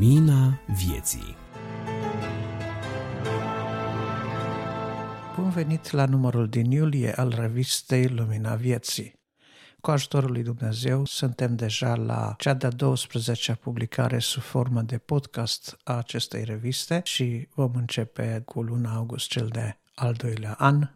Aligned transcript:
Lumina 0.00 0.60
vieții 0.66 1.36
Bun 5.36 5.50
venit 5.50 5.90
la 5.90 6.04
numărul 6.04 6.48
din 6.48 6.70
iulie 6.70 7.12
al 7.12 7.34
revistei 7.36 8.08
Lumina 8.08 8.54
Vieții. 8.54 9.14
Cu 9.80 9.90
ajutorul 9.90 10.30
lui 10.30 10.42
Dumnezeu 10.42 11.04
suntem 11.04 11.56
deja 11.56 11.94
la 11.94 12.34
cea 12.38 12.54
de-a 12.54 12.70
12-a 12.70 13.54
publicare 13.54 14.18
sub 14.18 14.42
formă 14.42 14.82
de 14.82 14.98
podcast 14.98 15.76
a 15.84 15.96
acestei 15.96 16.44
reviste 16.44 17.00
și 17.04 17.48
vom 17.54 17.72
începe 17.74 18.42
cu 18.44 18.62
luna 18.62 18.94
august 18.94 19.28
cel 19.28 19.48
de 19.48 19.78
al 19.94 20.12
doilea 20.12 20.52
an 20.58 20.88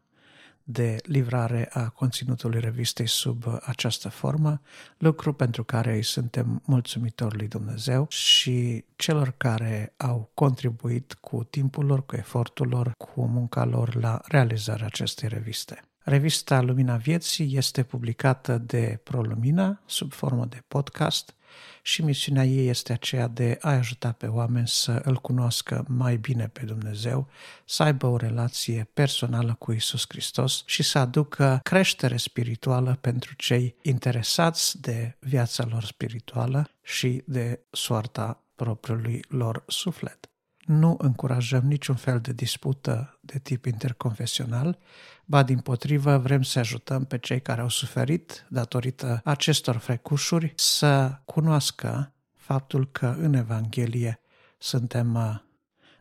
de 0.65 0.97
livrare 1.03 1.69
a 1.73 1.89
conținutului 1.89 2.61
revistei 2.61 3.09
sub 3.09 3.45
această 3.61 4.09
formă, 4.09 4.61
lucru 4.99 5.33
pentru 5.33 5.65
care 5.65 5.95
îi 5.95 6.03
suntem 6.03 6.63
mulțumitori 6.65 7.37
lui 7.37 7.49
Dumnezeu 7.49 8.07
și 8.09 8.85
celor 8.97 9.35
care 9.37 9.95
au 9.97 10.31
contribuit 10.35 11.13
cu 11.13 11.45
timpul 11.45 11.85
lor, 11.85 12.07
cu 12.07 12.17
efortul 12.17 12.69
lor, 12.69 12.93
cu 12.99 13.27
munca 13.27 13.65
lor 13.65 13.95
la 13.95 14.21
realizarea 14.25 14.87
acestei 14.87 15.29
reviste. 15.29 15.83
Revista 15.99 16.61
Lumina 16.61 16.97
Vieții 16.97 17.57
este 17.57 17.83
publicată 17.83 18.59
de 18.59 19.01
ProLumina 19.03 19.83
sub 19.87 20.13
formă 20.13 20.45
de 20.45 20.63
podcast 20.69 21.35
și 21.83 22.03
misiunea 22.03 22.45
ei 22.45 22.69
este 22.69 22.93
aceea 22.93 23.27
de 23.27 23.59
a 23.61 23.71
ajuta 23.71 24.13
pe 24.13 24.27
oameni 24.27 24.69
să 24.69 25.01
îl 25.05 25.17
cunoască 25.17 25.85
mai 25.89 26.17
bine 26.17 26.49
pe 26.49 26.65
Dumnezeu, 26.65 27.29
să 27.65 27.83
aibă 27.83 28.07
o 28.07 28.17
relație 28.17 28.89
personală 28.95 29.57
cu 29.59 29.73
Isus 29.73 30.05
Hristos 30.09 30.63
și 30.67 30.83
să 30.83 30.99
aducă 30.99 31.61
creștere 31.63 32.17
spirituală 32.17 32.99
pentru 33.01 33.35
cei 33.35 33.77
interesați 33.83 34.81
de 34.81 35.17
viața 35.19 35.67
lor 35.71 35.85
spirituală 35.85 36.69
și 36.83 37.23
de 37.27 37.61
soarta 37.71 38.43
propriului 38.55 39.25
lor 39.29 39.65
suflet. 39.67 40.29
Nu 40.65 40.97
încurajăm 40.99 41.67
niciun 41.67 41.95
fel 41.95 42.21
de 42.21 42.33
dispută 42.33 43.14
de 43.25 43.39
tip 43.39 43.65
interconfesional, 43.65 44.79
ba 45.25 45.43
din 45.43 45.59
potrivă 45.59 46.19
vrem 46.19 46.43
să 46.43 46.59
ajutăm 46.59 47.05
pe 47.05 47.19
cei 47.19 47.41
care 47.41 47.61
au 47.61 47.69
suferit 47.69 48.47
datorită 48.49 49.21
acestor 49.25 49.77
frecușuri 49.77 50.53
să 50.57 51.19
cunoască 51.25 52.13
faptul 52.35 52.91
că 52.91 53.17
în 53.19 53.35
Evanghelie 53.35 54.21
suntem 54.59 55.15
uh, 55.15 55.35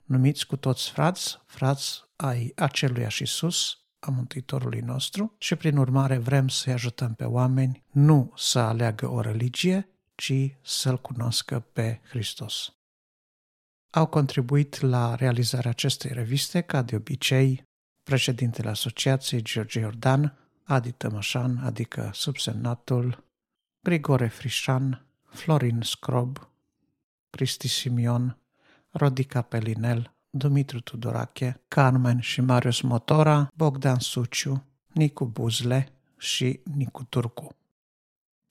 numiți 0.03 0.47
cu 0.47 0.55
toți 0.55 0.89
frați, 0.89 1.41
frați 1.45 2.01
ai 2.15 2.51
aceluiași 2.55 3.21
Iisus, 3.21 3.77
a 3.99 4.09
Mântuitorului 4.09 4.79
nostru 4.79 5.35
și 5.37 5.55
prin 5.55 5.77
urmare 5.77 6.17
vrem 6.17 6.47
să-i 6.47 6.73
ajutăm 6.73 7.13
pe 7.13 7.23
oameni 7.23 7.83
nu 7.91 8.33
să 8.35 8.59
aleagă 8.59 9.09
o 9.09 9.21
religie, 9.21 9.89
ci 10.15 10.57
să-L 10.61 11.01
cunoască 11.01 11.59
pe 11.59 11.99
Hristos. 12.09 12.73
Au 13.95 14.05
contribuit 14.05 14.79
la 14.79 15.15
realizarea 15.15 15.69
acestei 15.69 16.11
reviste, 16.13 16.61
ca 16.61 16.81
de 16.81 16.95
obicei, 16.95 17.67
președintele 18.03 18.69
asociației 18.69 19.41
George 19.41 19.79
Iordan, 19.79 20.37
Adi 20.63 20.91
Tămășan, 20.91 21.57
adică 21.57 22.09
subsemnatul, 22.13 23.23
Grigore 23.83 24.27
Frișan, 24.27 25.05
Florin 25.23 25.81
Scrob, 25.81 26.49
Cristi 27.29 27.67
Simion, 27.67 28.37
Rodica 28.89 29.41
Pelinel, 29.41 30.13
Dumitru 30.29 30.79
Tudorache, 30.79 31.61
Carmen 31.67 32.19
și 32.19 32.41
Marius 32.41 32.81
Motora, 32.81 33.51
Bogdan 33.55 33.99
Suciu, 33.99 34.65
Nicu 34.93 35.25
Buzle 35.25 35.91
și 36.17 36.59
Nicu 36.63 37.03
Turcu 37.03 37.55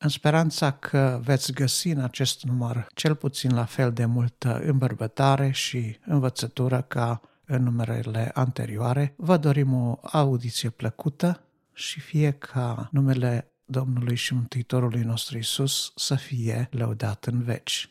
în 0.02 0.08
speranța 0.08 0.70
că 0.70 1.20
veți 1.24 1.52
găsi 1.52 1.88
în 1.88 2.00
acest 2.00 2.42
număr 2.42 2.86
cel 2.94 3.14
puțin 3.14 3.54
la 3.54 3.64
fel 3.64 3.92
de 3.92 4.04
multă 4.04 4.60
îmbărbătare 4.64 5.50
și 5.50 5.96
învățătură 6.06 6.84
ca 6.88 7.20
în 7.46 7.62
numerele 7.62 8.30
anterioare, 8.34 9.14
vă 9.16 9.36
dorim 9.36 9.72
o 9.72 9.98
audiție 10.02 10.70
plăcută 10.70 11.40
și 11.72 12.00
fie 12.00 12.30
ca 12.30 12.88
numele 12.92 13.52
Domnului 13.64 14.16
și 14.16 14.34
Mântuitorului 14.34 15.02
nostru 15.02 15.38
Isus 15.38 15.92
să 15.96 16.14
fie 16.14 16.68
lăudat 16.70 17.24
în 17.24 17.42
veci. 17.42 17.90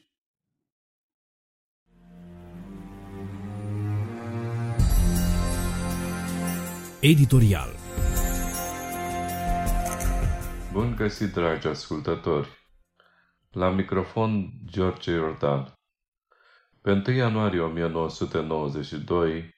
Editorial 7.00 7.81
Bun 10.72 10.96
găsit, 10.96 11.34
dragi 11.34 11.68
ascultători! 11.68 12.50
La 13.52 13.70
microfon, 13.70 14.52
George 14.66 15.12
Iordan. 15.12 15.74
Pe 16.82 16.92
1 16.92 17.16
ianuarie 17.16 17.60
1992 17.60 19.56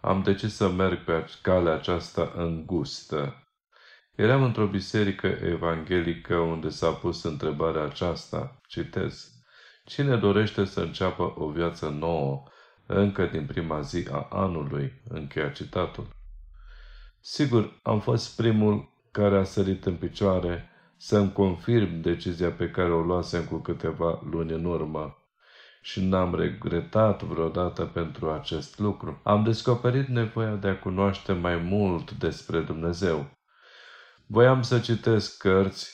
am 0.00 0.22
decis 0.22 0.54
să 0.54 0.68
merg 0.68 1.04
pe 1.04 1.26
calea 1.42 1.74
aceasta 1.74 2.32
îngustă. 2.36 3.46
Eram 4.14 4.42
într-o 4.42 4.66
biserică 4.66 5.26
evanghelică 5.26 6.36
unde 6.36 6.68
s-a 6.68 6.92
pus 6.92 7.22
întrebarea 7.22 7.82
aceasta, 7.82 8.60
citez, 8.66 9.30
Cine 9.84 10.16
dorește 10.16 10.64
să 10.64 10.80
înceapă 10.80 11.34
o 11.36 11.50
viață 11.50 11.88
nouă 11.88 12.42
încă 12.86 13.26
din 13.26 13.46
prima 13.46 13.80
zi 13.80 14.06
a 14.10 14.28
anului? 14.30 15.02
Încheia 15.08 15.50
citatul. 15.50 16.08
Sigur, 17.20 17.80
am 17.82 18.00
fost 18.00 18.36
primul 18.36 18.94
care 19.16 19.38
a 19.38 19.44
sărit 19.44 19.86
în 19.86 19.94
picioare 19.96 20.70
să-mi 20.96 21.32
confirm 21.32 22.00
decizia 22.00 22.50
pe 22.50 22.70
care 22.70 22.92
o 22.92 23.00
luasem 23.00 23.44
cu 23.44 23.56
câteva 23.56 24.22
luni 24.30 24.52
în 24.52 24.64
urmă. 24.64 25.16
Și 25.80 26.04
n-am 26.04 26.34
regretat 26.34 27.22
vreodată 27.22 27.84
pentru 27.84 28.30
acest 28.30 28.78
lucru. 28.78 29.20
Am 29.22 29.42
descoperit 29.42 30.06
nevoia 30.06 30.54
de 30.54 30.68
a 30.68 30.78
cunoaște 30.78 31.32
mai 31.32 31.56
mult 31.56 32.10
despre 32.10 32.60
Dumnezeu. 32.60 33.30
Voiam 34.26 34.62
să 34.62 34.78
citesc 34.78 35.38
cărți, 35.38 35.92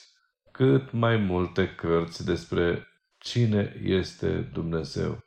cât 0.53 0.93
mai 0.93 1.17
multe 1.17 1.75
cărți 1.75 2.25
despre 2.25 2.87
cine 3.19 3.81
este 3.83 4.51
Dumnezeu. 4.53 5.19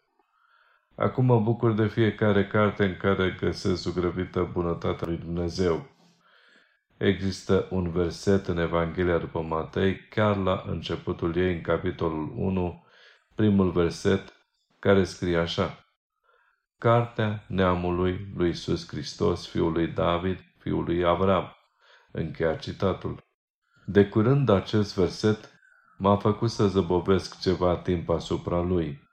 Acum 0.95 1.25
mă 1.25 1.39
bucur 1.39 1.73
de 1.73 1.87
fiecare 1.87 2.47
carte 2.47 2.85
în 2.85 2.97
care 2.97 3.37
găsesc 3.39 3.81
zugrăvită 3.81 4.49
bunătatea 4.53 5.07
lui 5.07 5.17
Dumnezeu. 5.17 5.94
Există 6.97 7.67
un 7.69 7.91
verset 7.91 8.47
în 8.47 8.57
Evanghelia 8.57 9.17
după 9.17 9.41
Matei, 9.41 10.07
chiar 10.09 10.37
la 10.37 10.63
începutul 10.67 11.35
ei, 11.35 11.53
în 11.53 11.61
capitolul 11.61 12.33
1, 12.35 12.85
primul 13.35 13.71
verset, 13.71 14.33
care 14.79 15.03
scrie 15.03 15.37
așa. 15.37 15.85
Cartea 16.77 17.43
neamului 17.47 18.31
lui 18.35 18.47
Iisus 18.47 18.87
Hristos, 18.87 19.47
fiul 19.47 19.71
lui 19.71 19.87
David, 19.87 20.39
fiul 20.57 20.83
lui 20.83 21.05
Avram. 21.05 21.55
Încheia 22.11 22.55
citatul. 22.55 23.23
De 23.85 24.05
curând 24.05 24.49
acest 24.49 24.95
verset 24.95 25.49
m-a 25.97 26.17
făcut 26.17 26.49
să 26.49 26.67
zăbovesc 26.67 27.39
ceva 27.39 27.77
timp 27.77 28.09
asupra 28.09 28.61
lui. 28.61 29.03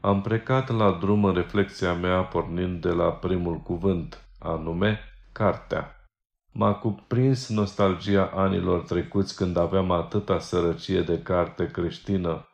Am 0.00 0.22
plecat 0.22 0.68
la 0.68 0.92
drum 0.92 1.24
în 1.24 1.34
reflexia 1.34 1.94
mea 1.94 2.22
pornind 2.22 2.80
de 2.80 2.90
la 2.90 3.12
primul 3.12 3.58
cuvânt, 3.58 4.28
anume 4.38 5.00
cartea. 5.32 5.97
M-a 6.52 6.74
cuprins 6.74 7.48
nostalgia 7.48 8.30
anilor 8.34 8.80
trecuți 8.80 9.36
când 9.36 9.56
aveam 9.56 9.90
atâta 9.90 10.38
sărăcie 10.38 11.02
de 11.02 11.22
carte 11.22 11.70
creștină, 11.70 12.48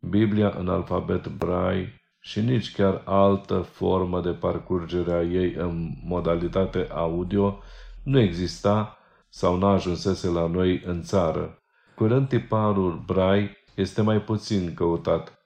Biblia 0.00 0.54
în 0.58 0.68
alfabet 0.68 1.28
brai 1.28 2.00
și 2.20 2.40
nici 2.40 2.74
chiar 2.74 3.02
altă 3.04 3.60
formă 3.60 4.20
de 4.20 4.30
parcurgere 4.30 5.12
a 5.12 5.22
ei 5.22 5.54
în 5.54 5.90
modalitate 6.04 6.88
audio 6.90 7.58
nu 8.02 8.18
exista 8.18 8.96
sau 9.28 9.58
n-a 9.58 9.72
ajunsese 9.72 10.28
la 10.28 10.46
noi 10.46 10.82
în 10.86 11.02
țară. 11.02 11.58
Curând 11.94 12.28
tiparul 12.28 13.02
brai 13.06 13.50
este 13.74 14.02
mai 14.02 14.20
puțin 14.20 14.74
căutat. 14.74 15.38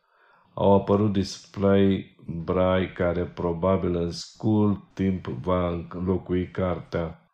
Au 0.54 0.74
apărut 0.74 1.12
display 1.12 2.16
brai 2.26 2.92
care 2.92 3.24
probabil 3.24 3.96
în 3.96 4.10
scurt 4.10 4.80
timp 4.94 5.26
va 5.26 5.86
înlocui 5.94 6.50
cartea. 6.50 7.25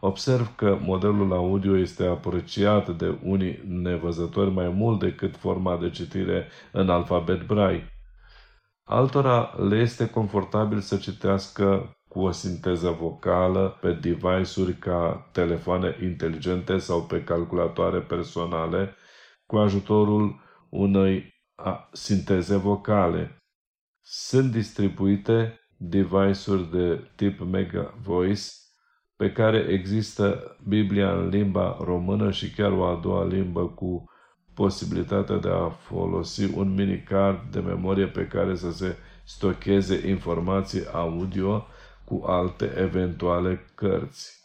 Observ 0.00 0.54
că 0.56 0.78
modelul 0.80 1.32
audio 1.32 1.76
este 1.76 2.06
apreciat 2.06 2.96
de 2.96 3.18
unii 3.22 3.62
nevăzători 3.66 4.50
mai 4.50 4.68
mult 4.68 5.00
decât 5.00 5.36
forma 5.36 5.76
de 5.76 5.90
citire 5.90 6.48
în 6.72 6.90
alfabet 6.90 7.46
brai. 7.46 7.84
Altora 8.84 9.54
le 9.68 9.76
este 9.76 10.10
confortabil 10.10 10.80
să 10.80 10.96
citească 10.96 11.96
cu 12.08 12.20
o 12.20 12.30
sinteză 12.30 12.90
vocală 12.90 13.78
pe 13.80 13.92
device-uri 13.92 14.74
ca 14.74 15.28
telefoane 15.32 15.96
inteligente 16.02 16.78
sau 16.78 17.02
pe 17.02 17.24
calculatoare 17.24 18.00
personale 18.00 18.94
cu 19.46 19.56
ajutorul 19.56 20.40
unei 20.70 21.34
sinteze 21.92 22.56
vocale. 22.56 23.42
Sunt 24.00 24.50
distribuite 24.50 25.60
device-uri 25.76 26.70
de 26.70 27.10
tip 27.16 27.40
Mega 27.40 27.94
Voice 28.02 28.42
pe 29.18 29.32
care 29.32 29.66
există 29.68 30.56
Biblia 30.68 31.12
în 31.12 31.28
limba 31.28 31.76
română 31.80 32.30
și 32.30 32.50
chiar 32.50 32.72
o 32.72 32.84
a 32.84 33.00
doua 33.02 33.26
limbă 33.26 33.66
cu 33.66 34.04
posibilitatea 34.54 35.36
de 35.36 35.48
a 35.48 35.68
folosi 35.68 36.54
un 36.54 36.74
minicard 36.74 37.50
de 37.50 37.60
memorie 37.60 38.06
pe 38.06 38.26
care 38.26 38.56
să 38.56 38.72
se 38.72 38.96
stocheze 39.24 40.08
informații 40.08 40.86
audio 40.92 41.66
cu 42.04 42.24
alte 42.26 42.74
eventuale 42.76 43.64
cărți. 43.74 44.40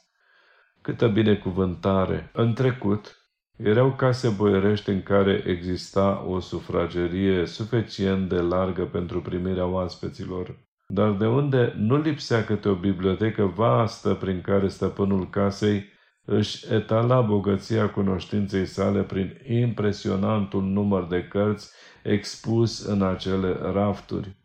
Câtă 0.82 1.08
binecuvântare! 1.08 2.30
În 2.34 2.54
trecut, 2.54 3.28
erau 3.58 3.94
case 3.94 4.30
boierești 4.30 4.90
în 4.90 5.04
care 5.04 5.44
exista 5.46 6.26
o 6.28 6.40
sufragerie 6.40 7.46
suficient 7.46 8.30
de 8.30 8.40
largă 8.40 8.86
pentru 8.86 9.22
primirea 9.22 9.66
oaspeților, 9.66 10.58
dar 10.94 11.12
de 11.12 11.28
unde 11.28 11.74
nu 11.78 11.98
lipsea 11.98 12.44
câte 12.44 12.70
o 12.70 12.76
bibliotecă 12.76 13.46
vastă 13.46 14.14
prin 14.14 14.42
care 14.42 14.68
stăpânul 14.68 15.30
casei 15.30 15.92
își 16.26 16.74
etala 16.74 17.22
bogăția 17.22 17.90
cunoștinței 17.90 18.66
sale 18.66 19.02
prin 19.02 19.42
impresionantul 19.48 20.64
număr 20.64 21.08
de 21.08 21.24
cărți 21.24 21.72
expus 22.04 22.86
în 22.86 23.02
acele 23.02 23.58
rafturi. 23.74 24.36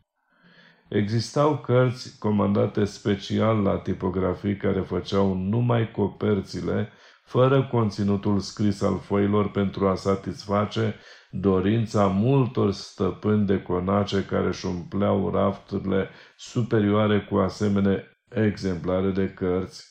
Existau 0.87 1.57
cărți 1.57 2.19
comandate 2.19 2.85
special 2.85 3.61
la 3.61 3.77
tipografii 3.77 4.57
care 4.57 4.79
făceau 4.79 5.33
numai 5.33 5.91
coperțile, 5.91 6.89
fără 7.23 7.67
conținutul 7.71 8.39
scris 8.39 8.81
al 8.81 8.99
foilor 8.99 9.51
pentru 9.51 9.87
a 9.87 9.95
satisface 9.95 10.95
dorința 11.31 12.05
multor 12.07 12.71
stăpâni 12.71 13.45
de 13.45 13.61
conace 13.61 14.25
care 14.25 14.47
își 14.47 14.65
umpleau 14.65 15.29
rafturile 15.31 16.09
superioare 16.37 17.21
cu 17.21 17.35
asemenea 17.35 18.03
exemplare 18.29 19.09
de 19.09 19.29
cărți. 19.29 19.87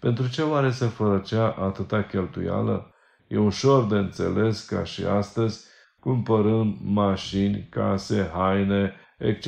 Pentru 0.00 0.28
ce 0.28 0.42
oare 0.42 0.70
se 0.70 0.86
făcea 0.86 1.50
atâta 1.50 2.02
cheltuială? 2.02 2.94
E 3.26 3.38
ușor 3.38 3.86
de 3.86 3.94
înțeles 3.94 4.64
ca 4.64 4.84
și 4.84 5.04
astăzi, 5.04 5.66
cumpărând 6.00 6.76
mașini, 6.80 7.66
case, 7.70 8.30
haine, 8.32 8.94
etc. 9.18 9.46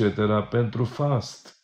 pentru 0.49 0.83
fast. 0.83 1.57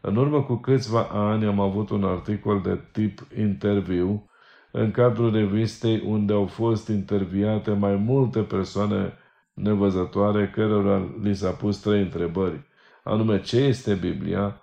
În 0.00 0.16
urmă 0.16 0.42
cu 0.42 0.54
câțiva 0.56 1.02
ani 1.10 1.46
am 1.46 1.60
avut 1.60 1.90
un 1.90 2.04
articol 2.04 2.60
de 2.60 2.88
tip 2.92 3.26
interviu 3.36 4.30
în 4.72 4.90
cadrul 4.90 5.32
revistei 5.32 6.02
unde 6.06 6.32
au 6.32 6.46
fost 6.46 6.88
interviate 6.88 7.70
mai 7.70 7.94
multe 7.96 8.40
persoane 8.40 9.12
nevăzătoare 9.52 10.50
cărora 10.50 11.14
li 11.22 11.34
s-a 11.34 11.50
pus 11.50 11.78
trei 11.78 12.02
întrebări, 12.02 12.66
anume 13.04 13.40
ce 13.40 13.56
este 13.56 13.94
Biblia, 13.94 14.60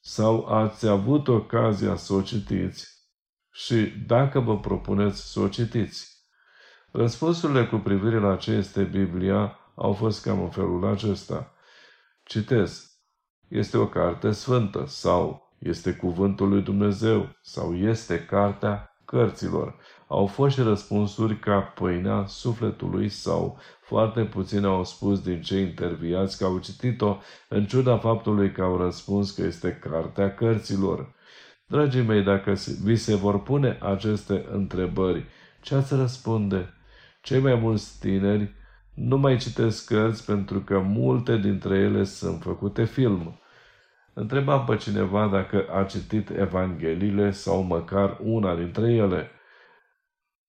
sau 0.00 0.46
ați 0.46 0.86
avut 0.86 1.28
ocazia 1.28 1.96
să 1.96 2.12
o 2.12 2.20
citiți 2.20 2.98
și 3.52 3.92
dacă 4.06 4.40
vă 4.40 4.58
propuneți 4.58 5.32
să 5.32 5.40
o 5.40 5.48
citiți. 5.48 6.16
Răspunsurile 6.92 7.66
cu 7.66 7.76
privire 7.76 8.18
la 8.18 8.36
ce 8.36 8.50
este 8.50 8.82
Biblia 8.82 9.58
au 9.74 9.92
fost 9.92 10.22
cam 10.22 10.42
în 10.42 10.50
felul 10.50 10.86
acesta. 10.86 11.52
Citez. 12.24 12.92
Este 13.48 13.76
o 13.76 13.86
carte 13.88 14.30
sfântă 14.30 14.84
sau 14.86 15.54
este 15.58 15.92
cuvântul 15.92 16.48
lui 16.48 16.62
Dumnezeu 16.62 17.36
sau 17.42 17.76
este 17.76 18.24
cartea 18.24 18.97
cărților. 19.10 19.76
Au 20.06 20.26
fost 20.26 20.54
și 20.54 20.62
răspunsuri 20.62 21.38
ca 21.38 21.60
pâinea 21.60 22.24
sufletului 22.26 23.08
sau 23.08 23.58
foarte 23.80 24.24
puțini 24.24 24.64
au 24.64 24.84
spus 24.84 25.20
din 25.20 25.42
cei 25.42 25.62
interviați 25.62 26.38
că 26.38 26.44
au 26.44 26.58
citit-o 26.58 27.16
în 27.48 27.66
ciuda 27.66 27.98
faptului 27.98 28.52
că 28.52 28.62
au 28.62 28.76
răspuns 28.76 29.30
că 29.30 29.42
este 29.42 29.72
cartea 29.72 30.34
cărților. 30.34 31.14
Dragii 31.66 32.02
mei, 32.02 32.22
dacă 32.22 32.54
vi 32.82 32.96
se 32.96 33.14
vor 33.14 33.42
pune 33.42 33.78
aceste 33.82 34.46
întrebări, 34.52 35.24
ce 35.60 35.74
ați 35.74 35.94
răspunde? 35.94 36.74
Cei 37.22 37.40
mai 37.40 37.54
mulți 37.54 37.98
tineri 38.00 38.54
nu 38.94 39.16
mai 39.16 39.36
citesc 39.36 39.86
cărți 39.86 40.24
pentru 40.24 40.60
că 40.60 40.78
multe 40.78 41.36
dintre 41.36 41.78
ele 41.78 42.04
sunt 42.04 42.42
făcute 42.42 42.84
film. 42.84 43.40
Întrebam 44.20 44.64
pe 44.64 44.76
cineva 44.76 45.26
dacă 45.26 45.66
a 45.70 45.82
citit 45.82 46.30
Evangheliile 46.30 47.30
sau 47.30 47.62
măcar 47.62 48.18
una 48.22 48.54
dintre 48.54 48.92
ele. 48.92 49.30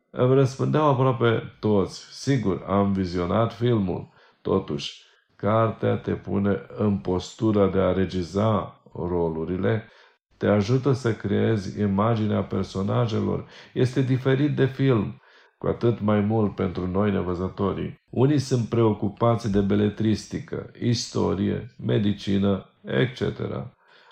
Îmi 0.10 0.34
răspundeau 0.34 0.90
aproape 0.90 1.56
toți. 1.60 2.06
Sigur, 2.12 2.64
am 2.68 2.94
vizionat 2.94 3.54
filmul. 3.54 4.10
Totuși, 4.42 5.04
cartea 5.36 5.96
te 5.98 6.12
pune 6.12 6.62
în 6.78 6.98
postura 6.98 7.68
de 7.68 7.80
a 7.80 7.92
regiza 7.92 8.82
rolurile, 8.94 9.88
te 10.38 10.48
ajută 10.48 10.92
să 10.92 11.14
creezi 11.14 11.82
imaginea 11.82 12.44
personajelor. 12.44 13.46
Este 13.74 14.02
diferit 14.02 14.56
de 14.56 14.66
film 14.66 15.22
cu 15.60 15.68
atât 15.68 16.00
mai 16.00 16.20
mult 16.20 16.56
pentru 16.56 16.88
noi 16.88 17.12
nevăzătorii. 17.12 18.00
Unii 18.10 18.40
sunt 18.40 18.70
preocupați 18.70 19.52
de 19.52 19.60
beletristică, 19.60 20.72
istorie, 20.82 21.76
medicină, 21.86 22.70
etc. 22.86 23.22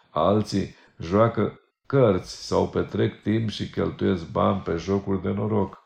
Alții 0.09 0.75
joacă 0.99 1.59
cărți 1.85 2.47
sau 2.47 2.67
petrec 2.67 3.21
timp 3.21 3.49
și 3.49 3.69
cheltuiesc 3.69 4.31
bani 4.31 4.61
pe 4.61 4.75
jocuri 4.75 5.21
de 5.21 5.29
noroc. 5.29 5.83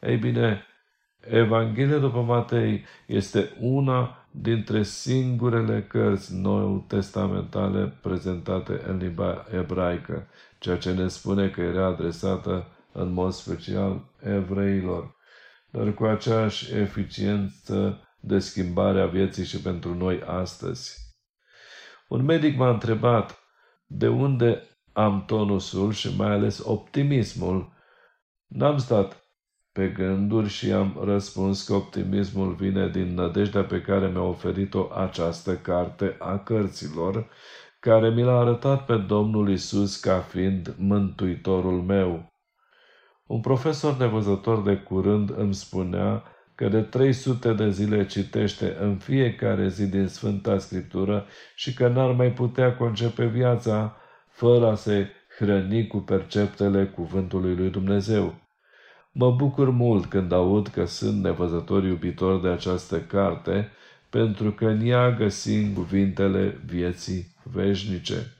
Ei 0.00 0.16
bine, 0.16 0.64
Evanghelia 1.20 1.98
după 1.98 2.20
Matei 2.20 2.84
este 3.06 3.50
una 3.60 4.26
dintre 4.30 4.82
singurele 4.82 5.82
cărți 5.88 6.34
nou 6.34 6.84
testamentale 6.88 7.98
prezentate 8.02 8.82
în 8.86 8.96
limba 8.96 9.46
ebraică, 9.58 10.26
ceea 10.58 10.76
ce 10.76 10.92
ne 10.92 11.08
spune 11.08 11.48
că 11.48 11.60
era 11.60 11.86
adresată 11.86 12.66
în 12.92 13.12
mod 13.12 13.32
special 13.32 14.10
evreilor, 14.22 15.14
dar 15.70 15.94
cu 15.94 16.04
aceeași 16.04 16.74
eficiență 16.74 18.04
de 18.20 18.38
schimbare 18.38 19.00
a 19.00 19.06
vieții 19.06 19.44
și 19.44 19.60
pentru 19.60 19.94
noi 19.94 20.22
astăzi. 20.26 20.98
Un 22.08 22.24
medic 22.24 22.56
m-a 22.56 22.70
întrebat 22.70 23.38
de 23.86 24.08
unde 24.08 24.62
am 24.92 25.24
tonusul 25.24 25.92
și 25.92 26.16
mai 26.16 26.30
ales 26.30 26.62
optimismul. 26.64 27.72
N-am 28.46 28.78
stat 28.78 29.24
pe 29.72 29.88
gânduri 29.88 30.48
și 30.48 30.72
am 30.72 31.00
răspuns 31.04 31.62
că 31.62 31.74
optimismul 31.74 32.54
vine 32.54 32.88
din 32.88 33.14
nădejdea 33.14 33.64
pe 33.64 33.80
care 33.80 34.08
mi-a 34.08 34.22
oferit-o 34.22 34.88
această 34.94 35.56
carte 35.56 36.16
a 36.18 36.38
cărților, 36.38 37.28
care 37.80 38.10
mi 38.10 38.22
l-a 38.22 38.38
arătat 38.38 38.84
pe 38.84 38.96
Domnul 38.96 39.50
Isus 39.50 39.96
ca 40.00 40.18
fiind 40.18 40.74
mântuitorul 40.78 41.82
meu. 41.82 42.29
Un 43.30 43.40
profesor 43.40 43.96
nevăzător 43.96 44.62
de 44.62 44.76
curând 44.76 45.32
îmi 45.36 45.54
spunea 45.54 46.22
că 46.54 46.68
de 46.68 46.80
300 46.80 47.52
de 47.52 47.70
zile 47.70 48.06
citește 48.06 48.76
în 48.80 48.96
fiecare 48.96 49.68
zi 49.68 49.86
din 49.86 50.06
Sfânta 50.06 50.58
Scriptură 50.58 51.26
și 51.54 51.74
că 51.74 51.88
n-ar 51.88 52.12
mai 52.12 52.32
putea 52.32 52.76
concepe 52.76 53.26
viața 53.26 53.96
fără 54.28 54.66
a 54.70 54.74
se 54.74 55.08
hrăni 55.38 55.86
cu 55.86 55.96
perceptele 55.96 56.84
cuvântului 56.86 57.54
lui 57.54 57.70
Dumnezeu. 57.70 58.34
Mă 59.12 59.30
bucur 59.30 59.70
mult 59.70 60.06
când 60.06 60.32
aud 60.32 60.68
că 60.68 60.84
sunt 60.84 61.22
nevăzători 61.22 61.86
iubitori 61.86 62.42
de 62.42 62.48
această 62.48 63.00
carte, 63.00 63.68
pentru 64.08 64.52
că 64.52 64.66
în 64.66 64.86
ea 64.86 65.10
găsim 65.10 65.72
cuvintele 65.72 66.60
vieții 66.66 67.36
veșnice. 67.42 68.39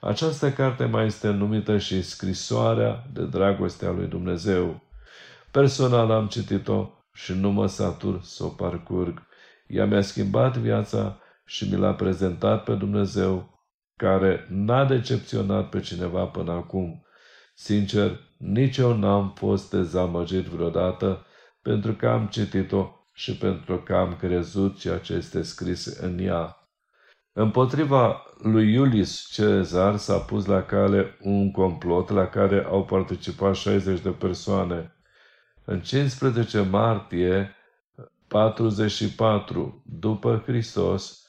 Această 0.00 0.52
carte 0.52 0.84
mai 0.84 1.06
este 1.06 1.30
numită 1.30 1.78
și 1.78 2.02
scrisoarea 2.02 3.06
de 3.12 3.24
dragoste 3.24 3.86
a 3.86 3.90
lui 3.90 4.06
Dumnezeu. 4.06 4.80
Personal 5.50 6.10
am 6.10 6.26
citit-o 6.26 6.90
și 7.12 7.32
nu 7.32 7.50
mă 7.50 7.66
satur 7.66 8.20
să 8.22 8.44
o 8.44 8.48
parcurg. 8.48 9.22
Ea 9.66 9.86
mi-a 9.86 10.00
schimbat 10.00 10.56
viața 10.56 11.20
și 11.44 11.68
mi 11.70 11.76
l-a 11.76 11.94
prezentat 11.94 12.64
pe 12.64 12.74
Dumnezeu, 12.74 13.58
care 13.96 14.46
n-a 14.50 14.84
decepționat 14.84 15.68
pe 15.68 15.80
cineva 15.80 16.24
până 16.24 16.52
acum. 16.52 17.04
Sincer, 17.54 18.20
nici 18.36 18.76
eu 18.76 18.96
n-am 18.96 19.32
fost 19.34 19.70
dezamăgit 19.70 20.44
vreodată 20.44 21.26
pentru 21.62 21.92
că 21.92 22.08
am 22.08 22.26
citit-o 22.26 22.88
și 23.12 23.36
pentru 23.36 23.78
că 23.82 23.94
am 23.94 24.16
crezut 24.16 24.78
ceea 24.78 24.98
ce 24.98 25.12
este 25.12 25.42
scris 25.42 25.86
în 25.86 26.18
ea. 26.18 26.59
Împotriva 27.32 28.24
lui 28.38 28.72
Iulius 28.72 29.28
Cezar 29.28 29.96
s-a 29.96 30.18
pus 30.18 30.46
la 30.46 30.62
cale 30.62 31.16
un 31.20 31.50
complot 31.50 32.08
la 32.08 32.26
care 32.26 32.64
au 32.64 32.84
participat 32.84 33.54
60 33.54 34.00
de 34.00 34.10
persoane. 34.10 34.94
În 35.64 35.80
15 35.80 36.60
martie 36.60 37.56
44 38.28 39.82
după 39.86 40.42
Hristos 40.46 41.26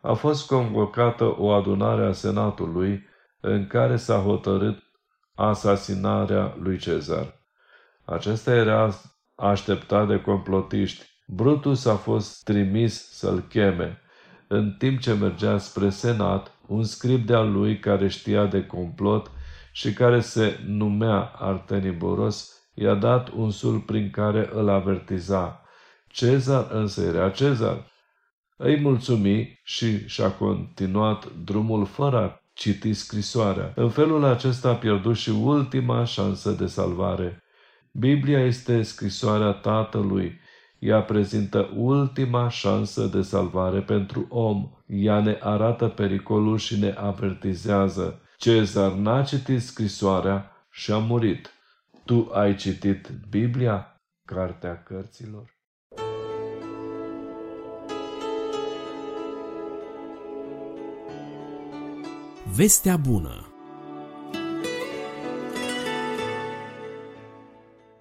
a 0.00 0.12
fost 0.12 0.46
convocată 0.46 1.34
o 1.38 1.50
adunare 1.50 2.06
a 2.06 2.12
Senatului 2.12 3.06
în 3.40 3.66
care 3.66 3.96
s-a 3.96 4.18
hotărât 4.18 4.82
asasinarea 5.34 6.56
lui 6.60 6.78
Cezar. 6.78 7.34
Acesta 8.04 8.54
era 8.54 8.94
așteptat 9.34 10.08
de 10.08 10.20
complotiști. 10.20 11.04
Brutus 11.26 11.84
a 11.84 11.96
fost 11.96 12.42
trimis 12.42 13.10
să-l 13.10 13.40
cheme 13.40 13.98
în 14.48 14.72
timp 14.78 15.00
ce 15.00 15.12
mergea 15.12 15.58
spre 15.58 15.90
senat, 15.90 16.52
un 16.66 16.84
scrib 16.84 17.26
de-al 17.26 17.52
lui 17.52 17.78
care 17.78 18.08
știa 18.08 18.46
de 18.46 18.66
complot 18.66 19.30
și 19.72 19.92
care 19.92 20.20
se 20.20 20.60
numea 20.66 21.32
Arteniboros 21.38 22.54
i-a 22.74 22.94
dat 22.94 23.28
un 23.28 23.50
sul 23.50 23.78
prin 23.78 24.10
care 24.10 24.50
îl 24.52 24.68
avertiza. 24.68 25.62
Cezar 26.08 26.68
însă 26.70 27.02
era 27.02 27.30
Cezar. 27.30 27.92
Îi 28.56 28.80
mulțumi 28.80 29.60
și 29.64 30.08
și-a 30.08 30.30
continuat 30.30 31.32
drumul 31.44 31.86
fără 31.86 32.16
a 32.16 32.40
citi 32.52 32.92
scrisoarea. 32.92 33.72
În 33.74 33.90
felul 33.90 34.24
acesta 34.24 34.68
a 34.68 34.74
pierdut 34.74 35.16
și 35.16 35.30
ultima 35.30 36.04
șansă 36.04 36.50
de 36.50 36.66
salvare. 36.66 37.42
Biblia 37.92 38.44
este 38.44 38.82
scrisoarea 38.82 39.50
Tatălui. 39.50 40.40
Ea 40.84 41.02
prezintă 41.02 41.70
ultima 41.76 42.48
șansă 42.48 43.06
de 43.06 43.22
salvare 43.22 43.80
pentru 43.80 44.26
om. 44.28 44.70
Ea 44.86 45.20
ne 45.20 45.38
arată 45.40 45.88
pericolul 45.88 46.58
și 46.58 46.78
ne 46.78 46.94
avertizează. 46.96 48.20
Cezar 48.36 48.92
n-a 48.92 49.22
citit 49.22 49.62
scrisoarea 49.62 50.50
și 50.70 50.92
a 50.92 50.98
murit. 50.98 51.50
Tu 52.04 52.30
ai 52.32 52.54
citit 52.54 53.10
Biblia? 53.30 54.00
Cartea 54.24 54.82
cărților? 54.82 55.52
Vestea 62.56 62.96
bună 62.96 63.53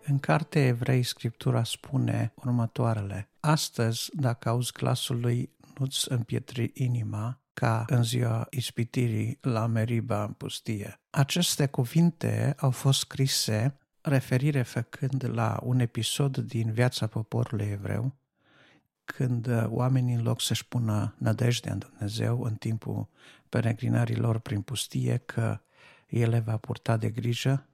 În 0.05 0.19
carte 0.19 0.65
Evrei, 0.65 1.03
Scriptura 1.03 1.63
spune 1.63 2.33
următoarele. 2.35 3.29
Astăzi, 3.39 4.09
dacă 4.13 4.49
auzi 4.49 4.71
glasul 4.71 5.19
lui, 5.19 5.49
nu-ți 5.77 6.11
împietri 6.11 6.71
inima, 6.73 7.39
ca 7.53 7.85
în 7.87 8.03
ziua 8.03 8.47
ispitirii 8.49 9.37
la 9.41 9.65
Meriba 9.65 10.23
în 10.23 10.31
pustie. 10.31 10.99
Aceste 11.09 11.67
cuvinte 11.67 12.55
au 12.57 12.71
fost 12.71 12.99
scrise 12.99 13.77
referire 14.01 14.61
făcând 14.61 15.29
la 15.33 15.59
un 15.63 15.79
episod 15.79 16.37
din 16.37 16.71
viața 16.71 17.07
poporului 17.07 17.65
evreu, 17.65 18.15
când 19.05 19.65
oamenii 19.65 20.13
în 20.13 20.23
loc 20.23 20.41
să-și 20.41 20.67
pună 20.67 21.15
nădejde 21.17 21.69
în 21.69 21.77
Dumnezeu 21.77 22.41
în 22.41 22.55
timpul 22.55 23.07
peregrinării 23.49 24.15
lor 24.15 24.39
prin 24.39 24.61
pustie, 24.61 25.17
că 25.17 25.59
El 26.07 26.29
le 26.29 26.39
va 26.39 26.57
purta 26.57 26.97
de 26.97 27.09
grijă, 27.09 27.67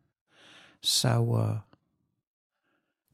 s-au 0.79 1.27
uh, 1.27 1.67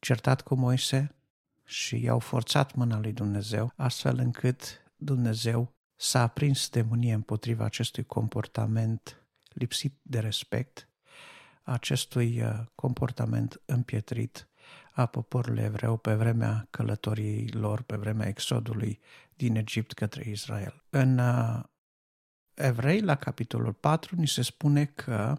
certat 0.05 0.41
cu 0.41 0.55
Moise 0.55 1.15
și 1.63 2.03
i-au 2.03 2.19
forțat 2.19 2.73
mâna 2.73 2.99
lui 2.99 3.13
Dumnezeu, 3.13 3.71
astfel 3.75 4.17
încât 4.17 4.83
Dumnezeu 4.95 5.73
s-a 5.95 6.21
aprins 6.21 6.69
de 6.69 6.81
mânie 6.81 7.13
împotriva 7.13 7.65
acestui 7.65 8.03
comportament 8.03 9.25
lipsit 9.43 9.99
de 10.01 10.19
respect, 10.19 10.89
acestui 11.63 12.41
uh, 12.41 12.59
comportament 12.75 13.61
împietrit 13.65 14.47
a 14.91 15.05
poporului 15.05 15.63
evreu 15.63 15.97
pe 15.97 16.13
vremea 16.13 16.67
călătoriei 16.69 17.47
lor, 17.47 17.81
pe 17.81 17.95
vremea 17.95 18.27
exodului 18.27 18.99
din 19.35 19.55
Egipt 19.55 19.93
către 19.93 20.29
Israel. 20.29 20.83
În 20.89 21.17
uh, 21.17 21.63
Evrei, 22.53 23.01
la 23.01 23.15
capitolul 23.15 23.73
4, 23.73 24.15
ni 24.15 24.27
se 24.27 24.41
spune 24.41 24.85
că 24.85 25.37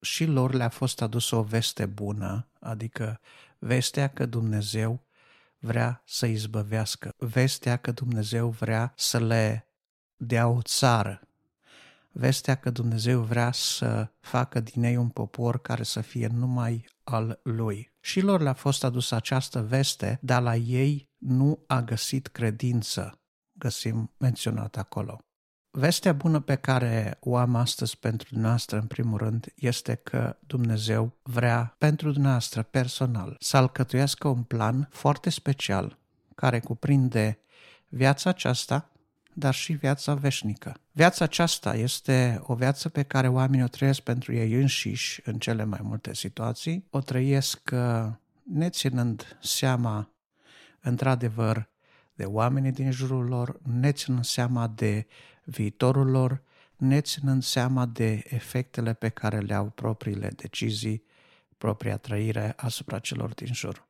și 0.00 0.24
lor 0.24 0.52
le-a 0.52 0.68
fost 0.68 1.02
adusă 1.02 1.36
o 1.36 1.42
veste 1.42 1.86
bună, 1.86 2.48
adică 2.60 3.20
vestea 3.58 4.08
că 4.08 4.26
Dumnezeu 4.26 5.06
vrea 5.58 6.02
să 6.06 6.26
izbăvească, 6.26 7.14
vestea 7.16 7.76
că 7.76 7.90
Dumnezeu 7.90 8.48
vrea 8.48 8.92
să 8.96 9.20
le 9.20 9.68
dea 10.16 10.48
o 10.48 10.62
țară, 10.62 11.28
vestea 12.12 12.54
că 12.54 12.70
Dumnezeu 12.70 13.20
vrea 13.20 13.52
să 13.52 14.10
facă 14.20 14.60
din 14.60 14.82
ei 14.82 14.96
un 14.96 15.08
popor 15.08 15.60
care 15.60 15.82
să 15.82 16.00
fie 16.00 16.26
numai 16.26 16.88
al 17.04 17.40
lui. 17.42 17.92
Și 18.00 18.20
lor 18.20 18.40
le-a 18.40 18.52
fost 18.52 18.84
adusă 18.84 19.14
această 19.14 19.62
veste, 19.62 20.18
dar 20.22 20.42
la 20.42 20.56
ei 20.56 21.10
nu 21.18 21.64
a 21.66 21.82
găsit 21.82 22.26
credință, 22.26 23.20
găsim 23.52 24.14
menționat 24.18 24.76
acolo. 24.76 25.27
Vestea 25.78 26.12
bună 26.12 26.40
pe 26.40 26.54
care 26.54 27.16
o 27.20 27.36
am 27.36 27.54
astăzi 27.54 27.98
pentru 27.98 28.28
dumneavoastră, 28.30 28.78
în 28.78 28.86
primul 28.86 29.18
rând, 29.18 29.52
este 29.54 29.94
că 29.94 30.36
Dumnezeu 30.46 31.12
vrea 31.22 31.74
pentru 31.78 32.12
dumneavoastră 32.12 32.62
personal 32.62 33.36
să 33.40 33.56
alcătuiască 33.56 34.28
un 34.28 34.42
plan 34.42 34.88
foarte 34.90 35.30
special 35.30 35.98
care 36.34 36.60
cuprinde 36.60 37.38
viața 37.88 38.30
aceasta, 38.30 38.90
dar 39.32 39.54
și 39.54 39.72
viața 39.72 40.14
veșnică. 40.14 40.76
Viața 40.92 41.24
aceasta 41.24 41.74
este 41.74 42.40
o 42.42 42.54
viață 42.54 42.88
pe 42.88 43.02
care 43.02 43.28
oamenii 43.28 43.64
o 43.64 43.68
trăiesc 43.68 44.00
pentru 44.00 44.34
ei 44.34 44.52
înșiși 44.52 45.20
în 45.24 45.38
cele 45.38 45.64
mai 45.64 45.80
multe 45.82 46.14
situații. 46.14 46.86
O 46.90 47.00
trăiesc 47.00 47.70
uh, 47.72 48.06
neținând 48.42 49.38
seama, 49.40 50.10
într-adevăr, 50.80 51.68
de 52.14 52.24
oamenii 52.24 52.72
din 52.72 52.90
jurul 52.90 53.24
lor, 53.24 53.60
neținând 53.62 54.24
seama 54.24 54.66
de 54.66 55.06
viitorul 55.50 56.10
lor, 56.10 56.42
neținând 56.76 57.42
seama 57.42 57.86
de 57.86 58.22
efectele 58.24 58.92
pe 58.92 59.08
care 59.08 59.38
le 59.38 59.54
au 59.54 59.66
propriile 59.66 60.28
decizii, 60.36 61.02
propria 61.58 61.96
trăire 61.96 62.52
asupra 62.56 62.98
celor 62.98 63.34
din 63.34 63.52
jur. 63.52 63.86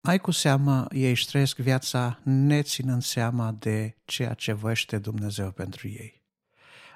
Mai 0.00 0.18
cu 0.18 0.30
seamă, 0.30 0.86
ei 0.90 1.10
își 1.10 1.26
trăiesc 1.26 1.56
viața 1.56 2.20
neținând 2.24 3.02
seama 3.02 3.52
de 3.52 3.96
ceea 4.04 4.34
ce 4.34 4.52
voiește 4.52 4.98
Dumnezeu 4.98 5.50
pentru 5.50 5.88
ei. 5.88 6.22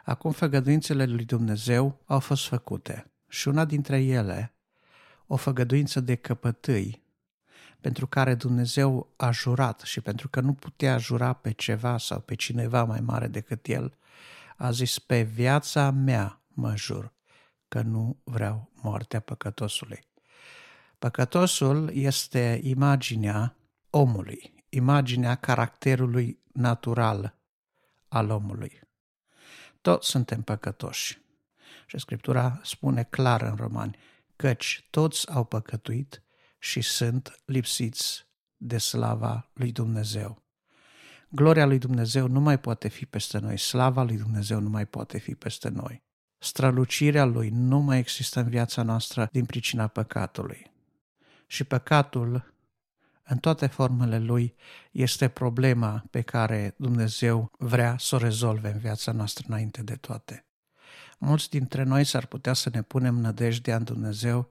Acum 0.05 0.33
făgăduințele 0.33 1.05
lui 1.05 1.25
Dumnezeu 1.25 2.03
au 2.07 2.21
fost 2.21 2.47
făcute 2.47 3.11
și 3.29 3.49
una 3.49 3.65
dintre 3.65 4.03
ele, 4.03 4.55
o 5.27 5.37
făgăduință 5.37 6.01
de 6.01 6.15
căpătâi, 6.15 7.04
pentru 7.85 8.07
care 8.07 8.35
Dumnezeu 8.35 9.13
a 9.17 9.31
jurat 9.31 9.81
și 9.81 10.01
pentru 10.01 10.29
că 10.29 10.41
nu 10.41 10.53
putea 10.53 10.99
jura 10.99 11.33
pe 11.33 11.51
ceva 11.51 11.99
sau 11.99 12.21
pe 12.21 12.35
cineva 12.35 12.85
mai 12.85 13.01
mare 13.01 13.27
decât 13.27 13.67
El, 13.67 13.97
a 14.57 14.71
zis, 14.71 14.99
pe 14.99 15.23
viața 15.23 15.91
mea 15.91 16.43
mă 16.49 16.77
jur 16.77 17.13
că 17.69 17.83
nu 17.83 18.21
vreau 18.25 18.71
moartea 18.75 19.21
păcătosului. 19.21 20.07
Păcătosul 20.99 21.91
este 21.95 22.61
imaginea 22.63 23.57
omului, 23.91 24.65
imaginea 24.69 25.35
caracterului 25.35 26.43
natural 26.53 27.39
al 28.09 28.31
omului. 28.31 28.81
Toți 29.81 30.09
suntem 30.09 30.43
păcătoși. 30.43 31.21
Și 31.87 31.99
Scriptura 31.99 32.61
spune 32.63 33.03
clar 33.03 33.43
în 33.43 33.57
Romani, 33.57 33.97
căci 34.37 34.87
toți 34.91 35.31
au 35.31 35.45
păcătuit 35.45 36.24
și 36.65 36.81
sunt 36.81 37.41
lipsiți 37.45 38.27
de 38.57 38.79
slava 38.79 39.51
lui 39.53 39.73
Dumnezeu. 39.73 40.43
Gloria 41.29 41.67
lui 41.67 41.79
Dumnezeu 41.79 42.27
nu 42.27 42.41
mai 42.41 42.59
poate 42.59 42.89
fi 42.89 43.07
peste 43.07 43.39
noi, 43.39 43.59
slava 43.59 44.03
lui 44.03 44.17
Dumnezeu 44.17 44.61
nu 44.61 44.69
mai 44.69 44.87
poate 44.87 45.19
fi 45.19 45.35
peste 45.35 45.69
noi. 45.69 46.03
Strălucirea 46.39 47.25
lui 47.25 47.49
nu 47.49 47.79
mai 47.79 47.99
există 47.99 48.41
în 48.41 48.49
viața 48.49 48.83
noastră 48.83 49.29
din 49.33 49.45
pricina 49.45 49.87
păcatului. 49.87 50.71
Și 51.47 51.65
păcatul, 51.65 52.55
în 53.25 53.39
toate 53.39 53.67
formele 53.67 54.19
lui, 54.19 54.55
este 54.93 55.29
problema 55.29 56.05
pe 56.11 56.21
care 56.21 56.75
Dumnezeu 56.77 57.51
vrea 57.59 57.97
să 57.99 58.15
o 58.15 58.19
rezolve 58.19 58.73
în 58.73 58.79
viața 58.79 59.13
noastră 59.13 59.45
înainte 59.49 59.83
de 59.83 59.95
toate. 59.95 60.47
Mulți 61.19 61.51
dintre 61.51 61.83
noi 61.83 62.05
s-ar 62.05 62.27
putea 62.27 62.53
să 62.53 62.71
ne 62.73 62.83
punem 62.83 63.15
nădejdea 63.15 63.77
în 63.77 63.85
Dumnezeu 63.85 64.51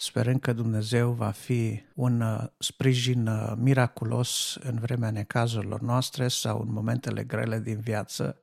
sperând 0.00 0.40
că 0.40 0.52
Dumnezeu 0.52 1.12
va 1.12 1.30
fi 1.30 1.82
un 1.94 2.20
uh, 2.20 2.44
sprijin 2.58 3.26
uh, 3.26 3.52
miraculos 3.56 4.58
în 4.62 4.78
vremea 4.78 5.10
necazurilor 5.10 5.80
noastre 5.80 6.28
sau 6.28 6.60
în 6.60 6.72
momentele 6.72 7.24
grele 7.24 7.60
din 7.60 7.80
viață, 7.80 8.40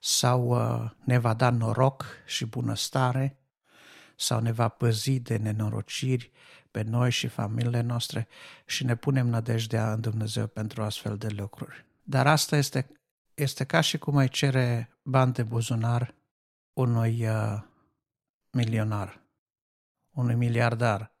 sau 0.00 0.48
uh, 0.48 0.90
ne 1.04 1.18
va 1.18 1.34
da 1.34 1.50
noroc 1.50 2.04
și 2.26 2.44
bunăstare, 2.44 3.36
sau 4.16 4.40
ne 4.40 4.52
va 4.52 4.68
păzi 4.68 5.20
de 5.20 5.36
nenorociri 5.36 6.30
pe 6.70 6.82
noi 6.82 7.10
și 7.10 7.26
familiile 7.26 7.80
noastre 7.80 8.28
și 8.66 8.84
ne 8.84 8.96
punem 8.96 9.26
nădejdea 9.26 9.92
în 9.92 10.00
Dumnezeu 10.00 10.46
pentru 10.46 10.82
astfel 10.82 11.16
de 11.16 11.28
lucruri. 11.28 11.84
Dar 12.02 12.26
asta 12.26 12.56
este, 12.56 12.88
este 13.34 13.64
ca 13.64 13.80
și 13.80 13.98
cum 13.98 14.16
ai 14.16 14.28
cere 14.28 14.96
bani 15.02 15.32
de 15.32 15.42
buzunar 15.42 16.14
unui 16.72 17.28
uh, 17.28 17.62
milionar 18.50 19.21
unui 20.12 20.34
miliardar, 20.34 21.12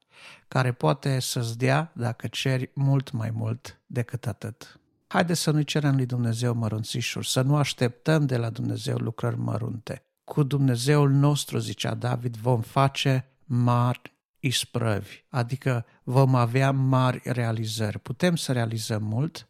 care 0.48 0.72
poate 0.72 1.18
să-ți 1.20 1.58
dea 1.58 1.92
dacă 1.94 2.26
ceri 2.26 2.70
mult 2.74 3.10
mai 3.10 3.30
mult 3.30 3.80
decât 3.86 4.26
atât. 4.26 4.80
Haideți 5.06 5.40
să 5.40 5.50
nu 5.50 5.62
cerem 5.62 5.96
lui 5.96 6.06
Dumnezeu 6.06 6.54
mărunțișuri, 6.54 7.28
să 7.28 7.40
nu 7.40 7.56
așteptăm 7.56 8.26
de 8.26 8.36
la 8.36 8.50
Dumnezeu 8.50 8.96
lucrări 8.96 9.38
mărunte. 9.38 10.04
Cu 10.24 10.42
Dumnezeul 10.42 11.10
nostru, 11.10 11.58
zicea 11.58 11.94
David, 11.94 12.36
vom 12.36 12.60
face 12.60 13.28
mari 13.44 14.12
isprăvi, 14.38 15.24
adică 15.28 15.86
vom 16.02 16.34
avea 16.34 16.70
mari 16.70 17.20
realizări. 17.24 17.98
Putem 17.98 18.36
să 18.36 18.52
realizăm 18.52 19.02
mult, 19.02 19.48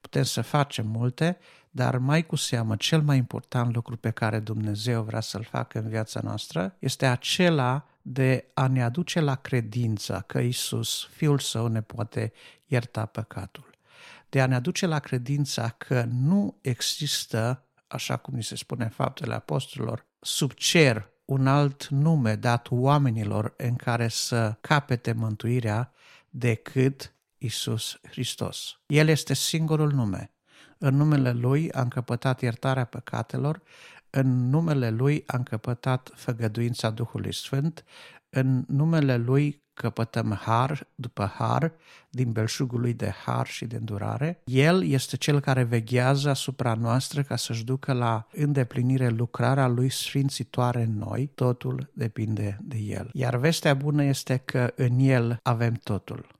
putem 0.00 0.22
să 0.22 0.40
facem 0.40 0.86
multe, 0.86 1.38
dar 1.70 1.98
mai 1.98 2.26
cu 2.26 2.36
seamă, 2.36 2.76
cel 2.76 3.02
mai 3.02 3.16
important 3.16 3.74
lucru 3.74 3.96
pe 3.96 4.10
care 4.10 4.38
Dumnezeu 4.38 5.02
vrea 5.02 5.20
să-l 5.20 5.42
facă 5.42 5.78
în 5.78 5.88
viața 5.88 6.20
noastră 6.22 6.76
este 6.78 7.06
acela 7.06 7.86
de 8.10 8.46
a 8.54 8.66
ne 8.66 8.82
aduce 8.82 9.20
la 9.20 9.34
credința 9.34 10.20
că 10.20 10.38
Isus, 10.38 11.08
Fiul 11.10 11.38
Său, 11.38 11.66
ne 11.66 11.82
poate 11.82 12.32
ierta 12.66 13.06
păcatul. 13.06 13.70
De 14.28 14.40
a 14.40 14.46
ne 14.46 14.54
aduce 14.54 14.86
la 14.86 14.98
credința 14.98 15.68
că 15.68 16.04
nu 16.10 16.58
există, 16.60 17.64
așa 17.86 18.16
cum 18.16 18.34
ni 18.34 18.42
se 18.42 18.56
spune 18.56 18.84
în 18.84 18.90
faptele 18.90 19.34
apostolilor, 19.34 20.06
sub 20.20 20.52
cer 20.52 21.08
un 21.24 21.46
alt 21.46 21.88
nume 21.88 22.34
dat 22.34 22.66
oamenilor 22.70 23.54
în 23.56 23.76
care 23.76 24.08
să 24.08 24.56
capete 24.60 25.12
mântuirea 25.12 25.92
decât 26.30 27.14
Isus 27.38 28.00
Hristos. 28.10 28.78
El 28.86 29.08
este 29.08 29.34
singurul 29.34 29.92
nume. 29.92 30.32
În 30.78 30.96
numele 30.96 31.32
Lui 31.32 31.72
a 31.72 31.80
încăpătat 31.80 32.40
iertarea 32.40 32.84
păcatelor, 32.84 33.62
în 34.10 34.48
numele 34.48 34.90
Lui 34.90 35.22
a 35.26 35.36
încăpătat 35.36 36.10
făgăduința 36.14 36.90
Duhului 36.90 37.34
Sfânt, 37.34 37.84
în 38.30 38.64
numele 38.66 39.16
Lui 39.16 39.62
căpătăm 39.78 40.38
har 40.42 40.88
după 40.94 41.32
har 41.34 41.72
din 42.10 42.32
belșugul 42.32 42.80
lui 42.80 42.94
de 42.94 43.14
har 43.24 43.46
și 43.46 43.64
de 43.64 43.76
îndurare. 43.76 44.42
El 44.44 44.84
este 44.84 45.16
cel 45.16 45.40
care 45.40 45.62
veghează 45.62 46.28
asupra 46.28 46.74
noastră 46.74 47.22
ca 47.22 47.36
să-și 47.36 47.64
ducă 47.64 47.92
la 47.92 48.26
îndeplinire 48.32 49.08
lucrarea 49.08 49.66
lui 49.66 49.90
sfințitoare 49.90 50.82
în 50.82 50.98
noi. 50.98 51.26
Totul 51.34 51.90
depinde 51.94 52.58
de 52.62 52.76
El. 52.76 53.10
Iar 53.12 53.36
vestea 53.36 53.74
bună 53.74 54.04
este 54.04 54.36
că 54.36 54.72
în 54.76 54.98
El 54.98 55.38
avem 55.42 55.74
totul. 55.74 56.36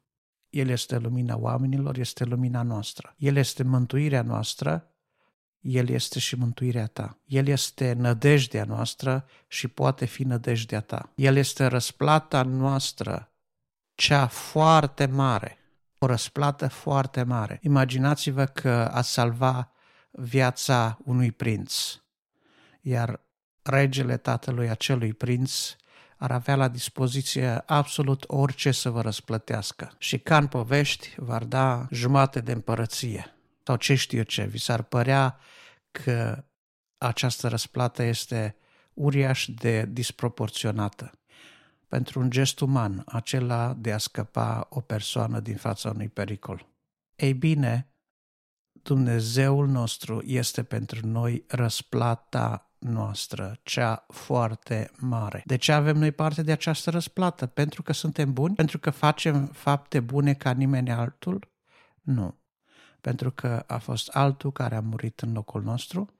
El 0.50 0.68
este 0.68 0.98
lumina 0.98 1.36
oamenilor, 1.36 1.98
este 1.98 2.24
lumina 2.24 2.62
noastră. 2.62 3.14
El 3.16 3.36
este 3.36 3.62
mântuirea 3.62 4.22
noastră, 4.22 4.92
El 5.68 5.88
este 5.88 6.18
și 6.18 6.36
mântuirea 6.36 6.86
ta. 6.86 7.18
El 7.24 7.46
este 7.46 7.92
nădejdea 7.92 8.64
noastră 8.64 9.26
și 9.46 9.68
poate 9.68 10.04
fi 10.04 10.24
nădejdea 10.24 10.80
ta. 10.80 11.12
El 11.14 11.36
este 11.36 11.66
răsplata 11.66 12.42
noastră, 12.42 13.32
cea 13.94 14.26
foarte 14.26 15.06
mare, 15.06 15.58
o 15.98 16.06
răsplată 16.06 16.68
foarte 16.68 17.22
mare. 17.22 17.58
Imaginați-vă 17.62 18.44
că 18.44 18.90
ați 18.92 19.12
salva 19.12 19.72
viața 20.10 20.98
unui 21.04 21.32
prinț, 21.32 21.98
iar 22.80 23.20
regele 23.62 24.16
tatălui 24.16 24.68
acelui 24.68 25.12
prinț 25.12 25.76
ar 26.16 26.30
avea 26.30 26.56
la 26.56 26.68
dispoziție 26.68 27.62
absolut 27.66 28.24
orice 28.26 28.70
să 28.70 28.90
vă 28.90 29.00
răsplătească. 29.00 29.92
Și 29.98 30.18
ca 30.18 30.36
în 30.36 30.46
povești, 30.46 31.14
v-ar 31.16 31.44
da 31.44 31.86
jumate 31.90 32.40
de 32.40 32.52
împărăție. 32.52 33.34
Sau 33.62 33.76
ce 33.76 33.94
știu 33.94 34.18
eu 34.18 34.24
ce, 34.24 34.44
vi 34.44 34.58
s-ar 34.58 34.82
părea 34.82 35.38
că 36.04 36.44
această 36.98 37.48
răsplată 37.48 38.02
este 38.02 38.56
uriaș 38.94 39.48
de 39.48 39.86
disproporționată 39.86 41.10
pentru 41.88 42.20
un 42.20 42.30
gest 42.30 42.60
uman, 42.60 43.02
acela 43.06 43.74
de 43.74 43.92
a 43.92 43.98
scăpa 43.98 44.66
o 44.70 44.80
persoană 44.80 45.40
din 45.40 45.56
fața 45.56 45.90
unui 45.90 46.08
pericol. 46.08 46.66
Ei 47.16 47.34
bine, 47.34 47.88
Dumnezeul 48.72 49.68
nostru 49.68 50.22
este 50.26 50.62
pentru 50.62 51.06
noi 51.06 51.44
răsplata 51.46 52.70
noastră, 52.78 53.58
cea 53.62 54.04
foarte 54.08 54.90
mare. 54.96 55.42
De 55.46 55.56
ce 55.56 55.72
avem 55.72 55.96
noi 55.96 56.12
parte 56.12 56.42
de 56.42 56.52
această 56.52 56.90
răsplată? 56.90 57.46
Pentru 57.46 57.82
că 57.82 57.92
suntem 57.92 58.32
buni? 58.32 58.54
Pentru 58.54 58.78
că 58.78 58.90
facem 58.90 59.46
fapte 59.46 60.00
bune 60.00 60.34
ca 60.34 60.50
nimeni 60.50 60.90
altul? 60.90 61.48
Nu. 62.00 62.37
Pentru 63.08 63.30
că 63.30 63.64
a 63.66 63.78
fost 63.78 64.08
altul 64.08 64.52
care 64.52 64.74
a 64.74 64.80
murit 64.80 65.20
în 65.20 65.32
locul 65.32 65.62
nostru, 65.62 66.12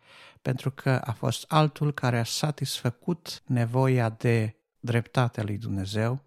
pentru 0.43 0.71
că 0.71 0.91
a 0.91 1.13
fost 1.13 1.45
altul 1.49 1.93
care 1.93 2.19
a 2.19 2.25
satisfăcut 2.25 3.43
nevoia 3.47 4.09
de 4.09 4.57
dreptate 4.81 5.41
a 5.41 5.43
lui 5.43 5.59
Dumnezeu, 5.59 6.25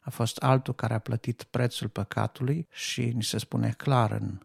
a 0.00 0.10
fost 0.10 0.36
altul 0.36 0.74
care 0.74 0.94
a 0.94 0.98
plătit 0.98 1.42
prețul 1.42 1.88
păcatului 1.88 2.66
și 2.70 3.12
ni 3.12 3.22
se 3.22 3.38
spune 3.38 3.70
clar 3.70 4.10
în 4.10 4.38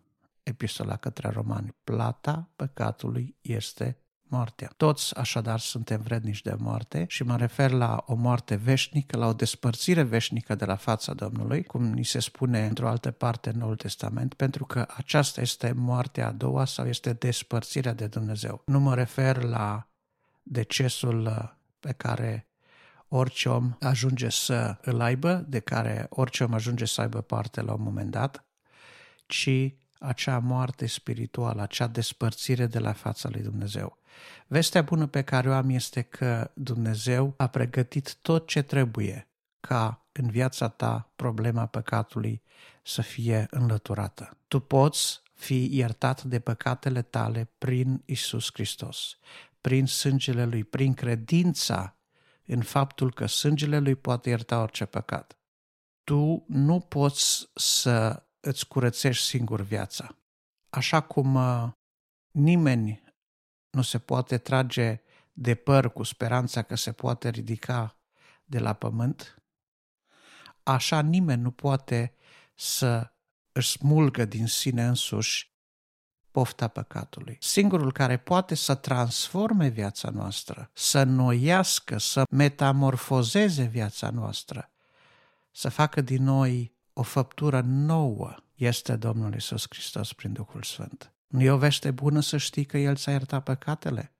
epistola 0.43 0.95
către 0.95 1.29
romani, 1.29 1.75
plata 1.83 2.49
păcatului 2.55 3.35
este 3.41 3.97
moartea. 4.33 4.73
Toți 4.77 5.15
așadar 5.15 5.59
suntem 5.59 6.01
vrednici 6.01 6.41
de 6.41 6.55
moarte 6.57 7.05
și 7.07 7.23
mă 7.23 7.37
refer 7.37 7.71
la 7.71 8.03
o 8.07 8.13
moarte 8.15 8.55
veșnică, 8.55 9.17
la 9.17 9.27
o 9.27 9.33
despărțire 9.33 10.01
veșnică 10.01 10.55
de 10.55 10.65
la 10.65 10.75
fața 10.75 11.13
Domnului, 11.13 11.63
cum 11.63 11.83
ni 11.83 12.05
se 12.05 12.19
spune 12.19 12.65
într-o 12.65 12.87
altă 12.87 13.11
parte 13.11 13.49
în 13.49 13.57
Noul 13.57 13.75
Testament, 13.75 14.33
pentru 14.33 14.65
că 14.65 14.87
aceasta 14.95 15.41
este 15.41 15.71
moartea 15.71 16.27
a 16.27 16.31
doua 16.31 16.65
sau 16.65 16.87
este 16.87 17.13
despărțirea 17.13 17.93
de 17.93 18.07
Dumnezeu. 18.07 18.61
Nu 18.65 18.79
mă 18.79 18.95
refer 18.95 19.43
la 19.43 19.87
decesul 20.43 21.25
uh, 21.25 21.49
pe 21.79 21.91
care 21.91 22.47
orice 23.07 23.49
om 23.49 23.75
ajunge 23.79 24.29
să 24.29 24.77
îl 24.81 25.01
aibă, 25.01 25.45
de 25.47 25.59
care 25.59 26.07
orice 26.09 26.43
om 26.43 26.53
ajunge 26.53 26.85
să 26.85 27.01
aibă 27.01 27.21
parte 27.21 27.61
la 27.61 27.73
un 27.73 27.81
moment 27.83 28.11
dat, 28.11 28.45
ci 29.25 29.49
acea 29.99 30.39
moarte 30.39 30.85
spirituală, 30.85 31.61
acea 31.61 31.87
despărțire 31.87 32.65
de 32.65 32.79
la 32.79 32.93
fața 32.93 33.29
lui 33.31 33.41
Dumnezeu. 33.41 33.97
Vestea 34.47 34.81
bună 34.81 35.07
pe 35.07 35.21
care 35.21 35.49
o 35.49 35.53
am 35.53 35.69
este 35.69 36.01
că 36.01 36.51
Dumnezeu 36.53 37.33
a 37.37 37.47
pregătit 37.47 38.15
tot 38.15 38.47
ce 38.47 38.61
trebuie 38.61 39.27
ca 39.59 40.05
în 40.11 40.29
viața 40.29 40.67
ta 40.67 41.11
problema 41.15 41.65
păcatului 41.65 42.41
să 42.83 43.01
fie 43.01 43.47
înlăturată. 43.49 44.37
Tu 44.47 44.59
poți 44.59 45.21
fi 45.33 45.69
iertat 45.71 46.23
de 46.23 46.39
păcatele 46.39 47.01
tale 47.01 47.49
prin 47.57 48.01
Isus 48.05 48.49
Hristos, 48.53 49.17
prin 49.61 49.85
sângele 49.85 50.45
Lui, 50.45 50.63
prin 50.63 50.93
credința 50.93 51.97
în 52.45 52.61
faptul 52.61 53.13
că 53.13 53.25
sângele 53.25 53.79
Lui 53.79 53.95
poate 53.95 54.29
ierta 54.29 54.61
orice 54.61 54.85
păcat. 54.85 55.37
Tu 56.03 56.45
nu 56.47 56.79
poți 56.79 57.49
să 57.55 58.23
îți 58.39 58.67
curățești 58.67 59.25
singur 59.25 59.61
viața. 59.61 60.17
Așa 60.69 61.01
cum 61.01 61.35
uh, 61.35 61.69
nimeni 62.31 63.02
nu 63.73 63.81
se 63.81 63.99
poate 63.99 64.37
trage 64.37 65.01
de 65.33 65.55
păr 65.55 65.93
cu 65.93 66.03
speranța 66.03 66.61
că 66.61 66.75
se 66.75 66.91
poate 66.91 67.29
ridica 67.29 67.97
de 68.45 68.59
la 68.59 68.73
pământ, 68.73 69.41
așa 70.63 71.01
nimeni 71.01 71.41
nu 71.41 71.51
poate 71.51 72.13
să 72.55 73.11
își 73.51 73.69
smulgă 73.69 74.25
din 74.25 74.47
sine 74.47 74.85
însuși 74.85 75.51
pofta 76.31 76.67
păcatului. 76.67 77.37
Singurul 77.41 77.91
care 77.91 78.17
poate 78.17 78.55
să 78.55 78.75
transforme 78.75 79.67
viața 79.67 80.09
noastră, 80.09 80.69
să 80.73 81.03
noiască, 81.03 81.97
să 81.97 82.23
metamorfozeze 82.29 83.63
viața 83.63 84.09
noastră, 84.09 84.71
să 85.51 85.69
facă 85.69 86.01
din 86.01 86.23
noi 86.23 86.75
o 86.93 87.01
făptură 87.01 87.61
nouă, 87.65 88.35
este 88.55 88.95
Domnul 88.95 89.33
Isus 89.33 89.65
Hristos 89.69 90.13
prin 90.13 90.33
Duhul 90.33 90.63
Sfânt. 90.63 91.12
Nu 91.33 91.41
e 91.41 91.51
o 91.51 91.57
veste 91.57 91.91
bună 91.91 92.19
să 92.19 92.37
știi 92.37 92.65
că 92.65 92.77
El 92.77 92.95
ți-a 92.95 93.11
iertat 93.11 93.43
păcatele? 93.43 94.13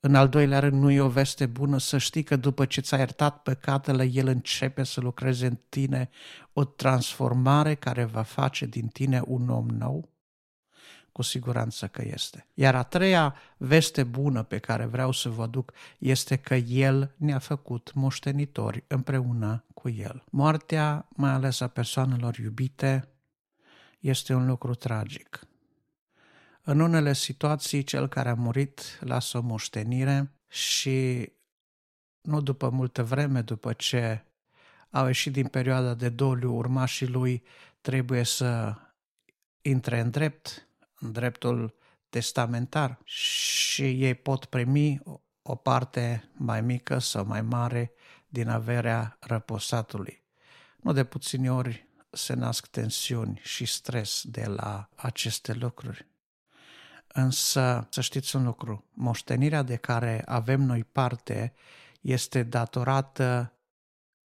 În 0.00 0.14
al 0.14 0.28
doilea 0.28 0.58
rând, 0.58 0.82
nu 0.82 0.90
e 0.90 1.00
o 1.00 1.08
veste 1.08 1.46
bună 1.46 1.78
să 1.78 1.98
știi 1.98 2.22
că 2.22 2.36
după 2.36 2.64
ce 2.64 2.80
ți-a 2.80 2.96
iertat 2.96 3.42
păcatele, 3.42 4.04
El 4.04 4.26
începe 4.26 4.82
să 4.82 5.00
lucreze 5.00 5.46
în 5.46 5.58
tine 5.68 6.10
o 6.52 6.64
transformare 6.64 7.74
care 7.74 8.04
va 8.04 8.22
face 8.22 8.66
din 8.66 8.86
tine 8.86 9.22
un 9.26 9.48
om 9.48 9.66
nou? 9.66 10.08
Cu 11.12 11.22
siguranță 11.22 11.86
că 11.86 12.02
este. 12.04 12.46
Iar 12.54 12.74
a 12.74 12.82
treia 12.82 13.34
veste 13.56 14.04
bună 14.04 14.42
pe 14.42 14.58
care 14.58 14.84
vreau 14.84 15.12
să 15.12 15.28
vă 15.28 15.46
duc 15.46 15.72
este 15.98 16.36
că 16.36 16.54
El 16.54 17.14
ne-a 17.16 17.38
făcut 17.38 17.92
moștenitori 17.94 18.84
împreună 18.86 19.64
cu 19.74 19.88
El. 19.88 20.24
Moartea, 20.30 21.08
mai 21.10 21.30
ales 21.30 21.60
a 21.60 21.68
persoanelor 21.68 22.36
iubite, 22.36 23.08
este 24.00 24.34
un 24.34 24.46
lucru 24.46 24.74
tragic. 24.74 25.48
În 26.70 26.80
unele 26.80 27.12
situații, 27.12 27.82
cel 27.82 28.08
care 28.08 28.28
a 28.28 28.34
murit 28.34 28.98
lasă 29.00 29.38
o 29.38 29.40
moștenire 29.40 30.32
și 30.48 31.28
nu 32.20 32.40
după 32.40 32.68
multă 32.68 33.04
vreme, 33.04 33.40
după 33.40 33.72
ce 33.72 34.24
au 34.90 35.06
ieșit 35.06 35.32
din 35.32 35.46
perioada 35.46 35.94
de 35.94 36.08
doliu, 36.08 36.56
urmașii 36.56 37.06
lui 37.06 37.42
trebuie 37.80 38.22
să 38.22 38.74
intre 39.60 40.00
în 40.00 40.10
drept, 40.10 40.68
în 40.94 41.12
dreptul 41.12 41.74
testamentar 42.08 42.98
și 43.04 43.82
ei 43.82 44.14
pot 44.14 44.44
primi 44.44 45.00
o 45.42 45.54
parte 45.54 46.30
mai 46.32 46.60
mică 46.60 46.98
sau 46.98 47.24
mai 47.24 47.42
mare 47.42 47.92
din 48.28 48.48
averea 48.48 49.16
răposatului. 49.20 50.24
Nu 50.76 50.92
de 50.92 51.04
puțini 51.04 51.48
ori 51.48 51.88
se 52.10 52.34
nasc 52.34 52.66
tensiuni 52.66 53.40
și 53.42 53.64
stres 53.64 54.22
de 54.24 54.44
la 54.46 54.88
aceste 54.94 55.52
lucruri. 55.52 56.09
Însă, 57.12 57.86
să 57.90 58.00
știți 58.00 58.36
un 58.36 58.44
lucru, 58.44 58.84
moștenirea 58.92 59.62
de 59.62 59.76
care 59.76 60.22
avem 60.26 60.62
noi 60.62 60.84
parte 60.84 61.52
este 62.00 62.42
datorată 62.42 63.52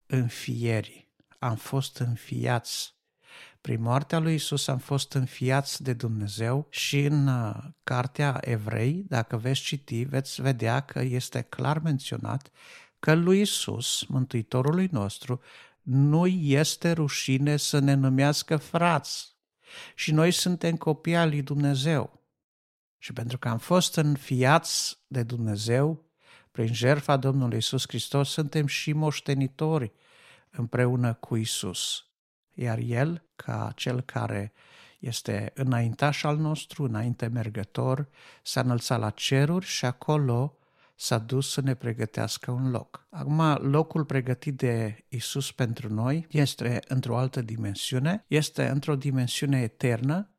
înfierii. 0.05 1.07
Am 1.39 1.55
fost 1.55 1.97
înfiați. 1.97 2.93
Prin 3.61 3.81
moartea 3.81 4.19
lui 4.19 4.33
Isus 4.33 4.67
am 4.67 4.77
fost 4.77 5.13
înfiați 5.13 5.83
de 5.83 5.93
Dumnezeu 5.93 6.67
și 6.69 6.99
în 7.01 7.27
uh, 7.27 7.55
cartea 7.83 8.37
Evrei, 8.41 9.05
dacă 9.07 9.37
veți 9.37 9.61
citi, 9.61 10.03
veți 10.03 10.41
vedea 10.41 10.79
că 10.79 11.01
este 11.01 11.41
clar 11.41 11.79
menționat 11.79 12.51
că 12.99 13.13
lui 13.13 13.41
Isus, 13.41 14.05
Mântuitorului 14.07 14.89
nostru, 14.91 15.41
nu 15.81 16.27
este 16.27 16.91
rușine 16.91 17.57
să 17.57 17.79
ne 17.79 17.93
numească 17.93 18.57
frați. 18.57 19.35
Și 19.95 20.11
noi 20.11 20.31
suntem 20.31 20.75
copii 20.75 21.15
al 21.15 21.29
lui 21.29 21.41
Dumnezeu. 21.41 22.24
Și 23.05 23.13
pentru 23.13 23.37
că 23.37 23.49
am 23.49 23.57
fost 23.57 23.95
înfiați 23.95 24.97
de 25.07 25.23
Dumnezeu, 25.23 26.05
prin 26.51 26.73
jertfa 26.73 27.17
Domnului 27.17 27.57
Isus 27.57 27.83
Hristos, 27.87 28.29
suntem 28.29 28.65
și 28.65 28.93
moștenitori 28.93 29.91
împreună 30.51 31.13
cu 31.13 31.35
Isus. 31.35 32.05
Iar 32.53 32.77
El, 32.77 33.23
ca 33.35 33.71
cel 33.75 34.01
care 34.01 34.53
este 34.99 35.51
înaintaș 35.55 36.23
al 36.23 36.37
nostru, 36.37 36.83
înainte 36.83 37.27
mergător, 37.27 38.07
s-a 38.43 38.61
înălțat 38.61 38.99
la 38.99 39.09
ceruri 39.09 39.65
și 39.65 39.85
acolo 39.85 40.57
s-a 40.95 41.17
dus 41.17 41.51
să 41.51 41.61
ne 41.61 41.73
pregătească 41.75 42.51
un 42.51 42.69
loc. 42.69 43.07
Acum, 43.09 43.41
locul 43.61 44.05
pregătit 44.05 44.57
de 44.57 45.05
Isus 45.07 45.51
pentru 45.51 45.93
noi 45.93 46.27
este 46.29 46.79
într-o 46.87 47.17
altă 47.17 47.41
dimensiune, 47.41 48.25
este 48.27 48.67
într-o 48.67 48.95
dimensiune 48.95 49.61
eternă, 49.61 50.29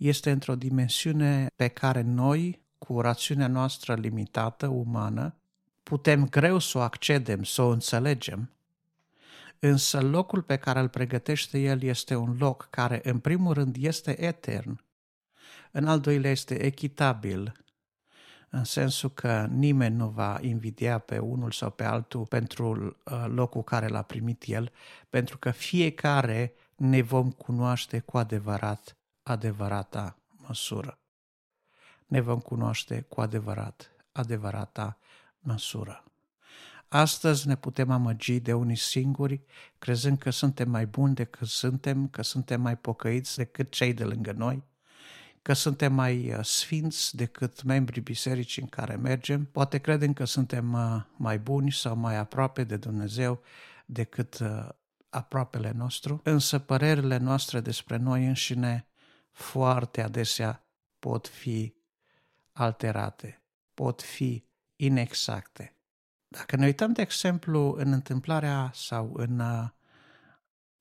este 0.00 0.30
într-o 0.30 0.54
dimensiune 0.54 1.50
pe 1.56 1.68
care 1.68 2.00
noi, 2.00 2.60
cu 2.78 3.00
rațiunea 3.00 3.46
noastră 3.46 3.94
limitată, 3.94 4.66
umană, 4.66 5.34
putem 5.82 6.28
greu 6.28 6.58
să 6.58 6.78
o 6.78 6.80
accedem, 6.80 7.42
să 7.42 7.62
o 7.62 7.68
înțelegem, 7.68 8.50
însă 9.58 10.00
locul 10.00 10.42
pe 10.42 10.56
care 10.56 10.80
îl 10.80 10.88
pregătește 10.88 11.58
El 11.58 11.82
este 11.82 12.14
un 12.14 12.36
loc 12.38 12.68
care, 12.70 13.00
în 13.02 13.18
primul 13.18 13.52
rând, 13.52 13.76
este 13.78 14.22
etern, 14.22 14.84
în 15.70 15.88
al 15.88 16.00
doilea 16.00 16.30
este 16.30 16.62
echitabil, 16.64 17.52
în 18.50 18.64
sensul 18.64 19.10
că 19.10 19.46
nimeni 19.50 19.96
nu 19.96 20.08
va 20.08 20.38
invidia 20.40 20.98
pe 20.98 21.18
unul 21.18 21.50
sau 21.50 21.70
pe 21.70 21.84
altul 21.84 22.26
pentru 22.26 22.96
uh, 23.04 23.24
locul 23.26 23.62
care 23.62 23.88
l-a 23.88 24.02
primit 24.02 24.42
el, 24.46 24.72
pentru 25.10 25.38
că 25.38 25.50
fiecare 25.50 26.54
ne 26.76 27.02
vom 27.02 27.30
cunoaște 27.30 27.98
cu 27.98 28.18
adevărat 28.18 28.94
adevărata 29.30 30.16
măsură. 30.46 30.98
Ne 32.06 32.20
vom 32.20 32.38
cunoaște 32.38 33.00
cu 33.00 33.20
adevărat 33.20 33.90
adevărata 34.12 34.98
măsură. 35.38 36.04
Astăzi 36.88 37.46
ne 37.46 37.56
putem 37.56 37.90
amăgi 37.90 38.40
de 38.40 38.52
unii 38.52 38.76
singuri, 38.76 39.40
crezând 39.78 40.18
că 40.18 40.30
suntem 40.30 40.70
mai 40.70 40.86
buni 40.86 41.14
decât 41.14 41.48
suntem, 41.48 42.08
că 42.08 42.22
suntem 42.22 42.60
mai 42.60 42.76
pocăiți 42.76 43.36
decât 43.36 43.70
cei 43.70 43.94
de 43.94 44.04
lângă 44.04 44.32
noi, 44.32 44.62
că 45.42 45.52
suntem 45.52 45.92
mai 45.92 46.34
uh, 46.34 46.44
sfinți 46.44 47.16
decât 47.16 47.62
membrii 47.62 48.02
bisericii 48.02 48.62
în 48.62 48.68
care 48.68 48.96
mergem, 48.96 49.44
poate 49.44 49.78
credem 49.78 50.12
că 50.12 50.24
suntem 50.24 50.72
uh, 50.72 51.02
mai 51.16 51.38
buni 51.38 51.72
sau 51.72 51.96
mai 51.96 52.16
aproape 52.16 52.64
de 52.64 52.76
Dumnezeu 52.76 53.42
decât 53.86 54.38
uh, 54.38 54.68
aproapele 55.10 55.72
nostru, 55.76 56.20
însă 56.24 56.58
părerile 56.58 57.16
noastre 57.16 57.60
despre 57.60 57.96
noi 57.96 58.26
înșine 58.26 58.89
foarte 59.30 60.02
adesea 60.02 60.64
pot 60.98 61.28
fi 61.28 61.74
alterate, 62.52 63.42
pot 63.74 64.02
fi 64.02 64.44
inexacte. 64.76 65.74
Dacă 66.28 66.56
ne 66.56 66.66
uităm, 66.66 66.92
de 66.92 67.02
exemplu, 67.02 67.74
în 67.78 67.92
întâmplarea 67.92 68.70
sau 68.74 69.12
în 69.14 69.40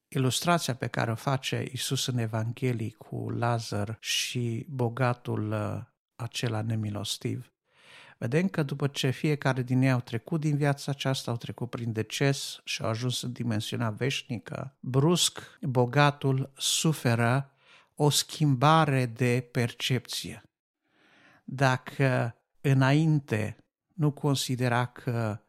ilustrația 0.07 0.75
pe 0.75 0.87
care 0.87 1.11
o 1.11 1.15
face 1.15 1.67
Isus 1.71 2.05
în 2.05 2.17
Evanghelii 2.17 2.91
cu 2.91 3.29
Lazar 3.29 3.97
și 3.99 4.65
bogatul 4.69 5.51
uh, 5.51 5.81
acela 6.15 6.61
nemilostiv, 6.61 7.51
vedem 8.17 8.47
că 8.47 8.63
după 8.63 8.87
ce 8.87 9.09
fiecare 9.09 9.61
din 9.61 9.81
ei 9.81 9.91
au 9.91 9.99
trecut 9.99 10.39
din 10.39 10.57
viața 10.57 10.91
aceasta, 10.91 11.31
au 11.31 11.37
trecut 11.37 11.69
prin 11.69 11.91
deces 11.91 12.59
și 12.63 12.81
au 12.81 12.89
ajuns 12.89 13.21
în 13.21 13.31
dimensiunea 13.31 13.89
veșnică, 13.89 14.75
brusc 14.79 15.39
bogatul 15.61 16.51
suferă 16.57 17.53
o 18.01 18.09
schimbare 18.09 19.05
de 19.05 19.47
percepție. 19.51 20.43
Dacă 21.43 22.35
înainte 22.61 23.57
nu 23.93 24.11
considera 24.11 24.85
că 24.85 25.39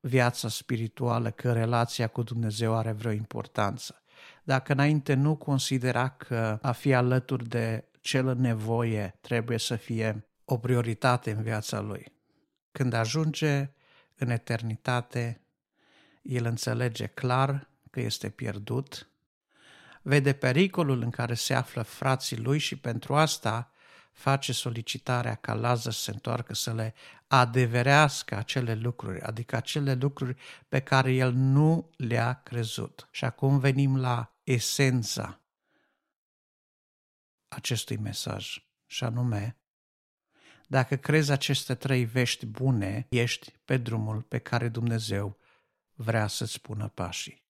viața 0.00 0.48
spirituală, 0.48 1.30
că 1.30 1.52
relația 1.52 2.06
cu 2.06 2.22
Dumnezeu 2.22 2.74
are 2.74 2.92
vreo 2.92 3.12
importanță. 3.12 4.02
Dacă 4.44 4.72
înainte 4.72 5.14
nu 5.14 5.36
considera 5.36 6.08
că 6.08 6.58
a 6.62 6.72
fi 6.72 6.94
alături 6.94 7.48
de 7.48 7.88
cel 8.00 8.26
în 8.26 8.40
nevoie 8.40 9.18
trebuie 9.20 9.58
să 9.58 9.76
fie 9.76 10.26
o 10.44 10.58
prioritate 10.58 11.30
în 11.30 11.42
viața 11.42 11.80
lui. 11.80 12.12
Când 12.72 12.92
ajunge 12.92 13.70
în 14.14 14.30
eternitate, 14.30 15.40
el 16.22 16.44
înțelege 16.44 17.06
clar 17.06 17.68
că 17.90 18.00
este 18.00 18.28
pierdut, 18.28 19.08
vede 20.06 20.32
pericolul 20.32 21.00
în 21.00 21.10
care 21.10 21.34
se 21.34 21.54
află 21.54 21.82
frații 21.82 22.36
lui 22.36 22.58
și 22.58 22.76
pentru 22.76 23.14
asta 23.14 23.72
face 24.12 24.52
solicitarea 24.52 25.34
ca 25.34 25.54
Lazar 25.54 25.92
să 25.92 26.00
se 26.00 26.10
întoarcă 26.10 26.54
să 26.54 26.74
le 26.74 26.94
adeverească 27.26 28.36
acele 28.36 28.74
lucruri, 28.74 29.20
adică 29.20 29.56
acele 29.56 29.94
lucruri 29.94 30.36
pe 30.68 30.80
care 30.80 31.12
el 31.12 31.32
nu 31.32 31.90
le-a 31.96 32.40
crezut. 32.44 33.08
Și 33.10 33.24
acum 33.24 33.58
venim 33.58 33.96
la 33.96 34.34
esența 34.42 35.40
acestui 37.48 37.96
mesaj, 37.96 38.64
și 38.86 39.04
anume, 39.04 39.56
dacă 40.66 40.96
crezi 40.96 41.30
aceste 41.30 41.74
trei 41.74 42.04
vești 42.04 42.46
bune, 42.46 43.06
ești 43.10 43.52
pe 43.64 43.76
drumul 43.76 44.22
pe 44.22 44.38
care 44.38 44.68
Dumnezeu 44.68 45.38
vrea 45.94 46.26
să-ți 46.26 46.60
pună 46.60 46.88
pașii. 46.88 47.43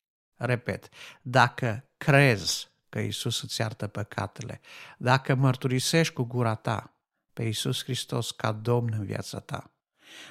Repet, 0.44 0.88
dacă 1.22 1.88
crezi 1.96 2.72
că 2.88 2.98
Isus 2.98 3.42
îți 3.42 3.60
iartă 3.60 3.86
păcatele, 3.86 4.60
dacă 4.98 5.34
mărturisești 5.34 6.14
cu 6.14 6.22
gura 6.22 6.54
ta 6.54 6.96
pe 7.32 7.42
Isus 7.42 7.82
Hristos 7.82 8.30
ca 8.30 8.52
Domn 8.52 8.92
în 8.92 9.04
viața 9.04 9.40
ta, 9.40 9.74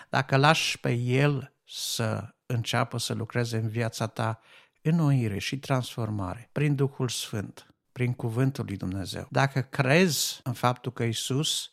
dacă 0.09 0.37
lași 0.37 0.79
pe 0.79 0.91
El 0.93 1.53
să 1.65 2.35
înceapă 2.45 2.97
să 2.97 3.13
lucreze 3.13 3.57
în 3.57 3.67
viața 3.67 4.07
ta 4.07 4.39
înnoire 4.81 5.37
și 5.37 5.59
transformare 5.59 6.49
prin 6.51 6.75
Duhul 6.75 7.09
Sfânt, 7.09 7.75
prin 7.91 8.13
Cuvântul 8.13 8.65
lui 8.65 8.77
Dumnezeu, 8.77 9.27
dacă 9.31 9.61
crezi 9.61 10.39
în 10.43 10.53
faptul 10.53 10.91
că 10.91 11.03
Isus 11.03 11.71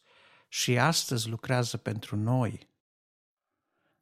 și 0.48 0.78
astăzi 0.78 1.28
lucrează 1.28 1.76
pentru 1.76 2.16
noi, 2.16 2.68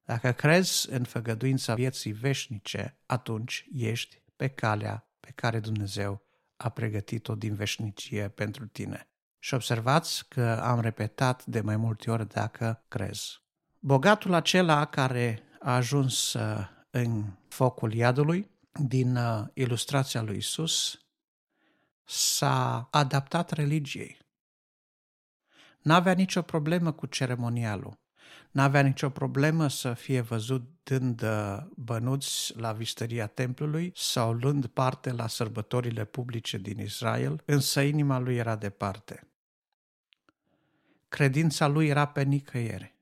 dacă 0.04 0.32
crezi 0.32 0.90
în 0.90 1.04
făgăduința 1.04 1.74
vieții 1.74 2.12
veșnice, 2.12 2.98
atunci 3.06 3.66
ești 3.72 4.22
pe 4.38 4.48
calea 4.48 5.10
pe 5.20 5.30
care 5.34 5.60
Dumnezeu 5.60 6.22
a 6.56 6.68
pregătit-o 6.68 7.34
din 7.34 7.54
veșnicie 7.54 8.28
pentru 8.28 8.66
tine. 8.66 9.08
Și 9.38 9.54
observați 9.54 10.28
că 10.28 10.60
am 10.62 10.80
repetat 10.80 11.44
de 11.44 11.60
mai 11.60 11.76
multe 11.76 12.10
ori 12.10 12.28
dacă 12.28 12.84
crezi. 12.88 13.42
Bogatul 13.78 14.32
acela 14.32 14.84
care 14.84 15.42
a 15.60 15.74
ajuns 15.74 16.32
uh, 16.32 16.68
în 16.90 17.24
focul 17.48 17.92
iadului, 17.92 18.50
din 18.72 19.16
uh, 19.16 19.46
ilustrația 19.54 20.22
lui 20.22 20.36
Isus, 20.36 21.00
s-a 22.04 22.88
adaptat 22.90 23.50
religiei. 23.50 24.18
N-avea 25.82 26.12
nicio 26.12 26.42
problemă 26.42 26.92
cu 26.92 27.06
ceremonialul. 27.06 27.98
N-avea 28.58 28.80
nicio 28.80 29.08
problemă 29.10 29.68
să 29.68 29.94
fie 29.94 30.20
văzut 30.20 30.68
dând 30.82 31.22
uh, 31.22 31.56
bănuți 31.74 32.56
la 32.56 32.72
visteria 32.72 33.26
templului 33.26 33.92
sau 33.94 34.32
luând 34.32 34.66
parte 34.66 35.12
la 35.12 35.26
sărbătorile 35.26 36.04
publice 36.04 36.58
din 36.58 36.78
Israel, 36.78 37.42
însă 37.44 37.80
inima 37.80 38.18
lui 38.18 38.36
era 38.36 38.56
departe. 38.56 39.28
Credința 41.08 41.66
lui 41.66 41.88
era 41.88 42.06
pe 42.06 42.22
nicăiere 42.22 42.97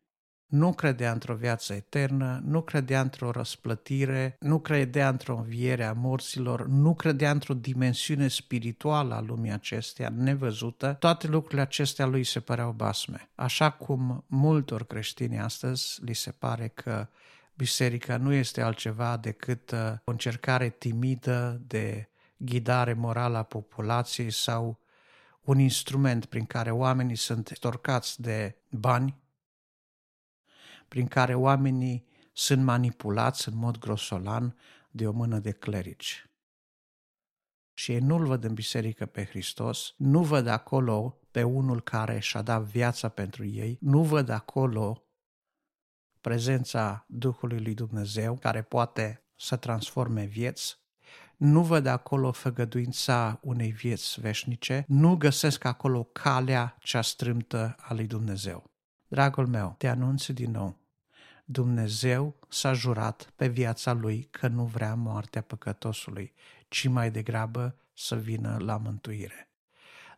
nu 0.46 0.72
credea 0.72 1.12
într-o 1.12 1.34
viață 1.34 1.74
eternă, 1.74 2.40
nu 2.44 2.62
credea 2.62 3.00
într-o 3.00 3.30
răsplătire, 3.30 4.36
nu 4.40 4.58
credea 4.58 5.08
într-o 5.08 5.36
înviere 5.36 5.84
a 5.84 5.92
morților, 5.92 6.66
nu 6.66 6.94
credea 6.94 7.30
într-o 7.30 7.54
dimensiune 7.54 8.28
spirituală 8.28 9.14
a 9.14 9.20
lumii 9.20 9.52
acesteia, 9.52 10.12
nevăzută, 10.16 10.96
toate 10.98 11.26
lucrurile 11.26 11.60
acestea 11.60 12.06
lui 12.06 12.24
se 12.24 12.40
păreau 12.40 12.72
basme. 12.72 13.28
Așa 13.34 13.70
cum 13.70 14.24
multor 14.26 14.86
creștini 14.86 15.38
astăzi 15.38 16.04
li 16.04 16.14
se 16.14 16.30
pare 16.30 16.68
că 16.68 17.08
biserica 17.54 18.16
nu 18.16 18.32
este 18.32 18.60
altceva 18.60 19.16
decât 19.16 19.70
uh, 19.70 19.78
o 20.04 20.10
încercare 20.10 20.68
timidă 20.68 21.60
de 21.66 22.08
ghidare 22.36 22.92
morală 22.92 23.36
a 23.36 23.42
populației 23.42 24.30
sau 24.30 24.78
un 25.42 25.58
instrument 25.58 26.24
prin 26.24 26.44
care 26.44 26.70
oamenii 26.70 27.16
sunt 27.16 27.50
storcați 27.54 28.20
de 28.22 28.56
bani, 28.70 29.16
prin 30.88 31.06
care 31.06 31.34
oamenii 31.34 32.06
sunt 32.32 32.62
manipulați 32.62 33.48
în 33.48 33.56
mod 33.56 33.78
grosolan 33.78 34.56
de 34.90 35.06
o 35.06 35.12
mână 35.12 35.38
de 35.38 35.50
clerici. 35.50 36.30
Și 37.72 37.92
ei 37.92 37.98
nu-L 37.98 38.26
văd 38.26 38.44
în 38.44 38.54
biserică 38.54 39.06
pe 39.06 39.24
Hristos, 39.24 39.94
nu 39.96 40.22
văd 40.22 40.46
acolo 40.46 41.20
pe 41.30 41.42
unul 41.42 41.82
care 41.82 42.18
și-a 42.18 42.42
dat 42.42 42.62
viața 42.62 43.08
pentru 43.08 43.44
ei, 43.44 43.78
nu 43.80 44.02
văd 44.02 44.28
acolo 44.28 45.04
prezența 46.20 47.04
Duhului 47.08 47.60
lui 47.60 47.74
Dumnezeu, 47.74 48.38
care 48.38 48.62
poate 48.62 49.24
să 49.36 49.56
transforme 49.56 50.24
vieți, 50.24 50.78
nu 51.36 51.62
văd 51.62 51.86
acolo 51.86 52.32
făgăduința 52.32 53.38
unei 53.42 53.70
vieți 53.70 54.20
veșnice, 54.20 54.84
nu 54.88 55.16
găsesc 55.16 55.64
acolo 55.64 56.04
calea 56.04 56.76
cea 56.80 57.02
strâmtă 57.02 57.74
a 57.78 57.94
lui 57.94 58.06
Dumnezeu. 58.06 58.75
Dragul 59.08 59.46
meu, 59.46 59.74
te 59.78 59.88
anunț 59.88 60.26
din 60.26 60.50
nou, 60.50 60.78
Dumnezeu 61.44 62.36
s-a 62.48 62.72
jurat 62.72 63.32
pe 63.36 63.48
viața 63.48 63.92
lui 63.92 64.28
că 64.30 64.48
nu 64.48 64.64
vrea 64.64 64.94
moartea 64.94 65.42
păcătosului, 65.42 66.32
ci 66.68 66.86
mai 66.86 67.10
degrabă 67.10 67.76
să 67.94 68.16
vină 68.16 68.56
la 68.60 68.76
mântuire. 68.76 69.48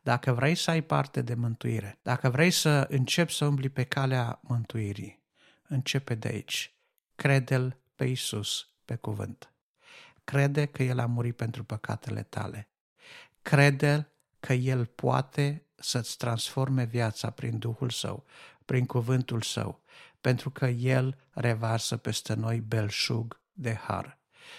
Dacă 0.03 0.33
vrei 0.33 0.55
să 0.55 0.71
ai 0.71 0.83
parte 0.83 1.23
de 1.23 1.35
mântuire, 1.35 1.99
dacă 2.03 2.31
vrei 2.31 2.51
să 2.51 2.87
începi 2.91 3.33
să 3.33 3.45
umbli 3.45 3.69
pe 3.69 3.85
calea 3.85 4.39
mântuirii, 4.43 5.23
începe 5.67 6.15
de 6.15 6.29
aici. 6.29 6.75
Crede-L 7.15 7.77
pe 7.97 8.05
Isus 8.05 8.69
pe 8.85 8.95
cuvânt. 8.95 9.53
Crede 10.25 10.67
că 10.67 10.83
El 10.83 10.99
a 10.99 11.07
murit 11.07 11.37
pentru 11.37 11.65
păcatele 11.65 12.23
tale. 12.23 12.69
Crede 13.43 14.09
că 14.41 14.53
El 14.53 14.87
poate 14.87 15.63
să-ți 15.75 16.17
transforme 16.17 16.85
viața 16.85 17.31
prin 17.31 17.59
Duhul 17.59 17.91
Său, 17.91 18.25
prin 18.69 18.87
cuvântul 18.87 19.43
Său, 19.43 19.81
pentru 20.21 20.51
că 20.51 20.67
El 20.67 21.17
revarsă 21.31 21.97
peste 21.97 22.35
noi 22.35 22.61
belșug 22.61 23.41
de 23.53 23.75
har. 23.75 24.19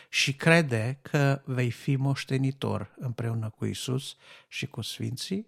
Și 0.10 0.36
crede 0.36 1.00
că 1.02 1.42
vei 1.46 1.72
fi 1.72 1.96
moștenitor 1.96 2.94
împreună 2.98 3.50
cu 3.50 3.66
Isus 3.66 4.16
și 4.48 4.68
cu 4.68 4.82
Sfinții 4.82 5.48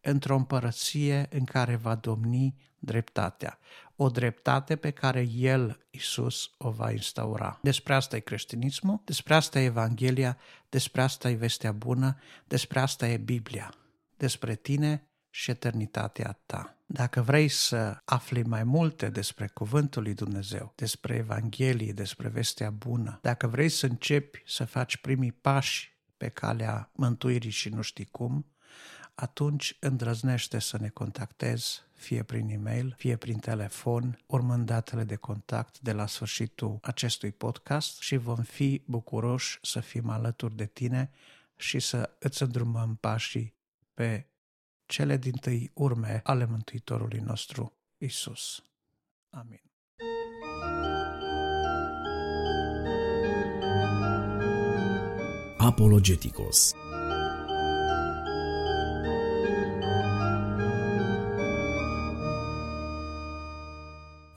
într-o 0.00 0.36
împărăție 0.36 1.26
în 1.30 1.44
care 1.44 1.76
va 1.76 1.94
domni 1.94 2.54
dreptatea. 2.78 3.58
O 3.96 4.08
dreptate 4.08 4.76
pe 4.76 4.90
care 4.90 5.28
El, 5.34 5.86
Isus, 5.90 6.50
o 6.58 6.70
va 6.70 6.90
instaura. 6.90 7.58
Despre 7.62 7.94
asta 7.94 8.16
e 8.16 8.20
creștinismul, 8.20 9.00
despre 9.04 9.34
asta 9.34 9.60
e 9.60 9.64
Evanghelia, 9.64 10.38
despre 10.68 11.02
asta 11.02 11.30
e 11.30 11.34
vestea 11.34 11.72
bună, 11.72 12.18
despre 12.44 12.80
asta 12.80 13.08
e 13.08 13.16
Biblia. 13.16 13.74
Despre 14.16 14.54
tine 14.54 15.08
și 15.30 15.50
eternitatea 15.50 16.38
ta. 16.46 16.77
Dacă 16.90 17.22
vrei 17.22 17.48
să 17.48 18.00
afli 18.04 18.42
mai 18.42 18.64
multe 18.64 19.08
despre 19.08 19.46
Cuvântul 19.46 20.02
lui 20.02 20.14
Dumnezeu, 20.14 20.72
despre 20.76 21.14
Evanghelie, 21.14 21.92
despre 21.92 22.28
vestea 22.28 22.70
bună, 22.70 23.18
dacă 23.22 23.46
vrei 23.46 23.68
să 23.68 23.86
începi 23.86 24.42
să 24.46 24.64
faci 24.64 24.96
primii 24.96 25.32
pași 25.32 25.98
pe 26.16 26.28
calea 26.28 26.90
mântuirii 26.92 27.50
și 27.50 27.68
nu 27.68 27.82
știi 27.82 28.04
cum, 28.04 28.46
atunci 29.14 29.76
îndrăznește 29.80 30.58
să 30.58 30.78
ne 30.78 30.88
contactezi, 30.88 31.82
fie 31.92 32.22
prin 32.22 32.48
e-mail, 32.48 32.94
fie 32.98 33.16
prin 33.16 33.38
telefon, 33.38 34.18
urmând 34.26 34.66
datele 34.66 35.04
de 35.04 35.16
contact 35.16 35.78
de 35.78 35.92
la 35.92 36.06
sfârșitul 36.06 36.78
acestui 36.82 37.32
podcast 37.32 38.00
și 38.00 38.16
vom 38.16 38.42
fi 38.42 38.82
bucuroși 38.86 39.58
să 39.62 39.80
fim 39.80 40.08
alături 40.08 40.56
de 40.56 40.66
tine 40.66 41.10
și 41.56 41.78
să 41.78 42.16
îți 42.18 42.42
îndrumăm 42.42 42.96
pașii 42.96 43.54
pe 43.94 44.26
cele 44.88 45.16
din 45.16 45.32
tâi 45.32 45.70
urme 45.74 46.20
ale 46.24 46.44
Mântuitorului 46.44 47.18
nostru, 47.18 47.76
Isus. 47.96 48.62
Amin. 49.30 49.62
Apologeticos 55.58 56.74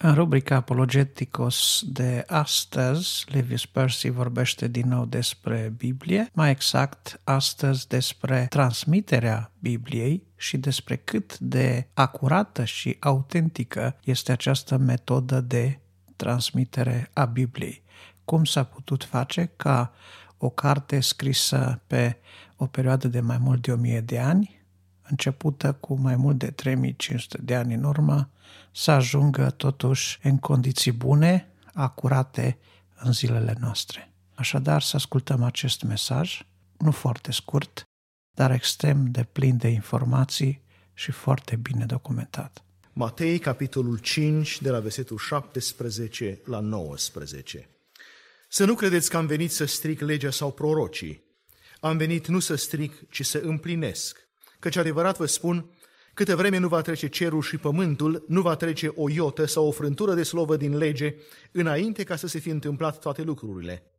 În 0.04 0.14
rubrica 0.14 0.56
Apologeticos 0.56 1.82
de 1.86 2.24
astăzi, 2.28 3.26
Levius 3.28 3.66
Percy 3.66 4.10
vorbește 4.10 4.68
din 4.68 4.88
nou 4.88 5.06
despre 5.06 5.74
Biblie, 5.78 6.30
mai 6.34 6.50
exact 6.50 7.22
astăzi 7.24 7.88
despre 7.88 8.46
transmiterea 8.50 9.52
Bibliei 9.60 10.24
și 10.36 10.58
despre 10.58 10.96
cât 10.96 11.40
de 11.40 11.88
acurată 11.94 12.64
și 12.64 12.98
autentică 13.00 13.96
este 14.04 14.32
această 14.32 14.78
metodă 14.78 15.42
de 15.42 15.80
transmitere 16.16 17.10
a 17.14 17.26
Bibliei. 17.26 17.84
Cum 18.26 18.46
s-a 18.46 18.64
putut 18.64 19.04
face 19.04 19.52
ca 19.56 19.94
o 20.38 20.50
carte 20.50 21.00
scrisă 21.00 21.82
pe 21.88 22.18
o 22.56 22.66
perioadă 22.66 23.08
de 23.08 23.20
mai 23.20 23.38
mult 23.38 23.62
de 23.62 23.72
o 23.72 23.76
mie 23.76 24.02
de 24.02 24.20
ani, 24.20 24.61
începută 25.12 25.74
cu 25.74 25.93
mai 25.93 26.15
mult 26.15 26.38
de 26.38 26.52
3500 26.52 27.38
de 27.41 27.56
ani 27.56 27.74
în 27.74 27.84
urmă, 27.84 28.30
să 28.71 28.91
ajungă 28.91 29.50
totuși 29.50 30.19
în 30.24 30.38
condiții 30.38 30.91
bune, 30.91 31.52
acurate 31.74 32.58
în 32.95 33.12
zilele 33.12 33.56
noastre. 33.60 34.13
Așadar, 34.34 34.82
să 34.82 34.95
ascultăm 34.95 35.43
acest 35.43 35.84
mesaj, 35.84 36.45
nu 36.78 36.91
foarte 36.91 37.32
scurt, 37.32 37.84
dar 38.36 38.52
extrem 38.52 39.12
de 39.12 39.24
plin 39.24 39.58
de 39.58 39.67
informații 39.67 40.62
și 40.93 41.12
foarte 41.12 41.56
bine 41.56 41.86
documentat. 41.86 42.63
Matei, 42.93 43.39
capitolul 43.39 43.97
5, 43.97 44.62
de 44.62 44.69
la 44.69 44.80
versetul 44.80 45.17
17 45.17 46.39
la 46.45 46.60
19. 46.60 47.69
Să 48.50 48.65
nu 48.65 48.76
credeți 48.76 49.10
că 49.10 49.17
am 49.17 49.26
venit 49.26 49.52
să 49.52 49.65
stric 49.65 50.00
legea 50.00 50.32
sau 50.32 50.52
prorocii. 50.52 51.24
Am 51.80 51.97
venit 51.97 52.28
nu 52.28 52.39
să 52.39 52.56
stric, 52.56 53.10
ci 53.10 53.26
să 53.26 53.38
împlinesc. 53.43 54.30
Căci 54.62 54.76
adevărat 54.76 55.17
vă 55.17 55.26
spun, 55.26 55.69
câte 56.13 56.34
vreme 56.36 56.58
nu 56.58 56.67
va 56.67 56.82
trece 56.82 57.08
cerul 57.08 57.41
și 57.41 57.58
pământul, 57.58 58.26
nu 58.28 58.41
va 58.41 58.56
trece 58.56 58.88
o 58.95 59.10
iotă 59.10 59.45
sau 59.45 59.67
o 59.67 59.71
frântură 59.71 60.13
de 60.13 60.24
slovă 60.24 60.58
din 60.58 60.78
lege, 60.78 61.15
înainte 61.52 62.04
ca 62.04 62.15
să 62.15 62.28
se 62.28 62.39
fi 62.39 62.50
întâmplat 62.50 63.00
toate 63.00 63.21
lucrurile. 63.21 63.91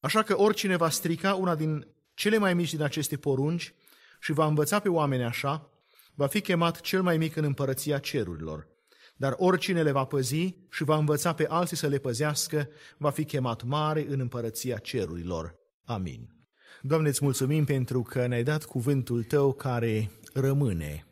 Așa 0.00 0.22
că 0.22 0.38
oricine 0.38 0.76
va 0.76 0.90
strica 0.90 1.34
una 1.34 1.54
din 1.54 1.86
cele 2.14 2.38
mai 2.38 2.54
mici 2.54 2.70
din 2.70 2.82
aceste 2.82 3.16
porunci 3.16 3.74
și 4.20 4.32
va 4.32 4.46
învăța 4.46 4.78
pe 4.78 4.88
oameni 4.88 5.24
așa, 5.24 5.70
va 6.14 6.26
fi 6.26 6.40
chemat 6.40 6.80
cel 6.80 7.02
mai 7.02 7.16
mic 7.16 7.36
în 7.36 7.44
împărăția 7.44 7.98
cerurilor. 7.98 8.68
Dar 9.16 9.34
oricine 9.36 9.82
le 9.82 9.92
va 9.92 10.04
păzi 10.04 10.56
și 10.70 10.84
va 10.84 10.96
învăța 10.96 11.34
pe 11.34 11.46
alții 11.48 11.76
să 11.76 11.86
le 11.86 11.98
păzească, 11.98 12.68
va 12.96 13.10
fi 13.10 13.24
chemat 13.24 13.62
mare 13.62 14.06
în 14.08 14.20
împărăția 14.20 14.78
cerurilor. 14.78 15.54
Amin. 15.84 16.33
Doamne, 16.86 17.08
îți 17.08 17.24
mulțumim 17.24 17.64
pentru 17.64 18.02
că 18.02 18.26
ne-ai 18.26 18.42
dat 18.42 18.64
cuvântul 18.64 19.22
Tău 19.22 19.52
care 19.52 20.10
rămâne 20.32 21.06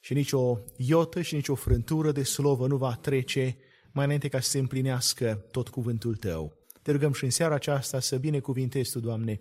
și 0.00 0.14
nicio 0.14 0.58
iotă 0.76 1.20
și 1.22 1.34
nicio 1.34 1.54
frântură 1.54 2.12
de 2.12 2.22
slovă 2.22 2.66
nu 2.66 2.76
va 2.76 2.94
trece 2.94 3.56
mai 3.92 4.04
înainte 4.04 4.28
ca 4.28 4.40
să 4.40 4.50
se 4.50 4.58
împlinească 4.58 5.44
tot 5.50 5.68
cuvântul 5.68 6.16
Tău. 6.16 6.56
Te 6.82 6.92
rugăm 6.92 7.12
și 7.12 7.24
în 7.24 7.30
seara 7.30 7.54
aceasta 7.54 8.00
să 8.00 8.16
binecuvintezi 8.16 8.92
Tu, 8.92 9.00
Doamne, 9.00 9.38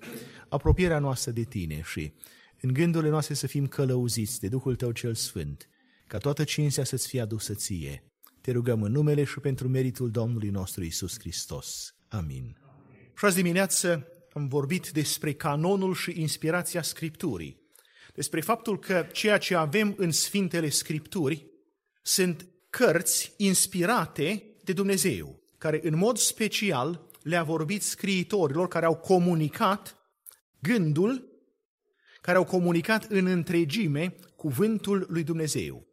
apropierea 0.47 0.99
noastră 0.99 1.31
de 1.31 1.43
Tine 1.43 1.81
și 1.81 2.13
în 2.61 2.73
gândurile 2.73 3.11
noastre 3.11 3.33
să 3.33 3.47
fim 3.47 3.67
călăuziți 3.67 4.39
de 4.39 4.47
Duhul 4.47 4.75
Tău 4.75 4.91
cel 4.91 5.13
Sfânt, 5.13 5.69
ca 6.07 6.17
toată 6.17 6.43
cinstea 6.43 6.83
să-ți 6.83 7.07
fie 7.07 7.21
adusă 7.21 7.53
Ție. 7.53 8.03
Te 8.41 8.51
rugăm 8.51 8.81
în 8.81 8.91
numele 8.91 9.23
și 9.23 9.39
pentru 9.39 9.67
meritul 9.67 10.11
Domnului 10.11 10.49
nostru 10.49 10.83
Isus 10.83 11.19
Hristos. 11.19 11.95
Amin. 12.07 12.57
Și 13.17 13.25
azi 13.25 13.35
dimineață 13.35 14.07
am 14.33 14.47
vorbit 14.47 14.89
despre 14.89 15.33
canonul 15.33 15.93
și 15.93 16.21
inspirația 16.21 16.81
Scripturii, 16.81 17.61
despre 18.13 18.41
faptul 18.41 18.79
că 18.79 19.07
ceea 19.11 19.37
ce 19.37 19.55
avem 19.55 19.93
în 19.97 20.11
Sfintele 20.11 20.69
Scripturi 20.69 21.45
sunt 22.01 22.47
cărți 22.69 23.33
inspirate 23.37 24.43
de 24.63 24.73
Dumnezeu, 24.73 25.39
care 25.57 25.79
în 25.83 25.97
mod 25.97 26.17
special 26.17 27.07
le-a 27.21 27.43
vorbit 27.43 27.83
scriitorilor 27.83 28.67
care 28.67 28.85
au 28.85 28.95
comunicat 28.95 29.97
gândul, 30.59 31.27
care 32.21 32.37
au 32.37 32.43
comunicat 32.43 33.03
în 33.03 33.25
întregime 33.25 34.15
cuvântul 34.35 35.05
lui 35.09 35.23
Dumnezeu. 35.23 35.87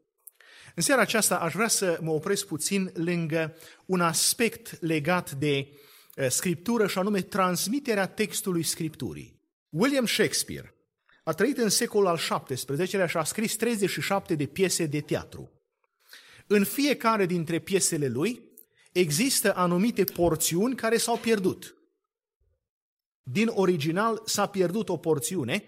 În 0.74 0.82
seara 0.82 1.00
aceasta 1.00 1.36
aș 1.36 1.52
vrea 1.52 1.68
să 1.68 1.98
mă 2.02 2.10
opresc 2.10 2.46
puțin 2.46 2.90
lângă 2.94 3.56
un 3.86 4.00
aspect 4.00 4.80
legat 4.80 5.30
de 5.30 5.68
Eh, 5.68 5.72
scriptură 6.28 6.86
și 6.86 6.98
anume 6.98 7.20
transmiterea 7.20 8.06
textului 8.06 8.62
Scripturii. 8.62 9.40
William 9.68 10.06
Shakespeare 10.06 10.74
a 11.24 11.32
trăit 11.32 11.58
în 11.58 11.68
secolul 11.68 12.06
al 12.06 12.44
XVII-lea 12.44 13.06
și 13.06 13.16
a 13.16 13.24
scris 13.24 13.56
37 13.56 14.34
de 14.34 14.46
piese 14.46 14.86
de 14.86 15.00
teatru. 15.00 15.50
În 16.46 16.64
fiecare 16.64 17.26
dintre 17.26 17.58
piesele 17.58 18.08
lui 18.08 18.42
există 18.92 19.54
anumite 19.54 20.04
porțiuni 20.04 20.74
care 20.74 20.96
s-au 20.96 21.16
pierdut. 21.16 21.76
Din 23.22 23.48
original 23.54 24.22
s-a 24.24 24.46
pierdut 24.46 24.88
o 24.88 24.96
porțiune 24.96 25.64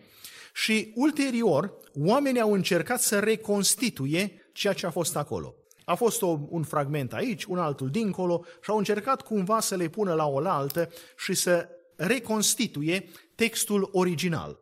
și 0.54 0.92
ulterior 0.94 1.78
oamenii 1.94 2.40
au 2.40 2.52
încercat 2.52 3.00
să 3.00 3.18
reconstituie 3.18 4.50
ceea 4.52 4.72
ce 4.72 4.87
a 4.87 4.90
fost 4.90 5.16
acolo. 5.16 5.54
A 5.88 5.94
fost 5.94 6.22
o, 6.22 6.38
un 6.48 6.62
fragment 6.62 7.12
aici, 7.12 7.44
un 7.44 7.59
altul 7.59 7.90
dincolo 7.90 8.44
și 8.62 8.70
au 8.70 8.79
încercat 8.79 9.22
cumva 9.22 9.61
să 9.61 9.77
le 9.77 9.88
pună 9.88 10.14
la 10.14 10.27
oaltă 10.27 10.88
și 11.16 11.35
să 11.35 11.68
reconstituie 11.96 13.09
textul 13.35 13.88
original. 13.92 14.61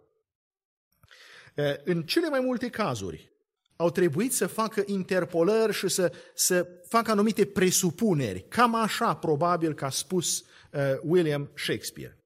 În 1.85 2.03
cele 2.03 2.29
mai 2.29 2.41
multe 2.41 2.69
cazuri, 2.69 3.33
au 3.77 3.91
trebuit 3.91 4.33
să 4.33 4.47
facă 4.47 4.83
interpolări 4.87 5.73
și 5.73 5.89
să, 5.89 6.13
să 6.35 6.69
facă 6.89 7.11
anumite 7.11 7.45
presupuneri. 7.45 8.45
Cam 8.49 8.75
așa, 8.75 9.15
probabil, 9.15 9.75
că 9.75 9.85
a 9.85 9.91
spus 9.91 10.39
uh, 10.41 10.81
William 11.03 11.51
Shakespeare. 11.55 12.19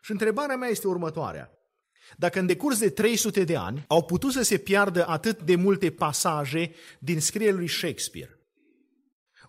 Și 0.00 0.10
întrebarea 0.10 0.56
mea 0.56 0.68
este 0.68 0.86
următoarea. 0.86 1.50
Dacă 2.16 2.38
în 2.38 2.46
decurs 2.46 2.78
de 2.78 2.90
300 2.90 3.44
de 3.44 3.56
ani 3.56 3.84
au 3.88 4.04
putut 4.04 4.32
să 4.32 4.42
se 4.42 4.58
piardă 4.58 5.06
atât 5.06 5.42
de 5.42 5.54
multe 5.54 5.90
pasaje 5.90 6.74
din 6.98 7.20
scrierea 7.20 7.54
lui 7.54 7.68
Shakespeare, 7.68 8.41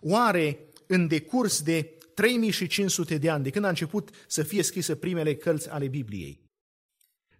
oare 0.04 0.58
în 0.86 1.06
decurs 1.06 1.62
de 1.62 1.98
3500 2.14 3.18
de 3.18 3.30
ani, 3.30 3.42
de 3.42 3.50
când 3.50 3.64
a 3.64 3.68
început 3.68 4.10
să 4.26 4.42
fie 4.42 4.62
scrise 4.62 4.96
primele 4.96 5.36
cărți 5.36 5.70
ale 5.70 5.88
Bibliei, 5.88 6.44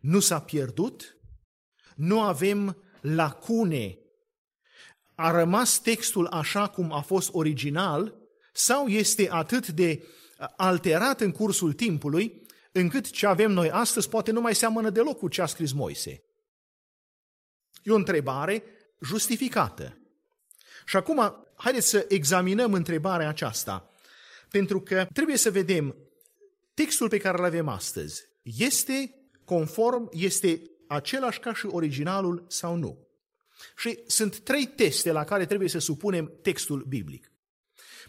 nu 0.00 0.20
s-a 0.20 0.40
pierdut? 0.40 1.16
Nu 1.96 2.20
avem 2.20 2.82
lacune? 3.00 3.98
A 5.14 5.30
rămas 5.30 5.80
textul 5.80 6.26
așa 6.26 6.68
cum 6.68 6.92
a 6.92 7.00
fost 7.00 7.28
original? 7.32 8.14
Sau 8.52 8.86
este 8.86 9.30
atât 9.30 9.68
de 9.68 10.06
alterat 10.56 11.20
în 11.20 11.32
cursul 11.32 11.72
timpului 11.72 12.46
încât 12.72 13.10
ce 13.10 13.26
avem 13.26 13.50
noi 13.50 13.70
astăzi 13.70 14.08
poate 14.08 14.30
nu 14.30 14.40
mai 14.40 14.54
seamănă 14.54 14.90
deloc 14.90 15.18
cu 15.18 15.28
ce 15.28 15.42
a 15.42 15.46
scris 15.46 15.72
Moise. 15.72 16.22
E 17.82 17.90
o 17.90 17.96
întrebare 17.96 18.62
justificată. 19.00 19.98
Și 20.86 20.96
acum, 20.96 21.46
haideți 21.64 21.88
să 21.88 22.04
examinăm 22.08 22.72
întrebarea 22.72 23.28
aceasta, 23.28 23.90
pentru 24.50 24.80
că 24.80 25.06
trebuie 25.12 25.36
să 25.36 25.50
vedem 25.50 25.96
textul 26.74 27.08
pe 27.08 27.18
care 27.18 27.38
îl 27.38 27.44
avem 27.44 27.68
astăzi. 27.68 28.22
Este 28.42 29.14
conform, 29.44 30.08
este 30.12 30.62
același 30.86 31.38
ca 31.38 31.54
și 31.54 31.66
originalul 31.66 32.44
sau 32.48 32.74
nu? 32.74 33.06
Și 33.76 33.98
sunt 34.06 34.38
trei 34.38 34.66
teste 34.66 35.12
la 35.12 35.24
care 35.24 35.46
trebuie 35.46 35.68
să 35.68 35.78
supunem 35.78 36.32
textul 36.42 36.84
biblic. 36.88 37.32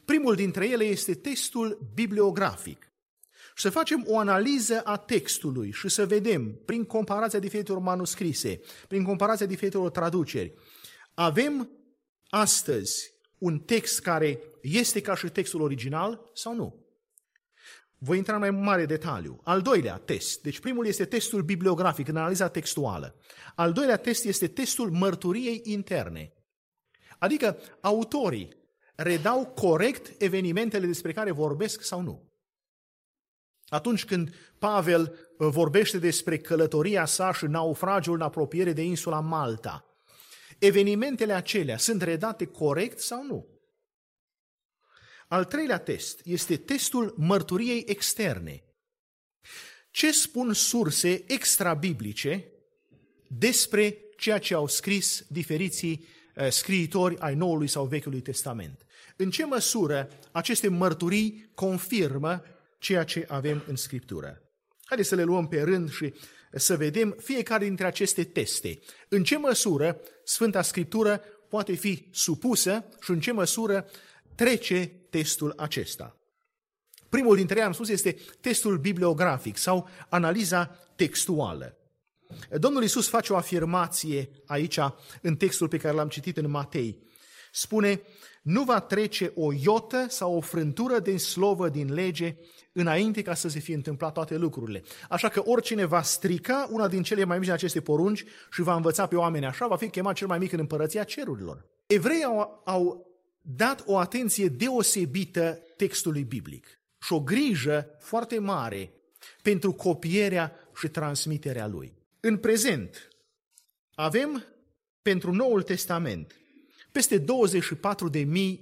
Primul 0.05 0.35
dintre 0.35 0.67
ele 0.69 0.83
este 0.83 1.13
testul 1.13 1.91
bibliografic 1.93 2.91
și 3.55 3.61
să 3.61 3.69
facem 3.69 4.03
o 4.07 4.17
analiză 4.19 4.81
a 4.81 4.97
textului 4.97 5.71
și 5.71 5.89
să 5.89 6.05
vedem, 6.05 6.59
prin 6.65 6.85
comparația 6.85 7.39
diferitelor 7.39 7.81
manuscrise, 7.81 8.59
prin 8.87 9.03
comparația 9.03 9.45
diferitelor 9.45 9.89
traduceri, 9.89 10.53
avem 11.13 11.69
astăzi 12.29 13.14
un 13.37 13.59
text 13.59 14.01
care 14.01 14.39
este 14.61 15.01
ca 15.01 15.15
și 15.15 15.29
textul 15.29 15.61
original 15.61 16.31
sau 16.33 16.55
nu? 16.55 16.85
Voi 17.97 18.17
intra 18.17 18.33
în 18.33 18.39
mai 18.39 18.51
mare 18.51 18.85
detaliu. 18.85 19.39
Al 19.43 19.61
doilea 19.61 19.97
test, 19.97 20.41
deci 20.41 20.59
primul 20.59 20.85
este 20.85 21.05
testul 21.05 21.41
bibliografic, 21.41 22.07
în 22.07 22.15
analiza 22.15 22.47
textuală. 22.47 23.15
Al 23.55 23.71
doilea 23.71 23.97
test 23.97 24.25
este 24.25 24.47
testul 24.47 24.91
mărturiei 24.91 25.61
interne. 25.63 26.33
Adică 27.17 27.57
autorii 27.81 28.55
redau 28.95 29.45
corect 29.45 30.21
evenimentele 30.21 30.85
despre 30.85 31.13
care 31.13 31.31
vorbesc 31.31 31.83
sau 31.83 32.01
nu. 32.01 32.33
Atunci 33.67 34.05
când 34.05 34.35
Pavel 34.59 35.15
uh, 35.37 35.47
vorbește 35.49 35.97
despre 35.97 36.37
călătoria 36.37 37.05
sa 37.05 37.33
și 37.33 37.45
naufragiul 37.45 38.15
în 38.15 38.21
apropiere 38.21 38.73
de 38.73 38.81
insula 38.81 39.19
Malta, 39.19 39.85
evenimentele 40.59 41.33
acelea 41.33 41.77
sunt 41.77 42.01
redate 42.01 42.45
corect 42.45 42.99
sau 42.99 43.23
nu? 43.23 43.47
Al 45.27 45.45
treilea 45.45 45.79
test 45.79 46.21
este 46.23 46.57
testul 46.57 47.13
mărturiei 47.17 47.83
externe. 47.87 48.63
Ce 49.91 50.11
spun 50.11 50.53
surse 50.53 51.23
extrabiblice 51.27 52.51
despre 53.27 53.97
ceea 54.17 54.37
ce 54.37 54.53
au 54.53 54.67
scris 54.67 55.25
diferiții 55.27 56.05
uh, 56.35 56.49
scriitori 56.49 57.17
ai 57.19 57.35
Noului 57.35 57.67
sau 57.67 57.85
Vechiului 57.85 58.21
Testament? 58.21 58.85
În 59.15 59.29
ce 59.29 59.45
măsură 59.45 60.09
aceste 60.31 60.67
mărturii 60.67 61.51
confirmă 61.53 62.43
ceea 62.79 63.03
ce 63.03 63.25
avem 63.29 63.63
în 63.67 63.75
Scriptură. 63.75 64.41
Haideți 64.85 65.09
să 65.09 65.15
le 65.15 65.23
luăm 65.23 65.47
pe 65.47 65.61
rând 65.61 65.91
și 65.91 66.13
să 66.55 66.77
vedem 66.77 67.15
fiecare 67.23 67.65
dintre 67.65 67.85
aceste 67.85 68.23
teste. 68.23 68.79
În 69.09 69.23
ce 69.23 69.37
măsură 69.37 69.99
Sfânta 70.23 70.61
Scriptură 70.61 71.21
poate 71.49 71.73
fi 71.73 72.07
supusă 72.11 72.85
și 73.01 73.11
în 73.11 73.19
ce 73.19 73.31
măsură 73.31 73.89
trece 74.35 74.91
testul 75.09 75.53
acesta. 75.57 76.17
Primul 77.09 77.35
dintre 77.35 77.59
ei, 77.59 77.65
am 77.65 77.71
spus, 77.71 77.89
este 77.89 78.17
testul 78.41 78.77
bibliografic 78.77 79.57
sau 79.57 79.89
analiza 80.09 80.65
textuală. 80.95 81.77
Domnul 82.51 82.83
Isus 82.83 83.07
face 83.07 83.33
o 83.33 83.35
afirmație 83.35 84.29
aici 84.45 84.79
în 85.21 85.35
textul 85.35 85.67
pe 85.67 85.77
care 85.77 85.95
l-am 85.95 86.07
citit 86.07 86.37
în 86.37 86.49
Matei. 86.49 87.03
Spune, 87.51 88.01
nu 88.45 88.63
va 88.63 88.79
trece 88.79 89.31
o 89.35 89.53
iotă 89.53 90.05
sau 90.09 90.35
o 90.35 90.39
frântură 90.39 90.99
din 90.99 91.17
slovă 91.17 91.69
din 91.69 91.93
lege 91.93 92.35
înainte 92.71 93.21
ca 93.21 93.33
să 93.33 93.47
se 93.47 93.59
fie 93.59 93.75
întâmplat 93.75 94.13
toate 94.13 94.37
lucrurile. 94.37 94.83
Așa 95.09 95.29
că 95.29 95.41
oricine 95.45 95.85
va 95.85 96.01
strica 96.01 96.67
una 96.71 96.87
din 96.87 97.03
cele 97.03 97.23
mai 97.23 97.37
mici 97.37 97.45
din 97.45 97.55
aceste 97.55 97.81
porunci 97.81 98.23
și 98.51 98.61
va 98.61 98.75
învăța 98.75 99.07
pe 99.07 99.15
oameni 99.15 99.45
așa, 99.45 99.67
va 99.67 99.75
fi 99.75 99.89
chemat 99.89 100.15
cel 100.15 100.27
mai 100.27 100.37
mic 100.37 100.51
în 100.51 100.59
împărăția 100.59 101.03
cerurilor. 101.03 101.65
Evreii 101.85 102.23
au, 102.23 102.61
au 102.65 103.07
dat 103.41 103.83
o 103.85 103.97
atenție 103.97 104.47
deosebită 104.47 105.59
textului 105.77 106.23
biblic 106.23 106.79
și 107.01 107.13
o 107.13 107.19
grijă 107.19 107.89
foarte 107.99 108.39
mare 108.39 108.93
pentru 109.41 109.71
copierea 109.73 110.53
și 110.75 110.87
transmiterea 110.87 111.67
lui. 111.67 111.93
În 112.19 112.37
prezent, 112.37 113.07
avem 113.95 114.43
pentru 115.01 115.31
Noul 115.31 115.61
Testament 115.61 116.35
peste 116.95 117.19
24.000 117.19 117.25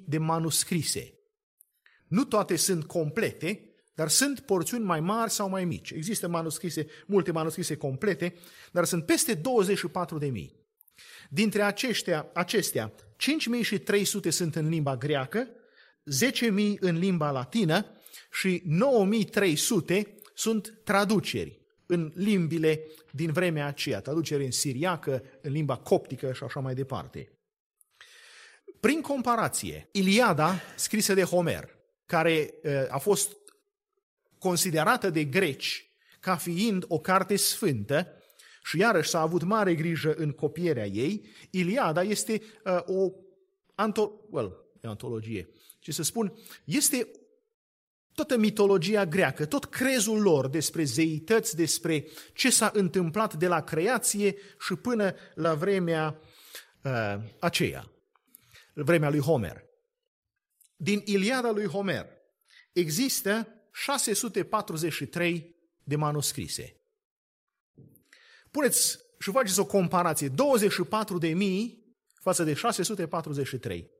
de 0.06 0.18
manuscrise. 0.18 1.14
Nu 2.08 2.26
toate 2.26 2.56
sunt 2.56 2.84
complete, 2.84 3.74
dar 3.94 4.08
sunt 4.08 4.40
porțiuni 4.40 4.84
mai 4.84 5.00
mari 5.00 5.32
sau 5.32 5.50
mai 5.50 5.66
mici. 5.66 5.92
Există 5.92 6.28
manuscrise, 6.28 6.86
multe 7.06 7.32
manuscrise 7.32 7.76
complete, 7.76 8.36
dar 8.72 8.86
sunt 8.86 9.06
peste 9.06 9.34
24 9.34 10.18
de 10.18 10.26
mii. 10.26 10.56
Dintre 11.30 11.62
aceștia, 11.62 12.30
acestea, 12.34 12.94
5300 13.18 14.30
sunt 14.30 14.56
în 14.56 14.70
limba 14.70 14.98
greacă, 14.98 15.48
10.000 16.42 16.80
în 16.80 16.98
limba 16.98 17.32
latină 17.32 17.86
și 18.32 18.62
9300 18.66 20.16
sunt 20.34 20.80
traduceri 20.84 21.62
în 21.86 22.12
limbile 22.16 22.86
din 23.12 23.32
vremea 23.32 23.66
aceea, 23.66 24.02
traduceri 24.02 24.46
în 24.46 24.52
siriacă, 24.52 25.24
în 25.42 25.52
limba 25.52 25.78
coptică 25.78 26.34
și 26.34 26.44
așa 26.44 26.60
mai 26.60 26.74
departe. 26.74 27.33
Prin 28.84 29.02
comparație, 29.02 29.90
Iliada, 29.92 30.62
scrisă 30.76 31.14
de 31.14 31.24
Homer, 31.24 31.70
care 32.06 32.54
uh, 32.64 32.72
a 32.90 32.98
fost 32.98 33.38
considerată 34.38 35.10
de 35.10 35.24
greci 35.24 35.92
ca 36.20 36.36
fiind 36.36 36.86
o 36.88 37.00
carte 37.00 37.36
sfântă 37.36 38.08
și 38.64 38.78
iarăși 38.78 39.10
s-a 39.10 39.20
avut 39.20 39.44
mare 39.44 39.76
grijă 39.76 40.14
în 40.14 40.32
copierea 40.32 40.86
ei, 40.86 41.26
Iliada 41.50 42.02
este 42.02 42.42
uh, 42.64 42.80
o 42.86 43.12
anto- 43.76 44.30
well, 44.30 44.66
antologie, 44.82 45.50
ce 45.80 45.92
să 45.92 46.04
spun, 46.04 46.34
este 46.64 47.12
toată 48.14 48.38
mitologia 48.38 49.06
greacă, 49.06 49.46
tot 49.46 49.66
crezul 49.66 50.22
lor 50.22 50.48
despre 50.48 50.84
zeități, 50.84 51.56
despre 51.56 52.08
ce 52.34 52.50
s-a 52.50 52.72
întâmplat 52.74 53.34
de 53.34 53.48
la 53.48 53.62
creație 53.62 54.36
și 54.60 54.76
până 54.76 55.14
la 55.34 55.54
vremea 55.54 56.20
uh, 56.84 57.16
aceea, 57.40 57.93
vremea 58.74 59.10
lui 59.10 59.20
Homer. 59.20 59.64
Din 60.76 61.02
Iliada 61.06 61.52
lui 61.52 61.66
Homer 61.66 62.08
există 62.72 63.48
643 63.72 65.56
de 65.84 65.96
manuscrise. 65.96 66.78
Puneți 68.52 69.00
și 69.20 69.32
faceți 69.32 69.60
o 69.60 69.66
comparație, 69.66 70.28
24 70.28 71.18
de 71.18 71.28
mii 71.28 71.96
față 72.22 72.44
de 72.44 72.54
643. 72.54 73.92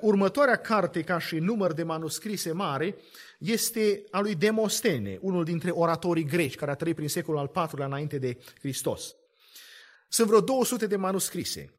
Următoarea 0.00 0.56
carte 0.56 1.02
ca 1.02 1.18
și 1.18 1.38
număr 1.38 1.72
de 1.72 1.82
manuscrise 1.82 2.52
mare 2.52 2.96
este 3.38 4.04
a 4.10 4.20
lui 4.20 4.34
Demostene, 4.34 5.18
unul 5.20 5.44
dintre 5.44 5.70
oratorii 5.70 6.24
greci 6.24 6.54
care 6.54 6.70
a 6.70 6.74
trăit 6.74 6.94
prin 6.94 7.08
secolul 7.08 7.40
al 7.40 7.66
IV-lea 7.66 7.86
înainte 7.86 8.18
de 8.18 8.38
Hristos. 8.58 9.14
Sunt 10.08 10.28
vreo 10.28 10.40
200 10.40 10.86
de 10.86 10.96
manuscrise. 10.96 11.75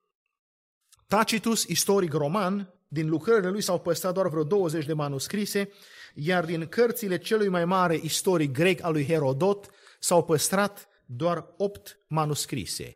Tacitus, 1.08 1.64
istoric 1.64 2.14
roman, 2.14 2.74
din 2.88 3.10
lucrările 3.10 3.50
lui 3.50 3.62
s-au 3.62 3.80
păstrat 3.80 4.14
doar 4.14 4.28
vreo 4.28 4.44
20 4.44 4.86
de 4.86 4.94
manuscrise, 4.94 5.72
iar 6.14 6.46
din 6.46 6.68
cărțile 6.68 7.18
celui 7.18 7.48
mai 7.48 7.66
mare 7.66 8.00
istoric 8.04 8.52
grec 8.52 8.84
al 8.84 8.92
lui 8.92 9.06
Herodot 9.06 9.70
s-au 10.00 10.26
păstrat 10.26 10.88
doar 11.06 11.54
8 11.58 12.00
manuscrise. 12.08 12.94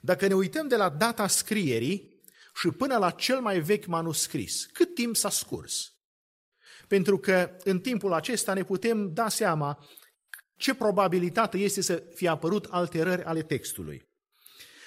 Dacă 0.00 0.26
ne 0.26 0.34
uităm 0.34 0.68
de 0.68 0.76
la 0.76 0.88
data 0.88 1.26
scrierii 1.26 2.22
și 2.54 2.68
până 2.68 2.96
la 2.96 3.10
cel 3.10 3.40
mai 3.40 3.60
vechi 3.60 3.86
manuscris, 3.86 4.66
cât 4.72 4.94
timp 4.94 5.16
s-a 5.16 5.30
scurs? 5.30 5.92
Pentru 6.88 7.18
că 7.18 7.56
în 7.64 7.80
timpul 7.80 8.12
acesta 8.12 8.52
ne 8.52 8.62
putem 8.62 9.12
da 9.12 9.28
seama 9.28 9.88
ce 10.56 10.74
probabilitate 10.74 11.58
este 11.58 11.80
să 11.80 12.02
fie 12.14 12.28
apărut 12.28 12.66
alterări 12.70 13.24
ale 13.24 13.42
textului. 13.42 14.13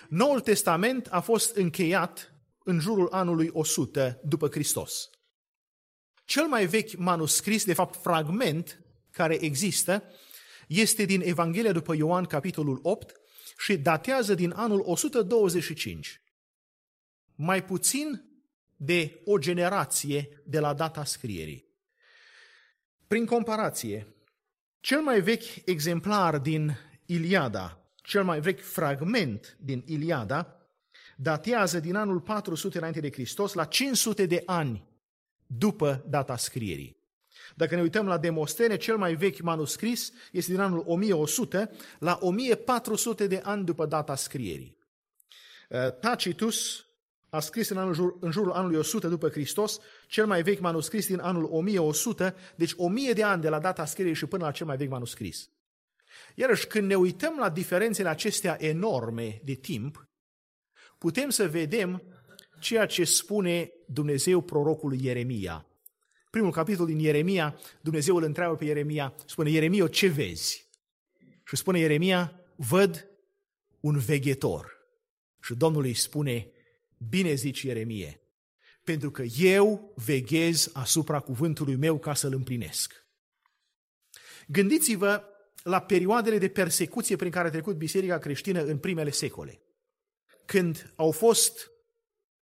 Noul 0.09 0.39
Testament 0.39 1.07
a 1.07 1.19
fost 1.19 1.55
încheiat 1.55 2.33
în 2.63 2.79
jurul 2.79 3.09
anului 3.11 3.49
100 3.53 4.19
după 4.23 4.47
Hristos. 4.47 5.09
Cel 6.25 6.47
mai 6.47 6.65
vechi 6.65 6.97
manuscris, 6.97 7.65
de 7.65 7.73
fapt 7.73 8.01
fragment, 8.01 8.81
care 9.11 9.43
există, 9.43 10.03
este 10.67 11.05
din 11.05 11.21
Evanghelia 11.21 11.71
după 11.71 11.95
Ioan, 11.95 12.25
capitolul 12.25 12.79
8, 12.81 13.15
și 13.57 13.77
datează 13.77 14.33
din 14.33 14.51
anul 14.51 14.81
125. 14.85 16.21
Mai 17.35 17.63
puțin 17.63 18.23
de 18.75 19.21
o 19.25 19.37
generație 19.37 20.41
de 20.45 20.59
la 20.59 20.73
data 20.73 21.03
scrierii. 21.03 21.65
Prin 23.07 23.25
comparație, 23.25 24.15
cel 24.79 25.01
mai 25.01 25.21
vechi 25.21 25.65
exemplar 25.65 26.37
din 26.39 26.77
Iliada, 27.05 27.86
cel 28.07 28.23
mai 28.23 28.39
vechi 28.39 28.61
fragment 28.61 29.57
din 29.59 29.83
Iliada, 29.85 30.57
datează 31.15 31.79
din 31.79 31.95
anul 31.95 32.19
400 32.19 32.77
înainte 32.77 32.99
de 32.99 33.11
Hristos 33.11 33.53
la 33.53 33.65
500 33.65 34.25
de 34.25 34.43
ani 34.45 34.87
după 35.47 36.05
data 36.09 36.37
scrierii. 36.37 36.97
Dacă 37.55 37.75
ne 37.75 37.81
uităm 37.81 38.07
la 38.07 38.17
Demostene, 38.17 38.77
cel 38.77 38.97
mai 38.97 39.15
vechi 39.15 39.41
manuscris 39.41 40.11
este 40.31 40.51
din 40.51 40.59
anul 40.59 40.83
1100 40.85 41.71
la 41.99 42.17
1400 42.21 43.27
de 43.27 43.41
ani 43.43 43.65
după 43.65 43.85
data 43.85 44.15
scrierii. 44.15 44.77
Uh, 45.69 45.91
Tacitus 45.99 46.85
a 47.29 47.39
scris 47.39 47.69
în, 47.69 47.77
anul, 47.77 48.17
în 48.21 48.31
jurul 48.31 48.51
anului 48.51 48.77
100 48.77 49.07
după 49.07 49.29
Hristos, 49.29 49.79
cel 50.07 50.25
mai 50.25 50.41
vechi 50.41 50.59
manuscris 50.59 51.07
din 51.07 51.19
anul 51.19 51.43
1100, 51.43 52.35
deci 52.55 52.73
1000 52.77 53.13
de 53.13 53.23
ani 53.23 53.41
de 53.41 53.49
la 53.49 53.59
data 53.59 53.85
scrierii 53.85 54.15
și 54.15 54.25
până 54.25 54.45
la 54.45 54.51
cel 54.51 54.65
mai 54.65 54.77
vechi 54.77 54.89
manuscris. 54.89 55.49
Iarăși, 56.39 56.67
când 56.67 56.87
ne 56.87 56.95
uităm 56.95 57.37
la 57.37 57.49
diferențele 57.49 58.09
acestea 58.09 58.57
enorme 58.59 59.41
de 59.43 59.53
timp, 59.53 60.07
putem 60.97 61.29
să 61.29 61.49
vedem 61.49 62.03
ceea 62.59 62.85
ce 62.85 63.03
spune 63.03 63.71
Dumnezeu 63.87 64.41
prorocului 64.41 64.99
Ieremia. 65.03 65.67
Primul 66.29 66.51
capitol 66.51 66.85
din 66.85 66.99
Ieremia, 66.99 67.59
Dumnezeu 67.81 68.15
îl 68.15 68.23
întreabă 68.23 68.55
pe 68.55 68.65
Ieremia, 68.65 69.15
spune, 69.25 69.49
Ieremia, 69.49 69.87
ce 69.87 70.07
vezi? 70.07 70.69
Și 71.43 71.55
spune 71.55 71.79
Ieremia, 71.79 72.41
văd 72.55 73.07
un 73.79 73.97
veghetor. 73.97 74.71
Și 75.41 75.53
Domnul 75.53 75.83
îi 75.83 75.93
spune, 75.93 76.51
bine 77.09 77.33
zici 77.33 77.61
Ieremie, 77.61 78.21
pentru 78.83 79.11
că 79.11 79.23
eu 79.37 79.93
veghez 80.05 80.69
asupra 80.73 81.19
cuvântului 81.19 81.75
meu 81.75 81.99
ca 81.99 82.13
să-l 82.13 82.33
împlinesc. 82.33 83.05
Gândiți-vă 84.47 85.31
la 85.67 85.81
perioadele 85.81 86.37
de 86.37 86.47
persecuție 86.47 87.15
prin 87.15 87.31
care 87.31 87.47
a 87.47 87.51
trecut 87.51 87.75
biserica 87.75 88.17
creștină 88.17 88.63
în 88.63 88.77
primele 88.77 89.09
secole, 89.09 89.61
când 90.45 90.93
au 90.95 91.11
fost 91.11 91.71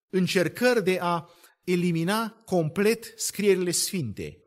încercări 0.10 0.84
de 0.84 0.98
a 1.02 1.30
elimina 1.64 2.42
complet 2.46 3.14
scrierile 3.16 3.72
sfinte. 3.72 4.40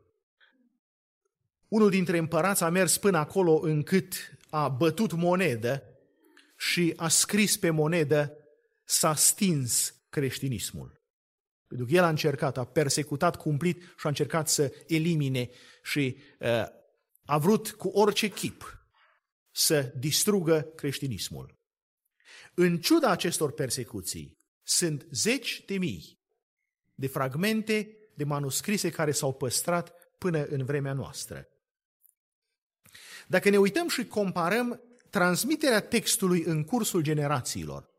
Unul 1.67 1.89
dintre 1.89 2.17
împărați 2.17 2.63
a 2.63 2.69
mers 2.69 2.97
până 2.97 3.17
acolo 3.17 3.59
încât 3.61 4.13
a 4.49 4.67
bătut 4.67 5.13
monedă 5.13 5.83
și 6.57 6.93
a 6.95 7.07
scris 7.07 7.57
pe 7.57 7.69
monedă 7.69 8.37
s-a 8.85 9.15
stins 9.15 9.95
creștinismul. 10.09 11.01
Pentru 11.67 11.85
că 11.85 11.93
el 11.93 12.03
a 12.03 12.09
încercat, 12.09 12.57
a 12.57 12.65
persecutat 12.65 13.35
cumplit 13.35 13.81
și 13.81 14.05
a 14.05 14.07
încercat 14.07 14.49
să 14.49 14.73
elimine 14.87 15.49
și 15.83 16.17
uh, 16.39 16.77
a 17.29 17.37
vrut 17.37 17.71
cu 17.71 17.87
orice 17.87 18.27
chip 18.27 18.83
să 19.51 19.93
distrugă 19.97 20.61
creștinismul. 20.61 21.57
În 22.53 22.79
ciuda 22.79 23.09
acestor 23.09 23.51
persecuții, 23.51 24.37
sunt 24.63 25.07
zeci 25.11 25.63
de 25.65 25.77
mii 25.77 26.19
de 26.95 27.07
fragmente 27.07 27.97
de 28.15 28.23
manuscrise 28.23 28.89
care 28.89 29.11
s-au 29.11 29.33
păstrat 29.33 29.93
până 30.17 30.43
în 30.43 30.65
vremea 30.65 30.93
noastră. 30.93 31.47
Dacă 33.27 33.49
ne 33.49 33.57
uităm 33.57 33.87
și 33.87 34.05
comparăm 34.05 34.81
transmiterea 35.09 35.81
textului 35.81 36.43
în 36.43 36.63
cursul 36.63 37.01
generațiilor, 37.01 37.89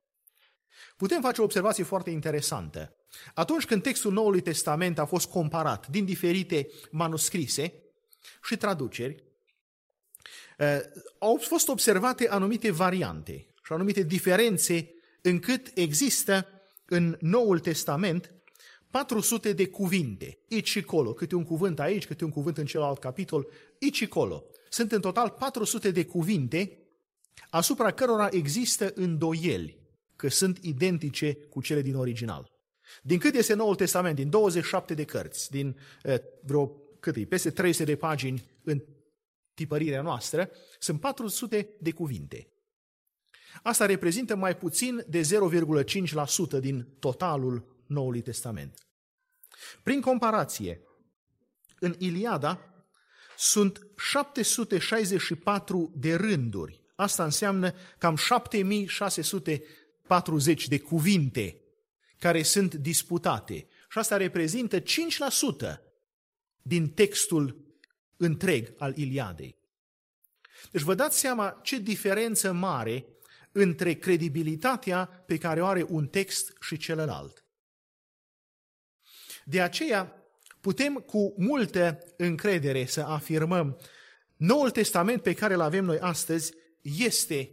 putem 0.96 1.20
face 1.20 1.40
o 1.40 1.44
observație 1.44 1.84
foarte 1.84 2.10
interesantă. 2.10 2.96
Atunci 3.34 3.64
când 3.64 3.82
textul 3.82 4.12
Noului 4.12 4.40
Testament 4.40 4.98
a 4.98 5.04
fost 5.04 5.28
comparat 5.28 5.88
din 5.88 6.04
diferite 6.04 6.68
manuscrise 6.90 7.89
și 8.42 8.56
traduceri, 8.56 9.24
eh, 10.58 10.80
au 11.18 11.36
fost 11.36 11.68
observate 11.68 12.28
anumite 12.28 12.70
variante 12.70 13.46
și 13.64 13.72
anumite 13.72 14.02
diferențe 14.02 14.94
încât 15.22 15.70
există 15.74 16.46
în 16.84 17.16
Noul 17.20 17.58
Testament 17.58 18.34
400 18.90 19.52
de 19.52 19.68
cuvinte, 19.68 20.38
aici 20.50 20.68
și 20.68 20.82
colo, 20.82 21.12
câte 21.12 21.34
un 21.34 21.44
cuvânt 21.44 21.80
aici, 21.80 22.06
câte 22.06 22.24
un 22.24 22.30
cuvânt 22.30 22.58
în 22.58 22.66
celălalt 22.66 22.98
capitol, 22.98 23.46
aici 23.82 23.96
și 23.96 24.06
colo. 24.06 24.44
Sunt 24.68 24.92
în 24.92 25.00
total 25.00 25.28
400 25.38 25.90
de 25.90 26.04
cuvinte 26.04 26.78
asupra 27.50 27.90
cărora 27.90 28.28
există 28.30 28.92
îndoieli 28.94 29.78
că 30.16 30.28
sunt 30.28 30.58
identice 30.62 31.34
cu 31.34 31.60
cele 31.60 31.82
din 31.82 31.94
original. 31.94 32.50
Din 33.02 33.18
cât 33.18 33.34
este 33.34 33.54
Noul 33.54 33.74
Testament, 33.74 34.16
din 34.16 34.30
27 34.30 34.94
de 34.94 35.04
cărți, 35.04 35.50
din 35.50 35.76
eh, 36.02 36.18
vreo 36.42 36.72
cât 37.00 37.16
e, 37.16 37.24
peste 37.24 37.50
300 37.50 37.84
de 37.84 37.96
pagini 37.96 38.44
în 38.62 38.82
tipărirea 39.54 40.02
noastră, 40.02 40.50
sunt 40.78 41.00
400 41.00 41.68
de 41.80 41.90
cuvinte. 41.90 42.48
Asta 43.62 43.86
reprezintă 43.86 44.36
mai 44.36 44.56
puțin 44.56 45.04
de 45.08 45.20
0,5% 45.20 45.24
din 46.60 46.88
totalul 46.98 47.82
Noului 47.86 48.22
Testament. 48.22 48.86
Prin 49.82 50.00
comparație, 50.00 50.80
în 51.78 51.94
Iliada 51.98 52.74
sunt 53.36 53.86
764 53.96 55.92
de 55.96 56.14
rânduri. 56.14 56.80
Asta 56.94 57.24
înseamnă 57.24 57.74
cam 57.98 58.16
7640 58.16 60.68
de 60.68 60.78
cuvinte 60.78 61.60
care 62.18 62.42
sunt 62.42 62.74
disputate. 62.74 63.66
Și 63.90 63.98
asta 63.98 64.16
reprezintă 64.16 64.80
5% 64.80 64.84
din 66.62 66.90
textul 66.90 67.64
întreg 68.16 68.74
al 68.78 68.96
Iliadei. 68.96 69.56
Deci 70.70 70.82
vă 70.82 70.94
dați 70.94 71.18
seama 71.18 71.60
ce 71.62 71.78
diferență 71.78 72.52
mare 72.52 73.06
între 73.52 73.94
credibilitatea 73.94 75.06
pe 75.06 75.38
care 75.38 75.62
o 75.62 75.66
are 75.66 75.86
un 75.88 76.06
text 76.06 76.56
și 76.60 76.76
celălalt. 76.76 77.44
De 79.44 79.60
aceea 79.60 80.24
putem 80.60 80.94
cu 80.94 81.34
multă 81.36 81.98
încredere 82.16 82.86
să 82.86 83.00
afirmăm 83.00 83.80
Noul 84.36 84.70
Testament 84.70 85.22
pe 85.22 85.34
care 85.34 85.54
îl 85.54 85.60
avem 85.60 85.84
noi 85.84 85.98
astăzi 85.98 86.54
este 86.80 87.50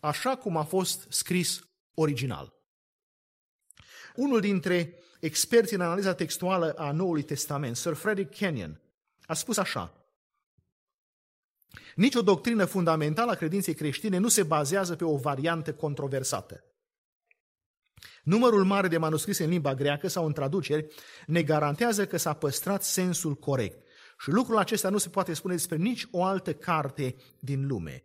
așa 0.00 0.36
cum 0.36 0.56
a 0.56 0.64
fost 0.64 1.06
scris 1.08 1.68
original. 1.94 2.55
Unul 4.16 4.40
dintre 4.40 4.94
experți 5.20 5.74
în 5.74 5.80
analiza 5.80 6.14
textuală 6.14 6.72
a 6.72 6.90
Noului 6.90 7.22
Testament, 7.22 7.76
Sir 7.76 7.94
Frederick 7.94 8.36
Kenyon, 8.36 8.80
a 9.26 9.34
spus 9.34 9.56
așa. 9.56 10.06
Nici 11.94 12.14
o 12.14 12.22
doctrină 12.22 12.64
fundamentală 12.64 13.30
a 13.30 13.34
credinței 13.34 13.74
creștine 13.74 14.18
nu 14.18 14.28
se 14.28 14.42
bazează 14.42 14.96
pe 14.96 15.04
o 15.04 15.16
variantă 15.16 15.74
controversată. 15.74 16.64
Numărul 18.22 18.64
mare 18.64 18.88
de 18.88 18.98
manuscrise 18.98 19.44
în 19.44 19.50
limba 19.50 19.74
greacă 19.74 20.08
sau 20.08 20.26
în 20.26 20.32
traduceri 20.32 20.94
ne 21.26 21.42
garantează 21.42 22.06
că 22.06 22.16
s-a 22.16 22.32
păstrat 22.34 22.82
sensul 22.82 23.34
corect. 23.34 23.84
Și 24.18 24.30
lucrul 24.30 24.58
acesta 24.58 24.88
nu 24.88 24.98
se 24.98 25.08
poate 25.08 25.34
spune 25.34 25.54
despre 25.54 25.76
nici 25.76 26.06
o 26.10 26.24
altă 26.24 26.54
carte 26.54 27.16
din 27.38 27.66
lume. 27.66 28.04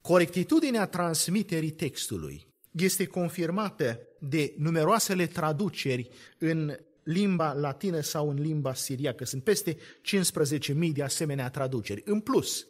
Corectitudinea 0.00 0.86
transmiterii 0.86 1.70
textului 1.70 2.48
este 2.70 3.06
confirmată 3.06 4.00
de 4.18 4.54
numeroasele 4.56 5.26
traduceri 5.26 6.08
în 6.38 6.76
limba 7.02 7.52
latină 7.52 8.00
sau 8.00 8.30
în 8.30 8.40
limba 8.40 8.74
siriacă. 8.74 9.24
Sunt 9.24 9.44
peste 9.44 9.76
15.000 9.76 10.92
de 10.92 11.02
asemenea 11.02 11.50
traduceri. 11.50 12.02
În 12.04 12.20
plus, 12.20 12.66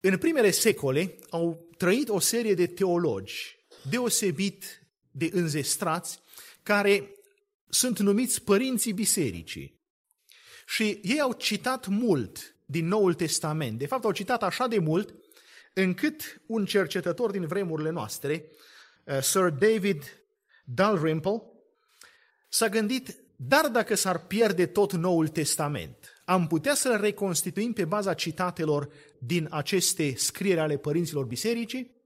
în 0.00 0.18
primele 0.18 0.50
secole 0.50 1.18
au 1.30 1.68
trăit 1.76 2.08
o 2.08 2.18
serie 2.18 2.54
de 2.54 2.66
teologi 2.66 3.58
deosebit 3.88 4.86
de 5.10 5.30
înzestrați, 5.32 6.18
care 6.62 7.14
sunt 7.68 7.98
numiți 7.98 8.42
părinții 8.42 8.92
bisericii. 8.92 9.78
Și 10.66 11.00
ei 11.02 11.20
au 11.20 11.32
citat 11.32 11.86
mult 11.86 12.56
din 12.66 12.86
Noul 12.86 13.14
Testament. 13.14 13.78
De 13.78 13.86
fapt, 13.86 14.04
au 14.04 14.12
citat 14.12 14.42
așa 14.42 14.66
de 14.66 14.78
mult 14.78 15.14
încât 15.72 16.42
un 16.46 16.64
cercetător 16.64 17.30
din 17.30 17.46
vremurile 17.46 17.90
noastre, 17.90 18.44
uh, 19.04 19.20
Sir 19.22 19.48
David 19.48 20.02
Dalrymple, 20.64 21.42
s-a 22.48 22.68
gândit, 22.68 23.16
dar 23.36 23.68
dacă 23.68 23.94
s-ar 23.94 24.26
pierde 24.26 24.66
tot 24.66 24.92
Noul 24.92 25.28
Testament, 25.28 26.22
am 26.24 26.46
putea 26.46 26.74
să-l 26.74 27.00
reconstituim 27.00 27.72
pe 27.72 27.84
baza 27.84 28.14
citatelor 28.14 28.88
din 29.18 29.46
aceste 29.50 30.14
scrieri 30.16 30.60
ale 30.60 30.76
părinților 30.76 31.24
bisericii? 31.24 31.98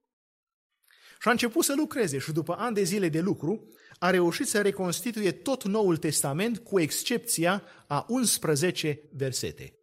Și 1.20 1.28
a 1.28 1.30
început 1.30 1.64
să 1.64 1.74
lucreze 1.76 2.18
și 2.18 2.32
după 2.32 2.54
ani 2.58 2.74
de 2.74 2.82
zile 2.82 3.08
de 3.08 3.20
lucru 3.20 3.68
a 3.98 4.10
reușit 4.10 4.46
să 4.46 4.62
reconstituie 4.62 5.32
tot 5.32 5.64
Noul 5.64 5.96
Testament 5.96 6.58
cu 6.58 6.80
excepția 6.80 7.62
a 7.86 8.04
11 8.08 9.00
versete. 9.12 9.78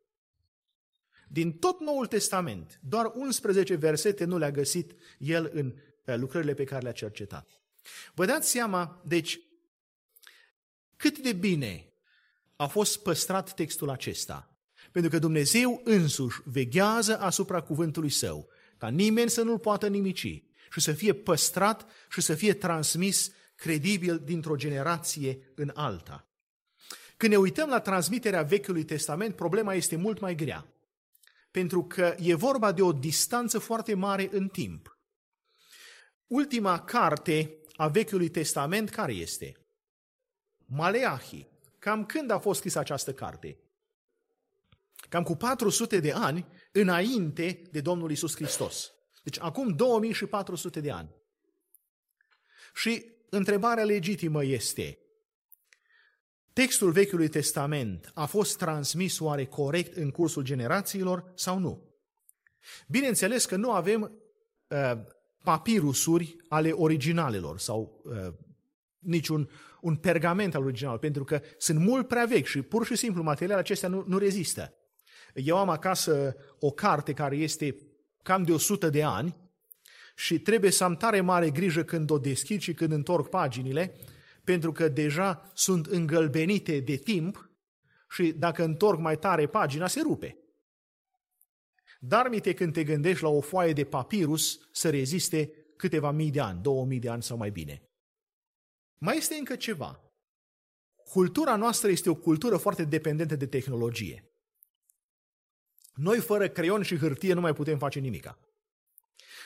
Din 1.33 1.51
tot 1.51 1.79
Noul 1.79 2.07
Testament, 2.07 2.79
doar 2.83 3.11
11 3.15 3.75
versete 3.75 4.23
nu 4.23 4.37
le-a 4.37 4.51
găsit 4.51 4.95
el 5.17 5.49
în 5.53 5.73
eh, 6.05 6.15
lucrările 6.17 6.53
pe 6.53 6.63
care 6.63 6.81
le-a 6.81 6.91
cercetat. 6.91 7.61
Vă 8.13 8.25
dați 8.25 8.49
seama, 8.49 9.01
deci, 9.05 9.39
cât 10.95 11.19
de 11.19 11.33
bine 11.33 11.93
a 12.55 12.67
fost 12.67 13.01
păstrat 13.01 13.53
textul 13.53 13.89
acesta. 13.89 14.55
Pentru 14.91 15.11
că 15.11 15.19
Dumnezeu 15.19 15.81
însuși 15.83 16.41
veghează 16.43 17.19
asupra 17.19 17.61
cuvântului 17.61 18.09
său, 18.09 18.49
ca 18.77 18.87
nimeni 18.87 19.29
să 19.29 19.41
nu-l 19.41 19.59
poată 19.59 19.87
nimici 19.87 20.43
și 20.71 20.79
să 20.79 20.91
fie 20.91 21.13
păstrat 21.13 21.85
și 22.09 22.21
să 22.21 22.33
fie 22.33 22.53
transmis 22.53 23.31
credibil 23.55 24.21
dintr-o 24.25 24.55
generație 24.55 25.51
în 25.55 25.71
alta. 25.75 26.27
Când 27.17 27.31
ne 27.31 27.37
uităm 27.37 27.69
la 27.69 27.79
transmiterea 27.79 28.43
Vechiului 28.43 28.83
Testament, 28.83 29.35
problema 29.35 29.73
este 29.73 29.95
mult 29.95 30.19
mai 30.19 30.35
grea 30.35 30.71
pentru 31.51 31.83
că 31.83 32.15
e 32.19 32.33
vorba 32.33 32.71
de 32.71 32.81
o 32.81 32.91
distanță 32.91 33.59
foarte 33.59 33.93
mare 33.93 34.29
în 34.31 34.47
timp. 34.47 34.99
Ultima 36.27 36.83
carte 36.83 37.57
a 37.75 37.87
Vechiului 37.87 38.29
Testament 38.29 38.89
care 38.89 39.13
este? 39.13 39.55
Maleahi. 40.65 41.49
Cam 41.79 42.05
când 42.05 42.31
a 42.31 42.39
fost 42.39 42.59
scrisă 42.59 42.79
această 42.79 43.13
carte? 43.13 43.57
Cam 45.09 45.23
cu 45.23 45.35
400 45.35 45.99
de 45.99 46.11
ani 46.11 46.45
înainte 46.71 47.61
de 47.71 47.81
Domnul 47.81 48.11
Isus 48.11 48.35
Hristos. 48.35 48.91
Deci 49.23 49.39
acum 49.39 49.75
2400 49.75 50.79
de 50.79 50.91
ani. 50.91 51.15
Și 52.73 53.05
întrebarea 53.29 53.83
legitimă 53.83 54.43
este, 54.43 54.99
Textul 56.61 56.91
Vechiului 56.91 57.27
Testament 57.27 58.11
a 58.13 58.25
fost 58.25 58.57
transmis 58.57 59.19
oare 59.19 59.45
corect 59.45 59.95
în 59.95 60.09
cursul 60.09 60.43
generațiilor 60.43 61.31
sau 61.35 61.59
nu? 61.59 61.95
Bineînțeles 62.87 63.45
că 63.45 63.55
nu 63.55 63.71
avem 63.71 64.01
uh, 64.67 64.91
papirusuri 65.43 66.35
ale 66.49 66.71
originalelor 66.71 67.59
sau 67.59 68.01
uh, 68.03 68.33
niciun 68.99 69.49
un 69.81 69.95
pergament 69.95 70.55
al 70.55 70.63
original, 70.63 70.97
pentru 70.97 71.23
că 71.23 71.41
sunt 71.57 71.79
mult 71.79 72.07
prea 72.07 72.25
vechi 72.25 72.45
și 72.45 72.61
pur 72.61 72.85
și 72.85 72.95
simplu 72.95 73.23
materialele 73.23 73.59
acestea 73.59 73.89
nu, 73.89 74.03
nu 74.07 74.17
rezistă. 74.17 74.73
Eu 75.33 75.57
am 75.57 75.69
acasă 75.69 76.35
o 76.59 76.71
carte 76.71 77.13
care 77.13 77.35
este 77.35 77.75
cam 78.23 78.43
de 78.43 78.51
100 78.51 78.89
de 78.89 79.03
ani 79.03 79.35
și 80.15 80.39
trebuie 80.39 80.71
să 80.71 80.83
am 80.83 80.95
tare 80.95 81.21
mare 81.21 81.49
grijă 81.49 81.83
când 81.83 82.09
o 82.09 82.17
deschid 82.17 82.61
și 82.61 82.73
când 82.73 82.91
întorc 82.91 83.29
paginile, 83.29 83.95
pentru 84.51 84.71
că 84.71 84.87
deja 84.87 85.51
sunt 85.53 85.85
îngălbenite 85.85 86.79
de 86.79 86.95
timp 86.95 87.49
și 88.09 88.31
dacă 88.31 88.63
întorc 88.63 88.99
mai 88.99 89.19
tare 89.19 89.47
pagina, 89.47 89.87
se 89.87 90.01
rupe. 90.01 90.37
Dar 91.99 92.29
mite 92.29 92.53
când 92.53 92.73
te 92.73 92.83
gândești 92.83 93.23
la 93.23 93.29
o 93.29 93.41
foaie 93.41 93.73
de 93.73 93.83
papirus 93.83 94.59
să 94.71 94.89
reziste 94.89 95.51
câteva 95.77 96.11
mii 96.11 96.31
de 96.31 96.39
ani, 96.39 96.61
două 96.61 96.85
mii 96.85 96.99
de 96.99 97.09
ani 97.09 97.23
sau 97.23 97.37
mai 97.37 97.51
bine. 97.51 97.83
Mai 98.97 99.17
este 99.17 99.35
încă 99.35 99.55
ceva. 99.55 100.01
Cultura 100.95 101.55
noastră 101.55 101.89
este 101.89 102.09
o 102.09 102.15
cultură 102.15 102.57
foarte 102.57 102.83
dependentă 102.83 103.35
de 103.35 103.47
tehnologie. 103.47 104.31
Noi 105.93 106.19
fără 106.19 106.49
creion 106.49 106.81
și 106.81 106.97
hârtie 106.97 107.33
nu 107.33 107.41
mai 107.41 107.53
putem 107.53 107.77
face 107.77 107.99
nimica. 107.99 108.39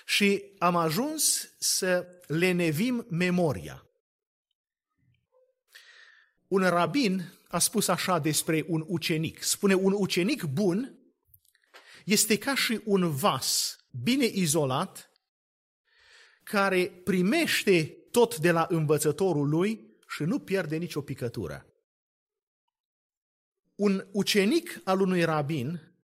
Și 0.05 0.43
am 0.57 0.75
ajuns 0.75 1.53
să 1.57 2.07
lenevim 2.27 3.05
memoria. 3.09 3.84
Un 6.47 6.61
rabin 6.61 7.33
a 7.47 7.59
spus 7.59 7.87
așa 7.87 8.19
despre 8.19 8.65
un 8.67 8.83
ucenic. 8.87 9.43
Spune, 9.43 9.73
un 9.73 9.93
ucenic 9.97 10.43
bun 10.43 10.99
este 12.05 12.37
ca 12.37 12.55
și 12.55 12.81
un 12.85 13.09
vas 13.15 13.77
bine 14.03 14.25
izolat 14.25 15.11
care 16.43 17.01
primește 17.03 17.97
tot 18.11 18.37
de 18.37 18.51
la 18.51 18.65
învățătorul 18.69 19.49
lui 19.49 19.97
și 20.07 20.23
nu 20.23 20.39
pierde 20.39 20.77
nicio 20.77 21.01
picătură. 21.01 21.65
Un 23.75 24.07
ucenic 24.11 24.81
al 24.83 24.99
unui 25.01 25.23
rabin 25.23 25.95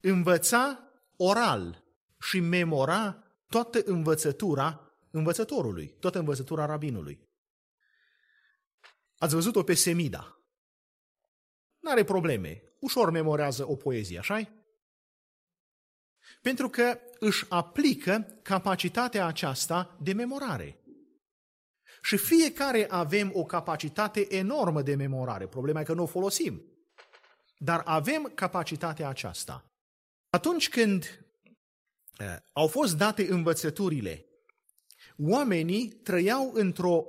învăța 0.00 0.92
oral 1.16 1.84
și 2.20 2.40
memora 2.40 3.22
toată 3.46 3.82
învățătura 3.84 4.88
învățătorului, 5.10 5.94
toată 6.00 6.18
învățătura 6.18 6.66
rabinului. 6.66 7.27
Ați 9.18 9.34
văzut-o 9.34 9.62
pe 9.62 9.74
Semida. 9.74 10.42
N-are 11.78 12.04
probleme. 12.04 12.62
Ușor 12.80 13.10
memorează 13.10 13.68
o 13.68 13.76
poezie, 13.76 14.18
așa 14.18 14.50
Pentru 16.42 16.68
că 16.68 16.98
își 17.18 17.46
aplică 17.48 18.38
capacitatea 18.42 19.26
aceasta 19.26 19.98
de 20.02 20.12
memorare. 20.12 20.82
Și 22.02 22.16
fiecare 22.16 22.86
avem 22.90 23.30
o 23.34 23.44
capacitate 23.44 24.34
enormă 24.34 24.82
de 24.82 24.94
memorare. 24.94 25.46
Problema 25.46 25.80
e 25.80 25.84
că 25.84 25.94
nu 25.94 26.02
o 26.02 26.06
folosim. 26.06 26.62
Dar 27.58 27.82
avem 27.84 28.32
capacitatea 28.34 29.08
aceasta. 29.08 29.72
Atunci 30.30 30.68
când 30.68 31.26
eh, 32.18 32.36
au 32.52 32.66
fost 32.66 32.96
date 32.96 33.30
învățăturile, 33.30 34.26
oamenii 35.18 35.88
trăiau 35.88 36.52
într-o 36.54 37.06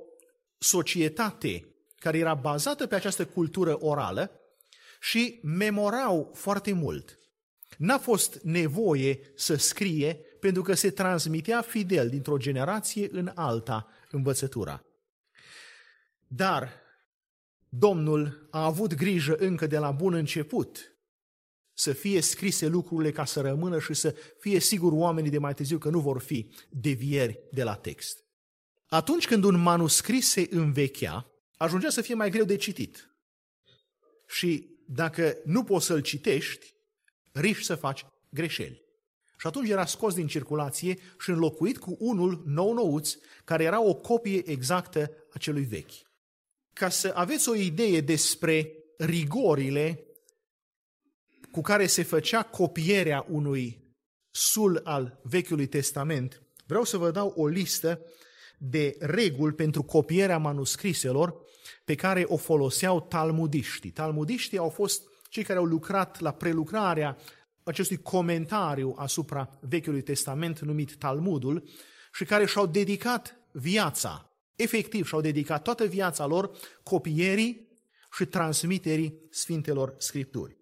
societate 0.58 1.70
care 2.00 2.18
era 2.18 2.34
bazată 2.34 2.88
pe 2.88 2.96
această 2.96 3.26
cultură 3.26 3.78
orală 3.84 4.32
și 5.00 5.40
memorau 5.44 6.32
foarte 6.34 6.72
mult. 6.72 7.20
N-a 7.78 7.98
fost 7.98 8.40
nevoie 8.44 9.20
să 9.36 9.56
scrie 9.56 10.14
pentru 10.40 10.62
că 10.62 10.74
se 10.74 10.90
transmitea 10.90 11.62
fidel 11.62 12.10
dintr-o 12.10 12.38
generație 12.38 13.10
în 13.12 13.32
alta 13.36 13.88
învățătura. 14.12 14.84
Dar 16.28 16.88
Domnul 17.70 18.48
a 18.52 18.66
avut 18.66 18.94
grijă 18.94 19.36
încă 19.36 19.68
de 19.68 19.78
la 19.78 19.92
bun 19.92 20.14
început 20.14 20.94
să 21.74 21.94
fie 21.94 22.22
scrise 22.22 22.68
lucrurile 22.68 23.12
ca 23.12 23.26
să 23.26 23.42
rămână 23.42 23.80
și 23.80 23.94
să 23.94 24.16
fie 24.40 24.60
sigur 24.60 24.92
oamenii 24.92 25.30
de 25.30 25.38
mai 25.38 25.54
târziu 25.54 25.78
că 25.78 25.90
nu 25.90 26.00
vor 26.00 26.20
fi 26.20 26.50
devieri 26.70 27.40
de 27.52 27.64
la 27.64 27.76
text. 27.76 28.24
Atunci 28.88 29.28
când 29.28 29.44
un 29.44 29.62
manuscris 29.62 30.30
se 30.30 30.48
învechea, 30.50 31.32
ajungea 31.60 31.90
să 31.90 32.02
fie 32.02 32.14
mai 32.14 32.30
greu 32.30 32.46
de 32.46 32.56
citit. 32.56 33.10
Și 34.28 34.78
dacă 34.88 35.38
nu 35.46 35.64
poți 35.64 35.86
să-l 35.86 36.02
citești, 36.02 36.74
riști 37.32 37.64
să 37.64 37.76
faci 37.76 38.06
greșeli. 38.30 38.84
Și 39.38 39.48
atunci 39.48 39.70
era 39.70 39.86
scos 39.86 40.14
din 40.14 40.28
circulație 40.28 40.98
și 41.20 41.30
înlocuit 41.30 41.78
cu 41.78 41.96
unul 42.00 42.44
nou-nouț, 42.46 43.16
care 43.44 43.64
era 43.64 43.82
o 43.82 43.94
copie 43.94 44.50
exactă 44.50 45.12
a 45.34 45.38
celui 45.38 45.64
vechi. 45.64 45.92
Ca 46.74 46.90
să 46.90 47.12
aveți 47.16 47.50
o 47.50 47.56
idee 47.56 48.02
despre 48.02 48.74
rigorile 48.98 50.04
cu 51.52 51.62
care 51.62 51.88
se 51.88 52.04
făcea 52.04 52.44
copierea 52.44 53.26
unui 53.30 53.96
sul 54.30 54.82
al 54.84 55.20
Vechiului 55.24 55.68
Testament, 55.68 56.44
vreau 56.66 56.84
să 56.84 56.98
vă 56.98 57.12
dau 57.12 57.34
o 57.36 57.48
listă 57.48 58.06
de 58.58 58.96
reguli 59.00 59.54
pentru 59.54 59.84
copierea 59.84 60.38
manuscriselor 60.38 61.48
pe 61.86 61.96
care 61.96 62.24
o 62.28 62.38
foloseau 62.38 63.02
talmudiștii. 63.02 63.92
Talmudiștii 63.92 64.58
au 64.58 64.70
fost 64.70 65.02
cei 65.30 65.44
care 65.44 65.60
au 65.60 65.66
lucrat 65.66 66.20
la 66.20 66.32
prelucrarea 66.32 67.18
acestui 67.64 67.98
comentariu 67.98 68.96
asupra 68.98 69.60
Vechiului 69.62 70.02
Testament 70.02 70.60
numit 70.60 70.96
Talmudul 70.96 71.70
și 72.14 72.26
care 72.26 72.46
și-au 72.46 72.66
dedicat 72.66 73.36
viața, 73.52 74.32
efectiv 74.56 75.08
și-au 75.08 75.22
dedicat 75.22 75.62
toată 75.64 75.86
viața 75.86 76.26
lor 76.26 76.52
copierii 76.84 77.68
și 78.12 78.26
transmiterii 78.26 79.20
Sfintelor 79.30 79.96
Scripturi. 79.98 80.58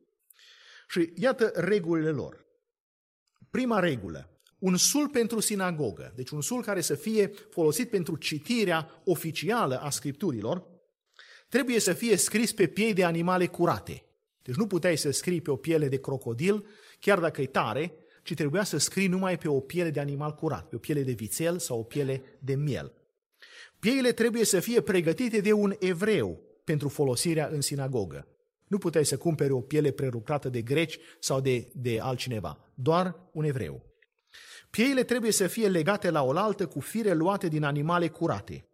Și 0.89 1.11
iată 1.15 1.51
regulile 1.55 2.09
lor. 2.09 2.45
Prima 3.49 3.79
regulă, 3.79 4.29
un 4.59 4.77
sul 4.77 5.09
pentru 5.09 5.39
sinagogă, 5.39 6.13
deci 6.15 6.29
un 6.29 6.41
sul 6.41 6.61
care 6.61 6.81
să 6.81 6.95
fie 6.95 7.27
folosit 7.27 7.89
pentru 7.89 8.15
citirea 8.15 9.01
oficială 9.03 9.79
a 9.81 9.89
Scripturilor, 9.89 10.76
trebuie 11.49 11.79
să 11.79 11.93
fie 11.93 12.15
scris 12.15 12.53
pe 12.53 12.67
piei 12.67 12.93
de 12.93 13.03
animale 13.03 13.47
curate. 13.47 14.03
Deci 14.41 14.55
nu 14.55 14.67
puteai 14.67 14.97
să 14.97 15.11
scrii 15.11 15.41
pe 15.41 15.51
o 15.51 15.55
piele 15.55 15.87
de 15.87 15.99
crocodil, 15.99 16.65
chiar 16.99 17.19
dacă 17.19 17.41
e 17.41 17.45
tare, 17.45 17.93
ci 18.23 18.33
trebuia 18.33 18.63
să 18.63 18.77
scrii 18.77 19.07
numai 19.07 19.37
pe 19.37 19.47
o 19.47 19.59
piele 19.59 19.89
de 19.89 19.99
animal 19.99 20.33
curat, 20.33 20.67
pe 20.69 20.75
o 20.75 20.79
piele 20.79 21.01
de 21.01 21.11
vițel 21.11 21.59
sau 21.59 21.79
o 21.79 21.83
piele 21.83 22.21
de 22.39 22.55
miel. 22.55 22.93
Pieile 23.79 24.11
trebuie 24.11 24.43
să 24.43 24.59
fie 24.59 24.81
pregătite 24.81 25.39
de 25.39 25.51
un 25.51 25.75
evreu 25.79 26.41
pentru 26.63 26.89
folosirea 26.89 27.47
în 27.47 27.61
sinagogă. 27.61 28.27
Nu 28.67 28.77
puteai 28.77 29.05
să 29.05 29.17
cumperi 29.17 29.51
o 29.51 29.61
piele 29.61 29.91
prelucrată 29.91 30.49
de 30.49 30.61
greci 30.61 30.97
sau 31.19 31.41
de, 31.41 31.67
de 31.73 31.99
altcineva, 31.99 32.71
doar 32.73 33.15
un 33.31 33.43
evreu. 33.43 33.85
Pieile 34.69 35.03
trebuie 35.03 35.31
să 35.31 35.47
fie 35.47 35.67
legate 35.67 36.09
la 36.09 36.23
oaltă 36.23 36.67
cu 36.67 36.79
fire 36.79 37.13
luate 37.13 37.47
din 37.47 37.63
animale 37.63 38.07
curate. 38.07 38.65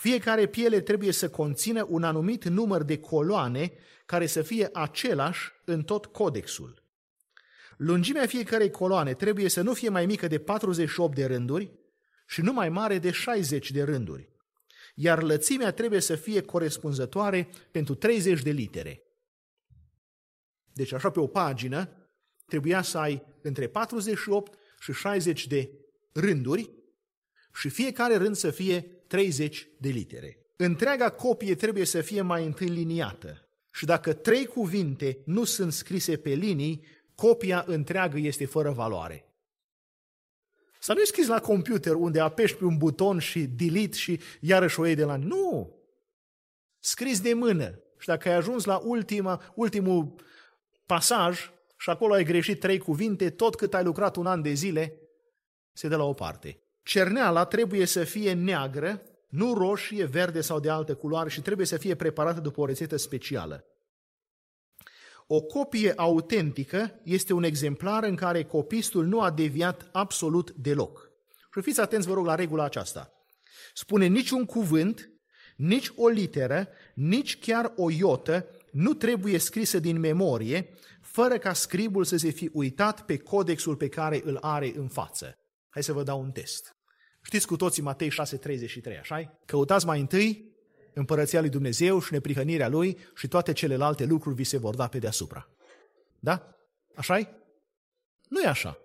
Fiecare 0.00 0.46
piele 0.46 0.80
trebuie 0.80 1.12
să 1.12 1.30
conțină 1.30 1.86
un 1.88 2.02
anumit 2.02 2.44
număr 2.44 2.82
de 2.82 2.98
coloane 2.98 3.72
care 4.06 4.26
să 4.26 4.42
fie 4.42 4.68
același 4.72 5.52
în 5.64 5.82
tot 5.82 6.06
codexul. 6.06 6.82
Lungimea 7.76 8.26
fiecarei 8.26 8.70
coloane 8.70 9.14
trebuie 9.14 9.48
să 9.48 9.60
nu 9.60 9.74
fie 9.74 9.88
mai 9.88 10.06
mică 10.06 10.26
de 10.26 10.38
48 10.38 11.14
de 11.14 11.24
rânduri 11.24 11.72
și 12.26 12.40
nu 12.40 12.52
mai 12.52 12.68
mare 12.68 12.98
de 12.98 13.10
60 13.10 13.70
de 13.70 13.82
rânduri, 13.82 14.28
iar 14.94 15.22
lățimea 15.22 15.72
trebuie 15.72 16.00
să 16.00 16.14
fie 16.14 16.42
corespunzătoare 16.42 17.48
pentru 17.70 17.94
30 17.94 18.42
de 18.42 18.50
litere. 18.50 19.02
Deci 20.72 20.92
așa 20.92 21.10
pe 21.10 21.20
o 21.20 21.26
pagină 21.26 22.08
trebuia 22.46 22.82
să 22.82 22.98
ai 22.98 23.22
între 23.42 23.68
48 23.68 24.58
și 24.78 24.92
60 24.92 25.46
de 25.46 25.70
rânduri 26.12 26.70
și 27.54 27.68
fiecare 27.68 28.16
rând 28.16 28.36
să 28.36 28.50
fie 28.50 28.99
30 29.10 29.68
de 29.78 29.88
litere. 29.88 30.38
Întreaga 30.56 31.10
copie 31.10 31.54
trebuie 31.54 31.84
să 31.84 32.00
fie 32.00 32.20
mai 32.20 32.44
întâi 32.44 32.68
liniată 32.68 33.48
și 33.72 33.84
dacă 33.84 34.12
trei 34.12 34.46
cuvinte 34.46 35.22
nu 35.24 35.44
sunt 35.44 35.72
scrise 35.72 36.16
pe 36.16 36.30
linii, 36.30 36.84
copia 37.14 37.64
întreagă 37.66 38.18
este 38.18 38.46
fără 38.46 38.70
valoare. 38.70 39.24
Să 40.80 40.92
nu 40.92 41.04
scris 41.04 41.26
la 41.26 41.40
computer 41.40 41.94
unde 41.94 42.20
apeși 42.20 42.56
pe 42.56 42.64
un 42.64 42.76
buton 42.76 43.18
și 43.18 43.40
delete 43.40 43.96
și 43.96 44.20
iarăși 44.40 44.80
o 44.80 44.86
iei 44.86 44.94
de 44.94 45.04
la... 45.04 45.16
Nu! 45.16 45.76
Scris 46.78 47.20
de 47.20 47.32
mână. 47.32 47.78
Și 47.98 48.06
dacă 48.06 48.28
ai 48.28 48.34
ajuns 48.34 48.64
la 48.64 48.76
ultima, 48.84 49.52
ultimul 49.54 50.14
pasaj 50.86 51.50
și 51.78 51.90
acolo 51.90 52.12
ai 52.12 52.24
greșit 52.24 52.60
trei 52.60 52.78
cuvinte, 52.78 53.30
tot 53.30 53.54
cât 53.54 53.74
ai 53.74 53.84
lucrat 53.84 54.16
un 54.16 54.26
an 54.26 54.42
de 54.42 54.52
zile, 54.52 55.00
se 55.72 55.88
dă 55.88 55.96
la 55.96 56.04
o 56.04 56.12
parte. 56.12 56.62
Cerneala 56.90 57.44
trebuie 57.44 57.84
să 57.84 58.04
fie 58.04 58.32
neagră, 58.32 59.02
nu 59.28 59.54
roșie, 59.54 60.04
verde 60.04 60.40
sau 60.40 60.60
de 60.60 60.70
altă 60.70 60.94
culoare 60.94 61.28
și 61.28 61.40
trebuie 61.40 61.66
să 61.66 61.76
fie 61.76 61.94
preparată 61.94 62.40
după 62.40 62.60
o 62.60 62.64
rețetă 62.66 62.96
specială. 62.96 63.64
O 65.26 65.40
copie 65.40 65.92
autentică 65.96 67.00
este 67.02 67.32
un 67.32 67.42
exemplar 67.42 68.04
în 68.04 68.16
care 68.16 68.44
copistul 68.44 69.06
nu 69.06 69.20
a 69.20 69.30
deviat 69.30 69.88
absolut 69.92 70.50
deloc. 70.50 71.10
Și 71.54 71.60
fiți 71.60 71.80
atenți, 71.80 72.08
vă 72.08 72.14
rog, 72.14 72.26
la 72.26 72.34
regula 72.34 72.64
aceasta. 72.64 73.12
Spune 73.74 74.06
niciun 74.06 74.44
cuvânt, 74.44 75.10
nici 75.56 75.92
o 75.96 76.08
literă, 76.08 76.68
nici 76.94 77.38
chiar 77.38 77.72
o 77.76 77.90
iotă 77.90 78.46
nu 78.70 78.94
trebuie 78.94 79.38
scrisă 79.38 79.78
din 79.78 79.98
memorie, 79.98 80.74
fără 81.00 81.38
ca 81.38 81.52
scribul 81.52 82.04
să 82.04 82.16
se 82.16 82.30
fi 82.30 82.50
uitat 82.52 83.04
pe 83.04 83.16
codexul 83.16 83.76
pe 83.76 83.88
care 83.88 84.20
îl 84.24 84.36
are 84.40 84.72
în 84.76 84.88
față. 84.88 85.38
Hai 85.68 85.82
să 85.82 85.92
vă 85.92 86.02
dau 86.02 86.20
un 86.20 86.30
test. 86.30 86.78
Știți 87.22 87.46
cu 87.46 87.56
toții 87.56 87.82
Matei 87.82 88.10
6,33, 88.10 88.98
așa 89.00 89.38
Căutați 89.44 89.86
mai 89.86 90.00
întâi 90.00 90.50
împărăția 90.94 91.40
lui 91.40 91.48
Dumnezeu 91.48 92.00
și 92.00 92.12
neprihănirea 92.12 92.68
lui 92.68 92.98
și 93.14 93.28
toate 93.28 93.52
celelalte 93.52 94.04
lucruri 94.04 94.34
vi 94.34 94.44
se 94.44 94.56
vor 94.56 94.74
da 94.74 94.88
pe 94.88 94.98
deasupra. 94.98 95.48
Da? 96.18 96.56
așa 96.94 97.18
-i? 97.20 97.28
Nu 98.28 98.40
e 98.40 98.46
așa. 98.46 98.78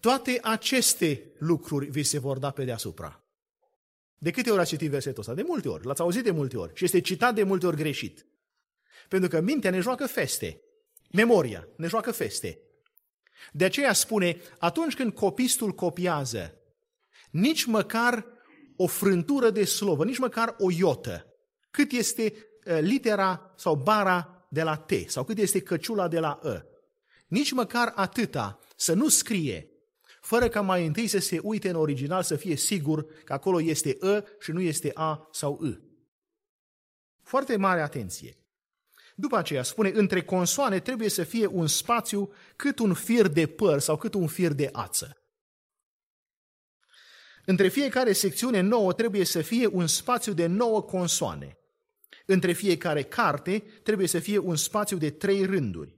Toate 0.00 0.38
aceste 0.42 1.32
lucruri 1.38 1.86
vi 1.90 2.02
se 2.02 2.18
vor 2.18 2.38
da 2.38 2.50
pe 2.50 2.64
deasupra. 2.64 3.22
De 4.18 4.30
câte 4.30 4.50
ori 4.50 4.60
ați 4.60 4.70
citit 4.70 4.90
versetul 4.90 5.20
ăsta? 5.20 5.34
De 5.34 5.42
multe 5.42 5.68
ori. 5.68 5.86
L-ați 5.86 6.00
auzit 6.00 6.24
de 6.24 6.30
multe 6.30 6.56
ori. 6.56 6.74
Și 6.74 6.84
este 6.84 7.00
citat 7.00 7.34
de 7.34 7.42
multe 7.42 7.66
ori 7.66 7.76
greșit. 7.76 8.26
Pentru 9.08 9.28
că 9.28 9.40
mintea 9.40 9.70
ne 9.70 9.80
joacă 9.80 10.06
feste. 10.06 10.62
Memoria 11.12 11.68
ne 11.76 11.86
joacă 11.86 12.12
feste. 12.12 12.58
De 13.52 13.64
aceea 13.64 13.92
spune, 13.92 14.40
atunci 14.58 14.94
când 14.94 15.12
copistul 15.12 15.72
copiază, 15.72 16.54
nici 17.30 17.64
măcar 17.64 18.26
o 18.76 18.86
frântură 18.86 19.50
de 19.50 19.64
slovă, 19.64 20.04
nici 20.04 20.18
măcar 20.18 20.54
o 20.58 20.70
iotă, 20.70 21.26
cât 21.70 21.92
este 21.92 22.34
ă, 22.66 22.78
litera 22.78 23.54
sau 23.56 23.74
bara 23.74 24.46
de 24.50 24.62
la 24.62 24.76
T, 24.76 24.92
sau 25.06 25.24
cât 25.24 25.38
este 25.38 25.60
căciula 25.60 26.08
de 26.08 26.18
la 26.18 26.40
E. 26.44 26.62
Nici 27.26 27.52
măcar 27.52 27.92
atâta 27.94 28.58
să 28.76 28.94
nu 28.94 29.08
scrie, 29.08 29.70
fără 30.20 30.48
ca 30.48 30.60
mai 30.60 30.86
întâi 30.86 31.06
să 31.06 31.18
se 31.18 31.38
uite 31.42 31.68
în 31.68 31.76
original 31.76 32.22
să 32.22 32.36
fie 32.36 32.56
sigur 32.56 33.06
că 33.24 33.32
acolo 33.32 33.60
este 33.60 33.88
E 33.88 34.24
și 34.40 34.50
nu 34.50 34.60
este 34.60 34.90
A 34.94 35.28
sau 35.32 35.64
I. 35.64 35.78
Foarte 37.22 37.56
mare 37.56 37.80
atenție. 37.80 38.37
După 39.20 39.36
aceea 39.36 39.62
spune, 39.62 39.90
între 39.94 40.22
consoane 40.22 40.80
trebuie 40.80 41.08
să 41.08 41.24
fie 41.24 41.46
un 41.46 41.66
spațiu 41.66 42.32
cât 42.56 42.78
un 42.78 42.94
fir 42.94 43.26
de 43.26 43.46
păr 43.46 43.78
sau 43.78 43.96
cât 43.96 44.14
un 44.14 44.26
fir 44.26 44.52
de 44.52 44.68
ață. 44.72 45.22
Între 47.44 47.68
fiecare 47.68 48.12
secțiune 48.12 48.60
nouă 48.60 48.92
trebuie 48.92 49.24
să 49.24 49.42
fie 49.42 49.66
un 49.66 49.86
spațiu 49.86 50.32
de 50.32 50.46
nouă 50.46 50.82
consoane. 50.82 51.58
Între 52.26 52.52
fiecare 52.52 53.02
carte 53.02 53.58
trebuie 53.82 54.06
să 54.06 54.18
fie 54.18 54.38
un 54.38 54.56
spațiu 54.56 54.96
de 54.96 55.10
trei 55.10 55.44
rânduri. 55.44 55.96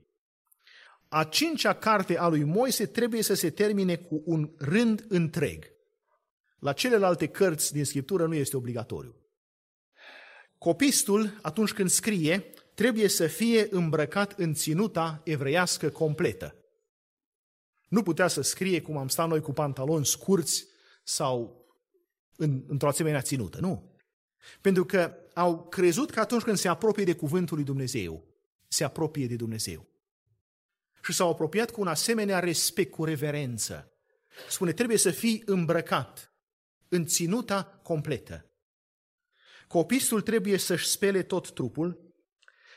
A 1.07 1.23
cincea 1.23 1.73
carte 1.73 2.17
a 2.17 2.27
lui 2.27 2.43
Moise 2.43 2.85
trebuie 2.85 3.21
să 3.21 3.33
se 3.33 3.49
termine 3.49 3.95
cu 3.95 4.21
un 4.25 4.51
rând 4.57 5.05
întreg. 5.07 5.65
La 6.59 6.73
celelalte 6.73 7.27
cărți 7.27 7.73
din 7.73 7.85
Scriptură 7.85 8.25
nu 8.25 8.33
este 8.33 8.57
obligatoriu. 8.57 9.15
Copistul, 10.57 11.39
atunci 11.41 11.73
când 11.73 11.89
scrie, 11.89 12.53
trebuie 12.73 13.07
să 13.07 13.27
fie 13.27 13.67
îmbrăcat 13.69 14.39
în 14.39 14.53
ținuta 14.53 15.21
evreiască 15.23 15.89
completă. 15.89 16.55
Nu 17.87 18.03
putea 18.03 18.27
să 18.27 18.41
scrie 18.41 18.81
cum 18.81 18.97
am 18.97 19.07
stat 19.07 19.27
noi 19.27 19.41
cu 19.41 19.51
pantaloni 19.51 20.05
scurți 20.05 20.65
sau 21.03 21.65
în, 22.35 22.63
într-o 22.67 22.87
asemenea 22.87 23.21
ținută, 23.21 23.59
nu. 23.59 23.95
Pentru 24.61 24.85
că 24.85 25.15
au 25.33 25.67
crezut 25.67 26.11
că 26.11 26.19
atunci 26.19 26.41
când 26.41 26.57
se 26.57 26.67
apropie 26.67 27.03
de 27.03 27.15
cuvântul 27.15 27.55
lui 27.55 27.65
Dumnezeu, 27.65 28.27
se 28.67 28.83
apropie 28.83 29.27
de 29.27 29.35
Dumnezeu. 29.35 29.89
Și 31.03 31.13
s-au 31.13 31.29
apropiat 31.29 31.71
cu 31.71 31.81
un 31.81 31.87
asemenea 31.87 32.39
respect, 32.39 32.91
cu 32.91 33.03
reverență. 33.03 33.91
Spune, 34.49 34.73
trebuie 34.73 34.97
să 34.97 35.11
fii 35.11 35.41
îmbrăcat 35.45 36.33
în 36.87 37.05
ținuta 37.05 37.79
completă. 37.83 38.45
Copistul 39.67 40.21
trebuie 40.21 40.57
să-și 40.57 40.87
spele 40.87 41.23
tot 41.23 41.51
trupul, 41.51 42.10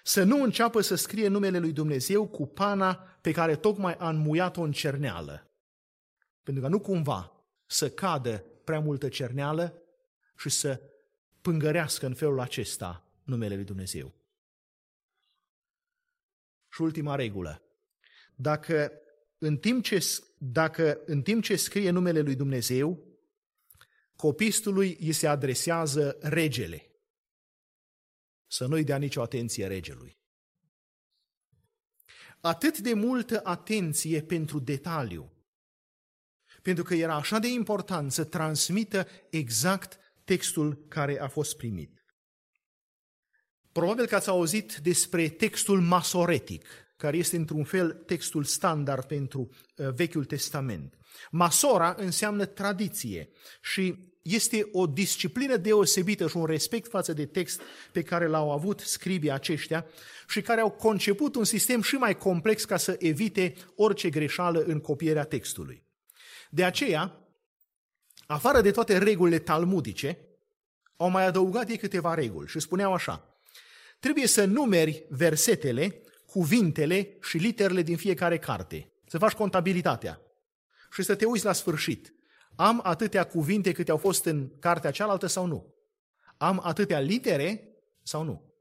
să 0.07 0.22
nu 0.22 0.42
înceapă 0.42 0.80
să 0.80 0.94
scrie 0.94 1.28
numele 1.28 1.59
lui 1.59 1.72
Dumnezeu 1.72 2.26
cu 2.26 2.46
pana 2.46 2.94
pe 2.94 3.32
care 3.32 3.57
tocmai 3.57 3.94
a 3.94 4.09
înmuiat-o 4.09 4.61
în 4.61 4.72
cerneală. 4.72 5.50
Pentru 6.42 6.62
că 6.62 6.68
nu 6.68 6.80
cumva 6.80 7.44
să 7.66 7.90
cadă 7.90 8.44
prea 8.64 8.80
multă 8.80 9.09
cerneală 9.09 9.82
și 10.36 10.48
să 10.48 10.80
pângărească 11.40 12.07
în 12.07 12.14
felul 12.14 12.40
acesta 12.40 13.09
numele 13.22 13.55
lui 13.55 13.64
Dumnezeu. 13.64 14.14
Și 16.68 16.82
ultima 16.82 17.14
regulă. 17.14 17.62
Dacă 18.34 18.92
în 19.38 19.57
timp 19.57 19.84
ce, 19.84 19.98
dacă 20.38 21.00
în 21.07 21.22
timp 21.22 21.42
ce 21.42 21.57
scrie 21.57 21.90
numele 21.90 22.20
lui 22.20 22.34
Dumnezeu, 22.34 23.05
copistului 24.16 24.96
îi 25.00 25.12
se 25.12 25.26
adresează 25.26 26.16
regele 26.20 26.93
să 28.55 28.66
nu-i 28.66 28.84
dea 28.84 28.96
nicio 28.96 29.22
atenție 29.22 29.66
regelui. 29.66 30.18
Atât 32.40 32.78
de 32.78 32.94
multă 32.94 33.40
atenție 33.44 34.22
pentru 34.22 34.59
detaliu, 34.59 35.32
pentru 36.62 36.84
că 36.84 36.94
era 36.94 37.14
așa 37.14 37.38
de 37.38 37.48
important 37.48 38.12
să 38.12 38.24
transmită 38.24 39.09
exact 39.30 39.98
textul 40.24 40.86
care 40.88 41.20
a 41.20 41.28
fost 41.28 41.57
primit. 41.57 42.05
Probabil 43.72 44.07
că 44.07 44.14
ați 44.14 44.28
auzit 44.28 44.76
despre 44.76 45.28
textul 45.28 45.80
masoretic, 45.80 46.66
care 46.96 47.16
este 47.16 47.36
într-un 47.36 47.64
fel 47.64 47.92
textul 47.92 48.44
standard 48.44 49.05
pentru 49.05 49.40
uh, 49.76 49.88
Vechiul 49.94 50.24
Testament. 50.24 50.98
Masora 51.30 51.94
înseamnă 51.98 52.46
tradiție 52.46 53.30
și 53.61 54.14
este 54.25 54.68
o 54.72 54.87
disciplină 54.87 55.57
deosebită 55.57 56.29
și 56.29 56.37
un 56.37 56.45
respect 56.45 56.91
față 56.91 57.12
de 57.12 57.27
text 57.27 57.61
pe 57.93 58.03
care 58.03 58.27
l-au 58.27 58.53
avut 58.53 58.81
scribii 58.81 59.31
aceștia 59.31 59.87
și 60.29 60.41
care 60.41 60.61
au 60.61 60.70
conceput 60.70 61.35
un 61.35 61.45
sistem 61.45 61.83
și 61.83 61.95
mai 61.95 62.16
complex 62.16 62.64
ca 62.64 62.77
să 62.77 62.97
evite 62.99 63.55
orice 63.77 64.09
greșeală 64.09 64.62
în 64.62 64.81
copierea 64.81 65.25
textului. 65.25 65.85
De 66.51 66.64
aceea, 66.64 67.29
afară 68.27 68.61
de 68.61 68.70
toate 68.70 68.99
regulile 68.99 69.39
talmudice, 69.39 70.18
au 70.97 71.11
mai 71.11 71.27
adăugat 71.27 71.68
ei 71.68 71.79
câteva 71.79 72.14
reguli 72.14 72.49
și 72.49 72.61
spuneau 72.61 72.93
așa, 72.93 73.39
trebuie 73.99 74.27
să 74.27 74.45
numeri 74.45 75.07
versetele, 75.09 76.03
cuvintele 76.27 77.16
și 77.22 77.37
literele 77.37 77.83
din 77.83 77.97
fiecare 77.97 78.39
carte, 78.39 78.93
să 79.07 79.18
faci 79.18 79.33
contabilitatea 79.33 80.20
și 80.93 81.03
să 81.03 81.14
te 81.14 81.25
uiți 81.25 81.45
la 81.45 81.53
sfârșit 81.53 82.14
am 82.57 82.80
atâtea 82.82 83.24
cuvinte 83.24 83.72
câte 83.72 83.90
au 83.90 83.96
fost 83.96 84.24
în 84.24 84.59
cartea 84.59 84.90
cealaltă 84.90 85.26
sau 85.26 85.46
nu? 85.46 85.74
Am 86.36 86.61
atâtea 86.62 87.00
litere 87.00 87.68
sau 88.02 88.22
nu? 88.22 88.52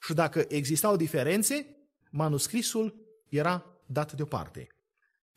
Și 0.00 0.14
dacă 0.14 0.44
existau 0.48 0.96
diferențe, 0.96 1.76
manuscrisul 2.10 2.94
era 3.28 3.66
dat 3.86 4.12
deoparte. 4.12 4.66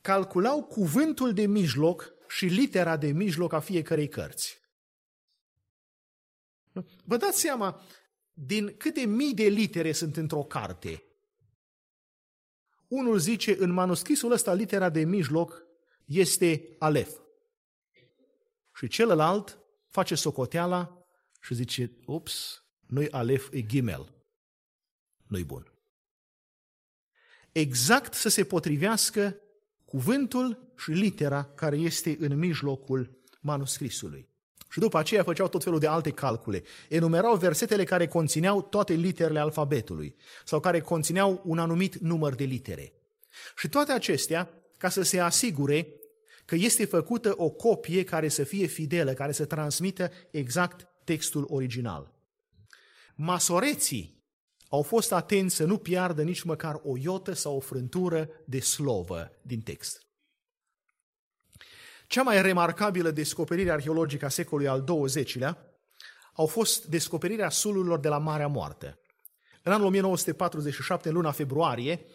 calculau 0.02 0.64
cuvântul 0.64 1.34
de 1.34 1.46
mijloc 1.46 2.14
și 2.28 2.46
litera 2.46 2.98
de 2.98 3.08
mijloc 3.08 3.54
a 3.54 3.60
fiecărei 3.60 4.08
cărți. 4.08 4.62
Vă 7.04 7.18
dați 7.18 7.40
seama 7.40 7.82
din 8.34 8.76
câte 8.78 9.06
mii 9.06 9.34
de 9.34 9.44
litere 9.44 9.92
sunt 9.92 10.18
într-o 10.18 10.44
carte. 10.44 11.04
Unul 12.88 13.18
zice, 13.18 13.56
în 13.60 13.72
manuscrisul 13.72 14.32
ăsta, 14.32 14.54
litera 14.54 14.90
de 14.90 15.04
mijloc 15.04 15.66
este 16.06 16.76
Alef. 16.80 17.18
Și 18.76 18.88
celălalt 18.88 19.60
face 19.88 20.16
socoteala 20.16 21.06
și 21.42 21.54
zice, 21.54 21.92
ups, 22.06 22.64
nu-i 22.88 23.10
Alef, 23.10 23.48
e 23.52 23.66
Gimel. 23.66 24.14
Nu-i 25.28 25.44
bun. 25.44 25.72
Exact 27.52 28.14
să 28.14 28.30
se 28.30 28.44
potrivească 28.44 29.36
cuvântul 29.86 30.74
și 30.78 30.92
litera 30.92 31.44
care 31.44 31.78
este 31.78 32.18
în 32.20 32.38
mijlocul 32.38 33.22
manuscrisului. 33.42 34.30
Și 34.70 34.80
după 34.80 34.98
aceea 34.98 35.24
făceau 35.24 35.48
tot 35.48 35.64
felul 35.64 35.80
de 35.80 35.88
alte 35.88 36.12
calcule. 36.12 36.64
Enumerau 36.90 37.36
versetele 37.36 37.84
care 37.84 38.08
conțineau 38.08 38.62
toate 38.62 38.94
literele 38.94 39.40
alfabetului 39.40 40.16
sau 40.46 40.60
care 40.60 40.82
conțineau 40.82 41.42
un 41.46 41.60
anumit 41.60 41.96
număr 41.96 42.36
de 42.36 42.44
litere. 42.44 42.94
Și 43.58 43.70
toate 43.70 43.92
acestea 43.92 44.50
ca 44.78 44.90
să 44.90 45.02
se 45.02 45.20
asigure 45.20 45.88
că 46.46 46.56
este 46.56 46.86
făcută 46.86 47.34
o 47.38 47.50
copie 47.50 48.04
care 48.04 48.28
să 48.28 48.44
fie 48.44 48.66
fidelă, 48.66 49.14
care 49.14 49.32
să 49.32 49.46
transmită 49.46 50.12
exact 50.32 50.88
textul 51.04 51.46
original. 51.50 52.14
Masoreții 53.16 54.24
au 54.70 54.82
fost 54.82 55.12
atenți 55.12 55.56
să 55.56 55.66
nu 55.66 55.78
piardă 55.78 56.24
nici 56.24 56.42
măcar 56.42 56.82
o 56.84 56.98
iotă 56.98 57.34
sau 57.34 57.56
o 57.56 57.60
frântură 57.60 58.30
de 58.46 58.60
slovă 58.60 59.32
din 59.42 59.62
text. 59.62 60.06
Cea 62.08 62.22
mai 62.22 62.42
remarcabilă 62.42 63.12
descoperire 63.12 63.72
arheologică 63.72 64.26
a 64.26 64.30
secolului 64.30 64.70
al 64.70 64.84
XX-lea 64.84 65.58
au 66.34 66.46
fost 66.46 66.86
descoperirea 66.86 67.50
sulurilor 67.50 68.00
de 68.00 68.08
la 68.08 68.18
Marea 68.18 68.48
Moartă. 68.48 69.00
În 69.64 69.72
anul 69.72 69.86
1947, 69.86 71.08
în 71.08 71.14
luna 71.14 71.32
februarie, 71.32 72.06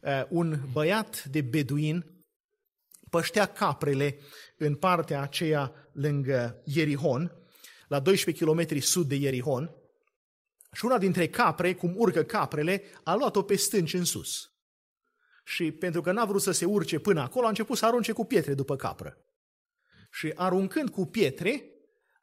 eh, 0.00 0.22
un 0.28 0.60
băiat 0.72 1.24
de 1.24 1.40
beduin 1.40 2.15
păștea 3.16 3.46
caprele 3.46 4.18
în 4.56 4.74
partea 4.74 5.20
aceea 5.20 5.72
lângă 5.92 6.62
Ierihon, 6.64 7.32
la 7.88 8.00
12 8.00 8.44
km 8.44 8.78
sud 8.78 9.08
de 9.08 9.14
Ierihon, 9.14 9.74
și 10.72 10.84
una 10.84 10.98
dintre 10.98 11.28
capre, 11.28 11.74
cum 11.74 11.94
urcă 11.96 12.22
caprele, 12.22 12.82
a 13.02 13.14
luat-o 13.14 13.42
pe 13.42 13.56
stânci 13.56 13.92
în 13.92 14.04
sus. 14.04 14.50
Și 15.44 15.72
pentru 15.72 16.00
că 16.00 16.12
n-a 16.12 16.24
vrut 16.24 16.42
să 16.42 16.50
se 16.50 16.64
urce 16.64 16.98
până 16.98 17.20
acolo, 17.20 17.46
a 17.46 17.48
început 17.48 17.76
să 17.76 17.86
arunce 17.86 18.12
cu 18.12 18.24
pietre 18.24 18.54
după 18.54 18.76
capră. 18.76 19.18
Și 20.10 20.32
aruncând 20.34 20.90
cu 20.90 21.06
pietre, 21.06 21.64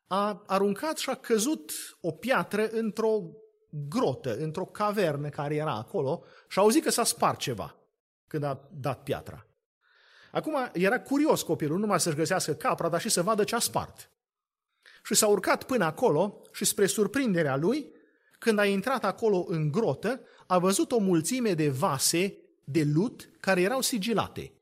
a 0.07 0.43
aruncat 0.47 0.97
și 0.97 1.09
a 1.09 1.15
căzut 1.15 1.71
o 2.01 2.11
piatră 2.11 2.67
într-o 2.67 3.21
grotă, 3.69 4.37
într-o 4.37 4.65
cavernă 4.65 5.29
care 5.29 5.55
era 5.55 5.73
acolo 5.73 6.23
și 6.47 6.59
a 6.59 6.61
auzit 6.61 6.83
că 6.83 6.89
s-a 6.89 7.03
spart 7.03 7.39
ceva 7.39 7.75
când 8.27 8.43
a 8.43 8.69
dat 8.71 9.03
piatra. 9.03 9.47
Acum 10.33 10.69
era 10.71 11.01
curios 11.01 11.41
copilul, 11.41 11.73
nu 11.73 11.81
numai 11.81 11.99
să-și 11.99 12.15
găsească 12.15 12.53
capra, 12.53 12.89
dar 12.89 13.01
și 13.01 13.09
să 13.09 13.21
vadă 13.21 13.43
ce 13.43 13.55
a 13.55 13.59
spart. 13.59 14.09
Și 15.03 15.15
s-a 15.15 15.27
urcat 15.27 15.63
până 15.63 15.85
acolo 15.85 16.41
și 16.51 16.65
spre 16.65 16.85
surprinderea 16.85 17.55
lui, 17.55 17.91
când 18.39 18.59
a 18.59 18.65
intrat 18.65 19.03
acolo 19.03 19.45
în 19.47 19.71
grotă, 19.71 20.21
a 20.47 20.57
văzut 20.57 20.91
o 20.91 20.97
mulțime 20.97 21.53
de 21.53 21.69
vase 21.69 22.37
de 22.63 22.83
lut 22.93 23.29
care 23.39 23.61
erau 23.61 23.81
sigilate. 23.81 24.53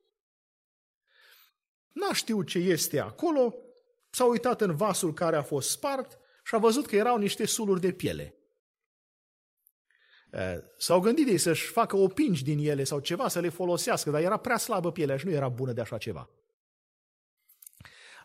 N-a 1.92 2.14
știut 2.14 2.48
ce 2.48 2.58
este 2.58 3.00
acolo, 3.00 3.56
s-a 4.10 4.26
uitat 4.26 4.62
în 4.62 4.76
vasul 4.76 5.14
care 5.14 5.36
a 5.36 5.44
fost 5.44 5.70
spart 5.70 6.20
și 6.44 6.56
a 6.56 6.58
văzut 6.58 6.88
că 6.88 6.96
erau 6.96 7.18
niște 7.18 7.46
suluri 7.46 7.82
de 7.82 7.92
piele. 7.92 8.36
S-au 10.78 11.00
gândit 11.00 11.28
ei 11.28 11.38
să-și 11.38 11.66
facă 11.66 11.98
opinci 11.98 12.42
din 12.42 12.70
ele 12.70 12.84
sau 12.84 13.00
ceva, 13.00 13.28
să 13.28 13.40
le 13.40 13.50
folosească, 13.50 14.10
dar 14.10 14.22
era 14.22 14.38
prea 14.38 14.58
slabă 14.58 14.92
pielea 14.92 15.18
și 15.18 15.26
nu 15.26 15.32
era 15.32 15.50
bună 15.50 15.72
de 15.74 15.82
așa 15.82 15.98
ceva. 15.98 16.30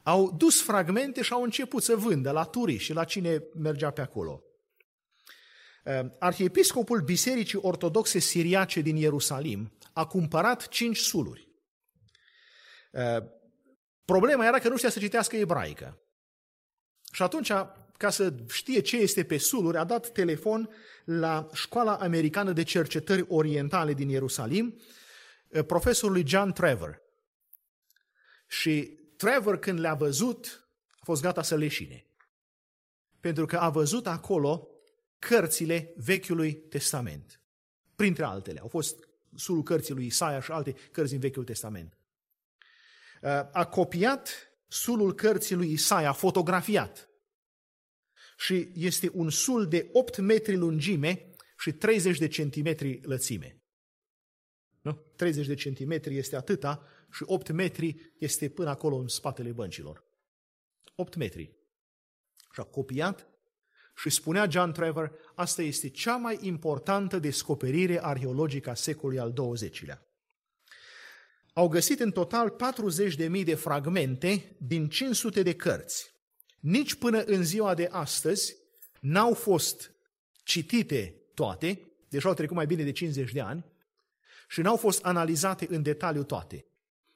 Au 0.03 0.33
dus 0.33 0.63
fragmente 0.63 1.23
și 1.23 1.33
au 1.33 1.43
început 1.43 1.83
să 1.83 1.97
vândă 1.97 2.31
la 2.31 2.45
turiști 2.45 2.85
și 2.85 2.93
la 2.93 3.05
cine 3.05 3.43
mergea 3.55 3.91
pe 3.91 4.01
acolo. 4.01 4.43
Arhiepiscopul 6.19 7.01
Bisericii 7.01 7.59
Ortodoxe 7.63 8.19
Siriace 8.19 8.81
din 8.81 8.97
Ierusalim 8.97 9.73
a 9.93 10.07
cumpărat 10.07 10.69
cinci 10.69 10.97
suluri. 10.97 11.49
Problema 14.05 14.47
era 14.47 14.59
că 14.59 14.69
nu 14.69 14.77
știa 14.77 14.91
să 14.91 14.99
citească 14.99 15.37
ebraică. 15.37 16.01
Și 17.13 17.23
atunci, 17.23 17.53
ca 17.97 18.11
să 18.11 18.35
știe 18.49 18.81
ce 18.81 18.97
este 18.97 19.25
pe 19.25 19.39
suluri, 19.39 19.77
a 19.77 19.85
dat 19.85 20.13
telefon 20.13 20.71
la 21.07 21.49
Școala 21.53 21.97
Americană 21.97 22.53
de 22.53 22.63
Cercetări 22.63 23.25
Orientale 23.29 23.95
din 23.95 24.09
Ierusalim, 24.09 24.81
eh, 25.49 25.65
profesorului 25.65 26.27
John 26.27 26.51
Trevor. 26.53 27.03
Și 28.47 28.99
Trevor, 29.17 29.59
când 29.59 29.79
le-a 29.79 29.95
văzut, 29.95 30.69
a 30.91 31.01
fost 31.03 31.23
gata 31.23 31.43
să 31.43 31.57
leșine. 31.57 32.07
Pentru 33.21 33.47
că 33.47 33.57
a 33.57 33.69
văzut 33.69 34.07
acolo 34.07 34.69
cărțile 35.19 35.93
Vechiului 35.97 36.55
Testament. 36.55 37.41
Printre 37.97 38.25
altele. 38.25 38.61
Au 38.61 38.69
fost 38.69 39.09
sulul 39.35 39.63
cărții 39.63 39.95
lui 39.95 40.07
Isaia 40.07 40.41
și 40.41 40.51
alte 40.51 40.73
cărți 40.73 41.11
din 41.11 41.21
Vechiul 41.21 41.45
Testament. 41.45 41.99
Eh, 43.23 43.49
a 43.53 43.65
copiat 43.65 44.53
sulul 44.69 45.15
cărții 45.15 45.55
lui 45.55 45.73
Isaia, 45.73 46.13
fotografiat 46.13 47.09
și 48.37 48.69
este 48.75 49.11
un 49.13 49.31
sul 49.31 49.69
de 49.69 49.89
8 49.93 50.19
metri 50.19 50.57
lungime 50.57 51.31
și 51.59 51.73
30 51.73 52.19
de 52.19 52.29
centimetri 52.29 53.01
lățime. 53.03 53.61
Nu? 54.81 54.93
30 55.17 55.47
de 55.47 55.55
centimetri 55.55 56.17
este 56.17 56.37
atâta 56.37 56.87
și 57.13 57.23
8 57.27 57.51
metri 57.51 58.13
este 58.19 58.49
până 58.49 58.71
acolo 58.71 58.97
în 58.97 59.09
spatele 59.09 59.53
băncilor. 59.53 60.05
8 60.95 61.17
metri. 61.17 61.53
Și 62.53 62.61
a 62.61 62.63
copiat 62.63 63.29
și 63.97 64.11
spunea 64.11 64.49
John 64.51 64.71
Trevor, 64.71 65.19
asta 65.35 65.63
este 65.63 65.89
cea 65.89 66.17
mai 66.17 66.39
importantă 66.41 67.19
descoperire 67.19 68.05
arheologică 68.05 68.71
a 68.71 68.75
secolului 68.75 69.19
al 69.19 69.33
XX-lea. 69.33 70.07
Au 71.53 71.69
găsit 71.69 72.01
în 72.01 72.11
total 72.11 72.57
40.000 73.39 73.45
de 73.45 73.55
fragmente 73.55 74.57
din 74.59 74.89
500 74.89 75.43
de 75.43 75.55
cărți 75.55 76.16
nici 76.61 76.95
până 76.95 77.23
în 77.23 77.45
ziua 77.45 77.75
de 77.75 77.89
astăzi 77.91 78.57
n-au 79.01 79.35
fost 79.35 79.93
citite 80.43 81.15
toate, 81.35 81.81
deci 82.09 82.25
au 82.25 82.35
trecut 82.35 82.57
mai 82.57 82.67
bine 82.67 82.83
de 82.83 82.93
50 82.93 83.33
de 83.33 83.41
ani, 83.41 83.65
și 84.49 84.61
n-au 84.61 84.77
fost 84.77 85.05
analizate 85.05 85.67
în 85.71 85.83
detaliu 85.83 86.23
toate. 86.23 86.65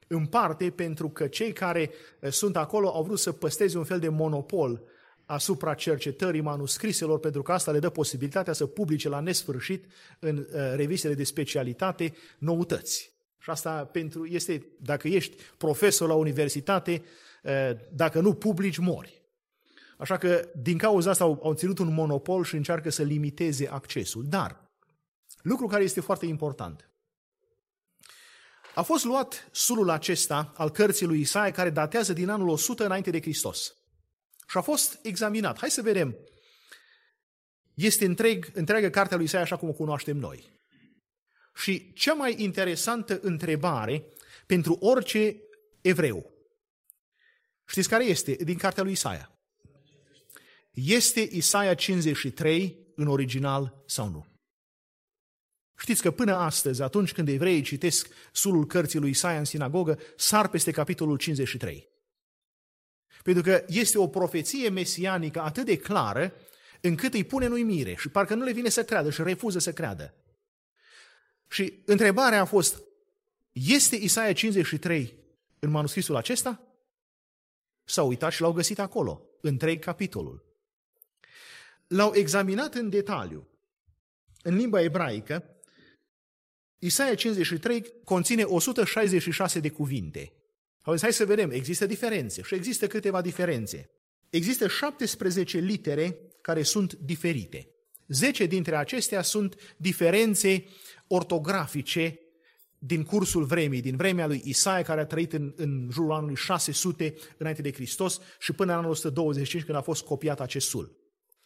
În 0.06 0.26
parte 0.26 0.70
pentru 0.70 1.08
că 1.08 1.26
cei 1.26 1.52
care 1.52 1.90
eh, 2.20 2.32
sunt 2.32 2.56
acolo 2.56 2.88
au 2.88 3.02
vrut 3.02 3.18
să 3.18 3.32
păsteze 3.32 3.78
un 3.78 3.84
fel 3.84 3.98
de 3.98 4.08
monopol 4.08 4.82
asupra 5.24 5.74
cercetării 5.74 6.40
manuscriselor, 6.40 7.18
pentru 7.18 7.42
că 7.42 7.52
asta 7.52 7.70
le 7.70 7.78
dă 7.78 7.90
posibilitatea 7.90 8.52
să 8.52 8.66
publice 8.66 9.08
la 9.08 9.20
nesfârșit 9.20 9.84
în 10.18 10.36
uh, 10.36 10.44
revistele 10.74 11.14
de 11.14 11.24
specialitate 11.24 12.14
noutăți. 12.38 13.12
Și 13.38 13.50
asta 13.50 13.84
pentru 13.84 14.26
este, 14.26 14.66
dacă 14.80 15.08
ești 15.08 15.36
profesor 15.56 16.08
la 16.08 16.14
universitate, 16.14 17.02
uh, 17.42 17.70
dacă 17.92 18.20
nu 18.20 18.34
publici, 18.34 18.78
mori. 18.78 19.19
Așa 20.00 20.16
că 20.16 20.50
din 20.54 20.78
cauza 20.78 21.10
asta 21.10 21.24
au, 21.24 21.40
au 21.42 21.54
ținut 21.54 21.78
un 21.78 21.94
monopol 21.94 22.44
și 22.44 22.56
încearcă 22.56 22.90
să 22.90 23.02
limiteze 23.02 23.68
accesul. 23.68 24.24
Dar, 24.28 24.70
lucru 25.42 25.66
care 25.66 25.82
este 25.82 26.00
foarte 26.00 26.26
important, 26.26 26.90
a 28.74 28.82
fost 28.82 29.04
luat 29.04 29.48
sulul 29.52 29.90
acesta 29.90 30.52
al 30.56 30.70
cărții 30.70 31.06
lui 31.06 31.20
Isaia, 31.20 31.50
care 31.50 31.70
datează 31.70 32.12
din 32.12 32.28
anul 32.28 32.48
100 32.48 32.84
înainte 32.84 33.10
de 33.10 33.20
Hristos. 33.20 33.74
Și 34.48 34.56
a 34.56 34.60
fost 34.60 34.98
examinat. 35.02 35.58
Hai 35.58 35.70
să 35.70 35.82
vedem. 35.82 36.16
Este 37.74 38.04
întreg, 38.04 38.50
întreagă 38.52 38.90
cartea 38.90 39.16
lui 39.16 39.24
Isaia 39.24 39.42
așa 39.42 39.56
cum 39.56 39.68
o 39.68 39.72
cunoaștem 39.72 40.16
noi. 40.16 40.50
Și 41.54 41.92
cea 41.92 42.14
mai 42.14 42.34
interesantă 42.42 43.18
întrebare 43.22 44.04
pentru 44.46 44.76
orice 44.80 45.36
evreu. 45.80 46.32
Știți 47.64 47.88
care 47.88 48.04
este? 48.04 48.34
Din 48.34 48.56
cartea 48.56 48.82
lui 48.82 48.92
Isaia. 48.92 49.39
Este 50.70 51.20
Isaia 51.20 51.74
53 51.74 52.78
în 52.94 53.06
original 53.06 53.82
sau 53.86 54.08
nu? 54.08 54.26
Știți 55.76 56.02
că 56.02 56.10
până 56.10 56.34
astăzi, 56.34 56.82
atunci 56.82 57.12
când 57.12 57.28
evreii 57.28 57.62
citesc 57.62 58.08
sulul 58.32 58.66
cărții 58.66 58.98
lui 58.98 59.10
Isaia 59.10 59.38
în 59.38 59.44
sinagogă, 59.44 59.98
sar 60.16 60.48
peste 60.48 60.70
capitolul 60.70 61.16
53. 61.16 61.88
Pentru 63.22 63.42
că 63.42 63.64
este 63.68 63.98
o 63.98 64.08
profeție 64.08 64.68
mesianică 64.68 65.40
atât 65.40 65.64
de 65.64 65.76
clară, 65.76 66.34
încât 66.80 67.14
îi 67.14 67.24
pune 67.24 67.46
în 67.46 67.52
uimire 67.52 67.94
și 67.94 68.08
parcă 68.08 68.34
nu 68.34 68.44
le 68.44 68.52
vine 68.52 68.68
să 68.68 68.84
creadă 68.84 69.10
și 69.10 69.22
refuză 69.22 69.58
să 69.58 69.72
creadă. 69.72 70.14
Și 71.48 71.82
întrebarea 71.84 72.40
a 72.40 72.44
fost, 72.44 72.82
Este 73.52 73.96
Isaia 73.96 74.32
53 74.32 75.14
în 75.58 75.70
manuscrisul 75.70 76.16
acesta? 76.16 76.60
S-au 77.84 78.08
uitat 78.08 78.32
și 78.32 78.40
l-au 78.40 78.52
găsit 78.52 78.78
acolo, 78.78 79.22
întreg 79.40 79.84
capitolul. 79.84 80.49
L-au 81.90 82.14
examinat 82.14 82.74
în 82.74 82.88
detaliu. 82.88 83.48
În 84.42 84.56
limba 84.56 84.80
ebraică, 84.80 85.44
Isaia 86.78 87.14
53 87.14 87.84
conține 88.04 88.42
166 88.42 89.60
de 89.60 89.68
cuvinte. 89.68 90.32
Hai 90.80 91.12
să 91.12 91.24
vedem, 91.24 91.50
există 91.50 91.86
diferențe 91.86 92.42
și 92.42 92.54
există 92.54 92.86
câteva 92.86 93.20
diferențe. 93.20 93.90
Există 94.30 94.68
17 94.68 95.58
litere 95.58 96.18
care 96.40 96.62
sunt 96.62 96.92
diferite. 96.92 97.68
10 98.06 98.46
dintre 98.46 98.76
acestea 98.76 99.22
sunt 99.22 99.74
diferențe 99.76 100.64
ortografice 101.06 102.20
din 102.78 103.02
cursul 103.02 103.44
vremii, 103.44 103.80
din 103.80 103.96
vremea 103.96 104.26
lui 104.26 104.42
Isaia, 104.44 104.82
care 104.82 105.00
a 105.00 105.06
trăit 105.06 105.32
în, 105.32 105.52
în 105.56 105.88
jurul 105.92 106.12
anului 106.12 106.36
600 106.36 107.14
înainte 107.36 107.62
de 107.62 107.72
Hristos 107.72 108.20
și 108.38 108.52
până 108.52 108.72
în 108.72 108.78
anul 108.78 108.90
125 108.90 109.64
când 109.64 109.76
a 109.76 109.80
fost 109.80 110.04
copiat 110.04 110.40
acest 110.40 110.68
sul. 110.68 110.99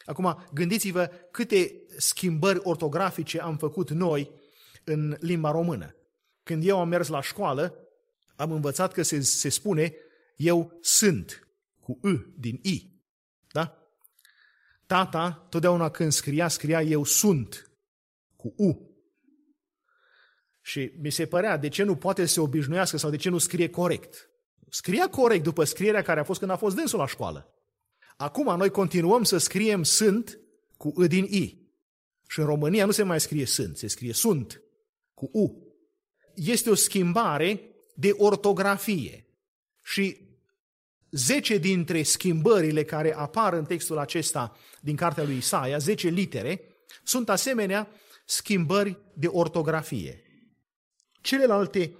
Acum, 0.05 0.45
gândiți-vă 0.53 1.11
câte 1.31 1.75
schimbări 1.97 2.59
ortografice 2.63 3.39
am 3.39 3.57
făcut 3.57 3.89
noi 3.89 4.31
în 4.83 5.17
limba 5.19 5.51
română. 5.51 5.95
Când 6.43 6.65
eu 6.65 6.79
am 6.79 6.87
mers 6.87 7.07
la 7.07 7.21
școală, 7.21 7.75
am 8.35 8.51
învățat 8.51 8.93
că 8.93 9.01
se, 9.01 9.21
se 9.21 9.49
spune 9.49 9.93
eu 10.35 10.77
sunt, 10.81 11.47
cu 11.79 11.99
I 12.03 12.33
din 12.37 12.59
I. 12.61 12.93
Da? 13.51 13.77
Tata, 14.85 15.47
totdeauna 15.49 15.89
când 15.89 16.11
scria, 16.11 16.47
scria 16.47 16.81
eu 16.81 17.03
sunt, 17.03 17.71
cu 18.35 18.53
U. 18.57 18.89
Și 20.61 20.91
mi 21.01 21.09
se 21.09 21.25
părea, 21.25 21.57
de 21.57 21.67
ce 21.67 21.83
nu 21.83 21.95
poate 21.95 22.25
să 22.25 22.33
se 22.33 22.39
obișnuiască 22.39 22.97
sau 22.97 23.09
de 23.09 23.15
ce 23.15 23.29
nu 23.29 23.37
scrie 23.37 23.69
corect? 23.69 24.29
Scria 24.69 25.09
corect 25.09 25.43
după 25.43 25.63
scrierea 25.63 26.01
care 26.01 26.19
a 26.19 26.23
fost 26.23 26.39
când 26.39 26.51
a 26.51 26.55
fost 26.55 26.75
dânsul 26.75 26.99
la 26.99 27.07
școală. 27.07 27.54
Acum 28.15 28.57
noi 28.57 28.69
continuăm 28.69 29.23
să 29.23 29.37
scriem 29.37 29.83
sunt 29.83 30.39
cu 30.77 31.03
I 31.03 31.07
din 31.07 31.23
I. 31.23 31.63
Și 32.27 32.39
în 32.39 32.45
România 32.45 32.85
nu 32.85 32.91
se 32.91 33.03
mai 33.03 33.19
scrie 33.19 33.45
sunt, 33.45 33.77
se 33.77 33.87
scrie 33.87 34.13
sunt 34.13 34.61
cu 35.13 35.29
U. 35.33 35.73
Este 36.35 36.69
o 36.69 36.75
schimbare 36.75 37.61
de 37.95 38.11
ortografie. 38.17 39.27
Și 39.83 40.17
zece 41.11 41.57
dintre 41.57 42.03
schimbările 42.03 42.83
care 42.83 43.15
apar 43.15 43.53
în 43.53 43.65
textul 43.65 43.97
acesta 43.97 44.57
din 44.81 44.95
cartea 44.95 45.23
lui 45.23 45.37
Isaia, 45.37 45.77
zece 45.77 46.07
litere, 46.07 46.61
sunt 47.03 47.29
asemenea 47.29 47.89
schimbări 48.25 48.97
de 49.13 49.27
ortografie. 49.27 50.23
Celelalte 51.21 51.97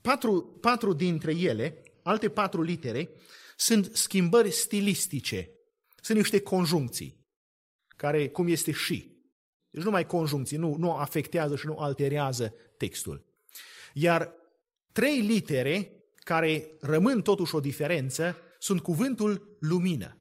patru, 0.00 0.58
patru 0.60 0.92
dintre 0.92 1.32
ele, 1.36 1.82
alte 2.02 2.28
patru 2.28 2.62
litere, 2.62 3.10
sunt 3.56 3.94
schimbări 3.94 4.50
stilistice. 4.50 5.50
Sunt 5.96 6.18
niște 6.18 6.40
conjuncții, 6.40 7.26
care, 7.96 8.28
cum 8.28 8.48
este 8.48 8.72
și. 8.72 9.14
Deci 9.70 9.82
nu 9.82 9.90
mai 9.90 10.06
conjuncții, 10.06 10.56
nu, 10.56 10.76
nu 10.76 10.92
afectează 10.92 11.56
și 11.56 11.66
nu 11.66 11.78
alterează 11.78 12.54
textul. 12.76 13.24
Iar 13.92 14.32
trei 14.92 15.20
litere, 15.20 16.04
care 16.14 16.76
rămân 16.80 17.22
totuși 17.22 17.54
o 17.54 17.60
diferență, 17.60 18.36
sunt 18.58 18.80
cuvântul 18.80 19.56
lumină, 19.60 20.16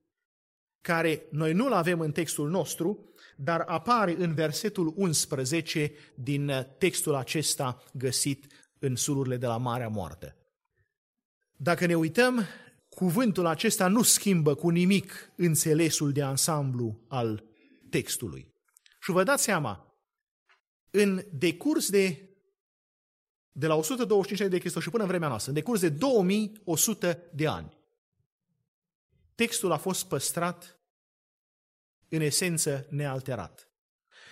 care 0.82 1.28
noi 1.32 1.54
nu-l 1.54 1.74
avem 1.74 2.00
în 2.00 2.12
textul 2.12 2.50
nostru, 2.50 3.14
dar 3.36 3.60
apare 3.60 4.16
în 4.18 4.34
versetul 4.34 4.94
11 4.96 5.92
din 6.16 6.52
textul 6.78 7.16
acesta 7.16 7.84
găsit 7.94 8.48
în 8.80 8.96
sulurile 8.96 9.38
de 9.38 9.46
la 9.46 9.58
Marea 9.58 9.88
Moartă. 9.88 10.36
Dacă 11.58 11.86
ne 11.86 11.96
uităm, 11.96 12.46
cuvântul 12.94 13.46
acesta 13.46 13.88
nu 13.88 14.02
schimbă 14.02 14.56
cu 14.56 14.70
nimic 14.70 15.32
înțelesul 15.36 16.12
de 16.12 16.22
ansamblu 16.22 17.00
al 17.08 17.44
textului. 17.90 18.54
Și 19.00 19.12
vă 19.12 19.24
dați 19.24 19.44
seama, 19.44 19.98
în 20.92 21.26
decurs 21.32 21.90
de 21.90 22.34
de 23.56 23.68
la 23.68 23.76
125 23.76 24.50
de 24.50 24.60
Hristos 24.60 24.84
și 24.84 24.90
până 24.90 25.04
în 25.04 25.10
vremea 25.10 25.28
noastră, 25.28 25.50
în 25.52 25.58
decurs 25.58 25.80
de 25.80 25.90
2100 25.90 27.30
de 27.34 27.48
ani, 27.48 27.78
textul 29.36 29.72
a 29.72 29.78
fost 29.78 30.06
păstrat 30.06 30.80
în 32.10 32.22
esență 32.22 32.88
nealterat. 32.90 33.68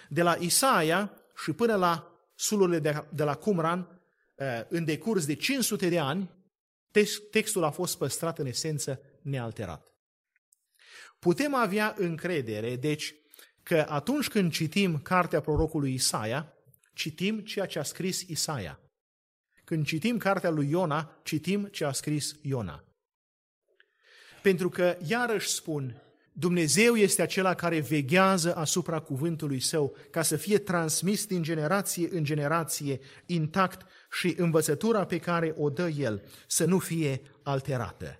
De 0.09 0.21
la 0.21 0.35
Isaia 0.39 1.13
și 1.43 1.51
până 1.51 1.75
la 1.75 2.11
sulurile 2.35 2.79
de, 2.79 3.05
de 3.13 3.23
la 3.23 3.35
Qumran, 3.35 4.01
eh, 4.35 4.61
în 4.67 4.85
decurs 4.85 5.25
de 5.25 5.33
500 5.33 5.89
de 5.89 5.99
ani, 5.99 6.29
textul 7.31 7.63
a 7.63 7.69
fost 7.69 7.97
păstrat 7.97 8.39
în 8.39 8.45
esență 8.45 9.01
nealterat. 9.21 9.85
Putem 11.19 11.53
avea 11.55 11.95
încredere, 11.97 12.75
deci, 12.75 13.15
că 13.63 13.85
atunci 13.89 14.27
când 14.27 14.51
citim 14.51 14.99
cartea 14.99 15.41
prorocului 15.41 15.93
Isaia, 15.93 16.53
citim 16.93 17.39
ceea 17.39 17.65
ce 17.65 17.79
a 17.79 17.83
scris 17.83 18.21
Isaia. 18.21 18.79
Când 19.63 19.85
citim 19.85 20.17
cartea 20.17 20.49
lui 20.49 20.69
Iona, 20.69 21.19
citim 21.23 21.65
ce 21.65 21.85
a 21.85 21.91
scris 21.91 22.35
Iona. 22.41 22.83
Pentru 24.41 24.69
că, 24.69 24.97
iarăși 25.07 25.47
spun, 25.47 26.01
Dumnezeu 26.33 26.95
este 26.95 27.21
acela 27.21 27.53
care 27.53 27.79
veghează 27.79 28.55
asupra 28.55 28.99
cuvântului 28.99 29.59
său 29.59 29.95
ca 30.11 30.21
să 30.21 30.35
fie 30.35 30.57
transmis 30.57 31.25
din 31.25 31.43
generație 31.43 32.07
în 32.11 32.23
generație 32.23 32.99
intact 33.25 33.85
și 34.11 34.33
învățătura 34.37 35.05
pe 35.05 35.17
care 35.17 35.53
o 35.57 35.69
dă 35.69 35.87
El 35.87 36.23
să 36.47 36.65
nu 36.65 36.79
fie 36.79 37.21
alterată. 37.43 38.19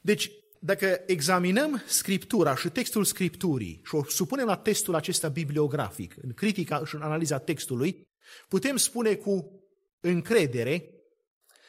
Deci, 0.00 0.30
dacă 0.60 1.02
examinăm 1.06 1.82
Scriptura 1.86 2.56
și 2.56 2.68
textul 2.68 3.04
Scripturii 3.04 3.80
și 3.84 3.94
o 3.94 4.04
supunem 4.04 4.46
la 4.46 4.56
testul 4.56 4.94
acesta 4.94 5.28
bibliografic, 5.28 6.14
în 6.22 6.32
critica 6.32 6.84
și 6.84 6.94
în 6.94 7.02
analiza 7.02 7.38
textului, 7.38 8.02
putem 8.48 8.76
spune 8.76 9.14
cu 9.14 9.64
încredere 10.00 10.88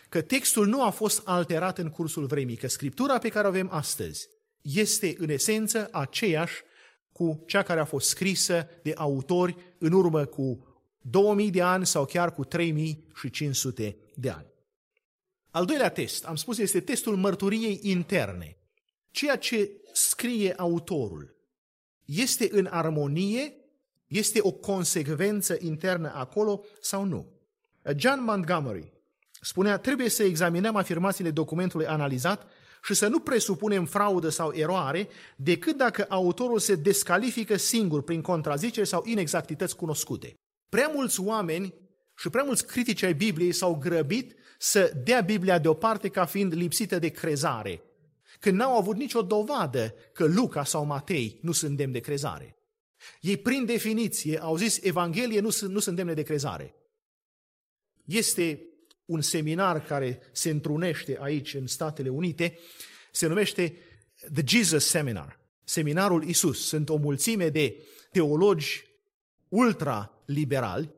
că 0.10 0.22
textul 0.22 0.68
nu 0.68 0.84
a 0.84 0.90
fost 0.90 1.22
alterat 1.26 1.78
în 1.78 1.90
cursul 1.90 2.26
vremii, 2.26 2.56
că 2.56 2.68
Scriptura 2.68 3.18
pe 3.18 3.30
care 3.30 3.46
o 3.46 3.50
avem 3.50 3.70
astăzi 3.72 4.28
este 4.62 5.16
în 5.18 5.30
esență 5.30 5.88
aceeași 5.92 6.62
cu 7.12 7.44
cea 7.48 7.64
care 7.64 7.80
a 7.80 7.86
fost 7.86 8.08
scrisă 8.08 8.70
de 8.84 8.94
autori 8.96 9.76
în 9.78 9.92
urmă 9.92 10.26
cu 10.26 10.75
2000 11.10 11.50
de 11.50 11.62
ani 11.62 11.86
sau 11.86 12.06
chiar 12.06 12.34
cu 12.34 12.44
3500 12.44 13.98
de 14.16 14.30
ani. 14.30 14.54
Al 15.52 15.66
doilea 15.66 15.90
test, 15.90 16.26
am 16.26 16.36
spus, 16.36 16.58
este 16.58 16.80
testul 16.80 17.16
mărturiei 17.16 17.80
interne. 17.84 18.58
Ceea 19.12 19.38
ce 19.38 19.72
scrie 19.94 20.54
autorul 20.58 21.36
este 22.06 22.48
în 22.52 22.66
armonie, 22.66 23.54
este 24.08 24.40
o 24.42 24.52
consecvență 24.52 25.58
internă 25.60 26.12
acolo 26.14 26.64
sau 26.82 27.04
nu? 27.04 27.32
John 27.96 28.24
Montgomery 28.24 28.94
spunea, 29.42 29.78
trebuie 29.78 30.10
să 30.10 30.24
examinăm 30.24 30.76
afirmațiile 30.76 31.32
documentului 31.32 31.86
analizat 31.86 32.48
și 32.84 32.94
să 32.94 33.08
nu 33.08 33.20
presupunem 33.20 33.86
fraudă 33.86 34.30
sau 34.30 34.54
eroare 34.54 35.08
decât 35.36 35.78
dacă 35.78 36.06
autorul 36.10 36.60
se 36.60 36.76
descalifică 36.76 37.58
singur 37.58 38.04
prin 38.04 38.22
contraziceri 38.22 38.88
sau 38.88 39.04
inexactități 39.06 39.76
cunoscute. 39.76 40.36
Prea 40.76 40.92
mulți 40.94 41.22
oameni 41.22 41.74
și 42.18 42.30
prea 42.30 42.44
mulți 42.44 42.66
critici 42.66 43.04
ai 43.04 43.14
Bibliei 43.14 43.52
s-au 43.52 43.76
grăbit 43.76 44.36
să 44.58 44.94
dea 45.04 45.22
Biblia 45.22 45.60
deoparte 45.60 46.10
ca 46.10 46.26
fiind 46.26 46.54
lipsită 46.54 47.00
de 47.00 47.10
crezare, 47.10 47.82
când 48.40 48.58
n-au 48.58 48.78
avut 48.78 48.96
nicio 48.96 49.22
dovadă 49.22 49.96
că 50.14 50.26
Luca 50.26 50.64
sau 50.64 50.86
Matei 50.86 51.40
nu 51.42 51.52
sunt 51.52 51.78
demni 51.78 51.94
de 51.94 52.00
crezare. 52.00 52.58
Ei, 53.22 53.38
prin 53.38 53.66
definiție, 53.66 54.42
au 54.42 54.58
zis, 54.58 54.80
Evanghelie 54.82 55.40
nu 55.40 55.50
sunt, 55.50 55.72
nu 55.72 55.80
sunt 55.80 55.96
demne 55.96 56.14
de 56.14 56.24
crezare. 56.24 56.76
Este 58.06 58.62
un 59.06 59.22
seminar 59.22 59.84
care 59.84 60.20
se 60.32 60.50
întrunește 60.50 61.18
aici 61.22 61.54
în 61.54 61.68
Statele 61.68 62.10
Unite, 62.10 62.60
se 63.12 63.28
numește 63.28 63.78
The 64.34 64.44
Jesus 64.46 64.86
Seminar, 64.88 65.40
seminarul 65.64 66.24
Isus. 66.24 66.68
Sunt 66.68 66.90
o 66.90 66.96
mulțime 66.96 67.50
de 67.50 67.84
teologi 68.12 68.84
ultraliberali 70.26 70.94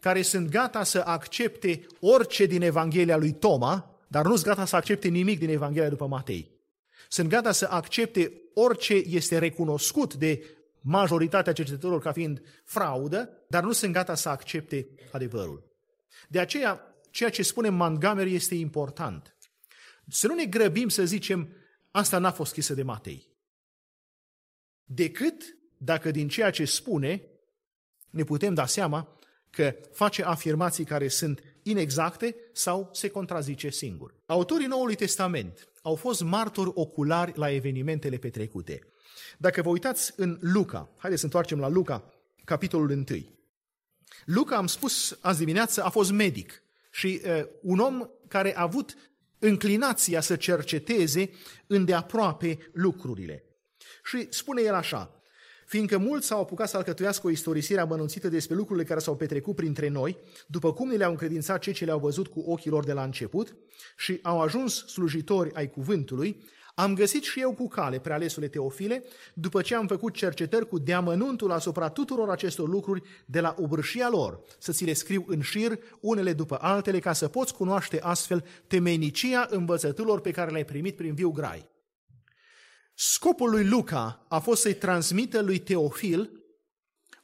care 0.00 0.22
sunt 0.22 0.50
gata 0.50 0.82
să 0.84 1.02
accepte 1.06 1.86
orice 2.00 2.46
din 2.46 2.62
Evanghelia 2.62 3.16
lui 3.16 3.32
Toma, 3.32 4.00
dar 4.08 4.24
nu 4.24 4.32
sunt 4.32 4.46
gata 4.46 4.64
să 4.64 4.76
accepte 4.76 5.08
nimic 5.08 5.38
din 5.38 5.48
Evanghelia 5.48 5.88
după 5.88 6.06
Matei. 6.06 6.50
Sunt 7.08 7.28
gata 7.28 7.52
să 7.52 7.66
accepte 7.70 8.32
orice 8.54 8.94
este 8.94 9.38
recunoscut 9.38 10.14
de 10.14 10.44
majoritatea 10.80 11.52
cercetătorilor 11.52 12.02
ca 12.02 12.12
fiind 12.12 12.42
fraudă, 12.64 13.30
dar 13.48 13.62
nu 13.62 13.72
sunt 13.72 13.92
gata 13.92 14.14
să 14.14 14.28
accepte 14.28 14.86
adevărul. 15.12 15.64
De 16.28 16.40
aceea, 16.40 16.96
ceea 17.10 17.30
ce 17.30 17.42
spune 17.42 17.68
Montgomery 17.68 18.34
este 18.34 18.54
important. 18.54 19.36
Să 20.08 20.26
nu 20.26 20.34
ne 20.34 20.44
grăbim 20.44 20.88
să 20.88 21.04
zicem, 21.04 21.48
asta 21.90 22.18
n-a 22.18 22.32
fost 22.32 22.50
scrisă 22.50 22.74
de 22.74 22.82
Matei. 22.82 23.28
Decât 24.84 25.56
dacă 25.76 26.10
din 26.10 26.28
ceea 26.28 26.50
ce 26.50 26.64
spune 26.64 27.22
ne 28.16 28.24
putem 28.24 28.54
da 28.54 28.66
seama 28.66 29.18
că 29.50 29.76
face 29.92 30.22
afirmații 30.22 30.84
care 30.84 31.08
sunt 31.08 31.42
inexacte 31.62 32.36
sau 32.52 32.88
se 32.92 33.08
contrazice 33.08 33.70
singur. 33.70 34.14
Autorii 34.26 34.66
Noului 34.66 34.94
Testament 34.94 35.68
au 35.82 35.94
fost 35.94 36.22
martori 36.22 36.70
oculari 36.74 37.32
la 37.38 37.50
evenimentele 37.50 38.16
petrecute. 38.16 38.80
Dacă 39.38 39.62
vă 39.62 39.68
uitați 39.68 40.12
în 40.16 40.38
Luca, 40.40 40.90
haideți 40.96 41.20
să 41.20 41.26
întoarcem 41.26 41.58
la 41.58 41.68
Luca, 41.68 42.12
capitolul 42.44 42.90
1. 42.90 43.04
Luca, 44.24 44.56
am 44.56 44.66
spus 44.66 45.18
azi 45.20 45.38
dimineață, 45.38 45.82
a 45.84 45.88
fost 45.88 46.10
medic 46.10 46.62
și 46.90 47.20
uh, 47.24 47.44
un 47.62 47.78
om 47.78 48.08
care 48.28 48.56
a 48.56 48.62
avut 48.62 48.96
înclinația 49.38 50.20
să 50.20 50.36
cerceteze 50.36 51.30
îndeaproape 51.66 52.58
lucrurile. 52.72 53.44
Și 54.04 54.26
spune 54.30 54.62
el 54.62 54.74
așa, 54.74 55.15
fiindcă 55.66 55.98
mulți 55.98 56.26
s-au 56.26 56.40
apucat 56.40 56.68
să 56.68 56.76
alcătuiască 56.76 57.26
o 57.26 57.30
istorisire 57.30 57.80
amănunțită 57.80 58.28
despre 58.28 58.56
lucrurile 58.56 58.84
care 58.84 59.00
s-au 59.00 59.16
petrecut 59.16 59.56
printre 59.56 59.88
noi, 59.88 60.18
după 60.46 60.72
cum 60.72 60.88
ne 60.88 60.96
le-au 60.96 61.10
încredințat 61.10 61.60
cei 61.60 61.72
ce 61.72 61.84
le-au 61.84 61.98
văzut 61.98 62.26
cu 62.26 62.40
ochii 62.46 62.70
lor 62.70 62.84
de 62.84 62.92
la 62.92 63.02
început 63.02 63.56
și 63.96 64.18
au 64.22 64.40
ajuns 64.40 64.86
slujitori 64.86 65.54
ai 65.54 65.70
cuvântului, 65.70 66.44
am 66.78 66.94
găsit 66.94 67.22
și 67.22 67.40
eu 67.40 67.52
cu 67.52 67.68
cale, 67.68 67.98
prealesule 67.98 68.48
Teofile, 68.48 69.04
după 69.34 69.62
ce 69.62 69.74
am 69.74 69.86
făcut 69.86 70.14
cercetări 70.14 70.68
cu 70.68 70.78
deamănuntul 70.78 71.52
asupra 71.52 71.88
tuturor 71.88 72.30
acestor 72.30 72.68
lucruri 72.68 73.02
de 73.24 73.40
la 73.40 73.54
obrâșia 73.58 74.08
lor, 74.08 74.40
să 74.58 74.72
ți 74.72 74.84
le 74.84 74.92
scriu 74.92 75.24
în 75.26 75.40
șir, 75.40 75.78
unele 76.00 76.32
după 76.32 76.58
altele, 76.60 76.98
ca 76.98 77.12
să 77.12 77.28
poți 77.28 77.54
cunoaște 77.54 78.00
astfel 78.00 78.44
temenicia 78.66 79.46
învățăturilor 79.50 80.20
pe 80.20 80.30
care 80.30 80.50
le-ai 80.50 80.64
primit 80.64 80.96
prin 80.96 81.14
viu 81.14 81.30
grai. 81.30 81.68
Scopul 82.98 83.50
lui 83.50 83.64
Luca 83.64 84.26
a 84.28 84.38
fost 84.38 84.60
să-i 84.60 84.74
transmită 84.74 85.40
lui 85.40 85.58
Teofil 85.58 86.30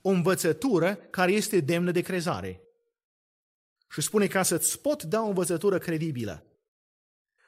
o 0.01 0.09
învățătură 0.09 0.95
care 0.95 1.33
este 1.33 1.61
demnă 1.61 1.91
de 1.91 2.01
crezare. 2.01 2.61
Și 3.91 4.01
spune 4.01 4.27
ca 4.27 4.43
să-ți 4.43 4.81
pot 4.81 5.03
da 5.03 5.23
o 5.23 5.27
învățătură 5.27 5.79
credibilă. 5.79 6.47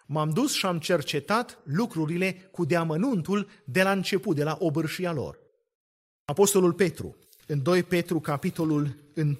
M-am 0.07 0.31
dus 0.31 0.53
și 0.53 0.67
am 0.67 0.79
cercetat 0.79 1.59
lucrurile 1.65 2.33
cu 2.33 2.65
deamănuntul 2.65 3.49
de 3.65 3.83
la 3.83 3.93
început, 3.93 4.37
de 4.37 4.45
la 4.45 4.57
obârșia 4.61 5.13
lor. 5.13 5.39
Apostolul 6.25 6.73
Petru, 6.73 7.17
în 7.47 7.63
2 7.63 7.83
Petru, 7.83 8.21
capitolul 8.21 8.97
1, 9.17 9.37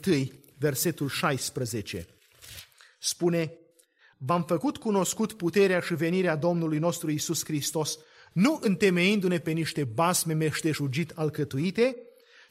versetul 0.59 1.09
16, 1.09 2.07
spune 2.99 3.59
V-am 4.17 4.45
făcut 4.45 4.77
cunoscut 4.77 5.33
puterea 5.33 5.81
și 5.81 5.95
venirea 5.95 6.37
Domnului 6.37 6.79
nostru 6.79 7.11
Isus 7.11 7.45
Hristos, 7.45 7.99
nu 8.35 8.59
întemeindu-ne 8.63 9.39
pe 9.39 9.51
niște 9.51 9.85
basme 9.85 10.33
meșteșugit 10.33 11.13
alcătuite, 11.15 11.97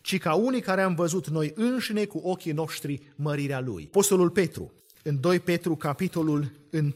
ci 0.02 0.18
ca 0.18 0.34
unii 0.34 0.62
care 0.62 0.82
am 0.82 0.96
văzut 0.96 1.28
noi 1.28 1.52
înșine 1.56 2.06
cu 2.06 2.18
ochii 2.18 2.52
noștri 2.52 3.14
mărirea 3.16 3.60
Lui. 3.60 3.84
Apostolul 3.88 4.30
Petru, 4.30 4.74
în 5.04 5.20
2 5.20 5.40
Petru, 5.40 5.76
capitolul 5.76 6.52
1, 6.72 6.92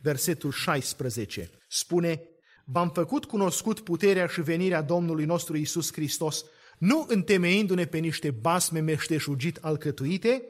versetul 0.00 0.50
16, 0.50 1.50
spune 1.68 2.22
V-am 2.64 2.90
făcut 2.90 3.24
cunoscut 3.24 3.80
puterea 3.80 4.26
și 4.26 4.40
venirea 4.40 4.82
Domnului 4.82 5.24
nostru 5.24 5.56
Isus 5.56 5.92
Hristos, 5.92 6.44
nu 6.78 7.04
întemeindu-ne 7.08 7.84
pe 7.84 7.98
niște 7.98 8.30
basme 8.30 8.80
meșteșugit 8.80 9.56
alcătuite, 9.56 10.42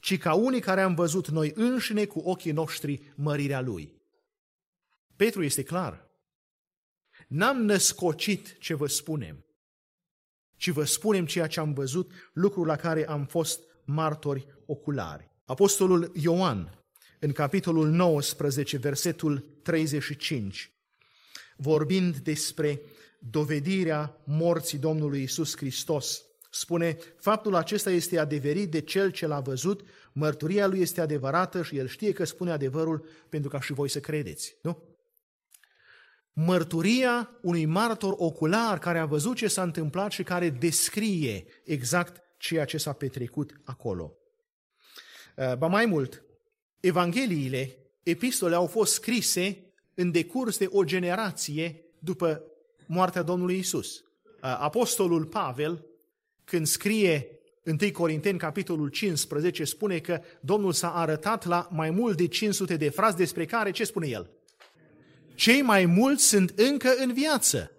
ci 0.00 0.18
ca 0.18 0.34
unii 0.34 0.60
care 0.60 0.80
am 0.80 0.94
văzut 0.94 1.28
noi 1.28 1.52
înșine 1.54 2.04
cu 2.04 2.18
ochii 2.18 2.52
noștri 2.52 3.12
mărirea 3.14 3.60
Lui. 3.60 3.92
Petru 5.16 5.42
este 5.42 5.62
clar. 5.62 6.11
N-am 7.32 7.64
născocit 7.64 8.56
ce 8.58 8.74
vă 8.74 8.86
spunem, 8.86 9.44
ci 10.56 10.68
vă 10.68 10.84
spunem 10.84 11.26
ceea 11.26 11.46
ce 11.46 11.60
am 11.60 11.72
văzut, 11.72 12.10
lucrul 12.32 12.66
la 12.66 12.76
care 12.76 13.08
am 13.08 13.26
fost 13.26 13.60
martori 13.84 14.46
oculari. 14.66 15.30
Apostolul 15.44 16.12
Ioan, 16.14 16.84
în 17.20 17.32
capitolul 17.32 17.88
19, 17.88 18.76
versetul 18.76 19.38
35, 19.62 20.72
vorbind 21.56 22.16
despre 22.16 22.80
dovedirea 23.18 24.20
morții 24.24 24.78
Domnului 24.78 25.22
Isus 25.22 25.56
Hristos, 25.56 26.22
spune, 26.50 26.98
faptul 27.16 27.54
acesta 27.54 27.90
este 27.90 28.18
adeverit 28.18 28.70
de 28.70 28.80
cel 28.80 29.10
ce 29.10 29.26
l-a 29.26 29.40
văzut, 29.40 29.84
mărturia 30.12 30.66
lui 30.66 30.80
este 30.80 31.00
adevărată 31.00 31.62
și 31.62 31.76
el 31.76 31.88
știe 31.88 32.12
că 32.12 32.24
spune 32.24 32.50
adevărul 32.50 33.06
pentru 33.28 33.50
ca 33.50 33.60
și 33.60 33.72
voi 33.72 33.88
să 33.88 34.00
credeți. 34.00 34.56
Nu? 34.62 34.91
Mărturia 36.32 37.30
unui 37.42 37.64
martor 37.64 38.14
ocular 38.16 38.78
care 38.78 38.98
a 38.98 39.06
văzut 39.06 39.36
ce 39.36 39.48
s-a 39.48 39.62
întâmplat 39.62 40.10
și 40.10 40.22
care 40.22 40.50
descrie 40.50 41.44
exact 41.64 42.22
ceea 42.38 42.64
ce 42.64 42.76
s-a 42.76 42.92
petrecut 42.92 43.60
acolo. 43.64 44.16
Ba 45.58 45.66
mai 45.66 45.86
mult, 45.86 46.24
Evangheliile, 46.80 47.76
epistole 48.02 48.54
au 48.54 48.66
fost 48.66 48.92
scrise 48.92 49.72
în 49.94 50.10
decurs 50.10 50.58
de 50.58 50.68
o 50.70 50.84
generație 50.84 51.84
după 51.98 52.42
moartea 52.86 53.22
Domnului 53.22 53.58
Isus. 53.58 54.04
Apostolul 54.40 55.24
Pavel, 55.24 55.86
când 56.44 56.66
scrie 56.66 57.26
1 57.64 57.90
Corinteni, 57.92 58.38
capitolul 58.38 58.88
15, 58.88 59.64
spune 59.64 59.98
că 59.98 60.20
Domnul 60.40 60.72
s-a 60.72 60.94
arătat 60.94 61.44
la 61.44 61.68
mai 61.70 61.90
mult 61.90 62.16
de 62.16 62.26
500 62.26 62.76
de 62.76 62.88
frați 62.88 63.16
despre 63.16 63.44
care, 63.44 63.70
ce 63.70 63.84
spune 63.84 64.08
el? 64.08 64.30
Cei 65.42 65.62
mai 65.62 65.86
mulți 65.86 66.24
sunt 66.24 66.52
încă 66.56 66.94
în 66.96 67.12
viață 67.12 67.70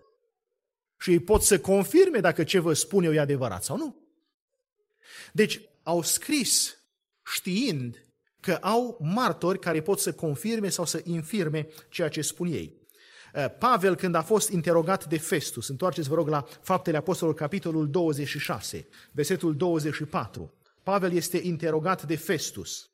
și 0.99 1.11
ei 1.11 1.19
pot 1.19 1.41
să 1.41 1.59
confirme 1.59 2.19
dacă 2.19 2.43
ce 2.43 2.59
vă 2.59 2.73
spun 2.73 3.03
eu 3.03 3.13
e 3.13 3.19
adevărat 3.19 3.63
sau 3.63 3.77
nu. 3.77 4.07
Deci 5.31 5.61
au 5.83 6.01
scris 6.01 6.77
știind 7.25 8.05
că 8.39 8.53
au 8.53 8.97
martori 9.01 9.59
care 9.59 9.81
pot 9.81 9.99
să 9.99 10.13
confirme 10.13 10.69
sau 10.69 10.85
să 10.85 11.01
infirme 11.03 11.67
ceea 11.89 12.09
ce 12.09 12.21
spun 12.21 12.47
ei. 12.47 12.77
Uh, 13.33 13.45
Pavel, 13.59 13.95
când 13.95 14.15
a 14.15 14.21
fost 14.21 14.49
interogat 14.49 15.05
de 15.05 15.17
Festus, 15.17 15.67
întoarceți 15.67 16.09
vă 16.09 16.15
rog 16.15 16.27
la 16.27 16.45
Faptele 16.61 16.97
Apostolului, 16.97 17.39
capitolul 17.39 17.89
26, 17.89 18.87
versetul 19.11 19.55
24. 19.55 20.53
Pavel 20.83 21.13
este 21.13 21.37
interogat 21.43 22.03
de 22.03 22.15
Festus 22.15 22.89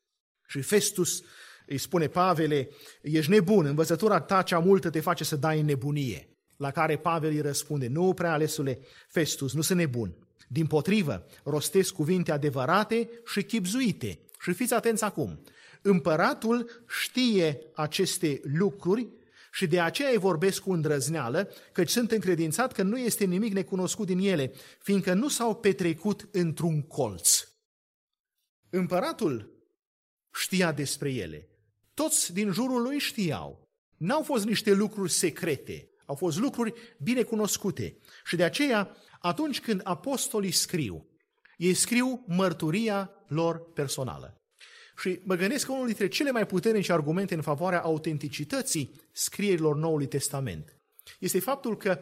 și 0.47 0.61
Festus 0.61 1.23
îi 1.69 1.77
spune 1.77 2.07
Pavele, 2.07 2.69
ești 3.01 3.31
nebun, 3.31 3.65
învățătura 3.65 4.19
ta 4.19 4.41
cea 4.41 4.59
multă 4.59 4.89
te 4.89 4.99
face 4.99 5.23
să 5.23 5.35
dai 5.35 5.59
în 5.59 5.65
nebunie. 5.65 6.29
La 6.57 6.71
care 6.71 6.97
Pavel 6.97 7.29
îi 7.29 7.41
răspunde, 7.41 7.87
nu 7.87 8.13
prea 8.13 8.33
alesule 8.33 8.79
Festus, 9.07 9.53
nu 9.53 9.61
sunt 9.61 9.79
nebun. 9.79 10.15
Din 10.47 10.67
potrivă, 10.67 11.25
rostesc 11.43 11.93
cuvinte 11.93 12.31
adevărate 12.31 13.09
și 13.25 13.43
chipzuite, 13.43 14.19
și 14.39 14.53
fiți 14.53 14.73
atenți 14.73 15.03
acum, 15.03 15.43
împăratul 15.81 16.83
știe 16.87 17.61
aceste 17.73 18.41
lucruri 18.43 19.07
și 19.51 19.67
de 19.67 19.79
aceea 19.79 20.09
îi 20.09 20.17
vorbesc 20.17 20.61
cu 20.61 20.71
îndrăzneală, 20.71 21.51
căci 21.71 21.89
sunt 21.89 22.11
încredințat 22.11 22.71
că 22.71 22.83
nu 22.83 22.97
este 22.97 23.25
nimic 23.25 23.53
necunoscut 23.53 24.05
din 24.05 24.19
ele, 24.19 24.53
fiindcă 24.79 25.13
nu 25.13 25.27
s-au 25.27 25.55
petrecut 25.55 26.27
într-un 26.31 26.81
colț. 26.81 27.47
Împăratul 28.69 29.51
știa 30.33 30.71
despre 30.71 31.13
ele. 31.13 31.48
Toți 31.99 32.33
din 32.33 32.51
jurul 32.51 32.81
lui 32.81 32.97
știau. 32.99 33.67
N-au 33.97 34.21
fost 34.21 34.45
niște 34.45 34.71
lucruri 34.71 35.11
secrete, 35.11 35.89
au 36.05 36.15
fost 36.15 36.37
lucruri 36.37 36.73
bine 37.03 37.23
cunoscute. 37.23 37.97
Și 38.25 38.35
de 38.35 38.43
aceea, 38.43 38.95
atunci 39.19 39.61
când 39.61 39.81
apostolii 39.83 40.51
scriu, 40.51 41.07
ei 41.57 41.73
scriu 41.73 42.23
mărturia 42.27 43.11
lor 43.27 43.71
personală. 43.73 44.41
Și 44.97 45.19
mă 45.23 45.35
gândesc 45.35 45.65
că 45.65 45.71
unul 45.71 45.85
dintre 45.85 46.07
cele 46.07 46.31
mai 46.31 46.45
puternice 46.45 46.91
argumente 46.91 47.33
în 47.33 47.41
favoarea 47.41 47.81
autenticității 47.81 48.95
scrierilor 49.11 49.75
Noului 49.75 50.07
Testament 50.07 50.79
este 51.19 51.39
faptul 51.39 51.77
că 51.77 52.01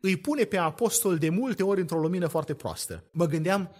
îi 0.00 0.16
pune 0.16 0.44
pe 0.44 0.56
apostol 0.56 1.18
de 1.18 1.28
multe 1.28 1.62
ori 1.62 1.80
într-o 1.80 2.00
lumină 2.00 2.26
foarte 2.26 2.54
proastă. 2.54 3.04
Mă 3.10 3.26
gândeam, 3.26 3.76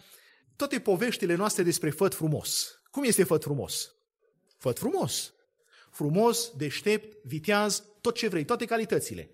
toate 0.57 0.81
poveștile 0.81 1.35
noastre 1.35 1.63
despre 1.63 1.91
făt 1.91 2.15
frumos. 2.15 2.81
Cum 2.91 3.05
este 3.05 3.25
făt 3.25 3.43
frumos? 3.43 3.93
Făt 4.59 4.79
frumos. 4.79 5.33
Frumos, 5.99 6.51
deștept, 6.57 7.25
viteaz, 7.25 7.85
tot 8.01 8.15
ce 8.15 8.29
vrei, 8.29 8.45
toate 8.45 8.65
calitățile. 8.65 9.31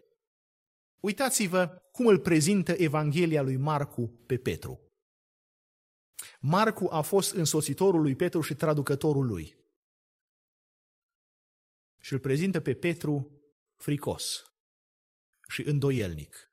Uitați-vă 1.01 1.83
cum 1.93 2.07
îl 2.07 2.19
prezintă 2.19 2.73
Evanghelia 2.73 3.43
lui 3.43 3.57
Marcu 3.57 4.23
pe 4.27 4.39
Petru. 4.39 4.93
Marcu 6.41 6.87
a 6.91 7.01
fost 7.01 7.33
însoțitorul 7.33 8.01
lui 8.01 8.17
Petru 8.17 8.41
și 8.41 8.55
traducătorul 8.55 9.27
lui. 9.27 9.57
Și 12.01 12.13
îl 12.13 12.19
prezintă 12.19 12.61
pe 12.61 12.75
Petru 12.75 13.43
fricos 13.77 14.45
și 15.49 15.63
îndoielnic. 15.63 16.53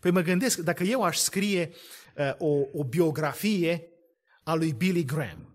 Păi 0.00 0.10
mă 0.10 0.20
gândesc, 0.20 0.58
dacă 0.58 0.82
eu 0.82 1.02
aș 1.02 1.16
scrie 1.16 1.72
uh, 2.16 2.34
o, 2.38 2.66
o 2.72 2.84
biografie 2.84 3.88
a 4.42 4.54
lui 4.54 4.72
Billy 4.72 5.04
Graham, 5.04 5.53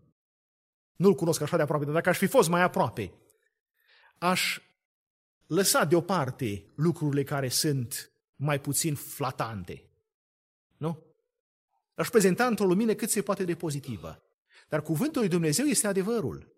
nu-l 1.00 1.16
cunosc 1.16 1.42
așa 1.42 1.56
de 1.56 1.62
aproape, 1.62 1.86
dar 1.86 1.94
dacă 1.94 2.10
aș 2.10 2.18
fi 2.18 2.28
fost 2.28 2.50
mai 2.50 2.62
aproape, 2.62 3.14
aș 4.18 4.62
lăsa 5.48 5.86
deoparte 5.86 6.66
lucrurile 6.76 7.24
care 7.24 7.50
sunt 7.50 8.12
mai 8.36 8.62
puțin 8.62 8.96
flatante. 8.96 9.90
Nu? 10.78 11.04
Aș 11.96 12.10
prezenta 12.10 12.46
într-o 12.46 12.66
lumină 12.66 12.94
cât 12.94 13.10
se 13.10 13.22
poate 13.22 13.44
de 13.44 13.56
pozitivă. 13.56 14.24
Dar 14.70 14.82
cuvântul 14.82 15.22
lui 15.22 15.30
Dumnezeu 15.30 15.66
este 15.66 15.88
adevărul. 15.88 16.56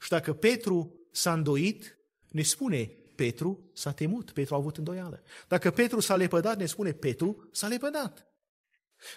Și 0.00 0.08
dacă 0.08 0.32
Petru 0.32 1.08
s-a 1.10 1.32
îndoit, 1.32 1.98
ne 2.28 2.42
spune 2.42 2.84
Petru 3.14 3.70
s-a 3.72 3.92
temut, 3.92 4.30
Petru 4.30 4.54
a 4.54 4.58
avut 4.58 4.76
îndoială. 4.76 5.22
Dacă 5.48 5.70
Petru 5.70 6.00
s-a 6.00 6.16
lepădat, 6.16 6.56
ne 6.56 6.66
spune 6.66 6.92
Petru 6.92 7.48
s-a 7.52 7.66
lepădat. 7.66 8.27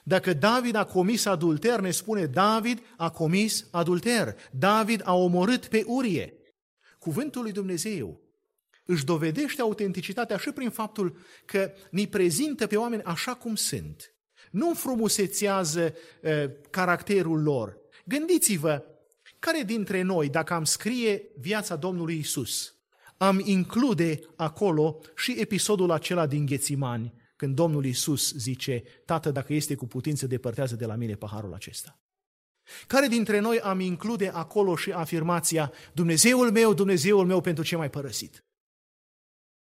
Dacă 0.04 0.34
David 0.34 0.76
a 0.76 0.86
comis 0.86 1.26
adulter, 1.26 1.80
ne 1.80 1.92
spune 1.92 2.26
David 2.26 2.82
a 2.98 3.10
comis 3.10 3.68
adulter. 3.72 4.36
David 4.52 5.02
a 5.04 5.16
omorât 5.16 5.66
pe 5.66 5.84
Urie. 5.88 6.34
Cuvântul 7.00 7.42
lui 7.42 7.52
Dumnezeu 7.52 8.22
își 8.86 9.06
dovedește 9.06 9.62
autenticitatea 9.62 10.38
și 10.38 10.52
prin 10.52 10.70
faptul 10.70 11.18
că 11.46 11.72
ni 11.92 12.08
prezintă 12.08 12.68
pe 12.68 12.76
oameni 12.76 13.04
așa 13.04 13.34
cum 13.34 13.56
sunt. 13.56 14.16
Nu 14.52 14.68
înfrumusețează 14.68 15.94
uh, 16.22 16.44
caracterul 16.70 17.42
lor. 17.42 17.78
Gândiți-vă, 18.06 18.84
care 19.40 19.64
dintre 19.64 20.02
noi, 20.02 20.30
dacă 20.30 20.54
am 20.54 20.64
scrie 20.64 21.32
viața 21.38 21.76
Domnului 21.76 22.18
Isus, 22.18 22.76
am 23.18 23.42
include 23.44 24.20
acolo 24.36 25.00
și 25.16 25.36
episodul 25.40 25.92
acela 25.92 26.28
din 26.28 26.46
Ghețimani, 26.46 27.14
când 27.42 27.56
Domnul 27.56 27.86
Isus 27.86 28.34
zice, 28.34 28.84
Tată, 29.06 29.32
dacă 29.32 29.54
este 29.54 29.76
cu 29.76 29.88
putință, 29.88 30.28
depărtează 30.28 30.76
de 30.76 30.86
la 30.86 30.96
mine 30.96 31.16
paharul 31.16 31.54
acesta. 31.54 32.00
Care 32.88 33.08
dintre 33.08 33.40
noi 33.40 33.60
am 33.60 33.80
include 33.80 34.28
acolo 34.28 34.76
și 34.76 34.92
afirmația, 34.92 35.72
Dumnezeul 35.94 36.52
meu, 36.52 36.74
Dumnezeul 36.74 37.26
meu, 37.26 37.42
pentru 37.42 37.64
ce 37.64 37.76
mai 37.76 37.90
părăsit? 37.90 38.46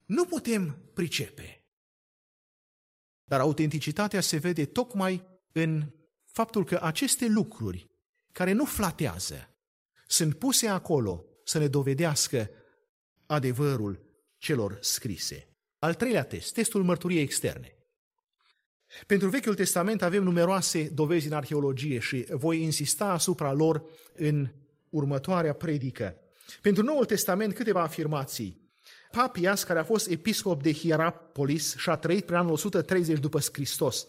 Nu 0.04 0.24
putem 0.24 0.90
pricepe. 0.94 1.64
Dar 3.24 3.40
autenticitatea 3.40 4.20
se 4.20 4.36
vede 4.36 4.66
tocmai 4.66 5.26
în 5.52 5.92
faptul 6.24 6.64
că 6.64 6.78
aceste 6.82 7.26
lucruri 7.26 7.90
care 8.32 8.52
nu 8.52 8.64
flatează 8.64 9.56
sunt 10.06 10.38
puse 10.38 10.68
acolo 10.68 11.24
să 11.44 11.58
ne 11.58 11.68
dovedească 11.68 12.50
adevărul 13.26 14.00
celor 14.36 14.78
scrise. 14.80 15.55
Al 15.78 15.94
treilea 15.94 16.24
test, 16.24 16.54
testul 16.54 16.82
mărturiei 16.82 17.22
externe. 17.22 17.70
Pentru 19.06 19.28
Vechiul 19.28 19.54
Testament 19.54 20.02
avem 20.02 20.22
numeroase 20.22 20.82
dovezi 20.94 21.26
în 21.26 21.32
arheologie 21.32 21.98
și 21.98 22.26
voi 22.30 22.62
insista 22.62 23.04
asupra 23.04 23.52
lor 23.52 23.84
în 24.14 24.48
următoarea 24.88 25.52
predică. 25.52 26.16
Pentru 26.62 26.82
Noul 26.82 27.04
Testament 27.04 27.54
câteva 27.54 27.82
afirmații. 27.82 28.64
Papias, 29.10 29.64
care 29.64 29.78
a 29.78 29.84
fost 29.84 30.08
episcop 30.08 30.62
de 30.62 30.72
Hierapolis 30.72 31.76
și 31.76 31.90
a 31.90 31.96
trăit 31.96 32.24
prin 32.24 32.36
anul 32.36 32.52
130 32.52 33.18
după 33.18 33.38
Hristos, 33.52 34.06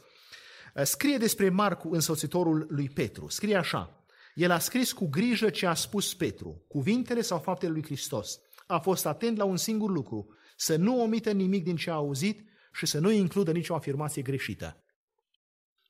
scrie 0.84 1.18
despre 1.18 1.50
Marcu, 1.50 1.90
însoțitorul 1.94 2.66
lui 2.70 2.90
Petru. 2.90 3.28
Scrie 3.28 3.56
așa, 3.56 4.06
el 4.34 4.52
a 4.52 4.60
scris 4.60 4.92
cu 4.92 5.08
grijă 5.08 5.50
ce 5.50 5.66
a 5.66 5.74
spus 5.74 6.14
Petru, 6.14 6.66
cuvintele 6.68 7.22
sau 7.22 7.40
faptele 7.40 7.72
lui 7.72 7.84
Hristos. 7.84 8.40
A 8.68 8.80
fost 8.80 9.06
atent 9.06 9.38
la 9.38 9.44
un 9.44 9.58
singur 9.58 9.90
lucru, 9.90 10.28
să 10.58 10.76
nu 10.76 11.02
omită 11.02 11.32
nimic 11.32 11.64
din 11.64 11.76
ce 11.76 11.90
a 11.90 11.94
auzit 11.94 12.50
și 12.74 12.86
să 12.86 13.00
nu 13.00 13.12
includă 13.12 13.52
nicio 13.52 13.76
afirmație 13.76 14.22
greșită. 14.22 14.84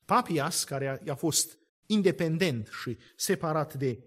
Papias, 0.06 0.64
care 0.64 1.02
a 1.08 1.16
fost 1.16 1.58
independent 1.86 2.70
și 2.82 2.98
separat 3.16 3.74
de 3.74 4.00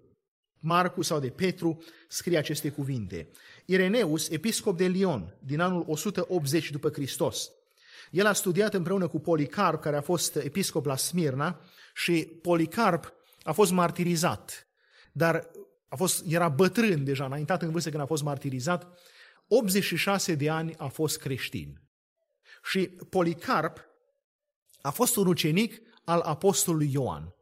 Marcu 0.59 1.01
sau 1.01 1.19
de 1.19 1.29
Petru, 1.29 1.83
scrie 2.07 2.37
aceste 2.37 2.69
cuvinte. 2.69 3.29
Ireneus, 3.65 4.29
episcop 4.29 4.77
de 4.77 4.87
Lion, 4.87 5.35
din 5.39 5.59
anul 5.59 5.83
180 5.87 6.69
după 6.69 6.89
Hristos, 6.89 7.51
el 8.11 8.25
a 8.25 8.33
studiat 8.33 8.73
împreună 8.73 9.07
cu 9.07 9.19
Policarp, 9.19 9.81
care 9.81 9.95
a 9.95 10.01
fost 10.01 10.35
episcop 10.35 10.85
la 10.85 10.95
Smirna, 10.95 11.59
și 11.93 12.23
Policarp 12.41 13.13
a 13.43 13.51
fost 13.51 13.71
martirizat, 13.71 14.67
dar 15.11 15.49
a 15.87 15.95
fost, 15.95 16.23
era 16.27 16.49
bătrân 16.49 17.03
deja, 17.03 17.25
înaintat 17.25 17.61
în 17.61 17.71
vârstă 17.71 17.89
când 17.89 18.01
a 18.01 18.05
fost 18.05 18.23
martirizat, 18.23 18.99
86 19.53 20.35
de 20.35 20.49
ani 20.49 20.75
a 20.77 20.87
fost 20.87 21.19
creștin. 21.19 21.81
Și 22.63 22.87
Policarp 22.87 23.85
a 24.81 24.89
fost 24.89 25.15
un 25.15 25.27
ucenic 25.27 25.81
al 26.03 26.19
apostolului 26.19 26.89
Ioan. 26.91 27.35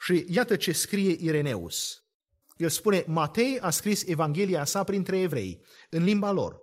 Și 0.00 0.24
iată 0.28 0.56
ce 0.56 0.72
scrie 0.72 1.16
Ireneus. 1.20 2.02
El 2.56 2.68
spune, 2.68 3.04
Matei 3.06 3.58
a 3.60 3.70
scris 3.70 4.04
Evanghelia 4.06 4.64
sa 4.64 4.84
printre 4.84 5.20
evrei, 5.20 5.64
în 5.90 6.04
limba 6.04 6.30
lor, 6.30 6.60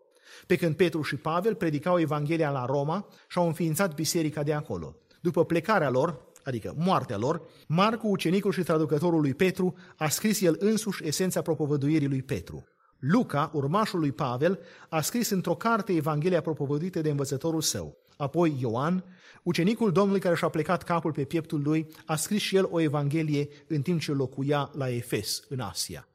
pe 0.47 0.55
când 0.55 0.75
Petru 0.75 1.01
și 1.01 1.15
Pavel 1.15 1.55
predicau 1.55 1.99
Evanghelia 1.99 2.51
la 2.51 2.65
Roma 2.65 3.07
și 3.27 3.37
au 3.37 3.47
înființat 3.47 3.95
biserica 3.95 4.43
de 4.43 4.53
acolo. 4.53 4.95
După 5.21 5.45
plecarea 5.45 5.89
lor, 5.89 6.31
adică 6.43 6.73
moartea 6.77 7.17
lor, 7.17 7.49
Marcu, 7.67 8.07
ucenicul 8.07 8.51
și 8.51 8.63
traducătorul 8.63 9.21
lui 9.21 9.33
Petru, 9.33 9.75
a 9.97 10.09
scris 10.09 10.41
el 10.41 10.55
însuși 10.59 11.05
esența 11.05 11.41
propovăduirii 11.41 12.07
lui 12.07 12.21
Petru. 12.21 12.67
Luca, 12.99 13.51
urmașul 13.53 13.99
lui 13.99 14.11
Pavel, 14.11 14.59
a 14.89 15.01
scris 15.01 15.29
într-o 15.29 15.55
carte 15.55 15.93
Evanghelia 15.93 16.41
propovăduită 16.41 17.01
de 17.01 17.09
învățătorul 17.09 17.61
său. 17.61 17.97
Apoi 18.17 18.57
Ioan, 18.59 19.03
ucenicul 19.43 19.91
Domnului 19.91 20.21
care 20.21 20.35
și-a 20.35 20.49
plecat 20.49 20.83
capul 20.83 21.11
pe 21.11 21.23
pieptul 21.23 21.61
lui, 21.61 21.87
a 22.05 22.15
scris 22.15 22.41
și 22.41 22.55
el 22.55 22.67
o 22.71 22.79
Evanghelie 22.79 23.47
în 23.67 23.81
timp 23.81 24.01
ce 24.01 24.11
locuia 24.11 24.71
la 24.73 24.89
Efes, 24.89 25.43
în 25.49 25.59
Asia. 25.59 26.07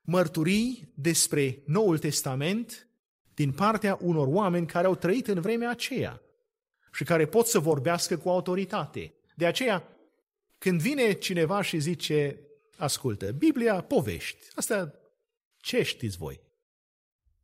Mărturii 0.00 0.92
despre 0.94 1.62
Noul 1.66 1.98
Testament 1.98 2.88
din 3.34 3.52
partea 3.52 3.98
unor 4.00 4.26
oameni 4.30 4.66
care 4.66 4.86
au 4.86 4.94
trăit 4.94 5.28
în 5.28 5.40
vremea 5.40 5.70
aceea 5.70 6.22
și 6.92 7.04
care 7.04 7.26
pot 7.26 7.46
să 7.46 7.58
vorbească 7.58 8.16
cu 8.16 8.28
autoritate. 8.28 9.14
De 9.34 9.46
aceea, 9.46 9.88
când 10.58 10.80
vine 10.80 11.12
cineva 11.12 11.62
și 11.62 11.78
zice, 11.78 12.40
ascultă, 12.76 13.32
Biblia, 13.32 13.80
povești, 13.80 14.46
asta 14.54 14.97
ce 15.68 15.82
știți 15.82 16.16
voi? 16.16 16.40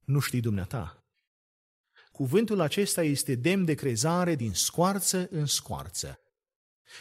Nu 0.04 0.18
știi 0.18 0.40
dumneata. 0.40 1.04
Cuvântul 2.12 2.60
acesta 2.60 3.02
este 3.02 3.34
demn 3.34 3.64
de 3.64 3.74
crezare 3.74 4.34
din 4.34 4.52
scoarță 4.52 5.28
în 5.30 5.46
scoarță. 5.46 6.20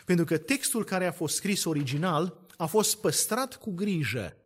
Pentru 0.05 0.25
că 0.25 0.37
textul 0.37 0.83
care 0.83 1.05
a 1.05 1.11
fost 1.11 1.35
scris 1.35 1.63
original 1.63 2.45
a 2.57 2.65
fost 2.65 2.95
păstrat 2.95 3.55
cu 3.55 3.71
grijă, 3.71 4.37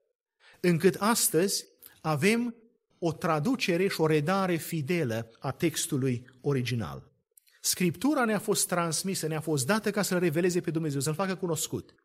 încât 0.60 0.96
astăzi 0.96 1.66
avem 2.02 2.56
o 3.00 3.12
traducere 3.12 3.88
și 3.88 4.02
o 4.02 4.06
redare 4.06 4.56
fidelă 4.56 5.32
a 5.40 5.52
textului 5.52 6.30
original. 6.42 7.12
Scriptura 7.62 8.26
ne-a 8.26 8.40
fost 8.40 8.68
transmisă, 8.68 9.28
ne-a 9.28 9.42
fost 9.42 9.66
dată 9.66 9.92
ca 9.92 10.02
să-L 10.02 10.20
reveleze 10.20 10.62
pe 10.62 10.72
Dumnezeu, 10.72 11.00
să-L 11.00 11.14
facă 11.14 11.36
cunoscut. 11.36 11.96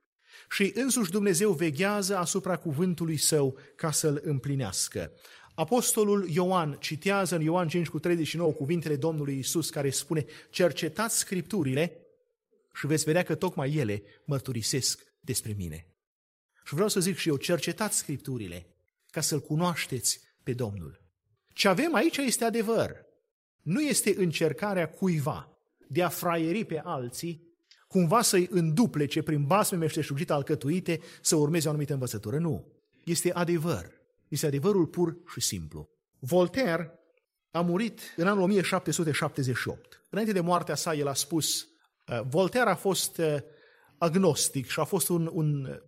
Și 0.50 0.72
însuși 0.74 1.10
Dumnezeu 1.10 1.52
veghează 1.52 2.16
asupra 2.16 2.56
cuvântului 2.56 3.16
Său 3.16 3.58
ca 3.76 3.90
să-L 3.90 4.20
împlinească. 4.24 5.12
Apostolul 5.54 6.28
Ioan 6.28 6.76
citează 6.80 7.34
în 7.34 7.40
Ioan 7.40 7.68
5 7.68 7.88
cu 7.88 7.98
39 7.98 8.52
cuvintele 8.52 8.96
Domnului 8.96 9.38
Isus 9.38 9.70
care 9.70 9.90
spune 9.90 10.24
cercetați 10.50 11.18
Scripturile 11.18 11.96
și 12.74 12.86
veți 12.86 13.04
vedea 13.04 13.22
că 13.22 13.34
tocmai 13.34 13.74
ele 13.74 14.02
mărturisesc 14.24 15.02
despre 15.20 15.54
mine. 15.56 15.86
Și 16.64 16.74
vreau 16.74 16.88
să 16.88 17.00
zic 17.00 17.16
și 17.16 17.28
eu, 17.28 17.36
cercetați 17.36 17.96
Scripturile 17.96 18.66
ca 19.10 19.20
să-L 19.20 19.40
cunoașteți 19.40 20.20
pe 20.42 20.52
Domnul. 20.52 21.00
Ce 21.52 21.68
avem 21.68 21.94
aici 21.94 22.16
este 22.16 22.44
adevăr. 22.44 22.96
Nu 23.62 23.80
este 23.80 24.14
încercarea 24.16 24.88
cuiva 24.88 25.58
de 25.88 26.02
a 26.02 26.08
fraieri 26.08 26.64
pe 26.64 26.80
alții, 26.84 27.51
cumva 27.92 28.22
să-i 28.22 28.48
înduplece 28.50 29.22
prin 29.22 29.44
basme 29.44 29.76
meșteșugite 29.76 30.32
alcătuite 30.32 31.00
să 31.20 31.36
urmeze 31.36 31.66
o 31.66 31.70
anumită 31.70 31.92
învățătură. 31.92 32.38
Nu. 32.38 32.72
Este 33.04 33.32
adevăr. 33.32 33.90
Este 34.28 34.46
adevărul 34.46 34.86
pur 34.86 35.16
și 35.32 35.40
simplu. 35.40 35.88
Voltaire 36.18 36.98
a 37.50 37.60
murit 37.60 38.00
în 38.16 38.26
anul 38.26 38.42
1778. 38.42 40.04
Înainte 40.10 40.32
de 40.32 40.40
moartea 40.40 40.74
sa, 40.74 40.94
el 40.94 41.08
a 41.08 41.14
spus, 41.14 41.62
uh, 41.62 42.20
Voltaire 42.28 42.70
a 42.70 42.74
fost 42.74 43.18
uh, 43.18 43.36
agnostic 43.98 44.68
și 44.68 44.80
a 44.80 44.84
fost 44.84 45.08
un, 45.08 45.30
un 45.32 45.80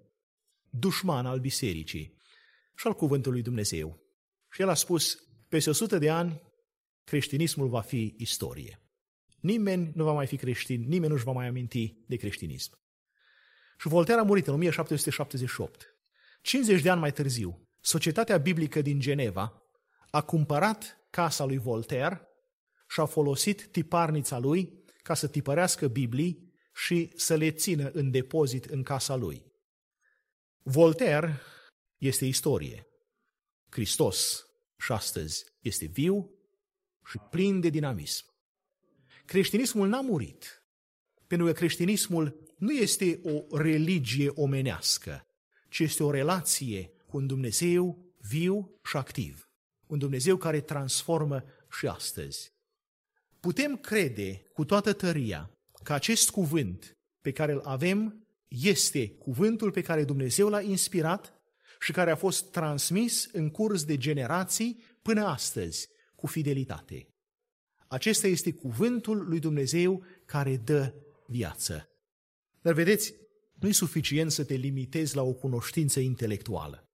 dușman 0.71 1.27
al 1.27 1.39
bisericii 1.39 2.19
și 2.75 2.87
al 2.87 2.95
cuvântului 2.95 3.43
Dumnezeu. 3.43 3.99
Și 4.51 4.61
el 4.61 4.69
a 4.69 4.75
spus, 4.75 5.19
peste 5.49 5.71
100 5.71 5.99
de 5.99 6.11
ani, 6.11 6.43
creștinismul 7.05 7.69
va 7.69 7.81
fi 7.81 8.15
istorie. 8.19 8.84
Nimeni 9.45 9.91
nu 9.95 10.05
va 10.05 10.13
mai 10.13 10.27
fi 10.27 10.37
creștin, 10.37 10.85
nimeni 10.89 11.13
nu-și 11.13 11.25
va 11.25 11.33
mai 11.33 11.47
aminti 11.47 11.97
de 12.07 12.17
creștinism. 12.17 12.79
Și 13.79 13.89
Voltaire 13.89 14.21
a 14.21 14.25
murit 14.25 14.47
în 14.47 14.55
1778. 14.55 15.97
50 16.43 16.83
de 16.83 16.91
ani 16.91 17.01
mai 17.01 17.13
târziu, 17.13 17.69
Societatea 17.81 18.37
Biblică 18.37 18.81
din 18.83 19.01
Geneva 19.01 19.63
a 20.11 20.23
cumpărat 20.23 21.07
casa 21.11 21.45
lui 21.45 21.59
Voltaire 21.59 22.29
și 22.89 23.01
a 23.01 23.05
folosit 23.05 23.67
tiparnița 23.67 24.39
lui 24.39 24.85
ca 25.03 25.15
să 25.15 25.29
tipărească 25.29 25.89
Biblii 25.89 26.55
și 26.75 27.13
să 27.17 27.35
le 27.35 27.51
țină 27.51 27.91
în 27.91 28.11
depozit 28.11 28.65
în 28.65 28.83
casa 28.83 29.15
lui. 29.15 29.53
Voltaire 30.63 31.41
este 31.97 32.25
istorie. 32.25 32.87
Hristos 33.71 34.47
și 34.79 34.93
astăzi 34.93 35.45
este 35.61 35.87
viu 35.87 36.31
și 37.07 37.19
plin 37.31 37.61
de 37.61 37.69
dinamism. 37.69 38.33
Creștinismul 39.25 39.89
n-a 39.89 40.01
murit, 40.01 40.65
pentru 41.27 41.47
că 41.47 41.53
creștinismul 41.53 42.55
nu 42.59 42.73
este 42.73 43.21
o 43.23 43.57
religie 43.57 44.31
omenească, 44.35 45.27
ci 45.69 45.79
este 45.79 46.03
o 46.03 46.11
relație 46.11 46.93
cu 47.07 47.17
un 47.17 47.27
Dumnezeu 47.27 48.13
viu 48.21 48.81
și 48.85 48.97
activ. 48.97 49.49
Un 49.87 49.99
Dumnezeu 49.99 50.37
care 50.37 50.61
transformă 50.61 51.45
și 51.71 51.87
astăzi. 51.87 52.53
Putem 53.41 53.77
crede 53.77 54.43
cu 54.53 54.65
toată 54.65 54.93
tăria 54.93 55.51
că 55.83 55.93
acest 55.93 56.31
cuvânt 56.31 56.97
pe 57.21 57.33
care 57.33 57.53
îl 57.53 57.61
avem 57.65 58.27
este 58.49 59.09
cuvântul 59.09 59.71
pe 59.71 59.81
care 59.81 60.05
Dumnezeu 60.05 60.49
l-a 60.49 60.61
inspirat 60.61 61.33
și 61.81 61.93
care 61.93 62.11
a 62.11 62.17
fost 62.17 62.51
transmis 62.51 63.29
în 63.33 63.51
curs 63.51 63.85
de 63.85 63.97
generații 63.97 64.83
până 65.03 65.25
astăzi 65.25 65.89
cu 66.15 66.27
fidelitate. 66.27 67.14
Acesta 67.95 68.27
este 68.27 68.53
cuvântul 68.53 69.29
lui 69.29 69.39
Dumnezeu 69.39 70.05
care 70.25 70.57
dă 70.57 70.95
viață. 71.27 71.89
Dar 72.61 72.75
vedeți, 72.75 73.15
nu 73.55 73.69
e 73.69 73.73
suficient 73.73 74.33
să 74.33 74.45
te 74.45 74.55
limitezi 74.55 75.17
la 75.17 75.23
o 75.23 75.33
cunoștință 75.33 76.01
intelectuală. 76.01 76.89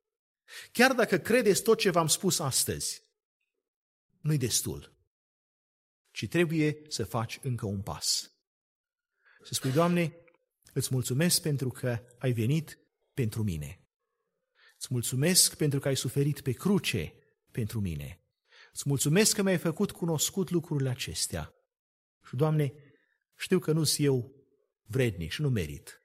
Chiar 0.72 0.92
dacă 0.92 1.18
credeți 1.18 1.62
tot 1.62 1.78
ce 1.78 1.90
v-am 1.90 2.06
spus 2.06 2.38
astăzi, 2.38 3.02
nu-i 4.20 4.38
destul, 4.38 4.96
ci 6.10 6.28
trebuie 6.28 6.82
să 6.88 7.04
faci 7.04 7.38
încă 7.42 7.66
un 7.66 7.82
pas. 7.82 8.32
Să 9.42 9.54
spui, 9.54 9.72
Doamne, 9.72 10.16
îți 10.72 10.88
mulțumesc 10.90 11.42
pentru 11.42 11.68
că 11.68 12.02
ai 12.18 12.32
venit 12.32 12.78
pentru 13.14 13.42
mine. 13.42 13.84
Îți 14.76 14.88
mulțumesc 14.90 15.56
pentru 15.56 15.78
că 15.78 15.88
ai 15.88 15.96
suferit 15.96 16.40
pe 16.40 16.52
cruce 16.52 17.14
pentru 17.50 17.80
mine. 17.80 18.20
Îți 18.72 18.82
mulțumesc 18.86 19.34
că 19.34 19.42
mi-ai 19.42 19.58
făcut 19.58 19.90
cunoscut 19.90 20.50
lucrurile 20.50 20.88
acestea. 20.90 21.54
Și, 22.26 22.36
Doamne, 22.36 22.72
știu 23.36 23.58
că 23.58 23.72
nu 23.72 23.84
sunt 23.84 24.06
eu 24.06 24.34
vrednic 24.82 25.30
și 25.30 25.40
nu 25.40 25.48
merit, 25.48 26.02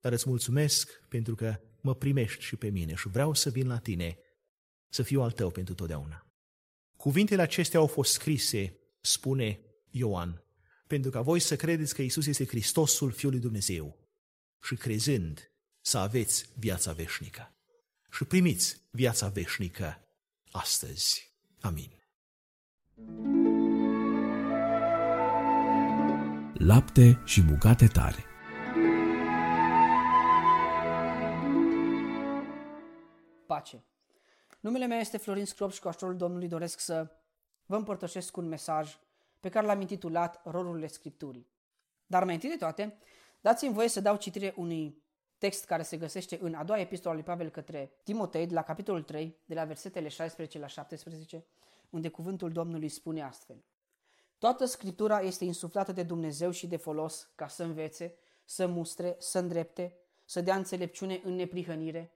dar 0.00 0.12
îți 0.12 0.28
mulțumesc 0.28 1.06
pentru 1.08 1.34
că 1.34 1.60
mă 1.80 1.94
primești 1.94 2.44
și 2.44 2.56
pe 2.56 2.68
mine 2.68 2.94
și 2.94 3.08
vreau 3.08 3.34
să 3.34 3.50
vin 3.50 3.66
la 3.66 3.78
tine, 3.78 4.18
să 4.88 5.02
fiu 5.02 5.22
al 5.22 5.30
tău 5.30 5.50
pentru 5.50 5.74
totdeauna. 5.74 6.26
Cuvintele 6.96 7.42
acestea 7.42 7.78
au 7.78 7.86
fost 7.86 8.12
scrise, 8.12 8.78
spune 9.00 9.60
Ioan, 9.90 10.42
pentru 10.86 11.10
ca 11.10 11.20
voi 11.20 11.40
să 11.40 11.56
credeți 11.56 11.94
că 11.94 12.02
Isus 12.02 12.26
este 12.26 12.46
Hristosul 12.46 13.10
Fiul 13.10 13.32
lui 13.32 13.40
Dumnezeu 13.40 14.08
și 14.62 14.74
crezând 14.74 15.52
să 15.80 15.98
aveți 15.98 16.48
viața 16.56 16.92
veșnică. 16.92 17.52
Și 18.10 18.24
primiți 18.24 18.80
viața 18.90 19.28
veșnică 19.28 20.08
astăzi. 20.50 21.27
Amin. 21.60 21.90
Lapte 26.54 27.22
și 27.24 27.42
bucate 27.42 27.86
tare 27.86 28.24
Pace. 33.46 33.84
Numele 34.60 34.86
meu 34.86 34.98
este 34.98 35.16
Florin 35.16 35.46
Scrop 35.46 35.72
și 35.72 35.80
cu 35.80 35.88
ajutorul 35.88 36.16
Domnului 36.16 36.48
doresc 36.48 36.80
să 36.80 37.10
vă 37.66 37.76
împărtășesc 37.76 38.36
un 38.36 38.48
mesaj 38.48 38.98
pe 39.40 39.48
care 39.48 39.66
l-am 39.66 39.80
intitulat 39.80 40.40
Rolurile 40.44 40.86
Scripturii. 40.86 41.48
Dar 42.06 42.24
mai 42.24 42.34
întâi 42.34 42.48
de 42.48 42.56
toate, 42.56 42.98
dați-mi 43.40 43.74
voie 43.74 43.88
să 43.88 44.00
dau 44.00 44.16
citire 44.16 44.54
unui 44.56 45.02
text 45.38 45.64
care 45.64 45.82
se 45.82 45.96
găsește 45.96 46.38
în 46.40 46.54
a 46.54 46.64
doua 46.64 46.80
epistolă 46.80 47.14
lui 47.14 47.22
Pavel 47.22 47.48
către 47.48 47.92
Timotei, 48.02 48.46
de 48.46 48.54
la 48.54 48.62
capitolul 48.62 49.02
3, 49.02 49.36
de 49.44 49.54
la 49.54 49.64
versetele 49.64 50.08
16 50.08 50.58
la 50.58 50.66
17, 50.66 51.44
unde 51.90 52.08
cuvântul 52.08 52.52
Domnului 52.52 52.88
spune 52.88 53.22
astfel. 53.22 53.64
Toată 54.38 54.64
Scriptura 54.64 55.20
este 55.20 55.44
insuflată 55.44 55.92
de 55.92 56.02
Dumnezeu 56.02 56.50
și 56.50 56.66
de 56.66 56.76
folos 56.76 57.30
ca 57.34 57.48
să 57.48 57.62
învețe, 57.62 58.14
să 58.44 58.66
mustre, 58.66 59.16
să 59.18 59.38
îndrepte, 59.38 59.96
să 60.24 60.40
dea 60.40 60.56
înțelepciune 60.56 61.20
în 61.24 61.34
neprihănire, 61.34 62.12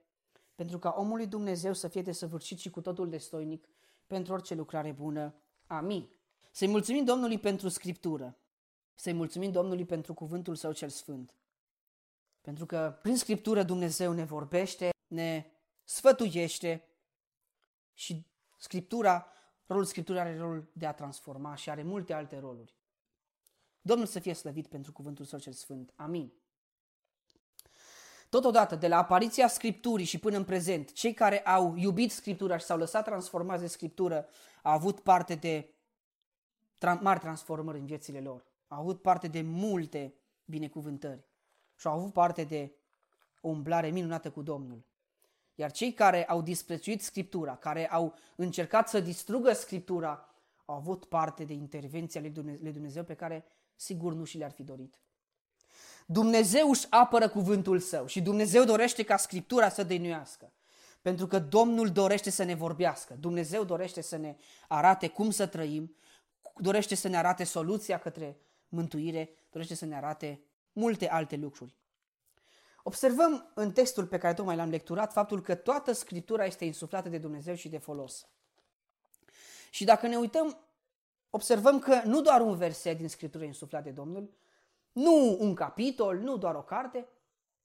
pentru 0.54 0.78
ca 0.78 0.94
omului 0.98 1.26
Dumnezeu 1.26 1.72
să 1.72 1.88
fie 1.88 2.02
desăvârșit 2.02 2.58
și 2.58 2.70
cu 2.70 2.80
totul 2.80 3.08
destoinic 3.08 3.68
pentru 4.06 4.32
orice 4.32 4.54
lucrare 4.54 4.92
bună. 4.92 5.34
Amin. 5.66 6.08
Să-i 6.50 6.68
mulțumim 6.68 7.04
Domnului 7.04 7.38
pentru 7.38 7.68
Scriptură. 7.68 8.36
Să-i 8.94 9.12
mulțumim 9.12 9.50
Domnului 9.50 9.84
pentru 9.84 10.14
cuvântul 10.14 10.54
Său 10.54 10.72
cel 10.72 10.88
Sfânt. 10.88 11.34
Pentru 12.42 12.66
că 12.66 12.98
prin 13.02 13.16
Scriptură 13.16 13.62
Dumnezeu 13.62 14.12
ne 14.12 14.24
vorbește, 14.24 14.90
ne 15.06 15.46
sfătuiește 15.84 16.88
și 17.94 18.26
Scriptura, 18.58 19.26
rolul 19.66 19.84
Scripturii 19.84 20.20
are 20.20 20.38
rolul 20.38 20.70
de 20.72 20.86
a 20.86 20.92
transforma 20.92 21.54
și 21.54 21.70
are 21.70 21.82
multe 21.82 22.12
alte 22.12 22.38
roluri. 22.38 22.74
Domnul 23.80 24.06
să 24.06 24.18
fie 24.18 24.32
slăvit 24.32 24.66
pentru 24.66 24.92
cuvântul 24.92 25.24
Său 25.24 25.38
cel 25.38 25.52
Sfânt. 25.52 25.92
Amin. 25.96 26.32
Totodată, 28.28 28.76
de 28.76 28.88
la 28.88 28.96
apariția 28.96 29.48
Scripturii 29.48 30.06
și 30.06 30.18
până 30.18 30.36
în 30.36 30.44
prezent, 30.44 30.92
cei 30.92 31.14
care 31.14 31.40
au 31.40 31.76
iubit 31.76 32.12
Scriptura 32.12 32.56
și 32.56 32.64
s-au 32.64 32.78
lăsat 32.78 33.04
transformați 33.04 33.60
de 33.60 33.66
Scriptură 33.66 34.28
au 34.62 34.72
avut 34.72 35.00
parte 35.00 35.34
de 35.34 35.74
mari 37.00 37.20
transformări 37.20 37.78
în 37.78 37.86
viețile 37.86 38.20
lor. 38.20 38.46
Au 38.68 38.78
avut 38.78 39.02
parte 39.02 39.28
de 39.28 39.42
multe 39.42 40.14
binecuvântări 40.44 41.31
și 41.82 41.88
au 41.88 41.98
avut 41.98 42.12
parte 42.12 42.44
de 42.44 42.72
o 43.40 43.48
umblare 43.48 43.90
minunată 43.90 44.30
cu 44.30 44.42
Domnul. 44.42 44.84
Iar 45.54 45.70
cei 45.70 45.92
care 45.92 46.24
au 46.24 46.42
disprețuit 46.42 47.02
Scriptura, 47.02 47.56
care 47.56 47.88
au 47.88 48.14
încercat 48.36 48.88
să 48.88 49.00
distrugă 49.00 49.52
Scriptura, 49.52 50.28
au 50.64 50.74
avut 50.74 51.04
parte 51.04 51.44
de 51.44 51.52
intervenția 51.52 52.20
lui 52.20 52.72
Dumnezeu 52.72 53.04
pe 53.04 53.14
care 53.14 53.44
sigur 53.76 54.12
nu 54.12 54.24
și 54.24 54.38
le-ar 54.38 54.50
fi 54.50 54.62
dorit. 54.62 55.00
Dumnezeu 56.06 56.70
își 56.70 56.86
apără 56.90 57.28
cuvântul 57.28 57.78
său 57.78 58.06
și 58.06 58.20
Dumnezeu 58.20 58.64
dorește 58.64 59.02
ca 59.02 59.16
Scriptura 59.16 59.68
să 59.68 59.82
dăinuiască. 59.82 60.52
Pentru 61.00 61.26
că 61.26 61.38
Domnul 61.38 61.90
dorește 61.90 62.30
să 62.30 62.42
ne 62.42 62.54
vorbească, 62.54 63.14
Dumnezeu 63.14 63.64
dorește 63.64 64.00
să 64.00 64.16
ne 64.16 64.36
arate 64.68 65.08
cum 65.08 65.30
să 65.30 65.46
trăim, 65.46 65.96
dorește 66.56 66.94
să 66.94 67.08
ne 67.08 67.16
arate 67.16 67.44
soluția 67.44 67.98
către 67.98 68.36
mântuire, 68.68 69.30
dorește 69.50 69.74
să 69.74 69.84
ne 69.84 69.96
arate 69.96 70.40
multe 70.72 71.08
alte 71.08 71.36
lucruri. 71.36 71.76
Observăm 72.82 73.50
în 73.54 73.72
textul 73.72 74.06
pe 74.06 74.18
care 74.18 74.34
tocmai 74.34 74.56
l-am 74.56 74.70
lecturat 74.70 75.12
faptul 75.12 75.40
că 75.40 75.54
toată 75.54 75.92
Scriptura 75.92 76.44
este 76.44 76.64
insuflată 76.64 77.08
de 77.08 77.18
Dumnezeu 77.18 77.54
și 77.54 77.68
de 77.68 77.78
folos. 77.78 78.26
Și 79.70 79.84
dacă 79.84 80.06
ne 80.06 80.16
uităm, 80.16 80.58
observăm 81.30 81.78
că 81.78 82.02
nu 82.04 82.20
doar 82.20 82.40
un 82.40 82.56
verset 82.56 82.96
din 82.96 83.08
Scriptură 83.08 83.44
e 83.44 83.46
insuflat 83.46 83.82
de 83.82 83.90
Domnul, 83.90 84.34
nu 84.92 85.36
un 85.40 85.54
capitol, 85.54 86.18
nu 86.18 86.36
doar 86.36 86.54
o 86.54 86.62
carte, 86.62 87.08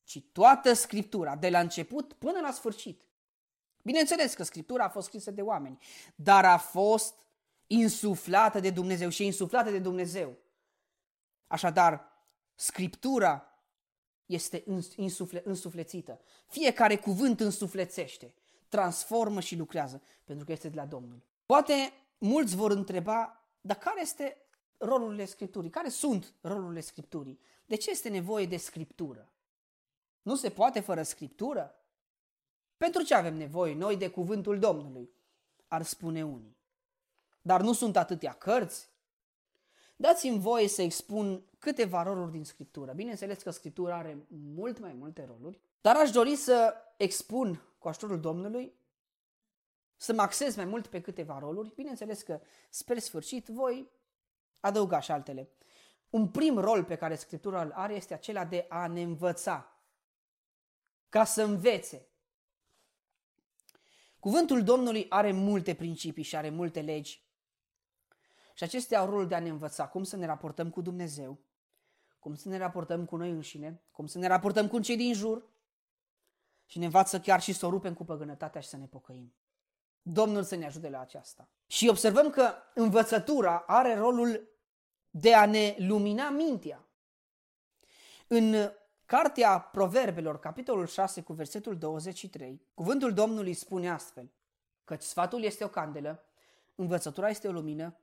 ci 0.04 0.22
toată 0.32 0.74
Scriptura, 0.74 1.36
de 1.36 1.50
la 1.50 1.60
început 1.60 2.14
până 2.14 2.40
la 2.40 2.52
sfârșit. 2.52 3.02
Bineînțeles 3.82 4.34
că 4.34 4.44
Scriptura 4.44 4.84
a 4.84 4.90
fost 4.90 5.08
scrisă 5.08 5.32
de 5.32 5.42
oameni, 5.42 5.78
dar 6.16 6.46
a 6.46 6.58
fost 6.58 7.16
insuflată 7.68 8.60
de 8.60 8.70
Dumnezeu 8.70 9.10
și 9.10 9.26
insuflată 9.26 9.72
de 9.72 9.80
Dumnezeu. 9.80 10.38
Așadar, 11.48 12.07
Scriptura 12.60 13.62
este 14.26 14.64
însufle, 14.96 15.42
însuflețită. 15.46 16.22
Fiecare 16.48 16.98
cuvânt 16.98 17.40
însuflețește, 17.40 18.34
transformă 18.68 19.40
și 19.40 19.56
lucrează, 19.56 20.02
pentru 20.24 20.46
că 20.46 20.52
este 20.52 20.70
de 20.70 20.76
la 20.76 20.86
Domnul. 20.86 21.22
Poate 21.46 21.94
mulți 22.18 22.56
vor 22.56 22.72
întreba, 22.72 23.44
dar 23.62 23.78
care 23.78 24.02
este 24.02 24.38
rolurile 24.78 25.26
Scripturii? 25.26 25.70
Care 25.70 25.90
sunt 25.90 26.34
rolurile 26.42 26.80
Scripturii? 26.82 27.40
De 27.66 27.76
ce 27.76 27.90
este 27.90 28.10
nevoie 28.10 28.46
de 28.46 28.58
Scriptură? 28.58 29.32
Nu 30.22 30.36
se 30.36 30.50
poate 30.50 30.80
fără 30.80 31.04
Scriptură? 31.04 31.76
Pentru 32.78 33.02
ce 33.04 33.16
avem 33.16 33.36
nevoie 33.36 33.74
noi 33.74 33.98
de 33.98 34.10
cuvântul 34.10 34.60
Domnului? 34.60 35.10
Ar 35.68 35.82
spune 35.82 36.26
unii. 36.26 36.58
Dar 37.42 37.62
nu 37.62 37.74
sunt 37.74 37.98
atâtea 37.98 38.34
cărți? 38.34 38.90
Dați-mi 40.00 40.40
voie 40.40 40.68
să 40.68 40.82
expun 40.82 41.44
câteva 41.60 42.04
roluri 42.04 42.32
din 42.32 42.44
Scriptură. 42.44 42.92
Bineînțeles 42.92 43.42
că 43.42 43.50
Scriptura 43.50 43.98
are 43.98 44.26
mult 44.28 44.80
mai 44.80 44.94
multe 44.94 45.26
roluri, 45.26 45.60
dar 45.82 45.96
aș 45.96 46.12
dori 46.12 46.36
să 46.36 46.74
expun 46.98 47.62
cu 47.80 47.88
ajutorul 47.88 48.20
Domnului, 48.20 48.74
să 49.96 50.14
mă 50.14 50.22
axez 50.22 50.56
mai 50.56 50.66
mult 50.66 50.88
pe 50.88 51.02
câteva 51.02 51.40
roluri. 51.40 51.74
Bineînțeles 51.76 52.22
că 52.22 52.42
spre 52.70 53.00
sfârșit 53.00 53.48
voi 53.48 53.92
adăuga 54.60 55.00
și 55.00 55.12
altele. 55.12 55.50
Un 56.10 56.28
prim 56.28 56.58
rol 56.58 56.84
pe 56.84 56.96
care 56.96 57.16
Scriptura 57.16 57.62
îl 57.62 57.72
are 57.72 57.96
este 57.96 58.14
acela 58.14 58.46
de 58.46 58.66
a 58.70 58.88
ne 58.88 59.02
învăța, 59.02 59.82
ca 61.10 61.24
să 61.24 61.44
învețe. 61.44 62.08
Cuvântul 64.20 64.64
Domnului 64.64 65.06
are 65.10 65.32
multe 65.32 65.74
principii 65.74 66.24
și 66.24 66.36
are 66.36 66.50
multe 66.50 66.82
legi. 66.82 67.27
Și 68.58 68.64
acestea 68.64 69.00
au 69.00 69.10
rolul 69.10 69.28
de 69.28 69.36
a 69.36 69.40
ne 69.40 69.50
învăța 69.50 69.88
cum 69.88 70.04
să 70.04 70.16
ne 70.16 70.26
raportăm 70.26 70.70
cu 70.70 70.82
Dumnezeu, 70.82 71.40
cum 72.20 72.36
să 72.36 72.50
ne 72.50 72.58
raportăm 72.58 73.06
cu 73.06 73.16
noi 73.16 73.30
înșine, 73.30 73.82
cum 73.92 74.06
să 74.06 74.18
ne 74.18 74.28
raportăm 74.28 74.68
cu 74.68 74.80
cei 74.80 74.96
din 74.96 75.14
jur 75.14 75.44
și 76.66 76.80
ne 76.80 76.86
învață 76.86 77.20
chiar 77.20 77.42
și 77.42 77.54
să 77.54 77.66
o 77.66 77.70
rupem 77.70 77.94
cu 77.94 78.06
păgânătatea 78.06 78.62
și 78.62 78.68
să 78.68 78.78
ne 78.78 78.86
pocăim. 78.86 79.34
Domnul 80.02 80.44
să 80.44 80.56
ne 80.56 80.66
ajute 80.66 80.90
la 80.90 81.00
aceasta. 81.00 81.50
Și 81.68 81.88
observăm 81.88 82.30
că 82.30 82.54
învățătura 82.74 83.64
are 83.68 83.96
rolul 83.96 84.50
de 85.10 85.34
a 85.34 85.46
ne 85.46 85.76
lumina 85.78 86.30
mintea. 86.30 86.88
În 88.28 88.72
Cartea 89.06 89.60
Proverbelor, 89.60 90.40
capitolul 90.40 90.88
6, 90.88 91.22
cu 91.22 91.34
versetul 91.34 91.78
23, 91.78 92.62
cuvântul 92.74 93.14
Domnului 93.14 93.54
spune 93.54 93.90
astfel, 93.90 94.32
căci 94.84 95.04
sfatul 95.04 95.44
este 95.44 95.64
o 95.64 95.70
candelă, 95.70 96.24
învățătura 96.76 97.30
este 97.30 97.48
o 97.48 97.52
lumină, 97.52 97.98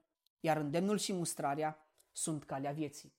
iar 0.44 0.56
îndemnul 0.56 0.98
și 0.98 1.12
mustrarea 1.12 1.86
sunt 2.12 2.44
calea 2.44 2.70
vieții. 2.70 3.12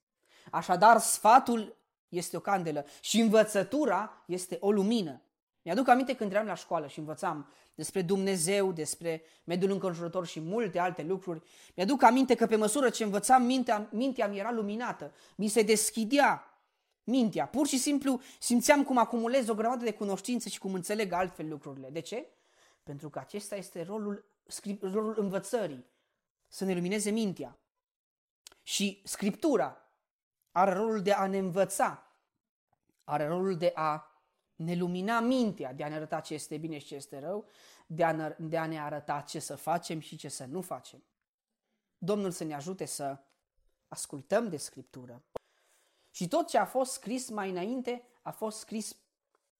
Așadar, 0.52 0.99
sfatul 0.99 1.77
este 2.10 2.38
o 2.38 2.39
candelă 2.39 2.85
și 3.02 3.19
învățătura 3.19 4.23
este 4.27 4.57
o 4.60 4.72
lumină. 4.72 5.22
Mi-aduc 5.61 5.88
aminte 5.88 6.15
când 6.15 6.31
eram 6.31 6.45
la 6.45 6.53
școală 6.53 6.88
și 6.88 6.99
învățam 6.99 7.49
despre 7.76 8.02
Dumnezeu, 8.02 8.72
despre 8.72 9.23
mediul 9.43 9.72
înconjurător 9.72 10.26
și 10.26 10.39
multe 10.39 10.80
alte 10.80 11.03
lucruri. 11.03 11.41
Mi-aduc 11.76 12.03
aminte 12.03 12.35
că 12.35 12.45
pe 12.45 12.56
măsură 12.56 12.89
ce 12.89 13.03
învățam, 13.03 13.43
mintea, 13.43 13.88
mintea 13.91 14.27
mi 14.27 14.38
era 14.38 14.52
luminată, 14.52 15.14
mi 15.35 15.47
se 15.47 15.61
deschidea 15.61 16.60
mintea. 17.03 17.47
Pur 17.47 17.68
și 17.68 17.77
simplu 17.77 18.22
simțeam 18.39 18.84
cum 18.84 18.97
acumulez 18.97 19.47
o 19.47 19.53
grămadă 19.53 19.84
de 19.84 19.93
cunoștințe 19.93 20.49
și 20.49 20.60
cum 20.60 20.73
înțeleg 20.73 21.11
altfel 21.11 21.49
lucrurile. 21.49 21.89
De 21.89 21.99
ce? 21.99 22.26
Pentru 22.84 23.10
că 23.10 23.19
acesta 23.19 23.56
este 23.56 23.84
rolul, 23.84 24.26
rolul 24.81 25.15
învățării, 25.18 25.85
să 26.56 26.65
ne 26.65 26.73
lumineze 26.73 27.10
mintea. 27.10 27.60
Și 28.64 29.02
Scriptura 29.03 29.91
are 30.52 30.73
rolul 30.73 31.02
de 31.02 31.11
a 31.11 31.27
ne 31.27 31.38
învăța, 31.38 32.15
are 33.03 33.27
rolul 33.27 33.57
de 33.57 33.72
a 33.76 34.22
ne 34.56 34.76
lumina 34.76 35.19
mintea, 35.19 35.73
de 35.73 35.84
a 35.84 35.88
ne 35.88 35.95
arăta 35.95 36.19
ce 36.19 36.34
este 36.34 36.57
bine 36.57 36.77
și 36.77 36.86
ce 36.86 36.95
este 36.95 37.19
rău, 37.19 37.48
de 37.88 38.03
a 38.03 38.11
ne, 38.11 38.36
de 38.40 38.57
a 38.57 38.65
ne 38.65 38.80
arăta 38.80 39.22
ce 39.22 39.40
să 39.40 39.56
facem 39.56 39.99
și 39.99 40.15
ce 40.15 40.30
să 40.30 40.45
nu 40.45 40.61
facem. 40.61 41.03
Domnul 41.98 42.32
să 42.32 42.44
ne 42.44 42.53
ajute 42.53 42.86
să 42.86 43.18
ascultăm 43.88 44.49
de 44.49 44.57
Scriptură. 44.57 45.23
Și 46.11 46.27
tot 46.27 46.48
ce 46.48 46.57
a 46.57 46.65
fost 46.65 46.91
scris 46.91 47.30
mai 47.30 47.49
înainte 47.49 48.07
a 48.22 48.32
fost 48.32 48.57
scris 48.57 48.95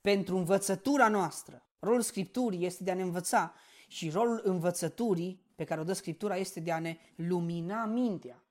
pentru 0.02 0.38
învățătura 0.38 1.08
noastră. 1.08 1.66
Rolul 1.80 2.02
Scripturii 2.02 2.66
este 2.66 2.84
de 2.84 2.92
a 2.92 2.96
ne 2.96 3.02
învăța 3.02 3.54
și 3.88 4.10
rolul 4.10 4.42
învățăturii 4.44 5.45
pe 5.56 5.64
care 5.64 5.82
o 5.82 5.84
dă 5.84 5.94
Scriptura 5.94 6.36
este 6.36 6.60
de 6.60 6.72
a 6.72 6.80
ne 6.80 6.98
lumina 7.16 7.86
mintea. 7.86 8.44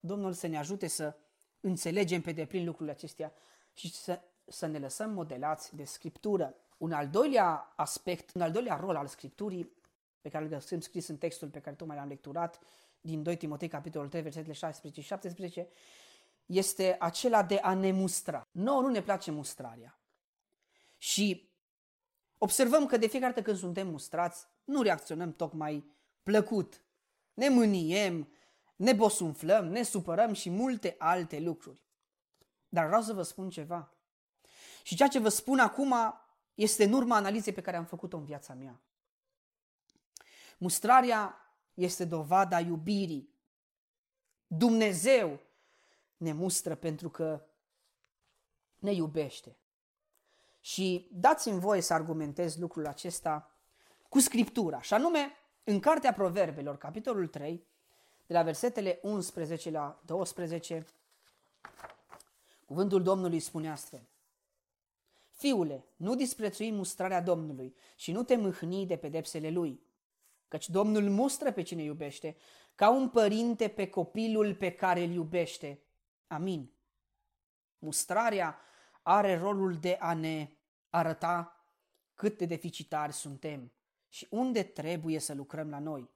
Domnul 0.00 0.32
să 0.32 0.46
ne 0.46 0.58
ajute 0.58 0.86
să 0.86 1.16
înțelegem 1.60 2.20
pe 2.20 2.32
deplin 2.32 2.64
lucrurile 2.64 2.94
acestea 2.94 3.32
și 3.72 3.92
să, 3.92 4.20
să 4.44 4.66
ne 4.66 4.78
lăsăm 4.78 5.10
modelați 5.10 5.76
de 5.76 5.84
Scriptură. 5.84 6.54
Un 6.78 6.92
al 6.92 7.08
doilea 7.08 7.72
aspect, 7.76 8.34
un 8.34 8.40
al 8.40 8.50
doilea 8.50 8.76
rol 8.76 8.96
al 8.96 9.06
Scripturii 9.06 9.72
pe 10.20 10.28
care 10.28 10.44
îl 10.44 10.50
găsim 10.50 10.80
scris 10.80 11.08
în 11.08 11.16
textul 11.16 11.48
pe 11.48 11.60
care 11.60 11.76
tocmai 11.76 11.96
l-am 11.96 12.08
lecturat 12.08 12.60
din 13.00 13.22
2 13.22 13.36
Timotei, 13.36 13.68
capitolul 13.68 14.08
3, 14.08 14.22
versetele 14.22 14.52
16 14.52 15.00
și 15.00 15.06
17, 15.06 15.68
este 16.46 16.96
acela 16.98 17.42
de 17.42 17.56
a 17.56 17.74
ne 17.74 17.92
mustra. 17.92 18.46
Nouă 18.50 18.80
nu 18.80 18.88
ne 18.88 19.02
place 19.02 19.30
mustrarea. 19.30 19.98
Și 20.96 21.50
observăm 22.38 22.86
că 22.86 22.96
de 22.96 23.06
fiecare 23.06 23.32
dată 23.32 23.44
când 23.44 23.58
suntem 23.58 23.88
mustrați, 23.88 24.46
nu 24.64 24.82
reacționăm 24.82 25.32
tocmai 25.32 25.97
plăcut. 26.28 26.82
Ne 27.34 27.48
mâniem, 27.48 28.28
ne 28.76 28.92
bosunflăm, 28.92 29.66
ne 29.66 29.82
supărăm 29.82 30.32
și 30.32 30.50
multe 30.50 30.94
alte 30.98 31.40
lucruri. 31.40 31.78
Dar 32.68 32.86
vreau 32.86 33.02
să 33.02 33.12
vă 33.12 33.22
spun 33.22 33.50
ceva. 33.50 33.92
Și 34.82 34.96
ceea 34.96 35.08
ce 35.08 35.18
vă 35.18 35.28
spun 35.28 35.58
acum 35.58 35.94
este 36.54 36.84
în 36.84 36.92
urma 36.92 37.16
analizei 37.16 37.52
pe 37.52 37.60
care 37.60 37.76
am 37.76 37.84
făcut-o 37.84 38.16
în 38.16 38.24
viața 38.24 38.54
mea. 38.54 38.80
Mustrarea 40.58 41.36
este 41.74 42.04
dovada 42.04 42.60
iubirii. 42.60 43.34
Dumnezeu 44.46 45.40
ne 46.16 46.32
mustră 46.32 46.74
pentru 46.74 47.10
că 47.10 47.46
ne 48.78 48.92
iubește. 48.92 49.56
Și 50.60 51.08
dați-mi 51.12 51.60
voie 51.60 51.80
să 51.80 51.92
argumentez 51.92 52.56
lucrul 52.56 52.86
acesta 52.86 53.50
cu 54.08 54.18
Scriptura, 54.18 54.80
și 54.80 54.94
anume 54.94 55.37
în 55.68 55.80
Cartea 55.80 56.12
Proverbelor, 56.12 56.78
capitolul 56.78 57.26
3, 57.26 57.66
de 58.26 58.34
la 58.34 58.42
versetele 58.42 58.98
11 59.02 59.70
la 59.70 60.02
12, 60.04 60.86
cuvântul 62.64 63.02
Domnului 63.02 63.40
spune 63.40 63.70
astfel. 63.70 64.08
Fiule, 65.30 65.84
nu 65.96 66.14
disprețui 66.14 66.72
mustrarea 66.72 67.22
Domnului 67.22 67.74
și 67.96 68.12
nu 68.12 68.22
te 68.22 68.36
mâhni 68.36 68.86
de 68.86 68.96
pedepsele 68.96 69.50
Lui, 69.50 69.82
căci 70.48 70.68
Domnul 70.68 71.10
mustră 71.10 71.52
pe 71.52 71.62
cine 71.62 71.82
iubește, 71.82 72.36
ca 72.74 72.90
un 72.90 73.08
părinte 73.08 73.68
pe 73.68 73.90
copilul 73.90 74.54
pe 74.54 74.70
care 74.70 75.02
îl 75.02 75.10
iubește. 75.10 75.82
Amin. 76.26 76.72
Mustrarea 77.78 78.58
are 79.02 79.38
rolul 79.38 79.76
de 79.76 79.96
a 80.00 80.14
ne 80.14 80.50
arăta 80.90 81.62
cât 82.14 82.38
de 82.38 82.44
deficitari 82.44 83.12
suntem 83.12 83.72
și 84.08 84.26
unde 84.30 84.62
trebuie 84.62 85.18
să 85.18 85.34
lucrăm 85.34 85.70
la 85.70 85.78
noi. 85.78 86.10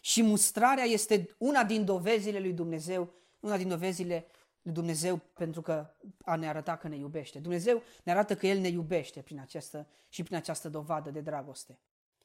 Și 0.00 0.22
mustrarea 0.22 0.84
este 0.84 1.34
una 1.38 1.64
din 1.64 1.84
dovezile 1.84 2.38
lui 2.38 2.52
Dumnezeu, 2.52 3.12
una 3.40 3.56
din 3.56 3.68
dovezile 3.68 4.26
lui 4.62 4.72
Dumnezeu 4.72 5.20
pentru 5.34 5.60
că 5.60 5.90
a 6.24 6.36
ne 6.36 6.48
arăta 6.48 6.76
că 6.76 6.88
ne 6.88 6.96
iubește. 6.96 7.38
Dumnezeu 7.38 7.82
ne 8.04 8.12
arată 8.12 8.36
că 8.36 8.46
El 8.46 8.58
ne 8.58 8.68
iubește 8.68 9.22
prin 9.22 9.40
această, 9.40 9.88
și 10.08 10.22
prin 10.22 10.36
această 10.36 10.68
dovadă 10.68 11.10
de 11.10 11.20
dragoste. 11.20 11.78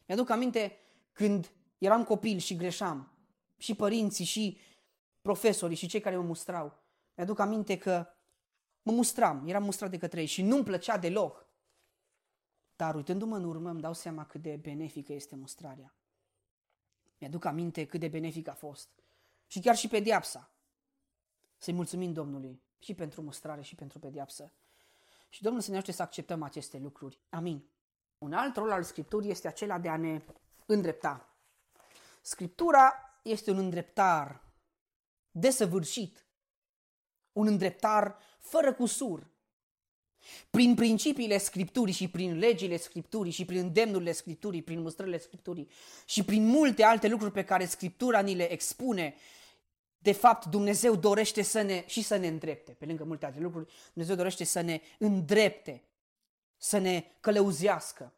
Mi-aduc 0.05 0.29
aminte 0.29 0.77
când 1.11 1.51
eram 1.77 2.03
copil 2.03 2.37
și 2.37 2.55
greșeam, 2.55 3.11
și 3.57 3.75
părinții, 3.75 4.25
și 4.25 4.57
profesorii, 5.21 5.75
și 5.75 5.87
cei 5.87 5.99
care 5.99 6.17
mă 6.17 6.23
mustrau. 6.23 6.83
Mi-aduc 7.15 7.39
aminte 7.39 7.77
că 7.77 8.07
mă 8.81 8.91
mustram, 8.91 9.43
eram 9.47 9.63
mustrat 9.63 9.89
de 9.89 9.97
către 9.97 10.19
ei 10.19 10.25
și 10.25 10.41
nu-mi 10.41 10.63
plăcea 10.63 10.97
deloc. 10.97 11.44
Dar 12.75 12.95
uitându-mă 12.95 13.35
în 13.35 13.43
urmă 13.43 13.69
îmi 13.69 13.81
dau 13.81 13.93
seama 13.93 14.25
cât 14.25 14.41
de 14.41 14.55
benefică 14.55 15.13
este 15.13 15.35
mustrarea. 15.35 15.95
Mi-aduc 17.19 17.45
aminte 17.45 17.85
cât 17.85 17.99
de 17.99 18.07
benefic 18.07 18.47
a 18.47 18.53
fost. 18.53 18.89
Și 19.47 19.59
chiar 19.59 19.75
și 19.75 19.87
pediapsa. 19.87 20.49
Să-i 21.57 21.73
mulțumim 21.73 22.13
Domnului 22.13 22.61
și 22.79 22.93
pentru 22.93 23.21
mustrare 23.21 23.61
și 23.61 23.75
pentru 23.75 23.99
pediapsă. 23.99 24.51
Și 25.29 25.41
Domnul 25.41 25.61
să 25.61 25.69
ne 25.71 25.75
ajute 25.75 25.91
să 25.91 26.01
acceptăm 26.01 26.43
aceste 26.43 26.77
lucruri. 26.77 27.19
Amin. 27.29 27.69
Un 28.17 28.33
alt 28.33 28.55
rol 28.55 28.71
al 28.71 28.83
Scripturii 28.83 29.29
este 29.31 29.47
acela 29.47 29.79
de 29.79 29.89
a 29.89 29.97
ne 29.97 30.21
îndrepta. 30.65 31.35
Scriptura 32.21 32.93
este 33.23 33.51
un 33.51 33.57
îndreptar 33.57 34.43
desăvârșit, 35.31 36.25
un 37.31 37.47
îndreptar 37.47 38.17
fără 38.39 38.73
cusur, 38.73 39.29
prin 40.49 40.75
principiile 40.75 41.37
Scripturii 41.37 41.93
și 41.93 42.07
prin 42.07 42.37
legile 42.37 42.77
Scripturii 42.77 43.31
și 43.31 43.45
prin 43.45 43.59
îndemnurile 43.59 44.11
Scripturii, 44.11 44.61
prin 44.61 44.81
mustrările 44.81 45.17
Scripturii 45.17 45.69
și 46.05 46.23
prin 46.23 46.45
multe 46.45 46.83
alte 46.83 47.07
lucruri 47.07 47.31
pe 47.31 47.43
care 47.43 47.65
Scriptura 47.65 48.19
ni 48.19 48.35
le 48.35 48.51
expune, 48.51 49.15
de 49.97 50.11
fapt 50.11 50.45
Dumnezeu 50.45 50.95
dorește 50.95 51.41
să 51.41 51.61
ne 51.61 51.83
și 51.87 52.01
să 52.01 52.15
ne 52.15 52.27
îndrepte. 52.27 52.71
Pe 52.71 52.85
lângă 52.85 53.03
multe 53.03 53.25
alte 53.25 53.39
lucruri, 53.39 53.73
Dumnezeu 53.93 54.15
dorește 54.15 54.43
să 54.43 54.61
ne 54.61 54.81
îndrepte, 54.99 55.83
să 56.57 56.77
ne 56.77 57.03
călăuzească. 57.19 58.13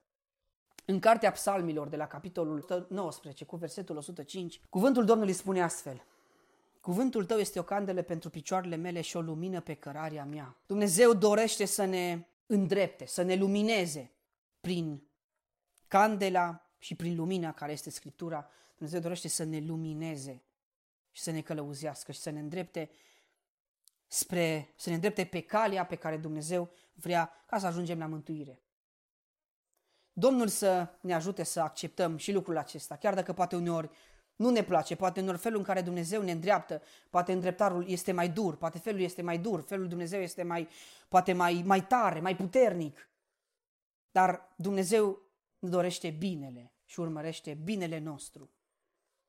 În 0.85 0.99
Cartea 0.99 1.31
Psalmilor 1.31 1.88
de 1.88 1.95
la 1.95 2.07
capitolul 2.07 2.85
19 2.89 3.45
cu 3.45 3.55
versetul 3.55 3.97
105, 3.97 4.61
cuvântul 4.69 5.05
Domnului 5.05 5.34
spune 5.34 5.61
astfel– 5.61 6.03
Cuvântul 6.82 7.26
tău 7.26 7.38
este 7.38 7.60
o 7.60 7.64
candelă 7.64 8.02
pentru 8.02 8.30
picioarele 8.30 8.76
mele 8.76 9.02
și 9.02 9.18
o 9.18 9.22
lumină 9.22 9.62
pe 9.62 9.74
cărarea 9.74 10.26
mea. 10.26 10.58
Dumnezeu 10.66 11.14
dorește 11.14 11.66
să 11.66 11.86
ne 11.86 12.26
îndrepte, 12.45 13.06
să 13.06 13.22
ne 13.22 13.36
lumineze 13.36 14.12
prin 14.62 15.08
candela 15.88 16.70
și 16.78 16.95
prin 16.95 17.16
lumina 17.16 17.54
care 17.54 17.72
este 17.72 17.90
Scriptura. 17.90 18.49
Dumnezeu 18.76 18.99
dorește 18.99 19.28
să 19.28 19.44
ne 19.44 19.60
lumineze 19.60 20.44
și 21.12 21.22
să 21.22 21.32
ne 21.32 21.41
călăuzească 21.41 22.12
și 22.12 22.20
să 22.20 22.30
ne 22.30 22.40
îndrepte 22.40 22.90
spre, 24.08 24.74
să 24.76 24.90
ne 24.90 24.95
îndrepte 24.95 25.26
pe 25.26 25.41
calea 25.41 25.86
pe 25.86 25.95
care 25.95 26.18
Dumnezeu 26.18 26.70
vrea 26.94 27.44
ca 27.45 27.60
să 27.60 27.66
ajungem 27.66 27.99
la 27.99 28.08
mântuire. 28.08 28.62
Domnul 30.14 30.48
să 30.48 30.88
ne 31.02 31.14
ajute 31.14 31.44
să 31.44 31.60
acceptăm 31.60 32.18
și 32.18 32.32
lucrul 32.32 32.58
acesta, 32.58 32.95
chiar 32.95 33.14
dacă 33.14 33.34
poate 33.34 33.56
uneori 33.56 33.90
nu 34.38 34.49
ne 34.49 34.64
place, 34.64 34.95
poate 34.95 35.19
în 35.19 35.38
felul 35.38 35.57
în 35.57 35.64
care 35.64 35.81
Dumnezeu 35.81 36.22
ne 36.22 36.31
îndreaptă, 36.31 36.81
poate 37.09 37.31
îndreptarul 37.31 37.89
este 37.89 38.11
mai 38.11 38.30
dur, 38.30 38.55
poate 38.55 38.80
felul 38.80 38.99
este 38.99 39.22
mai 39.22 39.38
dur, 39.38 39.61
felul 39.61 39.88
Dumnezeu 39.88 40.22
este 40.22 40.43
mai, 40.43 40.68
poate 41.09 41.34
mai, 41.34 41.64
mai 41.65 41.88
tare, 41.88 42.19
mai 42.19 42.35
puternic. 42.35 43.09
Dar 44.11 44.53
Dumnezeu 44.55 45.22
ne 45.59 45.69
dorește 45.69 46.09
binele 46.09 46.73
și 46.85 46.99
urmărește 46.99 47.53
binele 47.64 47.99
nostru. 47.99 48.49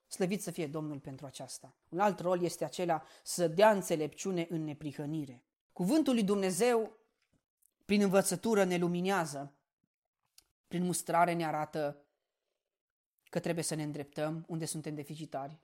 Slăvit 0.06 0.43
să 0.43 0.51
fie 0.51 0.66
Domnul 0.66 0.98
pentru 0.98 1.26
aceasta. 1.26 1.74
Un 1.89 1.98
alt 1.98 2.20
rol 2.20 2.43
este 2.43 2.64
acela 2.64 3.02
să 3.22 3.48
dea 3.48 3.70
înțelepciune 3.70 4.47
în 4.51 4.64
neprihănire. 4.64 5.43
Cuvântul 5.72 6.14
lui 6.14 6.24
Dumnezeu, 6.24 6.97
prin 7.85 8.02
învățătură, 8.02 8.64
ne 8.64 8.76
luminează, 8.76 9.52
prin 10.68 10.85
mustrare 10.85 11.32
ne 11.32 11.47
arată 11.47 12.02
că 13.30 13.40
trebuie 13.40 13.64
să 13.64 13.74
ne 13.74 13.82
îndreptăm 13.82 14.44
unde 14.48 14.64
suntem 14.64 14.94
deficitari. 14.94 15.59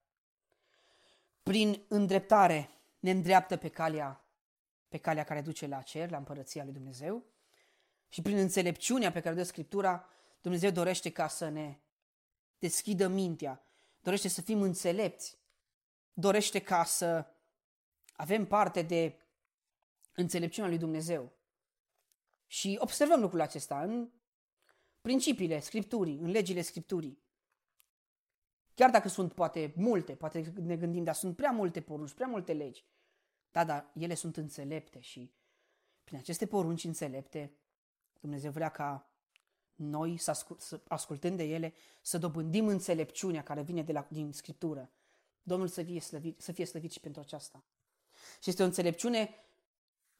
Prin 1.43 1.85
îndreptare 1.89 2.71
ne 2.99 3.11
îndreaptă 3.11 3.57
pe 3.57 3.69
calea 3.69 4.25
pe 4.95 5.01
calea 5.01 5.25
care 5.25 5.41
duce 5.41 5.67
la 5.67 5.83
cer, 5.83 6.11
la 6.11 6.17
împărăția 6.17 6.65
lui 6.65 6.73
Dumnezeu. 6.73 7.25
Și 8.09 8.23
prin 8.23 8.37
înțelepciunea 8.37 9.13
pe 9.13 9.21
care 9.21 9.35
dă 9.35 9.43
Scriptura, 9.43 10.09
Dumnezeu 10.41 10.71
dorește 10.71 11.11
ca 11.11 11.29
să 11.29 11.49
ne 11.49 11.79
deschidă 12.59 13.09
mintea, 13.09 13.67
dorește 14.01 14.29
să 14.29 14.41
fim 14.41 14.63
înțelepți, 14.63 15.39
dorește 16.13 16.59
ca 16.59 16.85
să 16.85 17.27
avem 18.13 18.47
parte 18.47 18.83
de 18.83 19.19
înțelepciunea 20.13 20.71
lui 20.71 20.79
Dumnezeu. 20.79 21.33
Și 22.47 22.77
observăm 22.81 23.21
lucrul 23.21 23.41
acesta 23.41 23.83
în 23.83 24.11
principiile 25.01 25.61
Scripturii, 25.61 26.19
în 26.19 26.31
legile 26.31 26.63
Scripturii. 26.63 27.23
Chiar 28.75 28.91
dacă 28.91 29.09
sunt 29.09 29.33
poate 29.33 29.73
multe, 29.77 30.15
poate 30.15 30.53
ne 30.61 30.77
gândim, 30.77 31.05
dar 31.05 31.15
sunt 31.15 31.37
prea 31.37 31.51
multe 31.51 31.81
porunci, 31.81 32.13
prea 32.13 32.27
multe 32.27 32.53
legi. 32.53 32.85
Da, 33.51 33.65
dar 33.65 33.91
ele 33.99 34.15
sunt 34.15 34.37
înțelepte 34.37 35.01
și 35.01 35.33
prin 36.05 36.19
aceste 36.19 36.47
porunci 36.47 36.85
înțelepte, 36.85 37.53
Dumnezeu 38.21 38.51
vrea 38.51 38.69
ca 38.69 39.09
noi, 39.75 40.17
să, 40.17 40.31
ascult, 40.31 40.61
să 40.61 40.81
ascultând 40.89 41.37
de 41.37 41.45
ele, 41.45 41.75
să 42.01 42.19
dobândim 42.19 42.67
înțelepciunea 42.67 43.43
care 43.43 43.63
vine 43.63 43.83
de 43.83 43.93
la, 43.93 44.07
din 44.11 44.33
Scriptură. 44.33 44.91
Domnul 45.43 45.69
să 45.69 45.83
fie, 45.83 46.01
slăvit, 46.01 46.41
să 46.41 46.53
fie 46.53 46.65
slăvit 46.65 46.93
și 46.93 47.01
pentru 47.01 47.21
aceasta. 47.21 47.65
Și 48.41 48.51
este 48.51 48.63
o 48.63 48.67
înțelepciune 48.67 49.35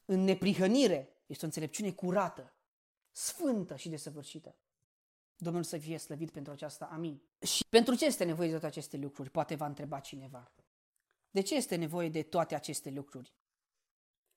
în 0.05 0.19
neprihănire, 0.19 1.09
este 1.25 1.43
o 1.43 1.47
înțelepciune 1.47 1.91
curată, 1.91 2.53
sfântă 3.11 3.75
și 3.75 3.89
desăvârșită. 3.89 4.55
Domnul 5.37 5.63
să 5.63 5.77
fie 5.77 5.97
slăvit 5.97 6.31
pentru 6.31 6.51
aceasta. 6.53 6.85
Amin. 6.91 7.21
Și 7.41 7.65
pentru 7.69 7.95
ce 7.95 8.05
este 8.05 8.23
nevoie 8.23 8.47
de 8.47 8.53
toate 8.53 8.67
aceste 8.67 8.97
lucruri? 8.97 9.29
Poate 9.29 9.55
va 9.55 9.65
întreba 9.65 9.99
cineva. 9.99 10.51
De 11.31 11.41
ce 11.41 11.55
este 11.55 11.75
nevoie 11.75 12.09
de 12.09 12.21
toate 12.21 12.55
aceste 12.55 12.89
lucruri? 12.89 13.33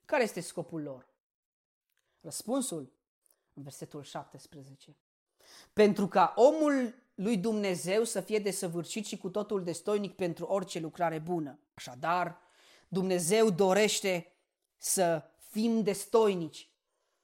Care 0.04 0.22
este 0.22 0.40
scopul 0.40 0.82
lor? 0.82 1.08
Răspunsul 2.20 2.92
în 3.54 3.62
versetul 3.62 4.02
17. 4.02 4.96
Pentru 5.72 6.08
ca 6.08 6.32
omul 6.36 6.94
lui 7.14 7.36
Dumnezeu 7.36 8.04
să 8.04 8.20
fie 8.20 8.38
desăvârșit 8.38 9.06
și 9.06 9.16
cu 9.16 9.30
totul 9.30 9.64
destoinic 9.64 10.14
pentru 10.14 10.44
orice 10.44 10.78
lucrare 10.78 11.18
bună. 11.18 11.58
Așadar, 11.74 12.40
Dumnezeu 12.88 13.50
dorește 13.50 14.32
să 14.76 15.30
fim 15.50 15.82
destoinici. 15.82 16.70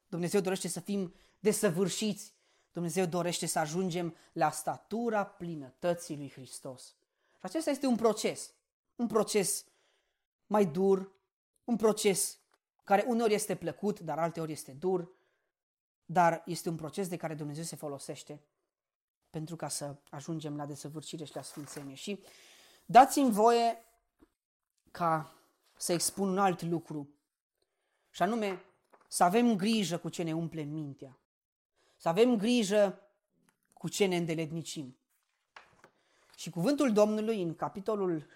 Dumnezeu 0.08 0.40
dorește 0.40 0.68
să 0.68 0.80
fim 0.80 1.14
desăvârșiți. 1.38 2.33
Dumnezeu 2.74 3.06
dorește 3.06 3.46
să 3.46 3.58
ajungem 3.58 4.16
la 4.32 4.50
statura 4.50 5.24
plinătății 5.24 6.16
lui 6.16 6.30
Hristos. 6.30 6.84
Și 7.32 7.40
acesta 7.40 7.70
este 7.70 7.86
un 7.86 7.96
proces. 7.96 8.52
Un 8.96 9.06
proces 9.06 9.64
mai 10.46 10.66
dur, 10.66 11.12
un 11.64 11.76
proces 11.76 12.38
care 12.84 13.04
uneori 13.06 13.34
este 13.34 13.54
plăcut, 13.54 14.00
dar 14.00 14.18
alteori 14.18 14.52
este 14.52 14.72
dur, 14.72 15.10
dar 16.04 16.42
este 16.46 16.68
un 16.68 16.76
proces 16.76 17.08
de 17.08 17.16
care 17.16 17.34
Dumnezeu 17.34 17.64
se 17.64 17.76
folosește 17.76 18.40
pentru 19.30 19.56
ca 19.56 19.68
să 19.68 19.96
ajungem 20.10 20.56
la 20.56 20.66
desăvârșire 20.66 21.24
și 21.24 21.34
la 21.34 21.42
sfințenie. 21.42 21.94
Și 21.94 22.24
dați-mi 22.86 23.32
voie 23.32 23.84
ca 24.90 25.34
să 25.76 25.92
expun 25.92 26.28
un 26.28 26.38
alt 26.38 26.62
lucru, 26.62 27.08
și 28.10 28.22
anume 28.22 28.64
să 29.08 29.24
avem 29.24 29.56
grijă 29.56 29.98
cu 29.98 30.08
ce 30.08 30.22
ne 30.22 30.34
umple 30.34 30.62
mintea, 30.62 31.18
să 32.04 32.10
avem 32.10 32.36
grijă 32.36 33.00
cu 33.72 33.88
ce 33.88 34.06
ne 34.06 34.16
îndeletnicim. 34.16 34.96
Și 36.36 36.50
cuvântul 36.50 36.92
Domnului 36.92 37.42
în 37.42 37.54
capitolul 37.54 38.26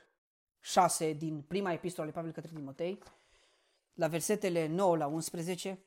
6 0.61 1.13
din 1.13 1.41
prima 1.41 1.73
epistolă 1.73 2.07
ale 2.07 2.17
Pavel 2.17 2.33
către 2.33 2.51
Timotei, 2.55 2.99
la 3.95 4.09
versetele 4.09 4.67
9 4.67 4.97
la 4.97 5.07
11, 5.07 5.79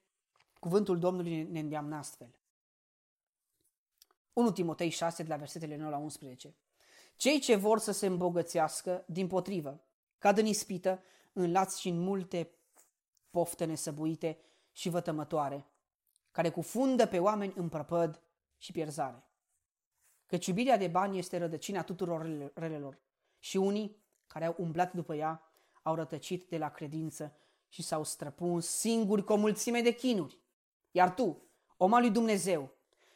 cuvântul 0.59 0.99
Domnului 0.99 1.43
ne 1.43 1.59
îndeamnă 1.59 1.95
astfel. 1.95 2.35
1 4.33 4.51
Timotei 4.51 4.89
6, 4.89 5.23
de 5.23 5.29
la 5.29 5.35
versetele 5.35 5.75
9 5.75 5.89
la 5.89 5.97
11. 5.97 6.55
Cei 7.15 7.39
ce 7.39 7.55
vor 7.55 7.79
să 7.79 7.91
se 7.91 8.05
îmbogățească, 8.05 9.03
din 9.07 9.27
potrivă, 9.27 9.83
cad 10.17 10.37
în 10.37 10.45
ispită, 10.45 11.03
în 11.33 11.51
lați 11.51 11.79
și 11.79 11.89
în 11.89 11.99
multe 11.99 12.51
pofte 13.29 13.65
nesăbuite 13.65 14.37
și 14.71 14.89
vătămătoare, 14.89 15.65
care 16.31 16.49
cufundă 16.49 17.05
pe 17.05 17.19
oameni 17.19 17.53
în 17.55 17.69
prăpăd 17.69 18.21
și 18.57 18.71
pierzare. 18.71 19.25
Căci 20.25 20.47
iubirea 20.47 20.77
de 20.77 20.87
bani 20.87 21.17
este 21.17 21.37
rădăcina 21.37 21.83
tuturor 21.83 22.51
relelor 22.53 22.99
și 23.39 23.57
unii 23.57 24.03
care 24.27 24.45
au 24.45 24.55
umblat 24.57 24.93
după 24.93 25.15
ea 25.15 25.43
au 25.81 25.95
rătăcit 25.95 26.49
de 26.49 26.57
la 26.57 26.69
credință 26.69 27.35
și 27.67 27.81
s-au 27.81 28.03
străpuns 28.03 28.67
singuri 28.67 29.23
cu 29.23 29.33
o 29.33 29.35
mulțime 29.35 29.81
de 29.81 29.91
chinuri. 29.93 30.39
Iar 30.91 31.13
tu, 31.13 31.43
om 31.77 31.93
al 31.93 32.01
lui 32.01 32.11
Dumnezeu, 32.11 32.71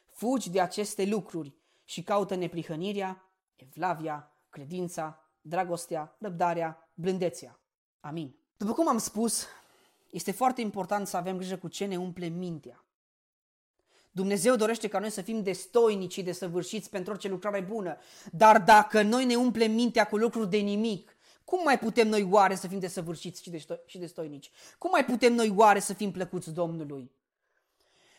fugi 0.05 0.49
de 0.49 0.61
aceste 0.61 1.05
lucruri 1.05 1.55
și 1.83 2.03
caută 2.03 2.35
neprihănirea, 2.35 3.31
evlavia, 3.55 4.31
credința, 4.49 5.25
dragostea, 5.41 6.15
răbdarea, 6.19 6.89
blândețea. 6.93 7.59
Amin. 7.99 8.35
După 8.57 8.73
cum 8.73 8.87
am 8.87 8.97
spus, 8.97 9.45
este 10.11 10.31
foarte 10.31 10.61
important 10.61 11.07
să 11.07 11.17
avem 11.17 11.37
grijă 11.37 11.57
cu 11.57 11.67
ce 11.67 11.85
ne 11.85 11.97
umple 11.97 12.27
mintea. 12.27 12.84
Dumnezeu 14.15 14.55
dorește 14.55 14.87
ca 14.87 14.99
noi 14.99 15.09
să 15.09 15.21
fim 15.21 15.43
destoinici 15.43 16.13
și 16.13 16.21
desăvârșiți 16.21 16.89
pentru 16.89 17.11
orice 17.11 17.27
lucrare 17.27 17.61
bună, 17.61 17.97
dar 18.31 18.61
dacă 18.61 19.01
noi 19.01 19.25
ne 19.25 19.35
umplem 19.35 19.71
mintea 19.71 20.07
cu 20.07 20.17
lucruri 20.17 20.49
de 20.49 20.57
nimic, 20.57 21.17
cum 21.43 21.63
mai 21.63 21.79
putem 21.79 22.07
noi 22.07 22.27
oare 22.31 22.55
să 22.55 22.67
fim 22.67 22.79
desăvârșiți 22.79 23.41
și, 23.41 23.51
desto- 23.51 23.85
și 23.85 23.97
destoinici? 23.97 24.51
Cum 24.77 24.89
mai 24.89 25.05
putem 25.05 25.33
noi 25.33 25.53
oare 25.55 25.79
să 25.79 25.93
fim 25.93 26.11
plăcuți 26.11 26.53
Domnului? 26.53 27.11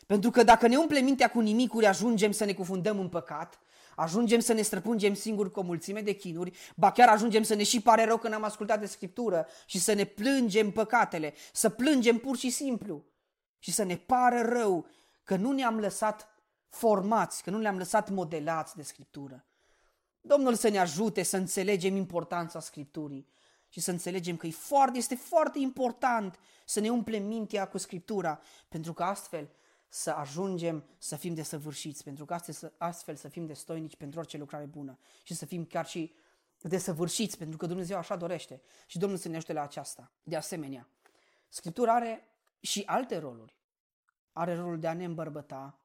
Pentru 0.05 0.29
că 0.31 0.43
dacă 0.43 0.67
ne 0.67 0.77
umple 0.77 0.99
mintea 0.99 1.29
cu 1.29 1.39
nimicuri, 1.39 1.85
ajungem 1.85 2.31
să 2.31 2.45
ne 2.45 2.53
cufundăm 2.53 2.99
în 2.99 3.09
păcat, 3.09 3.59
ajungem 3.95 4.39
să 4.39 4.53
ne 4.53 4.61
străpungem 4.61 5.13
singuri 5.13 5.51
cu 5.51 5.59
o 5.59 5.63
mulțime 5.63 6.01
de 6.01 6.13
chinuri, 6.13 6.57
ba 6.75 6.91
chiar 6.91 7.09
ajungem 7.09 7.43
să 7.43 7.55
ne 7.55 7.63
și 7.63 7.81
pare 7.81 8.05
rău 8.05 8.17
că 8.17 8.27
n-am 8.27 8.43
ascultat 8.43 8.79
de 8.79 8.85
Scriptură 8.85 9.47
și 9.65 9.79
să 9.79 9.93
ne 9.93 10.03
plângem 10.03 10.71
păcatele, 10.71 11.33
să 11.53 11.69
plângem 11.69 12.17
pur 12.17 12.37
și 12.37 12.49
simplu 12.49 13.05
și 13.59 13.71
să 13.71 13.83
ne 13.83 13.95
pară 13.95 14.41
rău 14.41 14.87
că 15.27 15.35
nu 15.35 15.51
ne-am 15.51 15.79
lăsat 15.79 16.27
formați, 16.69 17.43
că 17.43 17.49
nu 17.49 17.57
ne-am 17.57 17.77
lăsat 17.77 18.09
modelați 18.09 18.75
de 18.75 18.83
Scriptură. 18.83 19.45
Domnul 20.21 20.55
să 20.55 20.69
ne 20.69 20.77
ajute 20.77 21.23
să 21.23 21.37
înțelegem 21.37 21.95
importanța 21.95 22.59
Scripturii 22.59 23.27
și 23.69 23.79
să 23.79 23.91
înțelegem 23.91 24.37
că 24.37 24.47
e 24.47 24.51
foarte, 24.51 24.97
este 24.97 25.15
foarte 25.15 25.59
important 25.59 26.39
să 26.65 26.79
ne 26.79 26.89
umplem 26.89 27.23
mintea 27.23 27.67
cu 27.67 27.77
Scriptura, 27.77 28.39
pentru 28.69 28.93
că 28.93 29.03
astfel 29.03 29.49
să 29.89 30.11
ajungem 30.11 30.83
să 30.97 31.15
fim 31.15 31.33
desăvârșiți, 31.33 32.03
pentru 32.03 32.25
că 32.25 32.33
astfel, 32.33 32.73
astfel 32.77 33.15
să 33.15 33.27
fim 33.27 33.45
destoinici 33.45 33.95
pentru 33.95 34.19
orice 34.19 34.37
lucrare 34.37 34.65
bună 34.65 34.97
și 35.23 35.33
să 35.33 35.45
fim 35.45 35.65
chiar 35.65 35.85
și 35.85 36.13
desăvârșiți, 36.61 37.37
pentru 37.37 37.57
că 37.57 37.65
Dumnezeu 37.65 37.97
așa 37.97 38.15
dorește 38.15 38.61
și 38.85 38.97
Domnul 38.97 39.17
să 39.17 39.27
ne 39.27 39.35
ajute 39.35 39.53
la 39.53 39.61
aceasta. 39.61 40.11
De 40.23 40.35
asemenea, 40.35 40.87
Scriptura 41.47 41.93
are 41.93 42.27
și 42.59 42.83
alte 42.85 43.17
roluri. 43.17 43.56
Are 44.37 44.55
rolul 44.55 44.79
de 44.79 44.87
a 44.87 44.93
ne 44.93 45.05
îmbărbăta, 45.05 45.79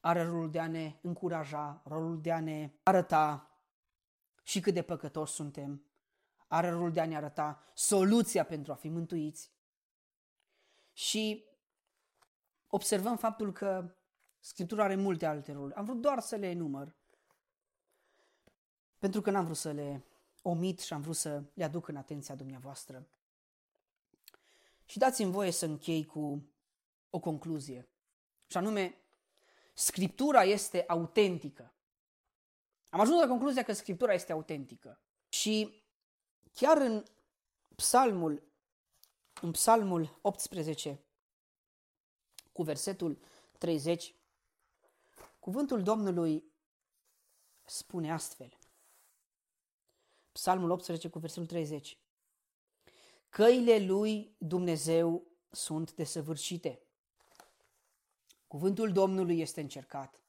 are 0.00 0.22
rolul 0.22 0.50
de 0.50 0.60
a 0.60 0.66
ne 0.66 0.96
încuraja, 1.00 1.82
rolul 1.84 2.20
de 2.20 2.32
a 2.32 2.40
ne 2.40 2.70
arăta 2.82 3.50
și 4.42 4.60
cât 4.60 4.74
de 4.74 4.82
păcătoși 4.82 5.32
suntem, 5.32 5.84
are 6.46 6.70
rolul 6.70 6.92
de 6.92 7.00
a 7.00 7.06
ne 7.06 7.16
arăta 7.16 7.62
soluția 7.74 8.44
pentru 8.44 8.72
a 8.72 8.74
fi 8.74 8.88
mântuiți. 8.88 9.52
Și 10.92 11.44
observăm 12.66 13.16
faptul 13.16 13.52
că 13.52 13.94
Scriptura 14.40 14.84
are 14.84 14.94
multe 14.94 15.26
alte 15.26 15.52
roluri. 15.52 15.74
Am 15.74 15.84
vrut 15.84 16.00
doar 16.00 16.20
să 16.20 16.36
le 16.36 16.48
enumăr, 16.48 16.94
pentru 18.98 19.20
că 19.20 19.30
n-am 19.30 19.44
vrut 19.44 19.56
să 19.56 19.70
le 19.70 20.04
omit 20.42 20.80
și 20.80 20.92
am 20.92 21.00
vrut 21.00 21.16
să 21.16 21.42
le 21.54 21.64
aduc 21.64 21.88
în 21.88 21.96
atenția 21.96 22.34
dumneavoastră. 22.34 23.06
Și 24.84 24.98
dați-mi 24.98 25.32
voie 25.32 25.50
să 25.50 25.66
închei 25.66 26.04
cu 26.04 26.50
o 27.16 27.20
concluzie. 27.20 27.88
Și 28.46 28.56
anume, 28.56 29.00
Scriptura 29.74 30.42
este 30.42 30.84
autentică. 30.86 31.74
Am 32.88 33.00
ajuns 33.00 33.20
la 33.20 33.26
concluzia 33.26 33.62
că 33.62 33.72
Scriptura 33.72 34.12
este 34.12 34.32
autentică. 34.32 35.00
Și 35.28 35.82
chiar 36.52 36.76
în 36.76 37.04
Psalmul, 37.74 38.42
în 39.42 39.50
Psalmul 39.50 40.18
18, 40.22 41.00
cu 42.52 42.62
versetul 42.62 43.18
30, 43.58 44.14
cuvântul 45.38 45.82
Domnului 45.82 46.44
spune 47.64 48.12
astfel. 48.12 48.58
Psalmul 50.32 50.70
18 50.70 51.08
cu 51.08 51.18
versetul 51.18 51.46
30. 51.46 51.98
Căile 53.28 53.78
lui 53.78 54.34
Dumnezeu 54.38 55.26
sunt 55.50 55.92
desăvârșite. 55.94 56.85
Cuvântul 58.46 58.92
Domnului 58.92 59.40
este 59.40 59.60
încercat. 59.60 60.22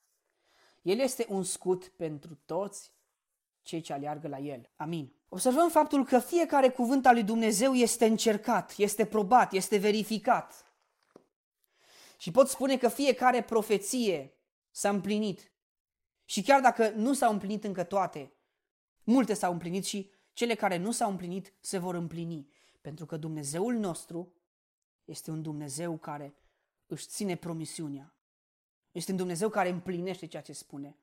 El 0.81 0.99
este 0.99 1.25
un 1.29 1.43
scut 1.43 1.87
pentru 1.87 2.35
toți 2.45 2.93
cei 3.61 3.81
ce 3.81 3.93
aleargă 3.93 4.27
la 4.27 4.39
el. 4.39 4.69
Amin. 4.75 5.13
Observăm 5.29 5.69
faptul 5.69 6.05
că 6.05 6.19
fiecare 6.19 6.69
cuvânt 6.69 7.05
al 7.05 7.13
lui 7.13 7.23
Dumnezeu 7.23 7.73
este 7.73 8.05
încercat, 8.05 8.73
este 8.77 9.05
probat, 9.05 9.53
este 9.53 9.77
verificat. 9.77 10.73
Și 12.17 12.31
pot 12.31 12.47
spune 12.47 12.77
că 12.77 12.87
fiecare 12.87 13.43
profeție 13.43 14.33
s-a 14.71 14.89
împlinit. 14.89 15.51
Și 16.25 16.41
chiar 16.41 16.61
dacă 16.61 16.89
nu 16.89 17.13
s-au 17.13 17.31
împlinit 17.31 17.63
încă 17.63 17.83
toate, 17.83 18.33
multe 19.03 19.33
s-au 19.33 19.51
împlinit 19.51 19.85
și 19.85 20.11
cele 20.33 20.55
care 20.55 20.77
nu 20.77 20.91
s-au 20.91 21.09
împlinit 21.09 21.53
se 21.59 21.77
vor 21.77 21.95
împlini. 21.95 22.49
Pentru 22.81 23.05
că 23.05 23.17
Dumnezeul 23.17 23.73
nostru 23.73 24.33
este 25.05 25.31
un 25.31 25.41
Dumnezeu 25.41 25.97
care 25.97 26.35
își 26.87 27.07
ține 27.07 27.35
promisiunea. 27.35 28.15
Este 28.91 29.11
un 29.11 29.17
Dumnezeu 29.17 29.49
care 29.49 29.69
împlinește 29.69 30.25
ceea 30.25 30.41
ce 30.41 30.53
spune. 30.53 30.97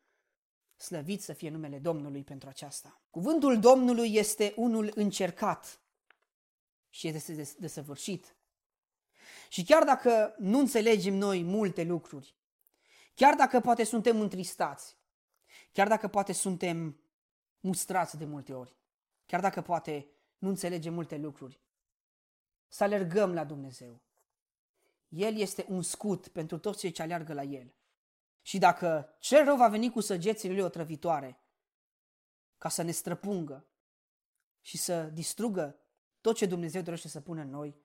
Slăvit 0.77 1.23
să 1.23 1.33
fie 1.33 1.51
numele 1.51 1.79
Domnului 1.79 2.25
pentru 2.25 2.49
aceasta. 2.49 3.01
Cuvântul 3.11 3.61
Domnului 3.61 4.15
este 4.15 4.53
unul 4.57 4.93
încercat 4.95 5.81
și 6.89 7.09
este 7.09 7.55
desăvârșit. 7.59 8.37
Și 9.49 9.65
chiar 9.65 9.85
dacă 9.85 10.35
nu 10.39 10.59
înțelegem 10.59 11.15
noi 11.15 11.43
multe 11.43 11.83
lucruri, 11.83 12.37
chiar 13.15 13.35
dacă 13.35 13.61
poate 13.61 13.85
suntem 13.85 14.21
întristați, 14.21 14.97
chiar 15.73 15.89
dacă 15.89 16.09
poate 16.09 16.33
suntem 16.33 17.01
mustrați 17.61 18.17
de 18.17 18.25
multe 18.25 18.55
ori, 18.55 18.77
chiar 19.27 19.41
dacă 19.41 19.61
poate 19.61 20.09
nu 20.39 20.49
înțelegem 20.49 20.95
multe 20.95 21.17
lucruri, 21.17 21.61
să 22.69 22.85
alergăm 22.85 23.33
la 23.33 23.45
Dumnezeu. 23.45 24.03
El 25.15 25.37
este 25.37 25.65
un 25.69 25.83
scut 25.83 26.29
pentru 26.29 26.59
toți 26.59 26.79
cei 26.79 26.91
ce 26.91 27.03
aleargă 27.03 27.33
la 27.33 27.43
El. 27.43 27.75
Și 28.43 28.59
dacă 28.59 29.17
cel 29.19 29.45
rău 29.45 29.57
va 29.57 29.69
veni 29.69 29.91
cu 29.91 30.01
săgețile 30.01 30.53
lui 30.53 30.63
otrăvitoare, 30.63 31.39
ca 32.59 32.69
să 32.69 32.83
ne 32.83 32.91
străpungă 32.91 33.67
și 34.61 34.77
să 34.77 35.03
distrugă 35.03 35.79
tot 36.21 36.37
ce 36.37 36.47
Dumnezeu 36.47 36.83
dorește 36.83 37.09
să 37.09 37.21
pună 37.21 37.41
în 37.41 37.51
noi, 37.51 37.77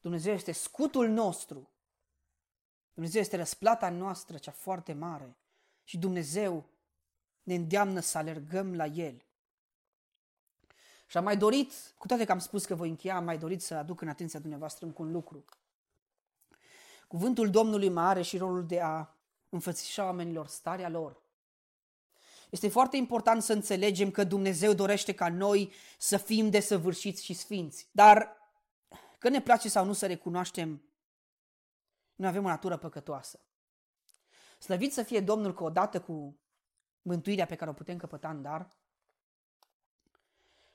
Dumnezeu 0.00 0.34
este 0.34 0.52
scutul 0.52 1.08
nostru. 1.08 1.70
Dumnezeu 2.94 3.20
este 3.20 3.36
răsplata 3.36 3.90
noastră, 3.90 4.38
cea 4.38 4.50
foarte 4.50 4.92
mare. 4.92 5.36
Și 5.84 5.98
Dumnezeu 5.98 6.68
ne 7.42 7.54
îndeamnă 7.54 8.00
să 8.00 8.18
alergăm 8.18 8.74
la 8.74 8.86
El. 8.86 9.24
Și 11.06 11.16
am 11.16 11.24
mai 11.24 11.36
dorit, 11.36 11.72
cu 11.98 12.06
toate 12.06 12.24
că 12.24 12.32
am 12.32 12.38
spus 12.38 12.64
că 12.64 12.74
voi 12.74 12.88
încheia, 12.88 13.16
am 13.16 13.24
mai 13.24 13.38
dorit 13.38 13.62
să 13.62 13.74
aduc 13.74 14.00
în 14.00 14.08
atenția 14.08 14.38
dumneavoastră 14.38 14.86
încă 14.86 15.02
un 15.02 15.12
lucru. 15.12 15.44
Cuvântul 17.14 17.50
Domnului 17.50 17.88
mai 17.88 18.04
are 18.04 18.22
și 18.22 18.38
rolul 18.38 18.66
de 18.66 18.80
a 18.80 19.08
înfățișa 19.48 20.04
oamenilor 20.04 20.46
starea 20.46 20.88
lor. 20.88 21.22
Este 22.50 22.68
foarte 22.68 22.96
important 22.96 23.42
să 23.42 23.52
înțelegem 23.52 24.10
că 24.10 24.24
Dumnezeu 24.24 24.72
dorește 24.72 25.14
ca 25.14 25.28
noi 25.28 25.72
să 25.98 26.16
fim 26.16 26.50
desăvârșiți 26.50 27.24
și 27.24 27.32
sfinți. 27.32 27.88
Dar 27.92 28.36
că 29.18 29.28
ne 29.28 29.40
place 29.40 29.68
sau 29.68 29.84
nu 29.84 29.92
să 29.92 30.06
recunoaștem, 30.06 30.82
noi 32.14 32.28
avem 32.28 32.44
o 32.44 32.48
natură 32.48 32.76
păcătoasă. 32.76 33.40
Slăvit 34.58 34.92
să 34.92 35.02
fie 35.02 35.20
Domnul 35.20 35.54
că 35.54 35.64
odată 35.64 36.00
cu 36.00 36.38
mântuirea 37.02 37.46
pe 37.46 37.56
care 37.56 37.70
o 37.70 37.74
putem 37.74 37.96
căpăta 37.96 38.30
în 38.30 38.42
dar, 38.42 38.76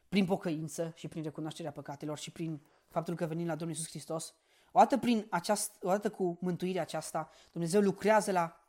prin 0.09 0.25
pocăință 0.25 0.93
și 0.95 1.07
prin 1.07 1.23
recunoașterea 1.23 1.71
păcatelor 1.71 2.17
și 2.17 2.31
prin 2.31 2.65
faptul 2.87 3.15
că 3.15 3.25
venim 3.25 3.47
la 3.47 3.55
Domnul 3.55 3.75
Iisus 3.75 3.89
Hristos, 3.89 4.33
odată, 4.71 4.97
prin 4.97 5.27
aceast, 5.29 5.83
odată 5.83 6.09
cu 6.09 6.37
mântuirea 6.41 6.81
aceasta, 6.81 7.29
Dumnezeu 7.51 7.81
lucrează 7.81 8.31
la 8.31 8.59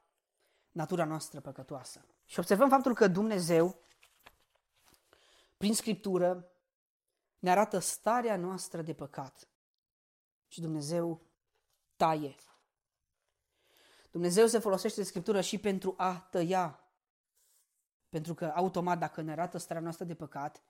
natura 0.70 1.04
noastră 1.04 1.40
păcătoasă. 1.40 2.04
Și 2.24 2.38
observăm 2.38 2.68
faptul 2.68 2.94
că 2.94 3.06
Dumnezeu, 3.08 3.78
prin 5.56 5.74
Scriptură, 5.74 6.50
ne 7.38 7.50
arată 7.50 7.78
starea 7.78 8.36
noastră 8.36 8.82
de 8.82 8.94
păcat. 8.94 9.48
Și 10.48 10.60
Dumnezeu 10.60 11.20
taie. 11.96 12.34
Dumnezeu 14.10 14.46
se 14.46 14.58
folosește 14.58 15.00
de 15.00 15.06
Scriptură 15.06 15.40
și 15.40 15.58
pentru 15.58 15.94
a 15.96 16.28
tăia. 16.30 16.84
Pentru 18.08 18.34
că, 18.34 18.52
automat, 18.54 18.98
dacă 18.98 19.20
ne 19.20 19.32
arată 19.32 19.58
starea 19.58 19.82
noastră 19.82 20.04
de 20.04 20.14
păcat, 20.14 20.62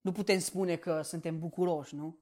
nu 0.00 0.12
putem 0.12 0.38
spune 0.38 0.76
că 0.76 1.02
suntem 1.02 1.38
bucuroși, 1.38 1.94
nu? 1.94 2.18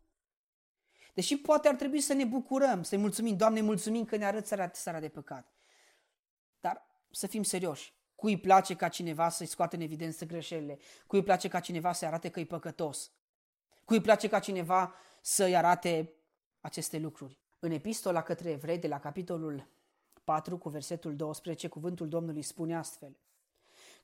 Deși 1.15 1.36
poate 1.36 1.69
ar 1.69 1.74
trebui 1.74 2.01
să 2.01 2.12
ne 2.12 2.24
bucurăm, 2.24 2.82
să-i 2.82 2.99
mulțumim. 2.99 3.36
Doamne, 3.36 3.61
mulțumim 3.61 4.05
că 4.05 4.16
ne 4.16 4.24
arăți 4.24 4.51
starea 4.73 5.01
de 5.01 5.09
păcat. 5.09 5.53
Dar 6.61 6.86
să 7.11 7.27
fim 7.27 7.43
serioși. 7.43 7.95
Cui 8.15 8.32
îi 8.32 8.41
place 8.41 8.77
ca 8.77 8.89
cineva 8.89 9.28
să-i 9.28 9.47
scoate 9.47 9.77
în 9.77 9.82
evidență 9.82 10.24
greșelile? 10.24 10.78
Cui 11.07 11.19
îi 11.19 11.24
place 11.24 11.49
ca 11.49 11.61
cineva 11.61 11.93
să-i 11.93 12.09
arate 12.09 12.28
că 12.28 12.41
e 12.41 12.45
păcătos? 12.45 13.11
Cui 13.85 13.97
îi 13.97 14.03
place 14.03 14.28
ca 14.28 14.39
cineva 14.39 14.95
să-i 15.20 15.57
arate 15.57 16.12
aceste 16.61 16.99
lucruri? 16.99 17.39
În 17.59 17.70
epistola 17.70 18.23
către 18.23 18.51
evrei 18.51 18.78
de 18.78 18.89
la 18.89 19.01
capitolul 19.01 19.69
4 20.24 20.59
cu 20.59 20.69
versetul 20.69 21.16
12, 21.16 21.69
cuvântul 21.69 22.09
Domnului 22.09 22.43
spune 22.43 22.77
astfel. 22.77 23.16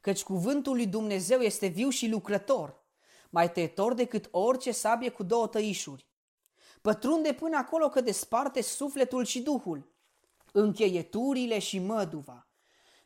Căci 0.00 0.22
cuvântul 0.22 0.74
lui 0.74 0.86
Dumnezeu 0.86 1.40
este 1.40 1.66
viu 1.66 1.88
și 1.88 2.08
lucrător, 2.08 2.82
mai 3.30 3.52
tăietor 3.52 3.94
decât 3.94 4.28
orice 4.30 4.72
sabie 4.72 5.08
cu 5.08 5.22
două 5.22 5.46
tăișuri. 5.46 6.09
Pătrunde 6.80 7.32
până 7.32 7.56
acolo 7.56 7.88
că 7.88 8.00
desparte 8.00 8.62
sufletul 8.62 9.24
și 9.24 9.40
duhul, 9.40 9.92
încheieturile 10.52 11.58
și 11.58 11.78
măduva, 11.78 12.48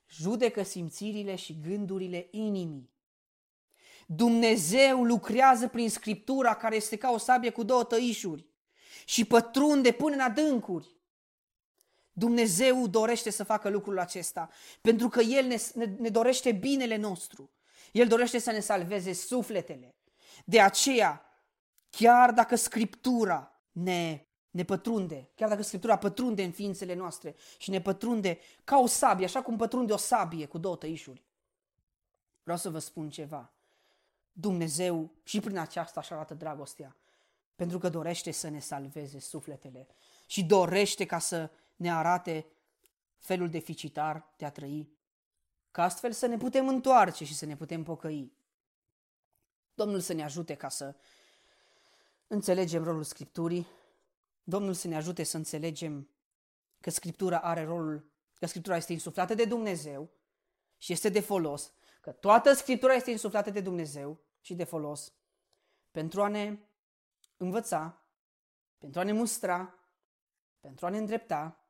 judecă 0.08 0.62
simțirile 0.62 1.34
și 1.34 1.60
gândurile 1.60 2.28
inimii. 2.30 2.92
Dumnezeu 4.06 5.04
lucrează 5.04 5.68
prin 5.68 5.90
Scriptura 5.90 6.54
care 6.54 6.76
este 6.76 6.96
ca 6.96 7.10
o 7.10 7.18
sabie 7.18 7.50
cu 7.50 7.62
două 7.62 7.84
tăișuri 7.84 8.46
și 9.04 9.24
pătrunde 9.24 9.92
până 9.92 10.14
în 10.14 10.20
adâncuri. 10.20 10.96
Dumnezeu 12.12 12.86
dorește 12.86 13.30
să 13.30 13.44
facă 13.44 13.68
lucrul 13.68 13.98
acesta 13.98 14.48
pentru 14.80 15.08
că 15.08 15.20
El 15.20 15.46
ne, 15.46 15.56
ne, 15.74 15.84
ne 15.84 16.08
dorește 16.08 16.52
binele 16.52 16.96
nostru. 16.96 17.50
El 17.92 18.08
dorește 18.08 18.38
să 18.38 18.50
ne 18.50 18.60
salveze 18.60 19.12
sufletele. 19.12 19.94
De 20.44 20.60
aceea, 20.60 21.24
chiar 21.90 22.32
dacă 22.32 22.56
Scriptura 22.56 23.53
ne 23.74 24.26
ne 24.54 24.64
pătrunde, 24.64 25.30
chiar 25.34 25.48
dacă 25.48 25.62
Scriptura 25.62 25.98
pătrunde 25.98 26.44
în 26.44 26.52
ființele 26.52 26.94
noastre 26.94 27.34
și 27.58 27.70
ne 27.70 27.80
pătrunde 27.80 28.38
ca 28.64 28.78
o 28.78 28.86
sabie, 28.86 29.24
așa 29.24 29.42
cum 29.42 29.56
pătrunde 29.56 29.92
o 29.92 29.96
sabie 29.96 30.46
cu 30.46 30.58
două 30.58 30.76
tăișuri. 30.76 31.24
Vreau 32.42 32.58
să 32.58 32.70
vă 32.70 32.78
spun 32.78 33.10
ceva. 33.10 33.52
Dumnezeu 34.32 35.10
și 35.22 35.40
prin 35.40 35.58
aceasta 35.58 36.00
așa 36.00 36.14
arată 36.14 36.34
dragostea, 36.34 36.96
pentru 37.54 37.78
că 37.78 37.88
dorește 37.88 38.30
să 38.30 38.48
ne 38.48 38.58
salveze 38.58 39.18
sufletele 39.18 39.86
și 40.26 40.44
dorește 40.44 41.06
ca 41.06 41.18
să 41.18 41.50
ne 41.76 41.92
arate 41.92 42.46
felul 43.18 43.50
deficitar 43.50 44.32
de 44.36 44.44
a 44.44 44.50
trăi, 44.50 44.90
ca 45.70 45.82
astfel 45.82 46.12
să 46.12 46.26
ne 46.26 46.36
putem 46.36 46.68
întoarce 46.68 47.24
și 47.24 47.34
să 47.34 47.46
ne 47.46 47.56
putem 47.56 47.82
pocăi. 47.82 48.32
Domnul 49.74 50.00
să 50.00 50.12
ne 50.12 50.22
ajute 50.22 50.54
ca 50.54 50.68
să 50.68 50.94
înțelegem 52.34 52.84
rolul 52.84 53.02
Scripturii. 53.02 53.66
Domnul 54.42 54.74
să 54.74 54.88
ne 54.88 54.96
ajute 54.96 55.22
să 55.22 55.36
înțelegem 55.36 56.08
că 56.80 56.90
Scriptura 56.90 57.38
are 57.38 57.64
rolul, 57.64 58.10
că 58.34 58.46
Scriptura 58.46 58.76
este 58.76 58.92
insuflată 58.92 59.34
de 59.34 59.44
Dumnezeu 59.44 60.10
și 60.78 60.92
este 60.92 61.08
de 61.08 61.20
folos, 61.20 61.72
că 62.00 62.12
toată 62.12 62.52
Scriptura 62.52 62.94
este 62.94 63.10
insuflată 63.10 63.50
de 63.50 63.60
Dumnezeu 63.60 64.20
și 64.40 64.54
de 64.54 64.64
folos 64.64 65.12
pentru 65.90 66.22
a 66.22 66.28
ne 66.28 66.58
învăța, 67.36 68.02
pentru 68.78 69.00
a 69.00 69.02
ne 69.02 69.12
mustra, 69.12 69.78
pentru 70.60 70.86
a 70.86 70.88
ne 70.88 70.98
îndrepta 70.98 71.68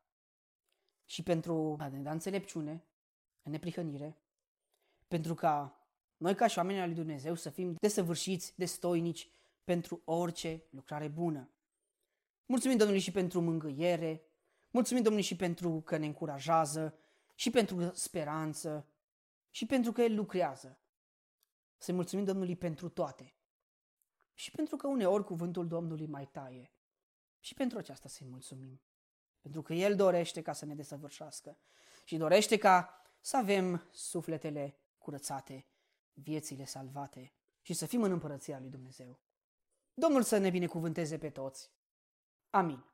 și 1.05 1.23
pentru 1.23 1.77
a 1.81 1.89
ne 1.89 1.99
da 1.99 2.11
înțelepciune, 2.11 2.85
în 3.43 3.53
neprihănire, 3.53 4.19
pentru 5.09 5.35
ca 5.35 5.79
noi 6.17 6.35
ca 6.35 6.47
și 6.47 6.59
oamenii 6.59 6.81
al 6.81 6.87
lui 6.87 6.97
Dumnezeu 6.97 7.35
să 7.35 7.51
fim 7.51 7.75
desăvârșiți, 7.81 8.53
destoinici 8.57 9.29
pentru 9.65 10.03
orice 10.05 10.65
lucrare 10.71 11.09
bună. 11.09 11.51
Mulțumim 12.47 12.77
Domnului 12.77 13.03
și 13.03 13.11
pentru 13.11 13.41
mângâiere, 13.41 14.27
mulțumim 14.71 15.03
Domnului 15.03 15.27
și 15.27 15.37
pentru 15.37 15.81
că 15.81 15.97
ne 15.97 16.07
încurajează, 16.07 16.99
și 17.35 17.51
pentru 17.51 17.91
speranță, 17.95 18.89
și 19.51 19.67
pentru 19.67 19.93
că 19.93 20.03
El 20.03 20.15
lucrează. 20.15 20.79
Să 21.77 21.93
mulțumim 21.93 22.25
Domnului 22.25 22.57
pentru 22.57 22.89
toate. 22.89 23.35
Și 24.35 24.51
pentru 24.51 24.77
că 24.77 24.87
uneori 24.87 25.25
cuvântul 25.25 25.67
Domnului 25.69 26.07
mai 26.07 26.27
taie. 26.27 26.73
Și 27.41 27.55
pentru 27.55 27.79
aceasta 27.79 28.09
să-i 28.09 28.27
mulțumim. 28.27 28.83
Pentru 29.41 29.63
că 29.63 29.75
El 29.75 29.97
dorește 29.97 30.43
ca 30.43 30.53
să 30.53 30.65
ne 30.65 30.75
desăvârșească 30.75 31.59
și 32.05 32.17
dorește 32.17 32.57
ca 32.57 33.03
să 33.21 33.37
avem 33.37 33.89
sufletele 33.93 34.79
curățate, 34.99 35.67
viețile 36.13 36.65
salvate 36.65 37.33
și 37.61 37.73
să 37.73 37.87
fim 37.87 38.03
în 38.03 38.11
împărăția 38.11 38.59
lui 38.59 38.71
Dumnezeu. 38.71 39.24
Domnul 39.95 40.23
să 40.23 40.37
ne 40.37 40.51
binecuvânteze 40.51 41.19
pe 41.19 41.31
toți. 41.31 41.71
Amin. 42.51 42.85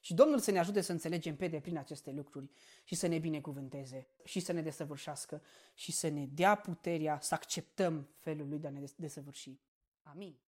Și 0.00 0.14
Domnul 0.14 0.38
să 0.38 0.50
ne 0.50 0.58
ajute 0.58 0.80
să 0.80 0.92
înțelegem 0.92 1.36
pe 1.36 1.48
deplin 1.48 1.76
aceste 1.76 2.10
lucruri 2.10 2.50
și 2.84 2.94
să 2.94 3.06
ne 3.06 3.18
binecuvânteze 3.18 4.08
și 4.24 4.40
să 4.40 4.52
ne 4.52 4.62
desăvârșească 4.62 5.42
și 5.74 5.92
să 5.92 6.08
ne 6.08 6.26
dea 6.26 6.54
puterea 6.54 7.20
să 7.20 7.34
acceptăm 7.34 8.08
felul 8.18 8.48
Lui 8.48 8.58
de 8.58 8.66
a 8.66 8.70
ne 8.70 8.84
desăvârși. 8.96 9.60
Amin. 10.02 10.38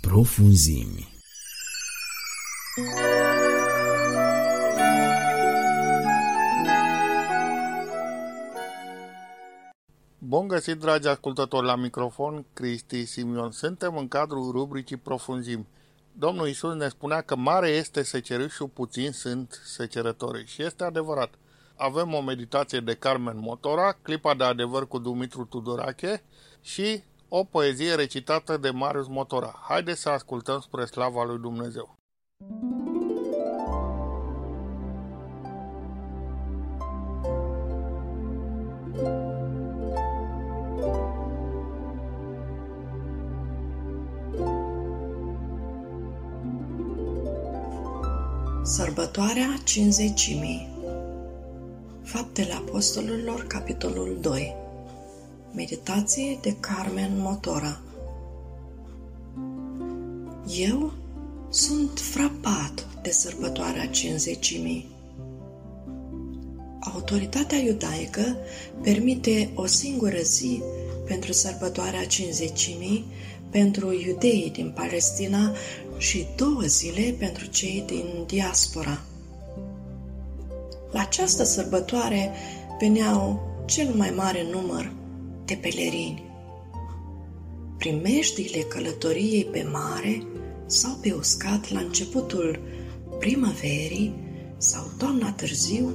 Profunzimi. 0.00 1.08
Bun 10.32 10.48
găsit, 10.48 10.78
dragi 10.78 11.08
ascultători, 11.08 11.66
la 11.66 11.76
microfon, 11.76 12.44
Cristi 12.52 13.04
Simion. 13.04 13.50
Suntem 13.50 13.96
în 13.96 14.08
cadrul 14.08 14.50
rubricii 14.50 14.96
Profunzim. 14.96 15.66
Domnul 16.12 16.48
Isus 16.48 16.74
ne 16.74 16.88
spunea 16.88 17.20
că 17.20 17.36
mare 17.36 17.68
este 17.68 18.02
secerișul, 18.02 18.68
puțin 18.68 19.10
sunt 19.10 19.60
secerătorii. 19.64 20.46
Și 20.46 20.62
este 20.62 20.84
adevărat. 20.84 21.34
Avem 21.76 22.14
o 22.14 22.20
meditație 22.20 22.80
de 22.80 22.94
Carmen 22.94 23.38
Motora, 23.38 23.92
clipa 24.02 24.34
de 24.34 24.44
adevăr 24.44 24.88
cu 24.88 24.98
Dumitru 24.98 25.44
Tudorache 25.44 26.22
și 26.60 27.02
o 27.28 27.44
poezie 27.44 27.94
recitată 27.94 28.56
de 28.56 28.70
Marius 28.70 29.08
Motora. 29.08 29.60
Haideți 29.68 30.00
să 30.00 30.08
ascultăm 30.08 30.60
spre 30.60 30.84
slava 30.84 31.24
lui 31.24 31.38
Dumnezeu. 31.38 31.96
Sărbătoarea 48.72 49.60
Cinzecimii. 49.64 50.68
Faptele 52.02 52.52
Apostolilor, 52.52 53.42
capitolul 53.46 54.18
2 54.20 54.54
Meditație 55.54 56.38
de 56.42 56.56
Carmen 56.60 57.10
Motora. 57.16 57.80
Eu 60.58 60.92
sunt 61.50 61.98
frapat 61.98 62.86
de 63.02 63.10
sărbătoarea 63.10 63.86
Cinzecimii. 63.88 64.88
Autoritatea 66.80 67.58
iudaică 67.58 68.36
permite 68.82 69.50
o 69.54 69.66
singură 69.66 70.18
zi 70.22 70.62
pentru 71.06 71.32
sărbătoarea 71.32 72.06
Cinzecimii 72.06 73.04
pentru 73.52 73.92
iudeii 73.92 74.50
din 74.50 74.72
Palestina 74.74 75.54
și 75.96 76.26
două 76.36 76.60
zile 76.60 77.14
pentru 77.18 77.46
cei 77.46 77.84
din 77.86 78.24
diaspora. 78.26 79.02
La 80.90 81.00
această 81.00 81.44
sărbătoare 81.44 82.30
veneau 82.80 83.50
cel 83.66 83.94
mai 83.94 84.10
mare 84.10 84.46
număr 84.50 84.92
de 85.44 85.54
pelerini. 85.54 86.22
Primeștiile 87.78 88.60
călătoriei 88.60 89.44
pe 89.44 89.68
mare 89.72 90.22
sau 90.66 90.98
pe 91.02 91.12
uscat 91.12 91.70
la 91.70 91.78
începutul 91.78 92.60
primăverii 93.18 94.14
sau 94.56 94.90
toamna 94.98 95.32
târziu 95.32 95.92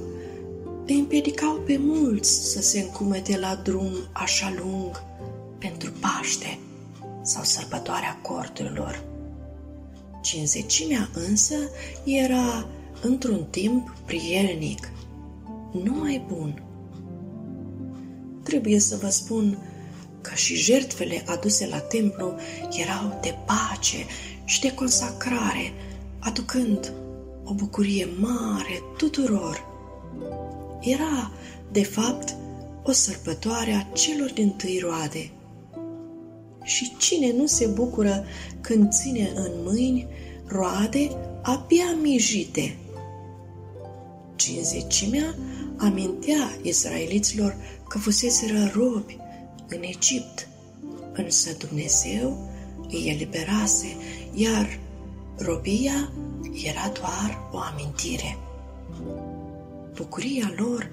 îi 0.86 0.98
împiedicau 0.98 1.60
pe 1.66 1.76
mulți 1.80 2.52
să 2.52 2.62
se 2.62 2.80
încumete 2.80 3.38
la 3.38 3.54
drum 3.54 3.92
așa 4.12 4.54
lung 4.58 5.02
pentru 5.58 5.92
Paște 6.00 6.58
sau 7.22 7.42
sărbătoarea 7.42 8.18
corturilor. 8.22 9.07
Cinzecimea 10.28 11.10
însă 11.28 11.54
era 12.04 12.68
într-un 13.02 13.44
timp 13.50 13.96
prielnic, 14.04 14.90
numai 15.72 16.24
bun. 16.28 16.62
Trebuie 18.42 18.78
să 18.78 18.96
vă 19.00 19.08
spun 19.08 19.58
că 20.20 20.34
și 20.34 20.54
jertfele 20.54 21.22
aduse 21.26 21.66
la 21.66 21.78
templu 21.78 22.34
erau 22.80 23.18
de 23.22 23.34
pace 23.46 23.96
și 24.44 24.60
de 24.60 24.74
consacrare, 24.74 25.72
aducând 26.18 26.92
o 27.44 27.54
bucurie 27.54 28.08
mare 28.18 28.82
tuturor. 28.96 29.66
Era, 30.80 31.32
de 31.72 31.82
fapt, 31.82 32.34
o 32.82 32.92
sărbătoare 32.92 33.72
a 33.72 33.92
celor 33.92 34.32
din 34.32 34.50
tâi 34.50 34.78
roade– 34.82 35.30
și 36.68 36.96
cine 36.96 37.32
nu 37.32 37.46
se 37.46 37.66
bucură 37.66 38.24
când 38.60 38.92
ține 38.92 39.32
în 39.34 39.50
mâini 39.64 40.06
roade 40.46 41.10
abia 41.42 41.96
mijite. 42.02 42.76
Cinzecimea 44.36 45.34
amintea 45.76 46.58
israeliților 46.62 47.56
că 47.88 47.98
fuseseră 47.98 48.70
robi 48.74 49.16
în 49.68 49.82
Egipt, 49.82 50.48
însă 51.12 51.56
Dumnezeu 51.68 52.50
îi 52.88 53.08
eliberase, 53.08 53.96
iar 54.34 54.78
robia 55.38 56.12
era 56.64 56.92
doar 57.00 57.48
o 57.52 57.58
amintire. 57.58 58.38
Bucuria 59.94 60.52
lor 60.56 60.90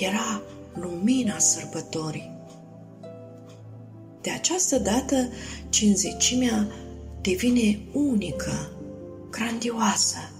era 0.00 0.42
lumina 0.74 1.38
sărbătorii. 1.38 2.30
De 4.22 4.30
această 4.30 4.78
dată, 4.78 5.28
cinzecimea 5.68 6.66
devine 7.20 7.78
unică, 7.92 8.70
grandioasă. 9.30 10.30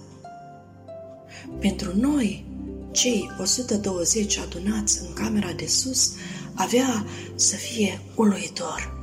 Pentru 1.59 1.97
noi, 1.97 2.45
cei 2.91 3.31
120 3.39 4.37
adunați 4.37 5.01
în 5.01 5.13
camera 5.13 5.51
de 5.51 5.65
sus, 5.65 6.11
avea 6.53 7.05
să 7.35 7.55
fie 7.55 8.01
uluitor. 8.15 9.01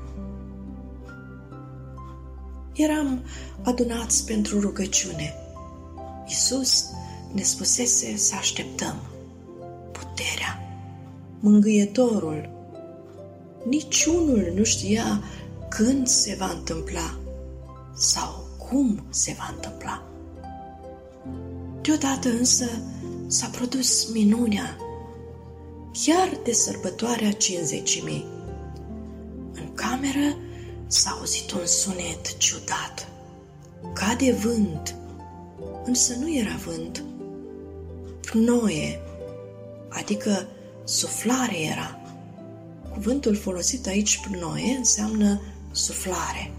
Eram 2.73 3.24
adunați 3.62 4.24
pentru 4.24 4.61
rugăciune. 4.61 5.35
Isus 6.28 6.85
ne 7.32 7.43
spusese 7.43 8.16
să 8.16 8.35
așteptăm 8.39 9.01
puterea, 9.93 10.61
mângâietorul, 11.40 12.60
niciunul 13.65 14.53
nu 14.55 14.65
știa 14.65 15.23
când 15.69 16.07
se 16.07 16.37
va 16.39 16.51
întâmpla 16.51 17.19
sau 17.95 18.45
cum 18.59 19.07
se 19.11 19.37
va 19.39 19.55
întâmpla. 19.55 20.03
Deodată 21.81 22.28
însă 22.28 22.66
s-a 23.27 23.47
produs 23.47 24.12
minunea, 24.12 24.77
chiar 26.05 26.39
de 26.45 26.53
sărbătoarea 26.53 27.32
cinzecimii. 27.32 28.27
În 29.53 29.74
cameră 29.74 30.37
s-a 30.87 31.11
auzit 31.11 31.53
un 31.53 31.66
sunet 31.66 32.37
ciudat, 32.37 33.09
ca 33.93 34.15
de 34.19 34.32
vânt, 34.32 34.95
însă 35.85 36.15
nu 36.15 36.35
era 36.35 36.57
vânt, 36.65 37.05
pnoie, 38.20 39.01
adică 39.89 40.47
suflare 40.85 41.61
era. 41.61 41.99
Cuvântul 43.02 43.36
folosit 43.36 43.86
aici 43.86 44.20
noi 44.40 44.74
înseamnă 44.78 45.40
suflare. 45.70 46.52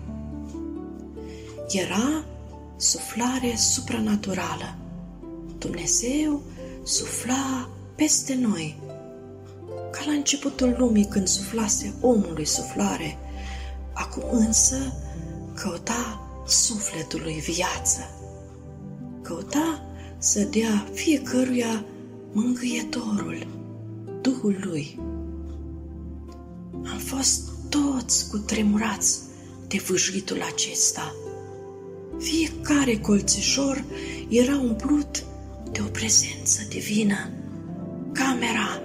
Era 1.70 2.26
suflare 2.78 3.56
supranaturală. 3.56 4.76
Dumnezeu 5.58 6.42
sufla 6.84 7.70
peste 7.96 8.36
noi. 8.36 8.80
Ca 9.92 10.00
la 10.06 10.12
începutul 10.12 10.76
lumii 10.78 11.06
când 11.06 11.28
suflase 11.28 11.94
omului 12.00 12.46
suflare, 12.46 13.18
acum 13.94 14.24
însă 14.32 14.94
căuta 15.54 16.30
sufletului 16.48 17.34
viață. 17.34 18.00
Căuta 19.22 19.84
să 20.18 20.40
dea 20.40 20.88
fiecăruia 20.94 21.86
mângâietorul, 22.32 23.48
Duhul 24.22 24.58
lui. 24.64 25.11
Am 26.86 26.98
fost 26.98 27.42
toți 27.70 28.30
cu 28.30 28.38
tremurați 28.38 29.20
de 29.68 29.78
vâjlitul 29.88 30.42
acesta. 30.54 31.16
Fiecare 32.18 32.98
colțișor 32.98 33.84
era 34.30 34.58
umplut 34.58 35.24
de 35.72 35.82
o 35.82 35.90
prezență 35.90 36.62
divină. 36.70 37.30
Camera 38.12 38.82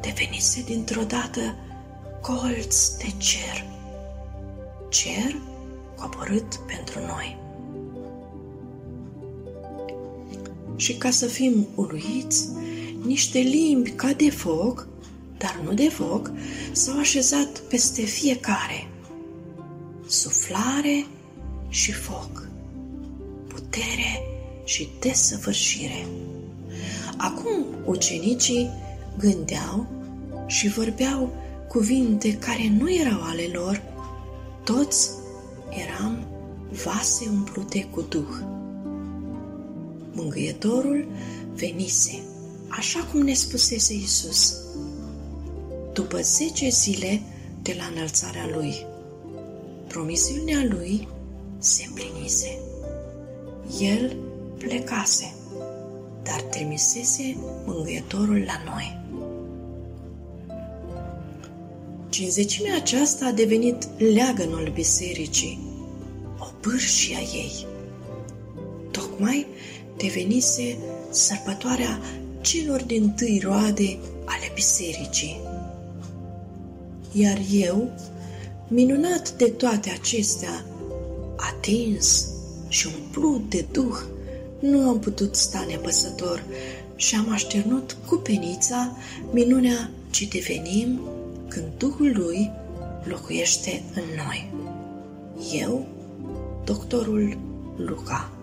devenise 0.00 0.62
dintr-o 0.66 1.02
dată 1.02 1.56
colț 2.22 2.88
de 2.88 3.12
cer. 3.16 3.64
Cer 4.88 5.36
coborât 5.96 6.54
pentru 6.66 6.98
noi. 7.00 7.38
Și 10.76 10.96
ca 10.96 11.10
să 11.10 11.26
fim 11.26 11.66
uluiți, 11.74 12.48
niște 13.04 13.38
limbi 13.38 13.90
ca 13.90 14.12
de 14.12 14.30
foc 14.30 14.88
dar 15.46 15.60
nu 15.64 15.74
de 15.74 15.88
foc, 15.88 16.30
s-au 16.72 16.98
așezat 16.98 17.58
peste 17.58 18.02
fiecare. 18.02 18.88
Suflare 20.06 21.06
și 21.68 21.92
foc, 21.92 22.48
putere 23.48 24.22
și 24.64 24.88
desăvârșire. 25.00 26.06
Acum 27.16 27.64
ucenicii 27.84 28.70
gândeau 29.18 29.86
și 30.46 30.68
vorbeau 30.68 31.32
cuvinte 31.68 32.32
care 32.32 32.74
nu 32.78 32.94
erau 32.94 33.22
ale 33.22 33.48
lor, 33.52 33.82
toți 34.64 35.10
eram 35.70 36.26
vase 36.84 37.28
umplute 37.30 37.88
cu 37.90 38.00
Duh. 38.00 38.36
Mângâietorul 40.12 41.06
venise, 41.54 42.22
așa 42.68 43.08
cum 43.12 43.20
ne 43.20 43.32
spusese 43.34 43.94
Isus. 43.94 44.65
După 45.96 46.20
zece 46.20 46.68
zile 46.68 47.22
de 47.62 47.74
la 47.78 47.84
înălțarea 47.94 48.48
lui. 48.54 48.86
Promisiunea 49.86 50.66
lui 50.68 51.08
se 51.58 51.84
împlinise. 51.88 52.58
El 53.80 54.16
plecase, 54.58 55.34
dar 56.22 56.40
trimisese 56.40 57.36
mângâietorul 57.64 58.44
la 58.46 58.62
noi. 58.64 59.00
Cinzecimea 62.08 62.76
aceasta 62.76 63.26
a 63.26 63.32
devenit 63.32 63.88
leagănul 63.98 64.70
bisericii, 64.74 65.58
o 66.38 66.46
pârșie 66.60 67.16
a 67.16 67.20
ei. 67.20 67.66
Tocmai 68.90 69.46
devenise 69.96 70.76
sărbătoarea 71.10 72.00
celor 72.40 72.82
din 72.82 73.10
tâi 73.10 73.40
roade 73.44 73.98
ale 74.24 74.50
bisericii. 74.54 75.45
Iar 77.12 77.38
eu, 77.52 77.90
minunat 78.68 79.32
de 79.36 79.44
toate 79.44 79.90
acestea, 79.90 80.64
atins 81.36 82.28
și 82.68 82.88
umplut 83.00 83.50
de 83.50 83.64
duh, 83.72 83.96
nu 84.60 84.88
am 84.88 84.98
putut 84.98 85.36
sta 85.36 85.64
nepăsător 85.68 86.44
și 86.96 87.14
am 87.14 87.32
așternut 87.32 87.96
cu 88.06 88.14
penița 88.14 88.96
minunea 89.32 89.90
ce 90.10 90.28
devenim 90.28 91.00
când 91.48 91.66
Duhul 91.78 92.12
lui 92.14 92.50
locuiește 93.04 93.82
în 93.94 94.02
noi. 94.16 94.52
Eu, 95.52 95.86
doctorul 96.64 97.38
Luca. 97.76 98.35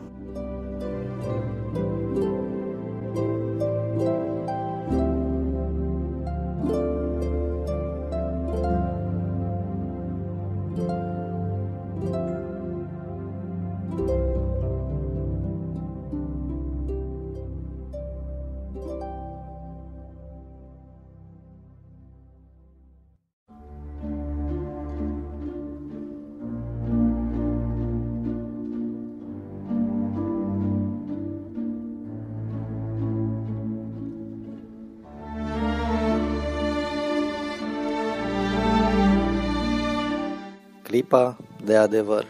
Clipa 41.03 41.37
de 41.63 41.77
adevăr. 41.77 42.25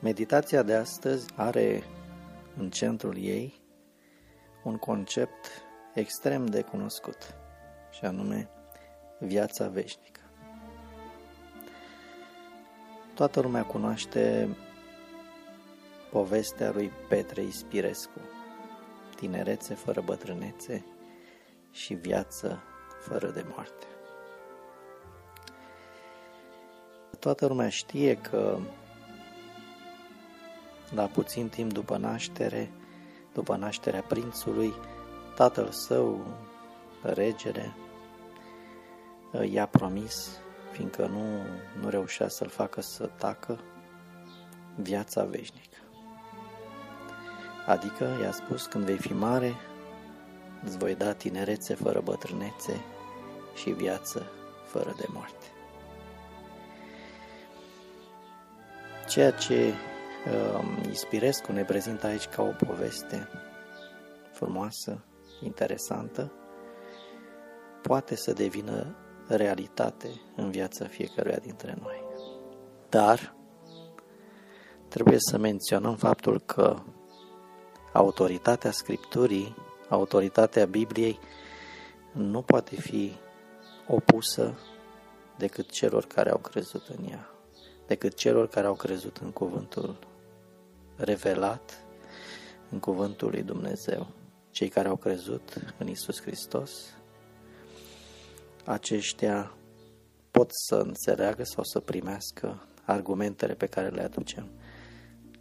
Meditația 0.00 0.62
de 0.62 0.74
astăzi 0.74 1.26
are 1.34 1.82
în 2.56 2.70
centrul 2.70 3.16
ei 3.16 3.60
un 4.64 4.76
concept 4.76 5.46
extrem 5.94 6.46
de 6.46 6.62
cunoscut, 6.62 7.34
și 7.90 8.04
anume 8.04 8.48
viața 9.18 9.68
veșnică. 9.68 10.20
Toată 13.14 13.40
lumea 13.40 13.64
cunoaște 13.64 14.48
povestea 16.10 16.70
lui 16.70 16.92
Petre 17.08 17.42
Ispirescu, 17.42 18.20
tinerețe 19.16 19.74
fără 19.74 20.00
bătrânețe 20.00 20.84
și 21.70 21.94
viață 21.94 22.62
fără 23.00 23.30
de 23.30 23.44
moarte. 23.48 23.86
Toată 27.26 27.46
lumea 27.46 27.68
știe 27.68 28.14
că 28.14 28.58
la 30.94 31.04
puțin 31.06 31.48
timp 31.48 31.72
după 31.72 31.96
naștere, 31.96 32.70
după 33.32 33.56
nașterea 33.56 34.00
prințului, 34.00 34.74
tatăl 35.34 35.70
său, 35.70 36.26
regele, 37.02 37.74
i-a 39.50 39.66
promis, 39.66 40.30
fiindcă 40.72 41.06
nu, 41.06 41.42
nu 41.82 41.88
reușea 41.88 42.28
să-l 42.28 42.48
facă 42.48 42.80
să 42.80 43.10
tacă, 43.18 43.60
viața 44.76 45.24
veșnică. 45.24 45.78
Adică 47.66 48.18
i-a 48.22 48.32
spus, 48.32 48.66
când 48.66 48.84
vei 48.84 48.98
fi 48.98 49.12
mare, 49.12 49.54
îți 50.64 50.78
voi 50.78 50.94
da 50.94 51.12
tinerețe 51.12 51.74
fără 51.74 52.00
bătrânețe 52.00 52.80
și 53.54 53.70
viață 53.70 54.26
fără 54.64 54.94
de 54.96 55.06
moarte. 55.12 55.45
Ceea 59.06 59.30
ce 59.30 59.72
uh, 59.74 60.88
Ispirescu 60.90 61.52
ne 61.52 61.64
prezintă 61.64 62.06
aici 62.06 62.26
ca 62.26 62.42
o 62.42 62.64
poveste 62.66 63.28
frumoasă, 64.32 65.04
interesantă, 65.42 66.32
poate 67.82 68.16
să 68.16 68.32
devină 68.32 68.96
realitate 69.28 70.08
în 70.36 70.50
viața 70.50 70.86
fiecăruia 70.86 71.36
dintre 71.36 71.76
noi. 71.82 72.04
Dar 72.88 73.34
trebuie 74.88 75.18
să 75.18 75.38
menționăm 75.38 75.96
faptul 75.96 76.40
că 76.40 76.82
autoritatea 77.92 78.70
Scripturii, 78.70 79.56
autoritatea 79.88 80.64
Bibliei, 80.64 81.18
nu 82.12 82.42
poate 82.42 82.76
fi 82.76 83.12
opusă 83.88 84.58
decât 85.36 85.70
celor 85.70 86.04
care 86.04 86.30
au 86.30 86.38
crezut 86.38 86.86
în 86.86 87.04
ea 87.10 87.30
decât 87.86 88.14
celor 88.14 88.48
care 88.48 88.66
au 88.66 88.74
crezut 88.74 89.16
în 89.16 89.30
cuvântul 89.30 89.98
revelat, 90.96 91.84
în 92.70 92.78
cuvântul 92.78 93.30
lui 93.30 93.42
Dumnezeu. 93.42 94.06
Cei 94.50 94.68
care 94.68 94.88
au 94.88 94.96
crezut 94.96 95.74
în 95.78 95.88
Isus 95.88 96.20
Hristos, 96.20 96.70
aceștia 98.64 99.54
pot 100.30 100.48
să 100.68 100.74
înțeleagă 100.74 101.42
sau 101.44 101.64
să 101.64 101.80
primească 101.80 102.66
argumentele 102.84 103.54
pe 103.54 103.66
care 103.66 103.88
le 103.88 104.02
aducem. 104.02 104.50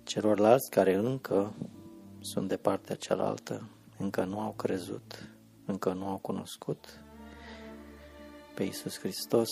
Celorlalți 0.03 0.69
care 0.69 0.93
încă 0.93 1.53
sunt 2.19 2.47
de 2.47 2.57
partea 2.57 2.95
cealaltă, 2.95 3.69
încă 3.97 4.23
nu 4.23 4.39
au 4.39 4.51
crezut, 4.51 5.29
încă 5.65 5.93
nu 5.93 6.07
au 6.07 6.17
cunoscut 6.17 6.99
pe 8.55 8.63
Isus 8.63 8.99
Hristos, 8.99 9.49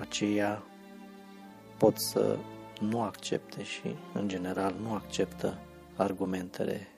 aceia 0.00 0.62
pot 1.84 1.98
să 1.98 2.38
nu 2.80 3.02
accepte 3.02 3.62
și, 3.62 3.96
în 4.12 4.28
general, 4.28 4.74
nu 4.80 4.94
acceptă 4.94 5.58
argumentele 5.96 6.88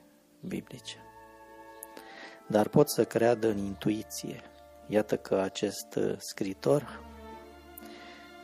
biblice. 0.47 0.97
Dar 2.47 2.67
pot 2.67 2.89
să 2.89 3.05
creadă 3.05 3.49
în 3.49 3.57
intuiție. 3.57 4.41
Iată 4.87 5.17
că 5.17 5.35
acest 5.35 5.95
uh, 5.95 6.15
scritor, 6.17 6.99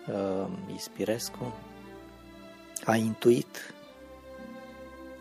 uh, 0.08 0.48
Ispirescu, 0.76 1.54
a 2.86 2.96
intuit 2.96 3.74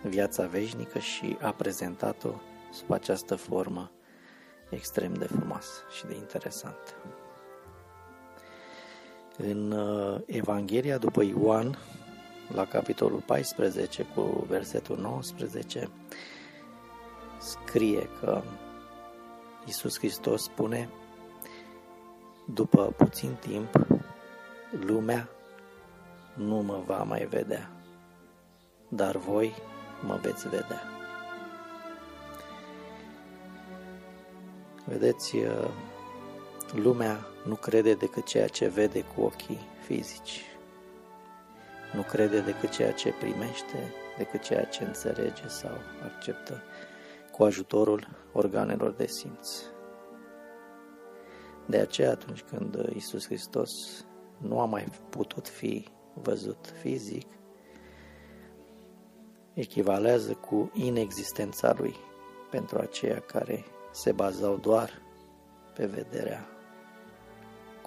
viața 0.02 0.46
veșnică 0.46 0.98
și 0.98 1.36
a 1.40 1.52
prezentat-o 1.52 2.30
sub 2.72 2.90
această 2.90 3.34
formă 3.34 3.90
extrem 4.70 5.14
de 5.14 5.24
frumoasă 5.24 5.82
și 5.96 6.06
de 6.06 6.14
interesantă. 6.14 6.90
În 9.48 9.70
uh, 9.70 10.20
Evanghelia 10.26 10.98
după 10.98 11.22
Ioan, 11.22 11.78
la 12.54 12.66
capitolul 12.66 13.20
14 13.26 14.06
cu 14.14 14.46
versetul 14.48 14.98
19, 14.98 15.88
scrie 17.38 18.08
că 18.20 18.42
Iisus 19.66 19.98
Hristos 19.98 20.42
spune 20.42 20.88
după 22.54 22.94
puțin 22.96 23.36
timp, 23.40 23.86
lumea 24.70 25.28
nu 26.34 26.56
mă 26.56 26.82
va 26.86 27.02
mai 27.02 27.26
vedea, 27.26 27.70
dar 28.88 29.16
voi 29.16 29.54
mă 30.06 30.18
veți 30.22 30.48
vedea. 30.48 30.82
Vedeți, 34.84 35.36
uh, 35.36 35.68
lumea 36.74 37.26
nu 37.44 37.54
crede 37.54 37.94
decât 37.94 38.24
ceea 38.24 38.48
ce 38.48 38.68
vede 38.68 39.04
cu 39.14 39.22
ochii 39.22 39.60
fizici. 39.84 40.44
Nu 41.94 42.02
crede 42.02 42.40
decât 42.40 42.70
ceea 42.70 42.92
ce 42.92 43.12
primește, 43.12 43.92
decât 44.16 44.40
ceea 44.40 44.64
ce 44.64 44.84
înțelege 44.84 45.48
sau 45.48 45.72
acceptă 46.02 46.62
cu 47.32 47.42
ajutorul 47.44 48.08
organelor 48.32 48.90
de 48.90 49.06
simț. 49.06 49.48
De 51.66 51.78
aceea, 51.78 52.10
atunci 52.10 52.42
când 52.42 52.88
Isus 52.94 53.26
Hristos 53.26 53.70
nu 54.38 54.60
a 54.60 54.64
mai 54.64 54.88
putut 55.10 55.48
fi 55.48 55.86
văzut 56.14 56.72
fizic, 56.80 57.26
echivalează 59.54 60.32
cu 60.32 60.70
inexistența 60.74 61.74
lui 61.78 61.94
pentru 62.50 62.78
aceia 62.78 63.20
care 63.20 63.64
se 63.92 64.12
bazau 64.12 64.56
doar 64.56 65.02
pe 65.74 65.86
vederea 65.86 66.51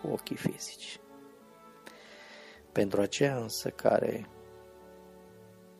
cu 0.05 0.11
ochii 0.11 0.35
fizici. 0.35 0.99
Pentru 2.71 3.01
aceia 3.01 3.37
însă 3.37 3.69
care 3.69 4.29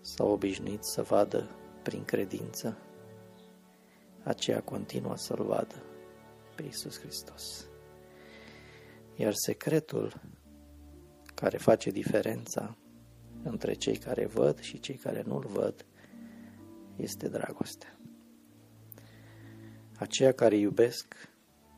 s-au 0.02 0.32
obișnuit 0.32 0.84
să 0.84 1.02
vadă 1.02 1.50
prin 1.84 2.06
credință, 2.06 2.78
aceea 4.24 4.62
continuă 4.62 5.18
să-L 5.18 5.44
vadă 5.44 5.84
pe 6.56 6.64
Iisus 6.64 7.00
Hristos. 7.00 7.68
Iar 9.16 9.34
secretul 9.34 10.22
care 11.34 11.58
face 11.58 11.90
diferența 11.90 12.78
între 13.44 13.74
cei 13.74 13.98
care 13.98 14.26
văd 14.26 14.60
și 14.60 14.80
cei 14.80 14.96
care 14.96 15.24
nu-L 15.26 15.46
văd 15.48 15.86
este 16.96 17.28
dragostea. 17.28 18.00
Aceia 19.98 20.32
care 20.32 20.56
iubesc, 20.56 21.30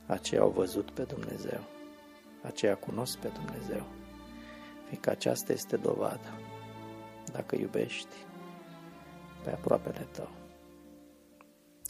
aceia 0.06 0.42
au 0.42 0.50
văzut 0.50 0.92
pe 0.92 1.04
Dumnezeu, 1.04 1.77
aceia 2.48 2.76
cunosc 2.76 3.18
pe 3.18 3.28
Dumnezeu, 3.28 3.86
fiindcă 4.88 5.10
aceasta 5.10 5.54
este 5.54 5.78
dovada. 5.78 6.34
Dacă 7.32 7.56
iubești 7.56 8.16
pe 9.44 9.52
aproapele 9.52 10.08
tău, 10.12 10.30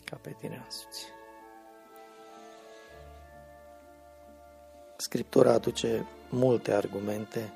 ca 0.04 0.20
pe 0.22 0.36
tine 0.40 0.62
însuți. 0.66 1.06
Scriptura 4.98 5.52
aduce 5.52 6.06
multe 6.30 6.74
argumente 6.74 7.54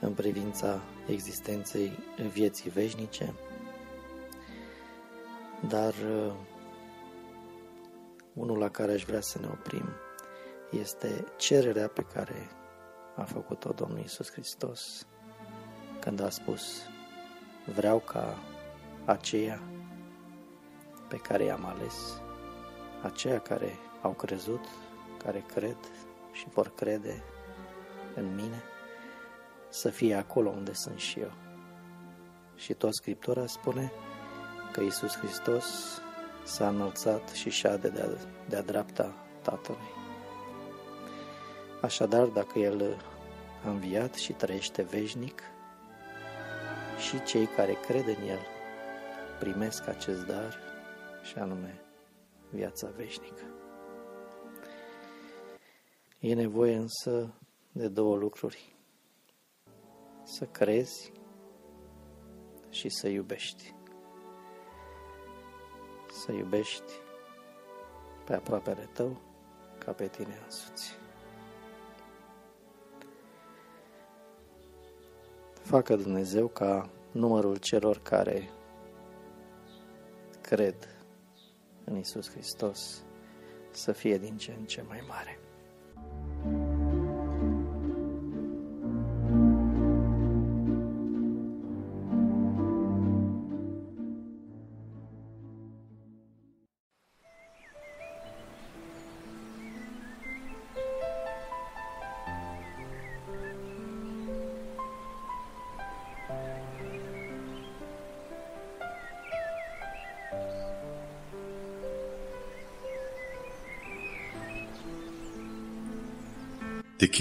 în 0.00 0.12
privința 0.12 0.80
existenței 1.06 1.98
vieții 2.32 2.70
veșnice, 2.70 3.34
dar 5.68 5.92
uh, 5.92 6.32
unul 8.32 8.58
la 8.58 8.68
care 8.68 8.92
aș 8.92 9.04
vrea 9.04 9.20
să 9.20 9.38
ne 9.38 9.46
oprim 9.46 9.88
este 10.80 11.24
cererea 11.36 11.88
pe 11.88 12.02
care 12.02 12.50
a 13.16 13.22
făcut-o 13.22 13.72
Domnul 13.72 13.98
Isus 13.98 14.30
Hristos 14.30 15.06
când 16.00 16.20
a 16.20 16.30
spus 16.30 16.82
vreau 17.74 17.98
ca 17.98 18.38
aceia 19.04 19.60
pe 21.08 21.16
care 21.16 21.44
i-am 21.44 21.64
ales, 21.64 22.20
aceia 23.02 23.40
care 23.40 23.78
au 24.02 24.10
crezut, 24.10 24.64
care 25.24 25.44
cred 25.54 25.76
și 26.32 26.48
vor 26.48 26.74
crede 26.74 27.22
în 28.14 28.34
mine, 28.34 28.62
să 29.68 29.88
fie 29.88 30.14
acolo 30.14 30.50
unde 30.50 30.72
sunt 30.72 30.98
și 30.98 31.20
eu. 31.20 31.32
Și 32.54 32.74
tot 32.74 32.94
Scriptura 32.94 33.46
spune 33.46 33.92
că 34.72 34.80
Isus 34.80 35.16
Hristos 35.16 35.64
s-a 36.44 36.68
înălțat 36.68 37.28
și 37.28 37.50
șade 37.50 37.88
de-a, 37.88 38.08
de-a 38.48 38.62
dreapta 38.62 39.14
Tatălui. 39.42 40.03
Așadar, 41.84 42.26
dacă 42.26 42.58
El 42.58 43.02
a 43.64 43.70
înviat 43.70 44.14
și 44.14 44.32
trăiește 44.32 44.82
veșnic, 44.82 45.42
și 46.98 47.22
cei 47.22 47.46
care 47.46 47.72
cred 47.72 48.06
în 48.06 48.28
El 48.28 48.38
primesc 49.38 49.88
acest 49.88 50.26
dar 50.26 50.58
și 51.22 51.38
anume 51.38 51.80
viața 52.50 52.88
veșnică. 52.96 53.42
E 56.18 56.34
nevoie 56.34 56.76
însă 56.76 57.34
de 57.72 57.88
două 57.88 58.16
lucruri. 58.16 58.76
Să 60.22 60.44
crezi 60.44 61.12
și 62.68 62.88
să 62.88 63.08
iubești. 63.08 63.74
Să 66.10 66.32
iubești 66.32 66.92
pe 68.24 68.34
aproapele 68.34 68.88
tău 68.92 69.20
ca 69.78 69.92
pe 69.92 70.08
tine 70.08 70.40
însuți. 70.44 71.03
Facă 75.64 75.96
Dumnezeu 75.96 76.48
ca 76.48 76.90
numărul 77.12 77.56
celor 77.56 77.98
care 78.02 78.50
cred 80.40 80.74
în 81.84 81.96
Isus 81.96 82.30
Hristos 82.30 83.04
să 83.70 83.92
fie 83.92 84.18
din 84.18 84.36
ce 84.36 84.54
în 84.58 84.64
ce 84.64 84.82
mai 84.88 85.04
mare. 85.08 85.38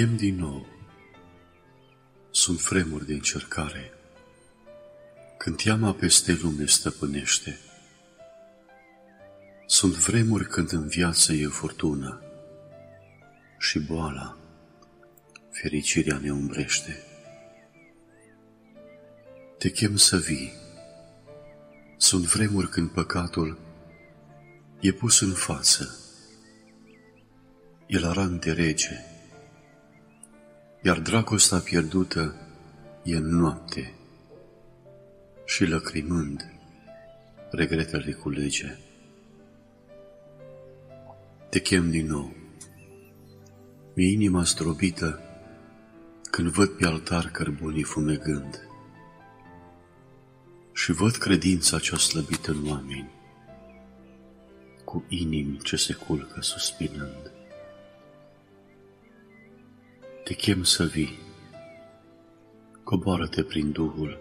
Chem 0.03 0.15
din 0.15 0.35
nou. 0.35 0.67
Sunt 2.31 2.59
fremuri 2.59 3.05
de 3.05 3.13
încercare. 3.13 3.91
Când 5.37 5.61
teama 5.61 5.93
peste 5.93 6.39
lume 6.41 6.65
stăpânește. 6.65 7.59
Sunt 9.65 9.93
vremuri 9.93 10.47
când 10.47 10.71
în 10.71 10.87
viață 10.87 11.33
e 11.33 11.47
furtună 11.47 12.21
și 13.59 13.79
boala, 13.79 14.37
fericirea 15.51 16.17
ne 16.17 16.31
umbrește. 16.31 17.03
Te 19.57 19.69
chem 19.69 19.95
să 19.95 20.17
vii. 20.17 20.53
Sunt 21.97 22.23
vremuri 22.23 22.69
când 22.69 22.89
păcatul 22.89 23.59
e 24.79 24.91
pus 24.91 25.21
în 25.21 25.33
față. 25.33 25.97
El 27.87 28.05
aran 28.05 28.39
de 28.39 28.51
rege, 28.51 29.12
iar 30.85 30.99
dragostea 30.99 31.57
pierdută 31.57 32.35
e 33.03 33.15
în 33.15 33.35
noapte 33.35 33.93
și 35.45 35.65
lăcrimând 35.65 36.53
regretele 37.51 38.11
culege. 38.11 38.77
Te 41.49 41.59
chem 41.59 41.89
din 41.89 42.07
nou. 42.07 42.35
Mi 43.93 44.11
inima 44.11 44.43
zdrobită 44.43 45.19
când 46.31 46.47
văd 46.47 46.69
pe 46.69 46.85
altar 46.85 47.29
cărbunii 47.31 47.83
fumegând 47.83 48.67
și 50.73 50.91
văd 50.91 51.15
credința 51.15 51.79
cea 51.79 51.97
slăbită 51.97 52.51
în 52.51 52.69
oameni, 52.69 53.11
cu 54.83 55.05
inimi 55.07 55.59
ce 55.63 55.75
se 55.75 55.93
culcă 55.93 56.41
suspinând. 56.41 57.32
Te 60.23 60.33
chem 60.33 60.63
să 60.63 60.83
vii, 60.83 61.19
coboară-te 62.83 63.43
prin 63.43 63.71
Duhul 63.71 64.19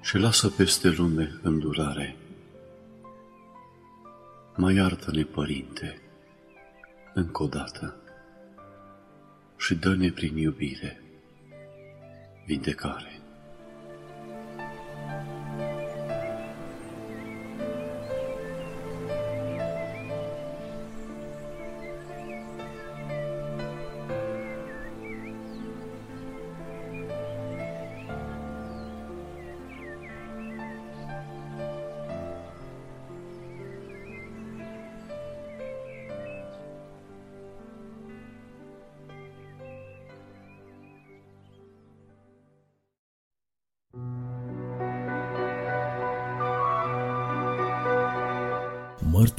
și 0.00 0.18
lasă 0.18 0.48
peste 0.48 0.88
lume 0.88 1.38
îndurare. 1.42 2.16
Mai 4.56 4.74
iartă-ne, 4.74 5.22
Părinte, 5.22 6.00
încă 7.14 7.42
o 7.42 7.46
dată 7.46 7.96
și 9.56 9.74
dă-ne 9.74 10.10
prin 10.10 10.36
iubire 10.36 11.02
vindecare. 12.46 13.19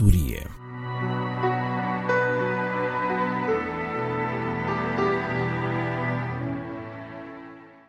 Mărturie 0.02 0.48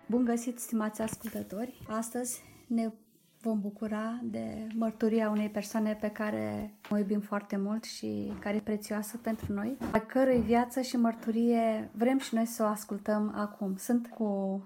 Bun 0.07 0.25
găsit, 0.25 0.59
stimați 0.59 1.03
ascultători! 1.03 1.83
Astăzi 1.89 2.43
ne 2.67 2.93
vom 3.41 3.61
bucura 3.61 4.21
de 4.23 4.67
mărturia 4.75 5.31
unei 5.31 5.49
persoane 5.49 5.95
pe 6.01 6.09
care 6.09 6.75
o 6.91 6.99
iubim 6.99 7.21
foarte 7.21 7.57
mult 7.57 7.85
și 7.85 8.33
care 8.41 8.57
e 8.57 8.61
prețioasă 8.61 9.17
pentru 9.17 9.53
noi, 9.53 9.77
a 9.93 9.99
cărui 9.99 10.41
viață 10.41 10.81
și 10.81 10.97
mărturie 10.97 11.91
vrem 11.93 12.19
și 12.19 12.35
noi 12.35 12.47
să 12.47 12.63
o 12.63 12.67
ascultăm 12.67 13.33
acum. 13.35 13.77
Sunt 13.77 14.07
cu 14.07 14.63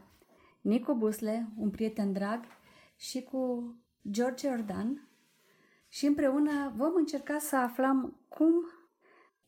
Nicu 0.61 0.95
Busle, 0.95 1.49
un 1.57 1.71
prieten 1.71 2.13
drag, 2.13 2.41
și 2.97 3.23
cu 3.23 3.75
George 4.11 4.49
Jordan 4.49 5.09
și 5.97 6.07
împreună 6.07 6.73
vom 6.77 6.93
încerca 6.95 7.39
să 7.39 7.57
aflăm 7.57 8.21
cum 8.29 8.53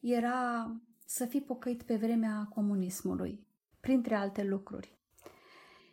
era 0.01 0.71
să 1.05 1.25
fii 1.25 1.41
pocăit 1.41 1.83
pe 1.83 1.97
vremea 1.97 2.49
comunismului, 2.55 3.47
printre 3.81 4.15
alte 4.15 4.45
lucruri. 4.45 4.99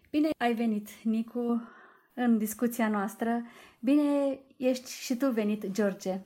Bine 0.09 0.29
ai 0.37 0.53
venit, 0.53 0.89
Nicu, 1.03 1.61
în 2.13 2.37
discuția 2.37 2.89
noastră. 2.89 3.43
Bine 3.79 4.39
ești 4.57 4.91
și 4.91 5.15
tu 5.15 5.31
venit, 5.31 5.71
George. 5.71 6.21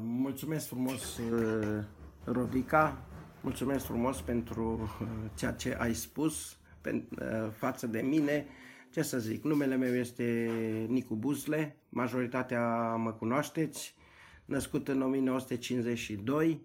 Mulțumesc 0.00 0.66
frumos, 0.66 1.20
Rodica. 2.24 3.04
Mulțumesc 3.40 3.84
frumos 3.84 4.20
pentru 4.20 4.90
uh, 5.00 5.08
ceea 5.34 5.52
ce 5.52 5.76
ai 5.78 5.94
spus 5.94 6.58
uh, 6.84 7.50
față 7.50 7.86
de 7.86 8.00
mine. 8.00 8.46
Ce 8.92 9.02
să 9.02 9.18
zic, 9.18 9.44
numele 9.44 9.76
meu 9.76 9.94
este 9.94 10.50
Nicu 10.88 11.14
Buzle, 11.14 11.76
majoritatea 11.88 12.94
mă 12.94 13.12
cunoașteți, 13.12 13.94
născut 14.44 14.88
în 14.88 15.02
1952, 15.02 16.60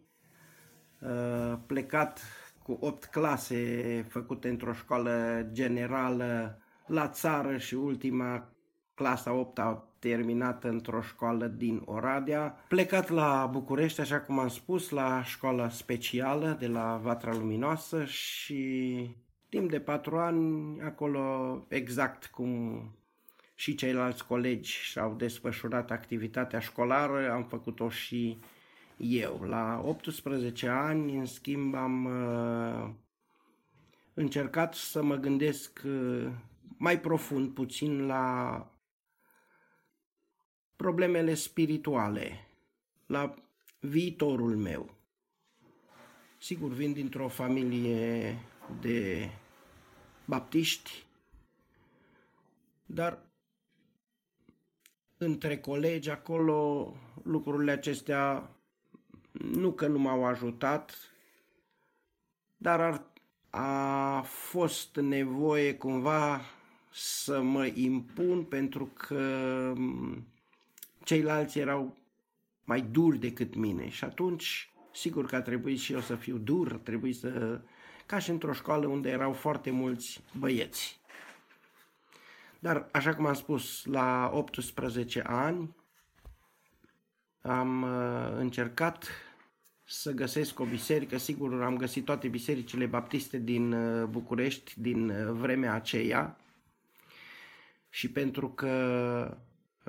uh, 0.99 1.57
plecat 1.65 2.21
cu 2.63 2.77
8 2.81 3.03
clase 3.05 4.05
făcute 4.09 4.49
într-o 4.49 4.73
școală 4.73 5.47
generală 5.51 6.61
la 6.85 7.07
țară 7.07 7.57
și 7.57 7.73
ultima 7.73 8.49
clasa 8.93 9.33
8 9.33 9.59
a 9.59 9.87
terminat 9.99 10.63
într-o 10.63 11.01
școală 11.01 11.47
din 11.47 11.81
Oradea. 11.85 12.55
Plecat 12.67 13.09
la 13.09 13.49
București, 13.51 14.01
așa 14.01 14.19
cum 14.19 14.39
am 14.39 14.47
spus, 14.47 14.89
la 14.89 15.23
școala 15.23 15.69
specială 15.69 16.55
de 16.59 16.67
la 16.67 16.99
Vatra 17.03 17.33
Luminoasă 17.33 18.05
și 18.05 19.15
timp 19.49 19.69
de 19.69 19.79
patru 19.79 20.17
ani 20.17 20.81
acolo 20.81 21.65
exact 21.69 22.25
cum 22.25 22.81
și 23.55 23.75
ceilalți 23.75 24.25
colegi 24.27 24.71
și-au 24.71 25.13
desfășurat 25.13 25.91
activitatea 25.91 26.59
școlară, 26.59 27.31
am 27.31 27.43
făcut-o 27.43 27.89
și 27.89 28.37
eu. 28.97 29.41
La 29.41 29.81
18 29.83 30.67
ani, 30.67 31.17
în 31.17 31.25
schimb, 31.25 31.75
am 31.75 32.05
uh, 32.05 32.89
încercat 34.13 34.73
să 34.73 35.03
mă 35.03 35.15
gândesc 35.15 35.81
uh, 35.85 36.31
mai 36.77 36.99
profund 36.99 37.53
puțin 37.53 38.05
la 38.05 38.67
problemele 40.75 41.33
spirituale, 41.33 42.47
la 43.05 43.33
viitorul 43.79 44.55
meu. 44.55 44.95
Sigur, 46.39 46.71
vin 46.71 46.93
dintr-o 46.93 47.27
familie 47.27 48.35
de 48.81 49.29
baptiști, 50.25 51.05
dar 52.85 53.19
între 55.17 55.57
colegi 55.57 56.09
acolo 56.09 56.93
lucrurile 57.23 57.71
acestea 57.71 58.49
nu 59.31 59.71
că 59.71 59.87
nu 59.87 59.99
m-au 59.99 60.25
ajutat, 60.25 60.97
dar 62.57 62.79
ar, 62.81 63.03
a 63.49 64.21
fost 64.21 64.95
nevoie 64.95 65.75
cumva 65.75 66.41
să 66.91 67.41
mă 67.41 67.65
impun 67.65 68.43
pentru 68.43 68.85
că 68.85 69.73
ceilalți 71.03 71.59
erau 71.59 71.97
mai 72.63 72.81
duri 72.81 73.17
decât 73.17 73.55
mine. 73.55 73.89
Și 73.89 74.03
atunci 74.03 74.69
sigur 74.93 75.25
că 75.25 75.35
a 75.35 75.41
trebuit 75.41 75.79
și 75.79 75.93
eu 75.93 75.99
să 75.99 76.15
fiu 76.15 76.37
dur, 76.37 76.71
a 76.71 76.75
trebuit 76.75 77.15
să... 77.15 77.61
ca 78.07 78.19
și 78.19 78.29
într-o 78.29 78.53
școală 78.53 78.87
unde 78.87 79.09
erau 79.09 79.33
foarte 79.33 79.71
mulți 79.71 80.23
băieți. 80.39 80.99
Dar, 82.59 82.87
așa 82.91 83.15
cum 83.15 83.25
am 83.25 83.33
spus, 83.33 83.85
la 83.85 84.29
18 84.33 85.21
ani 85.25 85.75
am 87.41 87.81
uh, 87.81 88.37
încercat 88.37 89.07
să 89.83 90.11
găsesc 90.11 90.59
o 90.59 90.65
biserică. 90.65 91.17
Sigur, 91.17 91.63
am 91.63 91.77
găsit 91.77 92.05
toate 92.05 92.27
bisericile 92.27 92.85
baptiste 92.85 93.37
din 93.37 93.71
uh, 93.71 94.07
București 94.07 94.73
din 94.81 95.09
uh, 95.09 95.31
vremea 95.31 95.73
aceea 95.73 96.37
și 97.89 98.11
pentru 98.11 98.49
că 98.49 99.37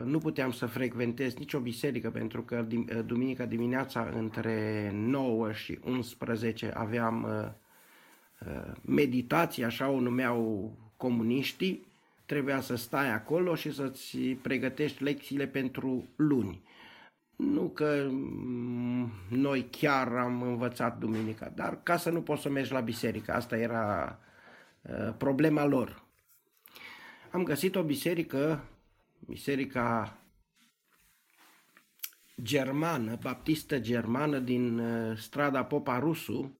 nu 0.04 0.18
puteam 0.18 0.52
să 0.52 0.66
frecventez 0.66 1.34
nicio 1.34 1.60
biserică 1.60 2.10
pentru 2.10 2.42
că 2.42 2.66
duminica 3.06 3.44
dimineața 3.44 4.10
între 4.14 4.90
9 4.94 5.52
și 5.52 5.78
11 5.84 6.70
aveam 6.74 7.26
meditații, 8.82 9.64
așa 9.64 9.88
o 9.88 10.00
numeau 10.00 10.72
comuniștii, 10.96 11.86
trebuia 12.26 12.60
să 12.60 12.74
stai 12.74 13.10
acolo 13.10 13.54
și 13.54 13.72
să-ți 13.72 14.18
pregătești 14.18 15.02
lecțiile 15.02 15.46
pentru 15.46 16.08
luni. 16.16 16.62
Nu 17.36 17.68
că 17.68 18.06
mm, 18.10 19.10
noi 19.28 19.66
chiar 19.70 20.16
am 20.16 20.42
învățat 20.42 20.98
duminica, 20.98 21.52
dar 21.54 21.82
ca 21.82 21.96
să 21.96 22.10
nu 22.10 22.22
poți 22.22 22.42
să 22.42 22.48
mergi 22.48 22.72
la 22.72 22.80
biserică, 22.80 23.32
asta 23.32 23.56
era 23.56 24.18
uh, 24.82 25.14
problema 25.18 25.64
lor. 25.64 26.02
Am 27.30 27.42
găsit 27.42 27.76
o 27.76 27.82
biserică, 27.82 28.64
biserica 29.26 30.18
germană, 32.42 33.18
baptistă 33.22 33.78
germană 33.78 34.38
din 34.38 34.78
uh, 34.78 35.16
strada 35.16 35.64
Popa 35.64 35.98
Rusu. 35.98 36.57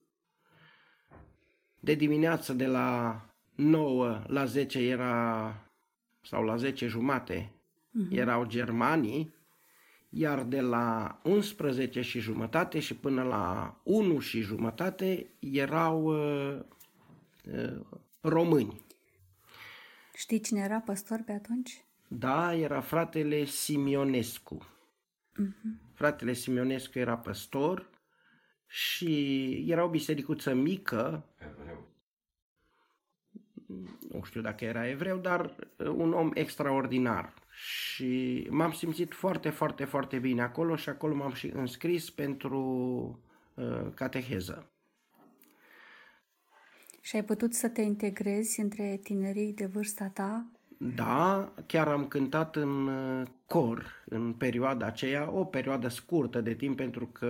De 1.79 1.93
dimineață 1.93 2.53
de 2.53 2.65
la 2.65 3.21
9 3.55 4.23
la 4.27 4.45
10 4.45 4.79
era, 4.79 5.55
sau 6.21 6.43
la 6.43 6.55
10 6.55 6.87
jumate, 6.87 7.51
uh-huh. 7.51 8.11
erau 8.11 8.45
germanii, 8.45 9.33
iar 10.09 10.43
de 10.43 10.61
la 10.61 11.19
11 11.23 12.01
și 12.01 12.19
jumătate 12.19 12.79
și 12.79 12.95
până 12.95 13.23
la 13.23 13.75
1 13.83 14.19
și 14.19 14.41
jumătate 14.41 15.27
erau 15.39 16.03
uh, 16.03 16.59
uh, 17.53 17.81
români. 18.21 18.81
Știi 20.15 20.39
cine 20.39 20.59
era 20.59 20.79
păstor 20.79 21.21
pe 21.25 21.31
atunci? 21.31 21.83
Da, 22.07 22.55
era 22.55 22.81
fratele 22.81 23.45
Simionescu. 23.45 24.67
Uh-huh. 25.41 25.93
Fratele 25.93 26.33
Simionescu 26.33 26.99
era 26.99 27.17
păstor 27.17 27.89
și 28.69 29.65
era 29.67 29.83
o 29.83 29.89
bisericuță 29.89 30.53
mică. 30.53 31.25
Evreu 31.37 31.87
nu 34.09 34.23
știu 34.23 34.41
dacă 34.41 34.65
era 34.65 34.87
evreu, 34.87 35.17
dar 35.17 35.55
uh, 35.77 35.87
un 35.87 36.13
om 36.13 36.31
extraordinar. 36.33 37.33
Și 37.51 38.47
m-am 38.49 38.71
simțit 38.71 39.13
foarte, 39.13 39.49
foarte, 39.49 39.85
foarte 39.85 40.19
bine 40.19 40.41
acolo 40.41 40.75
și 40.75 40.89
acolo 40.89 41.15
m-am 41.15 41.33
și 41.33 41.47
înscris 41.47 42.09
pentru 42.09 42.59
uh, 43.53 43.87
cateheză. 43.93 44.71
Și 47.01 47.15
ai 47.15 47.23
putut 47.23 47.53
să 47.53 47.69
te 47.69 47.81
integrezi 47.81 48.59
între 48.59 48.99
tinerii 49.03 49.53
de 49.53 49.65
vârsta 49.65 50.07
ta? 50.07 50.51
Da, 50.81 51.51
chiar 51.65 51.87
am 51.87 52.07
cântat 52.07 52.55
în 52.55 52.87
uh, 52.87 53.27
cor 53.45 54.03
în 54.05 54.33
perioada 54.33 54.85
aceea, 54.85 55.31
o 55.31 55.45
perioadă 55.45 55.87
scurtă 55.87 56.41
de 56.41 56.53
timp 56.53 56.77
pentru 56.77 57.05
că 57.05 57.27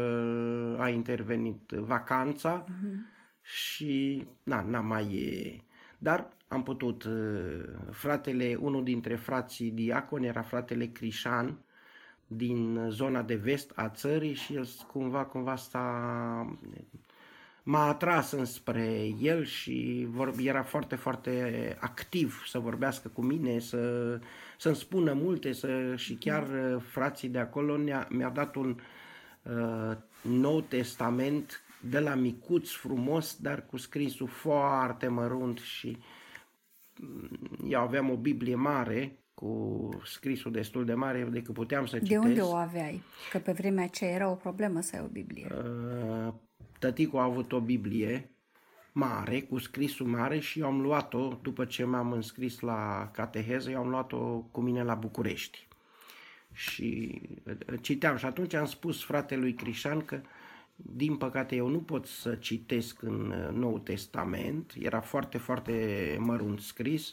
a 0.79 0.89
intervenit 0.89 1.71
vacanța 1.71 2.63
uh-huh. 2.63 2.95
și 3.41 4.27
na, 4.43 4.61
n-am 4.61 4.85
mai 4.85 5.63
dar 5.97 6.27
am 6.47 6.63
putut, 6.63 7.03
uh, 7.03 7.63
fratele, 7.91 8.57
unul 8.59 8.83
dintre 8.83 9.15
frații 9.15 9.71
diaconi 9.71 10.25
era 10.25 10.41
fratele 10.41 10.85
Crișan 10.85 11.57
din 12.27 12.85
zona 12.89 13.21
de 13.21 13.35
vest 13.35 13.71
a 13.75 13.89
țării 13.89 14.33
și 14.33 14.55
el 14.55 14.67
cumva, 14.91 15.25
cumva 15.25 15.55
s-a, 15.55 16.57
m-a 17.63 17.87
atras 17.87 18.31
înspre 18.31 19.07
el 19.21 19.45
și 19.45 20.07
vor, 20.09 20.33
era 20.43 20.63
foarte, 20.63 20.95
foarte 20.95 21.77
activ 21.79 22.43
să 22.47 22.59
vorbească 22.59 23.07
cu 23.07 23.21
mine, 23.21 23.59
să, 23.59 24.19
să-mi 24.57 24.75
spună 24.75 25.13
multe 25.13 25.51
să, 25.51 25.95
și 25.95 26.15
chiar 26.15 26.43
uh, 26.43 26.81
frații 26.81 27.29
de 27.29 27.39
acolo 27.39 27.77
ne-a, 27.77 28.07
mi-a 28.09 28.29
dat 28.29 28.55
un 28.55 28.79
uh, 29.43 29.97
nou 30.21 30.61
testament 30.61 31.63
de 31.81 31.99
la 31.99 32.15
micuț 32.15 32.69
frumos, 32.69 33.37
dar 33.41 33.65
cu 33.65 33.77
scrisul 33.77 34.27
foarte 34.27 35.07
mărunt 35.07 35.57
și 35.57 35.97
mm, 37.01 37.29
eu 37.69 37.81
aveam 37.81 38.09
o 38.09 38.15
Biblie 38.15 38.55
mare 38.55 39.23
cu 39.33 39.89
scrisul 40.03 40.51
destul 40.51 40.85
de 40.85 40.93
mare 40.93 41.23
decât 41.23 41.53
puteam 41.53 41.85
să 41.85 41.99
citesc. 41.99 42.21
De 42.21 42.27
unde 42.27 42.41
o 42.41 42.53
aveai? 42.53 43.01
Că 43.31 43.37
pe 43.37 43.51
vremea 43.51 43.83
aceea 43.83 44.11
era 44.11 44.29
o 44.29 44.35
problemă 44.35 44.81
să 44.81 44.95
ai 44.95 45.01
o 45.01 45.07
Biblie. 45.07 45.47
Uh, 45.51 46.33
tăticul 46.79 47.19
a 47.19 47.23
avut 47.23 47.51
o 47.51 47.59
Biblie 47.59 48.29
mare, 48.91 49.41
cu 49.41 49.57
scrisul 49.57 50.07
mare 50.07 50.39
și 50.39 50.59
eu 50.59 50.65
am 50.65 50.81
luat-o, 50.81 51.39
după 51.41 51.65
ce 51.65 51.83
m-am 51.83 52.11
înscris 52.11 52.59
la 52.59 53.09
cateheză, 53.13 53.69
eu 53.69 53.79
am 53.79 53.89
luat-o 53.89 54.17
cu 54.51 54.61
mine 54.61 54.83
la 54.83 54.93
București. 54.93 55.67
Și 56.53 57.21
uh, 57.43 57.55
citeam 57.81 58.17
și 58.17 58.25
atunci 58.25 58.53
am 58.53 58.65
spus 58.65 59.03
fratelui 59.03 59.53
Crișan 59.53 60.01
că 60.01 60.21
din 60.75 61.15
păcate 61.15 61.55
eu 61.55 61.67
nu 61.67 61.79
pot 61.79 62.05
să 62.05 62.35
citesc 62.35 63.01
în 63.01 63.31
uh, 63.31 63.55
Nou 63.55 63.79
Testament, 63.79 64.73
era 64.79 64.99
foarte, 64.99 65.37
foarte 65.37 66.15
mărunt 66.19 66.59
scris 66.59 67.11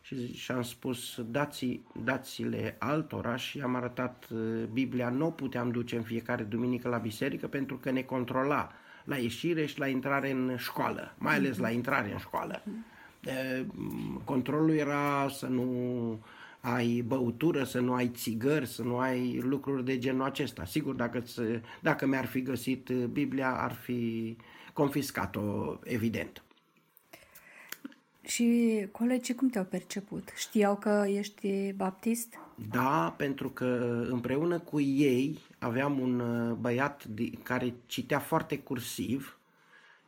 și, 0.00 0.34
și 0.34 0.50
am 0.50 0.62
spus 0.62 1.20
dați, 1.26 1.80
dați-le 2.04 2.76
altora. 2.78 3.36
Și 3.36 3.60
am 3.60 3.74
arătat 3.74 4.28
uh, 4.32 4.64
Biblia, 4.72 5.08
nu 5.08 5.26
o 5.26 5.30
puteam 5.30 5.70
duce 5.70 5.96
în 5.96 6.02
fiecare 6.02 6.42
duminică 6.42 6.88
la 6.88 6.98
biserică 6.98 7.46
pentru 7.46 7.76
că 7.76 7.90
ne 7.90 8.02
controla 8.02 8.72
la 9.06 9.16
ieșire 9.16 9.66
și 9.66 9.78
la 9.78 9.86
intrare 9.86 10.30
în 10.30 10.56
școală, 10.58 11.14
mai 11.18 11.34
ales 11.34 11.58
la 11.58 11.70
intrare 11.70 12.12
în 12.12 12.18
școală. 12.18 12.62
Controlul 14.24 14.74
era 14.74 15.28
să 15.28 15.46
nu 15.46 16.18
ai 16.60 17.00
băutură, 17.06 17.64
să 17.64 17.80
nu 17.80 17.92
ai 17.92 18.08
țigări, 18.08 18.66
să 18.66 18.82
nu 18.82 18.98
ai 18.98 19.40
lucruri 19.40 19.84
de 19.84 19.98
genul 19.98 20.22
acesta. 20.22 20.64
Sigur, 20.64 20.94
dacă, 20.94 21.22
dacă 21.80 22.06
mi-ar 22.06 22.26
fi 22.26 22.42
găsit 22.42 22.90
Biblia, 22.90 23.50
ar 23.50 23.72
fi 23.72 24.36
confiscat-o, 24.72 25.76
evident. 25.84 26.42
Și 28.22 28.86
colegii 28.92 29.34
cum 29.34 29.48
te-au 29.48 29.64
perceput? 29.64 30.28
Știau 30.36 30.76
că 30.76 31.04
ești 31.06 31.72
baptist? 31.72 32.34
Da, 32.70 33.14
pentru 33.16 33.50
că 33.50 34.04
împreună 34.10 34.58
cu 34.58 34.80
ei 34.80 35.38
aveam 35.58 35.98
un 35.98 36.20
uh, 36.20 36.56
băiat 36.60 37.06
care 37.42 37.74
citea 37.86 38.18
foarte 38.18 38.58
cursiv 38.58 39.38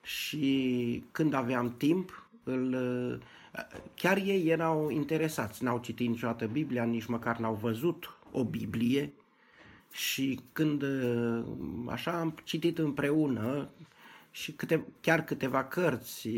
și 0.03 1.05
când 1.13 1.33
aveam 1.33 1.75
timp, 1.77 2.29
îl, 2.45 2.73
uh, 2.73 3.19
chiar 3.95 4.17
ei 4.17 4.49
erau 4.49 4.91
interesați, 4.91 5.65
n-au 5.65 5.79
citit 5.79 6.09
niciodată 6.09 6.47
Biblia, 6.47 6.85
nici 6.85 7.07
măcar 7.07 7.39
n-au 7.39 7.55
văzut 7.55 8.17
o 8.33 8.45
Biblie 8.45 9.13
și 9.91 10.41
când 10.53 10.83
uh, 10.83 11.45
așa 11.87 12.21
am 12.21 12.35
citit 12.45 12.79
împreună 12.79 13.69
și 14.31 14.53
câte, 14.53 14.85
chiar 15.01 15.25
câteva 15.25 15.65
cărți, 15.65 16.29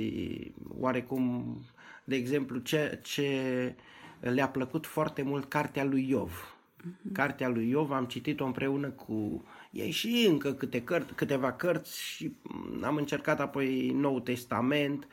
oarecum, 0.79 1.57
de 2.05 2.17
exemplu, 2.17 2.59
ce, 2.59 3.01
ce 3.03 3.75
le-a 4.21 4.49
plăcut 4.49 4.87
foarte 4.87 5.23
mult 5.23 5.49
cartea 5.49 5.85
lui 5.85 6.09
Iov. 6.09 6.55
Uh-huh. 6.81 7.13
Cartea 7.13 7.49
lui 7.49 7.69
Iov 7.69 7.91
am 7.91 8.05
citit-o 8.05 8.45
împreună 8.45 8.89
cu 8.91 9.45
ei 9.71 9.91
și 9.91 10.27
încă 10.29 10.53
câte 10.53 10.83
căr- 10.83 11.15
câteva 11.15 11.53
cărți 11.53 12.03
și 12.03 12.37
am 12.83 12.97
încercat 12.97 13.41
apoi 13.41 13.91
Nou 13.91 14.21
Testament, 14.21 15.07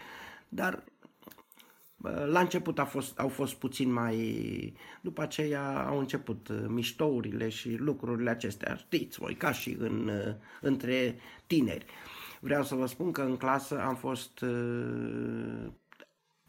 dar 0.49 0.83
la 2.25 2.39
început 2.39 2.79
a 2.79 2.85
fost, 2.85 3.19
au 3.19 3.27
fost 3.27 3.53
puțin 3.53 3.91
mai... 3.91 4.73
După 5.01 5.21
aceea 5.21 5.85
au 5.87 5.99
început 5.99 6.47
uh, 6.47 6.65
miștourile 6.67 7.49
și 7.49 7.75
lucrurile 7.75 8.29
acestea, 8.29 8.75
știți 8.75 9.19
voi, 9.19 9.35
ca 9.35 9.51
și 9.51 9.75
în, 9.79 10.07
uh, 10.07 10.35
între 10.61 11.15
tineri. 11.47 11.85
Vreau 12.39 12.63
să 12.63 12.75
vă 12.75 12.85
spun 12.85 13.11
că 13.11 13.21
în 13.21 13.37
clasă 13.37 13.81
am 13.81 13.95
fost 13.95 14.41
uh, 14.41 15.67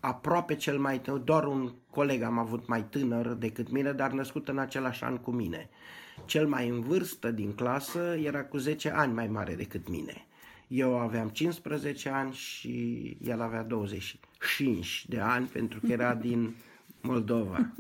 aproape 0.01 0.55
cel 0.55 0.79
mai 0.79 1.01
tânăr, 1.01 1.20
doar 1.20 1.45
un 1.45 1.73
coleg 1.91 2.23
am 2.23 2.39
avut 2.39 2.66
mai 2.66 2.85
tânăr 2.85 3.27
decât 3.27 3.70
mine, 3.70 3.93
dar 3.93 4.11
născut 4.11 4.49
în 4.49 4.59
același 4.59 5.05
an 5.05 5.16
cu 5.16 5.31
mine. 5.31 5.69
Cel 6.25 6.47
mai 6.47 6.69
în 6.69 6.81
vârstă 6.81 7.31
din 7.31 7.55
clasă 7.55 8.16
era 8.23 8.45
cu 8.45 8.57
10 8.57 8.91
ani 8.91 9.12
mai 9.12 9.27
mare 9.27 9.55
decât 9.55 9.89
mine. 9.89 10.27
Eu 10.69 10.99
aveam 10.99 11.29
15 11.29 12.09
ani 12.09 12.33
și 12.33 13.16
el 13.23 13.41
avea 13.41 13.62
25 13.62 15.07
de 15.09 15.20
ani 15.20 15.47
pentru 15.47 15.81
că 15.81 15.93
era 15.93 16.15
din 16.15 16.55
Moldova. 17.01 17.70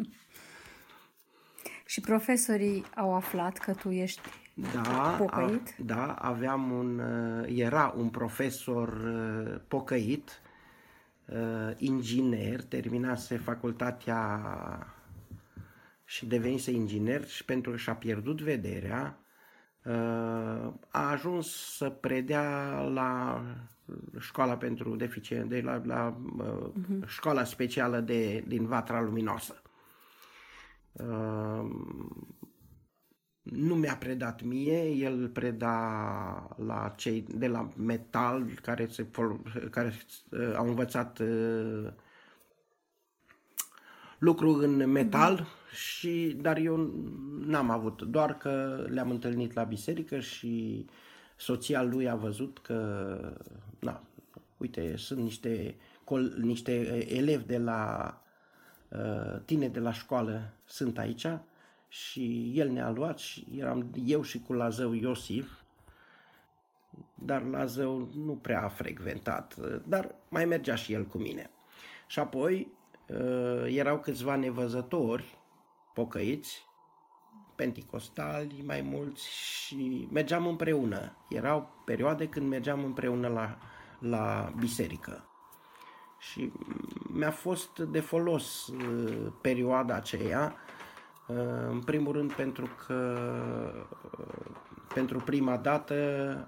și 1.86 2.00
profesorii 2.00 2.84
au 2.94 3.14
aflat 3.14 3.58
că 3.58 3.72
tu 3.72 3.90
ești 3.90 4.20
da, 4.72 5.14
pocăit? 5.18 5.68
A, 5.68 5.82
da, 5.84 6.12
aveam 6.12 6.70
un, 6.70 7.02
era 7.46 7.94
un 7.96 8.08
profesor 8.08 8.88
uh, 8.88 9.60
pocăit 9.68 10.40
uh, 11.28 11.72
inginer, 11.76 12.62
terminase 12.62 13.36
facultatea 13.36 14.40
și 16.04 16.26
devenise 16.26 16.70
inginer 16.70 17.26
și 17.26 17.44
pentru 17.44 17.70
că 17.70 17.76
și-a 17.76 17.94
pierdut 17.94 18.40
vederea, 18.40 19.18
uh, 19.84 20.72
a 20.88 21.10
ajuns 21.10 21.76
să 21.76 21.90
predea 21.90 22.80
la 22.80 23.42
școala 24.18 24.56
pentru 24.56 24.96
deficient, 24.96 25.48
de 25.48 25.60
la, 25.60 25.80
la 25.84 26.16
uh, 26.38 26.70
uh-huh. 26.70 27.06
școala 27.06 27.44
specială 27.44 28.00
de, 28.00 28.44
din 28.46 28.66
Vatra 28.66 29.00
Luminoasă. 29.00 29.62
Uh, 30.92 31.70
nu 33.52 33.74
mi-a 33.74 33.96
predat 33.96 34.42
mie, 34.42 34.88
el 34.88 35.28
preda 35.28 36.56
la 36.66 36.94
cei 36.96 37.24
de 37.34 37.46
la 37.46 37.70
metal 37.76 38.44
care, 38.62 38.86
se, 38.90 39.06
care 39.70 39.94
uh, 40.30 40.52
au 40.56 40.66
învățat 40.66 41.18
uh, 41.18 41.88
lucru 44.18 44.50
în 44.50 44.90
metal, 44.90 45.46
și, 45.72 46.36
dar 46.40 46.56
eu 46.56 46.76
n-am 47.46 47.70
avut, 47.70 48.02
doar 48.02 48.36
că 48.36 48.84
le-am 48.88 49.10
întâlnit 49.10 49.52
la 49.52 49.62
biserică 49.62 50.20
și 50.20 50.86
soția 51.36 51.82
lui 51.82 52.08
a 52.08 52.14
văzut 52.14 52.58
că, 52.58 53.18
na, 53.78 54.02
uite, 54.56 54.96
sunt 54.96 55.20
niște, 55.20 55.76
col, 56.04 56.34
niște 56.40 57.06
elevi 57.14 57.46
de 57.46 57.58
la 57.58 58.12
uh, 58.88 59.40
tine 59.44 59.68
de 59.68 59.80
la 59.80 59.92
școală 59.92 60.52
sunt 60.64 60.98
aici 60.98 61.26
și 61.88 62.52
el 62.54 62.70
ne-a 62.70 62.90
luat 62.90 63.18
și 63.18 63.46
eram 63.56 63.90
eu 64.04 64.22
și 64.22 64.40
cu 64.40 64.52
Lazău 64.52 64.92
Iosif, 64.92 65.50
dar 67.14 67.42
Lazău 67.42 68.10
nu 68.14 68.36
prea 68.36 68.62
a 68.64 68.68
frecventat, 68.68 69.56
dar 69.86 70.14
mai 70.28 70.44
mergea 70.44 70.74
și 70.74 70.92
el 70.92 71.04
cu 71.04 71.18
mine. 71.18 71.50
Și 72.06 72.18
apoi 72.18 72.72
uh, 73.08 73.64
erau 73.66 73.98
câțiva 73.98 74.36
nevăzători 74.36 75.38
pocăiți, 75.94 76.66
penticostali 77.56 78.62
mai 78.66 78.80
mulți 78.80 79.28
și 79.30 80.08
mergeam 80.12 80.46
împreună. 80.46 81.16
Erau 81.28 81.82
perioade 81.84 82.28
când 82.28 82.48
mergeam 82.48 82.84
împreună 82.84 83.28
la, 83.28 83.58
la 83.98 84.52
biserică. 84.58 85.28
Și 86.18 86.52
mi-a 87.12 87.30
fost 87.30 87.78
de 87.78 88.00
folos 88.00 88.66
uh, 88.66 89.32
perioada 89.40 89.94
aceea 89.94 90.56
în 91.70 91.80
primul 91.80 92.12
rând 92.12 92.32
pentru 92.32 92.68
că 92.86 93.18
pentru 94.94 95.18
prima 95.18 95.56
dată 95.56 95.96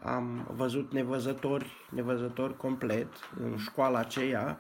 am 0.03 0.51
văzut 0.57 0.93
nevăzători, 0.93 1.71
nevăzători 1.91 2.57
complet 2.57 3.09
în 3.41 3.57
școala 3.57 3.99
aceea 3.99 4.59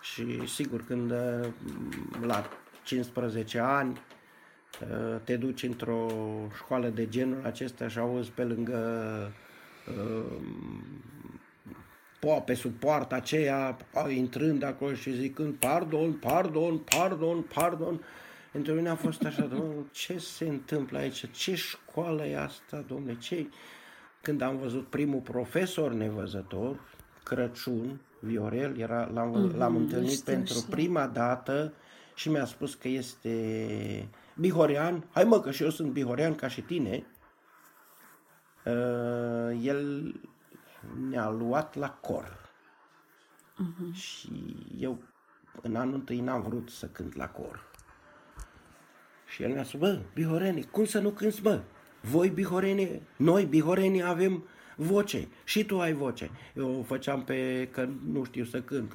și 0.00 0.48
sigur 0.48 0.84
când 0.84 1.12
la 2.26 2.44
15 2.84 3.58
ani 3.58 4.00
te 5.24 5.36
duci 5.36 5.62
într-o 5.62 6.06
școală 6.56 6.88
de 6.88 7.08
genul 7.08 7.40
acesta 7.44 7.88
și 7.88 7.98
auzi 7.98 8.30
pe 8.30 8.44
lângă 8.44 8.78
pe 12.44 12.54
sub 12.54 12.72
poarta 12.72 13.16
aceea, 13.16 13.76
intrând 14.08 14.62
acolo 14.62 14.94
și 14.94 15.12
zicând 15.12 15.54
pardon, 15.54 16.12
pardon, 16.12 16.78
pardon, 16.78 17.42
pardon, 17.54 18.00
pentru 18.54 18.72
mine 18.72 18.88
a 18.88 18.94
fost 18.94 19.24
așa, 19.24 19.46
domnule, 19.46 19.86
ce 19.90 20.18
se 20.18 20.48
întâmplă 20.48 20.98
aici? 20.98 21.30
Ce 21.30 21.54
școală 21.54 22.24
e 22.24 22.38
asta, 22.38 22.84
domnule? 22.86 23.18
Ce 23.18 23.48
Când 24.22 24.40
am 24.40 24.56
văzut 24.56 24.86
primul 24.86 25.20
profesor 25.20 25.92
nevăzător, 25.92 26.80
Crăciun, 27.22 28.00
Viorel, 28.20 28.78
era, 28.78 29.10
l-am, 29.12 29.50
mm-hmm, 29.50 29.56
l-am 29.56 29.76
întâlnit 29.76 30.20
pentru 30.20 30.54
așa. 30.56 30.66
prima 30.70 31.06
dată 31.06 31.72
și 32.14 32.28
mi-a 32.28 32.44
spus 32.44 32.74
că 32.74 32.88
este 32.88 34.08
bihorean. 34.36 35.04
Hai 35.12 35.24
mă, 35.24 35.40
că 35.40 35.50
și 35.50 35.62
eu 35.62 35.70
sunt 35.70 35.92
bihorean 35.92 36.34
ca 36.34 36.48
și 36.48 36.60
tine. 36.60 37.06
Uh, 38.64 39.60
el 39.62 40.14
ne-a 41.08 41.30
luat 41.30 41.74
la 41.74 41.90
cor. 41.90 42.50
Uh-huh. 43.52 43.94
Și 43.94 44.56
eu 44.78 45.02
în 45.62 45.76
anul 45.76 45.94
întâi 45.94 46.20
n-am 46.20 46.42
vrut 46.42 46.70
să 46.70 46.86
cânt 46.86 47.14
la 47.14 47.28
cor. 47.28 47.72
Și 49.34 49.42
el 49.42 49.52
mi-a 49.52 49.64
spus, 49.64 49.80
bă, 49.80 49.98
bihorene, 50.14 50.60
cum 50.70 50.84
să 50.84 50.98
nu 50.98 51.10
cânți, 51.10 51.42
bă? 51.42 51.60
Voi 52.00 52.28
bihorene, 52.28 53.00
noi 53.16 53.44
bihorene 53.44 54.02
avem 54.02 54.44
voce 54.76 55.28
și 55.44 55.64
tu 55.64 55.80
ai 55.80 55.92
voce. 55.92 56.30
Eu 56.56 56.78
o 56.78 56.82
făceam 56.82 57.24
pe 57.24 57.68
că 57.72 57.88
nu 58.12 58.24
știu 58.24 58.44
să 58.44 58.60
cânt. 58.60 58.94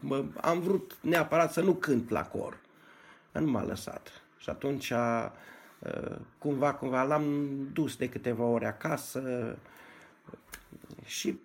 Mă, 0.00 0.24
am 0.40 0.60
vrut 0.60 0.96
neapărat 1.00 1.52
să 1.52 1.60
nu 1.60 1.72
cânt 1.72 2.10
la 2.10 2.22
cor. 2.22 2.58
Dar 3.32 3.42
nu 3.42 3.50
m-a 3.50 3.64
lăsat. 3.64 4.22
Și 4.38 4.50
atunci 4.50 4.92
cumva, 6.38 6.74
cumva 6.74 7.02
l-am 7.02 7.48
dus 7.72 7.96
de 7.96 8.08
câteva 8.08 8.44
ore 8.44 8.66
acasă 8.66 9.56
și 11.04 11.38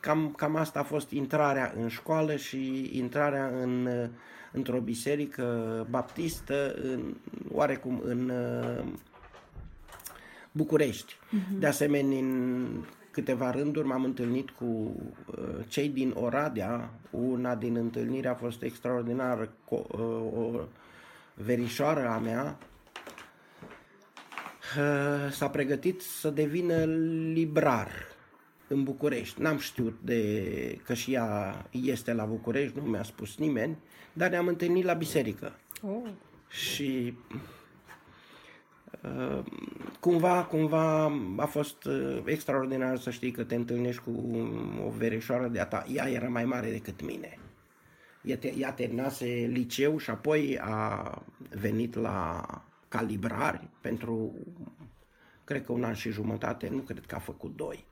cam, 0.00 0.32
cam 0.36 0.56
asta 0.56 0.78
a 0.78 0.82
fost 0.82 1.10
intrarea 1.10 1.72
în 1.76 1.88
școală 1.88 2.36
și 2.36 2.90
intrarea 2.98 3.46
în, 3.46 3.88
într-o 4.54 4.78
biserică 4.78 5.86
baptistă, 5.90 6.74
în, 6.82 7.14
oarecum 7.52 8.00
în 8.04 8.32
București. 10.52 11.14
Uh-huh. 11.14 11.58
De 11.58 11.66
asemenea, 11.66 12.18
în 12.18 12.66
câteva 13.10 13.50
rânduri 13.50 13.86
m-am 13.86 14.04
întâlnit 14.04 14.50
cu 14.50 14.64
uh, 14.64 15.64
cei 15.68 15.88
din 15.88 16.14
Oradea. 16.16 16.90
Una 17.10 17.54
din 17.54 17.76
întâlniri 17.76 18.26
a 18.26 18.34
fost 18.34 18.62
extraordinară. 18.62 19.46
Co- 19.46 19.88
uh, 19.88 20.00
o 20.36 20.60
verișoară 21.34 22.08
a 22.08 22.18
mea 22.18 22.58
uh, 24.78 25.32
s-a 25.32 25.48
pregătit 25.48 26.00
să 26.00 26.30
devină 26.30 26.84
librar 27.32 28.13
în 28.74 28.82
București. 28.82 29.40
N-am 29.40 29.58
știut 29.58 29.98
de 30.02 30.78
că 30.84 30.94
și 30.94 31.12
ea 31.12 31.66
este 31.70 32.12
la 32.12 32.24
București, 32.24 32.78
nu 32.78 32.82
mi-a 32.82 33.02
spus 33.02 33.36
nimeni, 33.36 33.76
dar 34.12 34.30
ne-am 34.30 34.46
întâlnit 34.46 34.84
la 34.84 34.92
biserică. 34.92 35.58
Oh. 35.82 36.10
Și 36.48 37.14
uh, 39.02 39.44
cumva, 40.00 40.44
cumva 40.44 41.12
a 41.36 41.46
fost 41.46 41.84
uh, 41.84 42.22
extraordinar 42.24 42.98
să 42.98 43.10
știi 43.10 43.30
că 43.30 43.44
te 43.44 43.54
întâlnești 43.54 44.02
cu 44.02 44.38
o 44.86 44.90
verișoară 44.90 45.48
de-a 45.48 45.66
ta. 45.66 45.84
Ea 45.92 46.10
era 46.10 46.28
mai 46.28 46.44
mare 46.44 46.70
decât 46.70 47.04
mine. 47.04 47.38
Ea, 48.22 48.38
te, 48.38 48.54
ea 48.58 48.72
terminase 48.72 49.26
liceu 49.52 49.98
și 49.98 50.10
apoi 50.10 50.58
a 50.60 51.22
venit 51.60 51.94
la 51.94 52.44
calibrari 52.88 53.68
pentru, 53.80 54.34
cred 55.44 55.64
că 55.64 55.72
un 55.72 55.84
an 55.84 55.94
și 55.94 56.10
jumătate, 56.10 56.68
nu 56.68 56.78
cred 56.78 57.06
că 57.06 57.14
a 57.14 57.18
făcut 57.18 57.56
doi. 57.56 57.84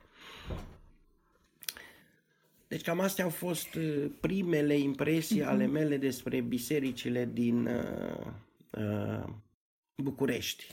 Deci 2.69 2.83
cam 2.83 3.01
astea 3.01 3.25
au 3.25 3.31
fost 3.31 3.75
uh, 3.75 4.11
primele 4.21 4.79
impresii 4.79 5.43
ale 5.43 5.65
mhm. 5.65 5.73
mele 5.73 5.97
despre 5.97 6.41
bisericile 6.41 7.29
din 7.33 7.67
uh, 7.67 8.27
uh, 8.71 9.25
București. 9.97 10.67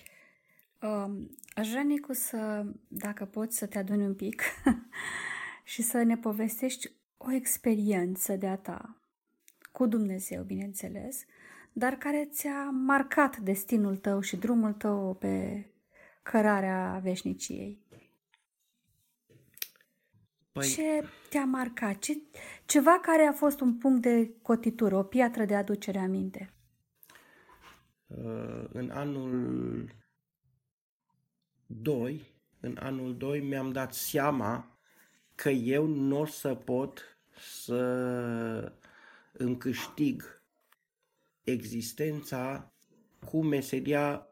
Um, 0.82 1.38
aș 1.54 1.70
vrea, 1.70 1.82
Nicu, 1.82 2.14
să, 2.14 2.66
dacă 2.88 3.26
poți, 3.26 3.58
să 3.58 3.66
te 3.66 3.78
aduni 3.78 4.06
un 4.06 4.16
pic 4.16 4.42
și 5.72 5.82
să 5.82 6.04
ne 6.04 6.18
povestești 6.18 6.92
o 7.18 7.32
experiență 7.32 8.36
de-a 8.36 8.58
ta, 8.58 9.02
cu 9.72 9.86
Dumnezeu, 9.86 10.44
bineînțeles, 10.44 11.26
dar 11.74 11.94
care 11.94 12.28
ți-a 12.32 12.70
marcat 12.70 13.38
destinul 13.38 13.98
tău 13.98 14.20
și 14.20 14.36
drumul 14.36 14.74
tău 14.74 15.16
pe 15.16 15.66
cărarea 16.22 17.00
veșniciei. 17.04 17.88
Păi... 20.60 20.68
Ce 20.68 21.08
te-a 21.30 21.46
marcat? 21.46 22.00
Ce, 22.00 22.18
ceva 22.66 23.00
care 23.02 23.24
a 23.24 23.32
fost 23.32 23.60
un 23.60 23.78
punct 23.78 24.02
de 24.02 24.32
cotitură, 24.42 24.96
o 24.96 25.04
piatră 25.04 25.46
de 25.46 25.56
aducere 25.56 26.00
aminte? 26.00 26.54
Uh, 28.08 28.64
în 28.74 28.90
anul 28.90 29.90
2, 31.66 32.34
în 32.60 32.78
anul 32.80 33.18
2 33.18 33.40
mi-am 33.40 33.72
dat 33.72 33.94
seama 33.94 34.78
că 35.36 35.50
eu 35.50 35.86
nu 35.86 36.20
o 36.20 36.26
să 36.26 36.56
pot 36.56 37.18
să 37.40 38.74
îmi 39.32 39.58
câștig 39.58 40.42
existența 41.44 42.72
cu 43.26 43.44
meseria 43.44 44.28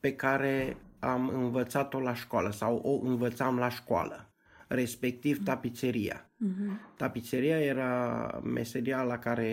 pe 0.00 0.14
care 0.14 0.76
am 0.98 1.28
învățat-o 1.28 2.00
la 2.00 2.14
școală 2.14 2.50
sau 2.50 2.76
o 2.76 3.06
învățam 3.06 3.58
la 3.58 3.68
școală 3.68 4.25
respectiv 4.66 5.44
tapiseria. 5.44 6.30
Uh-huh. 6.44 6.96
Tapiseria 6.96 7.60
era 7.60 8.26
meseria 8.44 9.02
la 9.02 9.18
care 9.18 9.50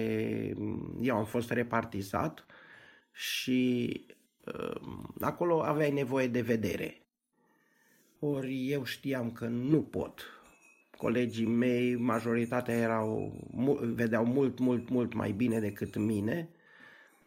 eu 1.02 1.16
am 1.16 1.26
fost 1.26 1.52
repartizat 1.52 2.46
și 3.12 4.02
uh, 4.46 4.82
acolo 5.20 5.64
aveai 5.64 5.92
nevoie 5.92 6.28
de 6.28 6.42
vedere. 6.42 6.98
Ori 8.20 8.72
eu 8.72 8.84
știam 8.84 9.32
că 9.32 9.46
nu 9.46 9.82
pot. 9.82 10.22
Colegii 10.98 11.46
mei, 11.46 11.96
majoritatea 11.96 12.76
erau, 12.76 13.40
vedeau 13.82 14.26
mult, 14.26 14.60
mult, 14.60 14.90
mult 14.90 15.14
mai 15.14 15.32
bine 15.32 15.60
decât 15.60 15.96
mine, 15.96 16.50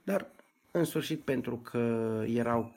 dar 0.02 0.30
în 0.70 0.84
sfârșit 0.84 1.20
pentru 1.20 1.56
că 1.56 1.78
erau 2.26 2.74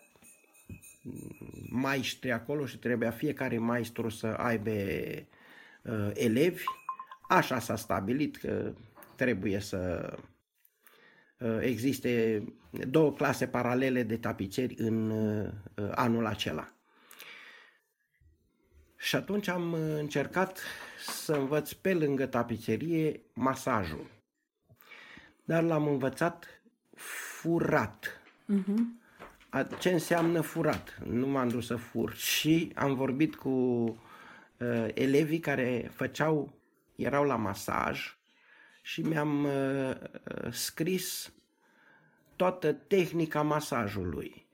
maestri 1.70 2.32
acolo 2.32 2.66
și 2.66 2.78
trebuia 2.78 3.12
fiecare 3.12 3.58
maestru 3.58 4.10
să 4.10 4.28
aibă 4.28 4.72
uh, 4.72 6.12
elevi. 6.14 6.64
Așa 7.30 7.60
s-a 7.60 7.76
stabilit 7.76 8.38
că 8.38 8.74
trebuie 9.16 9.60
să 9.60 10.14
uh, 11.38 11.58
existe 11.62 12.44
două 12.70 13.14
clase 13.14 13.48
paralele 13.48 14.04
de 14.04 14.18
tapiceri 14.18 14.76
în 14.78 15.10
uh, 15.10 15.50
anul 15.92 16.26
acela. 16.26 16.74
Și 18.98 19.16
atunci 19.16 19.48
am 19.48 19.74
încercat 19.74 20.60
să 21.06 21.34
învăț 21.34 21.72
pe 21.72 21.94
lângă 21.94 22.26
tapiserie 22.26 23.22
masajul. 23.34 24.10
Dar 25.44 25.64
l-am 25.64 25.88
învățat 25.88 26.62
furat. 26.96 28.22
Uh-huh 28.54 28.99
ce 29.80 29.90
înseamnă 29.90 30.42
furat. 30.42 31.00
Nu 31.06 31.28
m-am 31.28 31.48
dus 31.48 31.66
să 31.66 31.76
fur 31.76 32.14
și 32.14 32.72
am 32.76 32.94
vorbit 32.94 33.36
cu 33.36 33.50
uh, 33.50 34.88
elevii 34.94 35.40
care 35.40 35.92
făceau, 35.94 36.54
erau 36.96 37.24
la 37.24 37.36
masaj 37.36 38.18
și 38.82 39.02
mi-am 39.02 39.44
uh, 39.44 39.96
scris 40.52 41.34
toată 42.36 42.74
tehnica 42.74 43.42
masajului. 43.42 44.48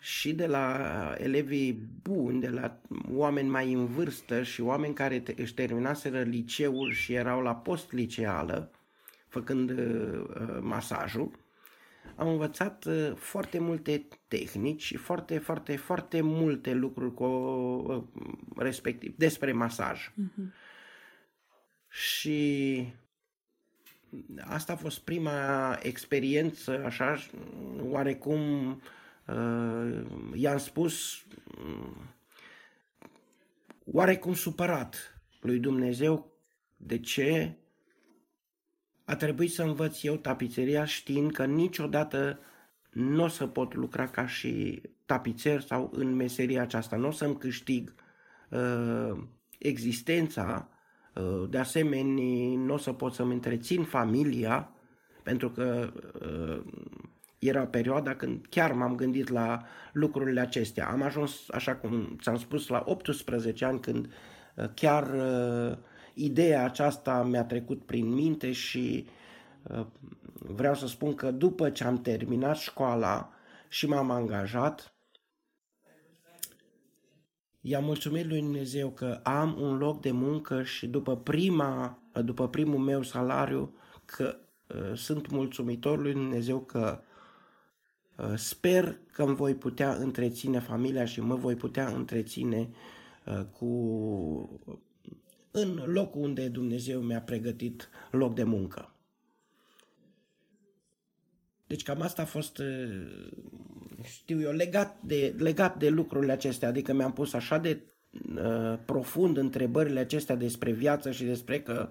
Și 0.00 0.34
de 0.34 0.46
la 0.46 1.14
elevii 1.16 1.72
buni, 2.02 2.40
de 2.40 2.48
la 2.48 2.80
oameni 3.10 3.48
mai 3.48 3.72
în 3.72 3.86
vârstă 3.86 4.42
și 4.42 4.60
oameni 4.60 4.94
care 4.94 5.20
te- 5.20 5.42
își 5.42 5.54
terminaseră 5.54 6.22
liceul 6.22 6.92
și 6.92 7.12
erau 7.14 7.40
la 7.40 7.54
post-liceală, 7.56 8.70
făcând 9.28 9.70
uh, 9.70 10.58
masajul, 10.60 11.30
am 12.16 12.28
învățat 12.28 12.84
uh, 12.84 13.12
foarte 13.14 13.58
multe 13.58 14.08
tehnici 14.28 14.82
și 14.82 14.96
foarte, 14.96 15.38
foarte, 15.38 15.76
foarte 15.76 16.20
multe 16.20 16.72
lucruri 16.72 17.14
cu, 17.14 17.24
uh, 17.24 18.02
respectiv 18.56 19.16
despre 19.16 19.52
masaj. 19.52 20.10
Uh-huh. 20.10 20.52
Și 21.88 22.92
asta 24.40 24.72
a 24.72 24.76
fost 24.76 24.98
prima 24.98 25.78
experiență, 25.82 26.84
așa, 26.84 27.16
oarecum 27.80 28.70
uh, 29.26 30.02
i-am 30.34 30.58
spus 30.58 31.26
oarecum 33.84 34.34
supărat 34.34 35.20
lui 35.40 35.58
Dumnezeu 35.58 36.32
de 36.76 36.98
ce 36.98 37.56
a 39.08 39.16
trebuit 39.16 39.52
să 39.52 39.62
învăț 39.62 40.02
eu 40.02 40.16
tapiseria 40.16 40.84
știind 40.84 41.32
că 41.32 41.44
niciodată 41.44 42.38
nu 42.90 43.24
o 43.24 43.28
să 43.28 43.46
pot 43.46 43.74
lucra 43.74 44.06
ca 44.06 44.26
și 44.26 44.82
tapițer 45.06 45.60
sau 45.60 45.90
în 45.94 46.14
meseria 46.14 46.62
aceasta, 46.62 46.96
nu 46.96 47.06
o 47.06 47.10
să-mi 47.10 47.36
câștig 47.36 47.94
uh, 48.48 49.18
existența, 49.58 50.68
uh, 51.14 51.48
de 51.50 51.58
asemenea 51.58 52.58
nu 52.58 52.74
o 52.74 52.76
să 52.76 52.92
pot 52.92 53.14
să-mi 53.14 53.32
întrețin 53.32 53.84
familia, 53.84 54.72
pentru 55.22 55.50
că 55.50 55.92
uh, 56.20 56.64
era 57.38 57.66
perioada 57.66 58.14
când 58.14 58.46
chiar 58.50 58.72
m-am 58.72 58.94
gândit 58.94 59.28
la 59.28 59.62
lucrurile 59.92 60.40
acestea. 60.40 60.88
Am 60.88 61.02
ajuns, 61.02 61.48
așa 61.50 61.76
cum 61.76 62.16
ți-am 62.20 62.38
spus, 62.38 62.68
la 62.68 62.82
18 62.86 63.64
ani 63.64 63.80
când 63.80 64.06
uh, 64.54 64.64
chiar 64.74 65.10
uh, 65.14 65.78
ideea 66.18 66.64
aceasta 66.64 67.22
mi-a 67.22 67.44
trecut 67.44 67.84
prin 67.84 68.12
minte 68.12 68.52
și 68.52 69.06
uh, 69.62 69.86
vreau 70.32 70.74
să 70.74 70.86
spun 70.86 71.14
că 71.14 71.30
după 71.30 71.70
ce 71.70 71.84
am 71.84 72.00
terminat 72.00 72.56
școala 72.56 73.32
și 73.68 73.86
m-am 73.86 74.10
angajat, 74.10 74.94
i-am 77.60 77.84
mulțumit 77.84 78.26
lui 78.26 78.40
Dumnezeu 78.40 78.90
că 78.90 79.20
am 79.22 79.56
un 79.60 79.76
loc 79.76 80.00
de 80.00 80.10
muncă 80.10 80.62
și 80.62 80.86
după, 80.86 81.16
prima, 81.16 82.02
după 82.24 82.48
primul 82.48 82.78
meu 82.78 83.02
salariu 83.02 83.74
că 84.04 84.36
uh, 84.66 84.96
sunt 84.96 85.30
mulțumitor 85.30 85.98
lui 85.98 86.12
Dumnezeu 86.12 86.60
că 86.60 87.00
uh, 88.16 88.32
sper 88.34 88.98
că 89.12 89.22
îmi 89.22 89.34
voi 89.34 89.54
putea 89.54 89.94
întreține 89.94 90.58
familia 90.58 91.04
și 91.04 91.20
mă 91.20 91.34
voi 91.34 91.54
putea 91.54 91.88
întreține 91.88 92.70
uh, 93.26 93.44
cu 93.58 93.66
în 95.58 95.82
locul 95.86 96.22
unde 96.22 96.48
Dumnezeu 96.48 97.00
mi-a 97.00 97.20
pregătit 97.20 97.88
loc 98.10 98.34
de 98.34 98.44
muncă. 98.44 98.92
Deci 101.66 101.82
cam 101.82 102.00
asta 102.00 102.22
a 102.22 102.24
fost, 102.24 102.62
știu 104.02 104.40
eu, 104.40 104.52
legat 104.52 105.02
de, 105.02 105.34
legat 105.38 105.78
de 105.78 105.88
lucrurile 105.88 106.32
acestea, 106.32 106.68
adică 106.68 106.92
mi-am 106.92 107.12
pus 107.12 107.32
așa 107.32 107.58
de 107.58 107.80
uh, 108.36 108.78
profund 108.84 109.36
întrebările 109.36 110.00
acestea 110.00 110.34
despre 110.34 110.72
viață 110.72 111.10
și 111.10 111.24
despre 111.24 111.60
că 111.60 111.88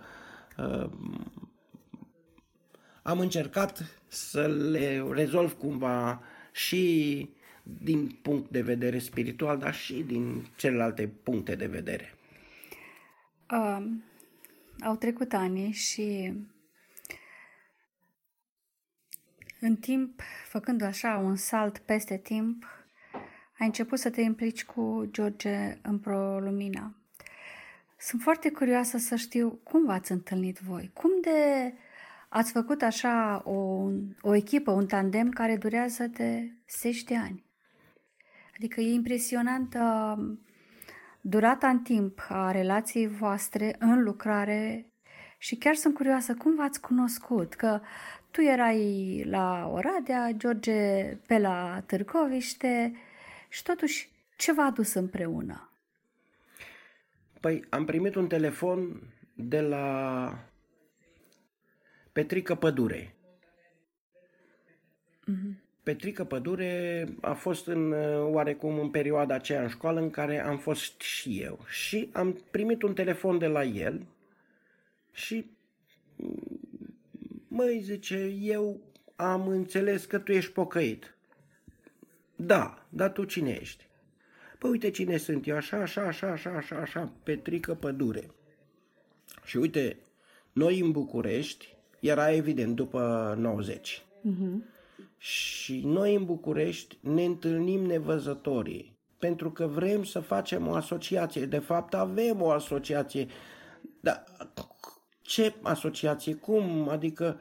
uh, 0.57 0.89
am 3.03 3.19
încercat 3.19 4.01
să 4.07 4.47
le 4.47 5.07
rezolv 5.11 5.53
cumva 5.53 6.21
și 6.51 7.29
din 7.63 8.19
punct 8.21 8.49
de 8.51 8.61
vedere 8.61 8.99
spiritual, 8.99 9.57
dar 9.57 9.73
și 9.73 9.93
din 9.93 10.47
celelalte 10.55 11.11
puncte 11.23 11.55
de 11.55 11.65
vedere. 11.65 12.16
Uh, 13.51 13.85
au 14.83 14.95
trecut 14.95 15.33
ani 15.33 15.71
și 15.71 16.33
în 19.59 19.75
timp, 19.75 20.21
făcând 20.47 20.81
așa 20.81 21.17
un 21.17 21.35
salt 21.35 21.77
peste 21.77 22.17
timp, 22.17 22.65
ai 23.59 23.65
început 23.65 23.99
să 23.99 24.09
te 24.09 24.21
implici 24.21 24.65
cu 24.65 25.07
George 25.11 25.77
în 25.81 25.99
Pro-Lumina. 25.99 26.95
Sunt 27.99 28.21
foarte 28.21 28.51
curioasă 28.51 28.97
să 28.97 29.15
știu 29.15 29.59
cum 29.63 29.85
v-ați 29.85 30.11
întâlnit 30.11 30.57
voi. 30.57 30.91
Cum 30.93 31.11
de 31.21 31.73
ați 32.29 32.51
făcut 32.51 32.81
așa 32.81 33.41
o, 33.45 33.89
o 34.21 34.35
echipă, 34.35 34.71
un 34.71 34.87
tandem 34.87 35.29
care 35.29 35.57
durează 35.57 36.07
de 36.07 36.51
zeci 36.79 37.03
de 37.03 37.15
ani? 37.15 37.45
Adică 38.55 38.81
e 38.81 38.93
impresionant 38.93 39.73
uh, 39.73 40.37
durata 41.21 41.67
în 41.67 41.79
timp 41.79 42.25
a 42.29 42.51
relației 42.51 43.07
voastre 43.07 43.75
în 43.79 44.03
lucrare 44.03 44.85
și 45.37 45.55
chiar 45.55 45.75
sunt 45.75 45.93
curioasă 45.93 46.33
cum 46.33 46.55
v-ați 46.55 46.81
cunoscut, 46.81 47.53
că 47.53 47.81
tu 48.31 48.41
erai 48.41 49.23
la 49.25 49.67
Oradea, 49.67 50.31
George 50.31 51.03
pe 51.27 51.37
la 51.37 51.83
Târgoviște 51.85 52.95
și 53.49 53.63
totuși 53.63 54.09
ce 54.37 54.53
v-a 54.53 54.63
adus 54.63 54.93
împreună? 54.93 55.71
Păi 57.39 57.65
am 57.69 57.85
primit 57.85 58.15
un 58.15 58.27
telefon 58.27 59.01
de 59.33 59.61
la 59.61 60.39
Petrică 62.11 62.55
Pădure. 62.55 63.15
Mm-hmm. 65.31 65.66
Petrică 65.87 66.23
Pădure 66.23 67.05
a 67.21 67.33
fost 67.33 67.67
în 67.67 67.91
oarecum 68.21 68.79
în 68.79 68.89
perioada 68.89 69.33
aceea 69.33 69.61
în 69.61 69.67
școală 69.67 69.99
în 69.99 70.09
care 70.09 70.43
am 70.43 70.57
fost 70.57 71.01
și 71.01 71.39
eu. 71.41 71.59
Și 71.67 72.09
am 72.13 72.41
primit 72.51 72.81
un 72.81 72.93
telefon 72.93 73.37
de 73.37 73.47
la 73.47 73.63
el 73.63 74.05
și 75.11 75.45
măi, 77.47 77.79
zice, 77.79 78.35
eu 78.41 78.81
am 79.15 79.47
înțeles 79.47 80.05
că 80.05 80.19
tu 80.19 80.31
ești 80.31 80.51
pocăit. 80.51 81.15
Da, 82.35 82.85
dar 82.89 83.11
tu 83.11 83.23
cine 83.23 83.57
ești? 83.61 83.87
Păi 84.59 84.69
uite 84.69 84.89
cine 84.89 85.17
sunt 85.17 85.47
eu, 85.47 85.55
așa, 85.55 85.77
așa, 85.77 86.01
așa, 86.01 86.27
așa, 86.27 86.49
așa, 86.49 86.75
așa, 86.75 87.11
Petrică 87.23 87.73
Pădure. 87.73 88.31
Și 89.45 89.57
uite, 89.57 89.97
noi 90.53 90.79
în 90.79 90.91
București, 90.91 91.75
era 91.99 92.31
evident 92.31 92.75
după 92.75 93.35
90. 93.39 94.01
Uh-huh. 94.01 94.75
Și 95.17 95.81
noi 95.85 96.15
în 96.15 96.25
București 96.25 96.97
ne 97.01 97.25
întâlnim 97.25 97.85
nevăzătorii, 97.85 98.97
pentru 99.19 99.51
că 99.51 99.67
vrem 99.67 100.03
să 100.03 100.19
facem 100.19 100.67
o 100.67 100.73
asociație. 100.73 101.45
De 101.45 101.59
fapt, 101.59 101.93
avem 101.93 102.41
o 102.41 102.49
asociație. 102.49 103.27
Dar 103.99 104.23
ce 105.21 105.55
asociație? 105.61 106.35
Cum? 106.35 106.89
Adică, 106.89 107.39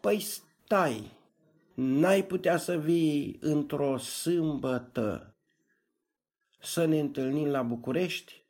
păi 0.00 0.20
stai, 0.20 1.10
n-ai 1.74 2.24
putea 2.24 2.56
să 2.56 2.78
vii 2.78 3.38
într-o 3.40 3.96
sâmbătă 3.96 5.36
să 6.60 6.84
ne 6.84 7.00
întâlnim 7.00 7.46
la 7.46 7.62
București? 7.62 8.44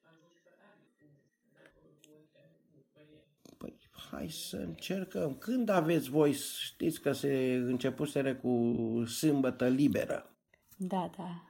Păi, 3.59 3.79
hai 4.13 4.29
să 4.29 4.57
încercăm. 4.57 5.35
Când 5.35 5.69
aveți 5.69 6.11
voi, 6.11 6.33
știți 6.33 7.01
că 7.01 7.13
se 7.13 7.63
începuseră 7.67 8.35
cu 8.35 8.75
sâmbătă 9.07 9.69
liberă. 9.69 10.37
Da, 10.77 11.11
da. 11.17 11.43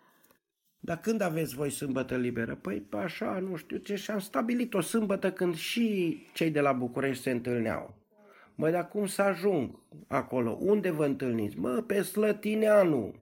Dar 0.79 1.01
când 1.01 1.21
aveți 1.21 1.55
voi 1.55 1.71
sâmbătă 1.71 2.17
liberă? 2.17 2.55
Păi 2.55 2.87
așa, 2.91 3.39
nu 3.39 3.57
știu 3.57 3.77
ce, 3.77 3.95
și 3.95 4.11
am 4.11 4.19
stabilit 4.19 4.75
o 4.75 4.81
sâmbătă 4.81 5.33
când 5.33 5.55
și 5.55 6.19
cei 6.35 6.51
de 6.51 6.61
la 6.61 6.73
București 6.73 7.23
se 7.23 7.31
întâlneau. 7.31 7.95
Măi, 8.55 8.73
dar 8.73 8.89
cum 8.89 9.07
să 9.07 9.23
ajung 9.23 9.79
acolo? 10.09 10.59
Unde 10.61 10.91
vă 10.91 11.05
întâlniți? 11.05 11.59
Mă, 11.59 11.85
pe 11.87 12.03
Slătineanu. 12.03 13.22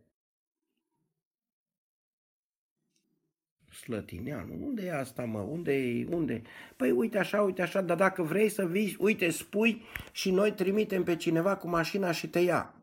Slătineanu, 3.81 4.67
unde 4.67 4.87
e 4.87 4.99
asta, 4.99 5.25
mă? 5.25 5.39
Unde 5.39 5.73
e? 5.73 6.07
Unde? 6.11 6.43
Păi 6.77 6.91
uite 6.91 7.19
așa, 7.19 7.43
uite 7.43 7.63
așa, 7.63 7.81
dar 7.81 7.97
dacă 7.97 8.23
vrei 8.23 8.49
să 8.49 8.67
vii, 8.67 8.97
uite, 8.99 9.31
spui 9.31 9.83
și 10.13 10.31
noi 10.31 10.53
trimitem 10.53 11.03
pe 11.03 11.17
cineva 11.17 11.57
cu 11.57 11.69
mașina 11.69 12.13
și 12.13 12.29
te 12.29 12.39
ia. 12.39 12.75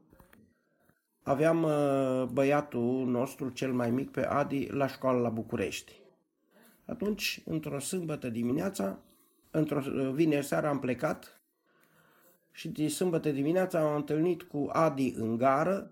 Aveam 1.24 1.64
uh, 1.64 2.24
băiatul 2.32 3.06
nostru, 3.06 3.50
cel 3.50 3.74
mai 3.74 3.92
mic, 3.92 4.12
pe 4.12 4.26
Adi, 4.26 4.68
la 4.72 4.88
școală 4.88 5.20
la 5.20 5.30
București. 5.30 5.94
Atunci, 6.86 7.42
într-o 7.46 7.80
sâmbătă 7.80 8.30
dimineața, 8.30 9.00
într-o 9.52 9.82
uh, 9.86 10.12
vineri 10.14 10.46
seara 10.46 10.70
am 10.70 10.80
plecat 10.80 11.42
și 12.52 12.68
de 12.68 12.88
sâmbătă 12.88 13.30
dimineața 13.30 13.80
am 13.80 13.96
întâlnit 13.96 14.44
cu 14.44 14.70
Adi 14.72 15.14
în 15.18 15.38
gară. 15.38 15.92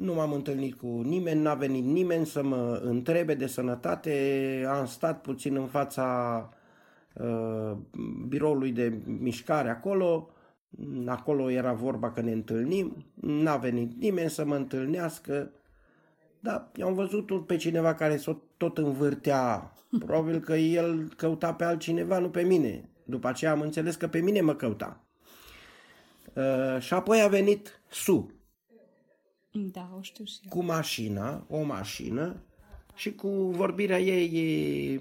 Nu 0.00 0.14
m-am 0.14 0.32
întâlnit 0.32 0.74
cu 0.74 0.86
nimeni, 0.86 1.40
n-a 1.40 1.54
venit 1.54 1.84
nimeni 1.84 2.26
să 2.26 2.42
mă 2.42 2.80
întrebe 2.84 3.34
de 3.34 3.46
sănătate. 3.46 4.64
Am 4.68 4.86
stat 4.86 5.20
puțin 5.20 5.56
în 5.56 5.66
fața 5.66 6.48
uh, 7.12 7.72
biroului 8.28 8.72
de 8.72 8.98
mișcare 9.04 9.68
acolo 9.68 10.30
Acolo 11.06 11.50
era 11.50 11.72
vorba 11.72 12.12
că 12.12 12.20
ne 12.20 12.32
întâlnim, 12.32 13.04
n-a 13.14 13.56
venit 13.56 13.96
nimeni 13.96 14.30
să 14.30 14.44
mă 14.44 14.54
întâlnească, 14.54 15.50
dar 16.40 16.70
am 16.84 16.94
văzut 16.94 17.46
pe 17.46 17.56
cineva 17.56 17.94
care 17.94 18.16
s-o 18.16 18.36
tot 18.56 18.78
învârtea. 18.78 19.72
Probabil 19.98 20.40
că 20.40 20.54
el 20.54 21.12
căuta 21.16 21.54
pe 21.54 21.64
altcineva, 21.64 22.18
nu 22.18 22.30
pe 22.30 22.42
mine. 22.42 22.88
După 23.04 23.28
aceea 23.28 23.50
am 23.50 23.60
înțeles 23.60 23.96
că 23.96 24.08
pe 24.08 24.20
mine 24.20 24.40
mă 24.40 24.54
căuta. 24.54 25.04
Uh, 26.34 26.80
și 26.80 26.94
apoi 26.94 27.20
a 27.20 27.28
venit 27.28 27.80
Su. 27.88 28.39
Da, 29.52 29.90
o 29.98 30.02
știu 30.02 30.24
și 30.24 30.38
eu. 30.42 30.50
Cu 30.50 30.64
mașina, 30.64 31.44
o 31.48 31.62
mașină 31.62 32.36
și 32.94 33.14
cu 33.14 33.28
vorbirea 33.28 34.00
ei 34.00 35.00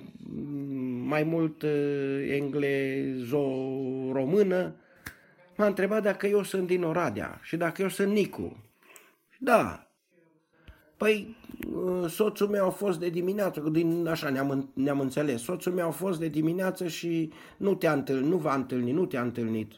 mai 1.04 1.24
mult 1.24 1.62
uh, 1.62 2.28
englezo-română, 2.30 4.76
m-a 5.58 5.66
întrebat 5.66 6.04
dacă 6.04 6.28
eu 6.28 6.44
sunt 6.44 6.68
din 6.68 6.84
Oradea 6.84 7.40
și 7.44 7.58
dacă 7.58 7.82
eu 7.82 7.88
sunt 7.88 8.12
Nicu. 8.12 8.64
Da. 9.40 9.84
Păi, 10.98 11.36
uh, 11.74 12.10
soțul 12.10 12.48
meu 12.48 12.66
a 12.66 12.70
fost 12.70 13.00
de 13.00 13.10
dimineață, 13.10 13.60
din, 13.60 14.08
așa 14.08 14.30
ne-am, 14.30 14.72
ne-am 14.74 15.00
înțeles, 15.00 15.42
soțul 15.42 15.72
meu 15.72 15.88
a 15.88 15.92
fost 15.92 16.20
de 16.20 16.28
dimineață 16.28 16.88
și 16.88 17.32
nu 17.58 17.76
te-a 17.76 17.94
întâlnit, 17.94 18.30
nu 18.30 18.38
v-a 18.38 18.54
întâlnit, 18.54 18.94
nu 18.94 19.06
te-a 19.06 19.22
întâlnit. 19.22 19.72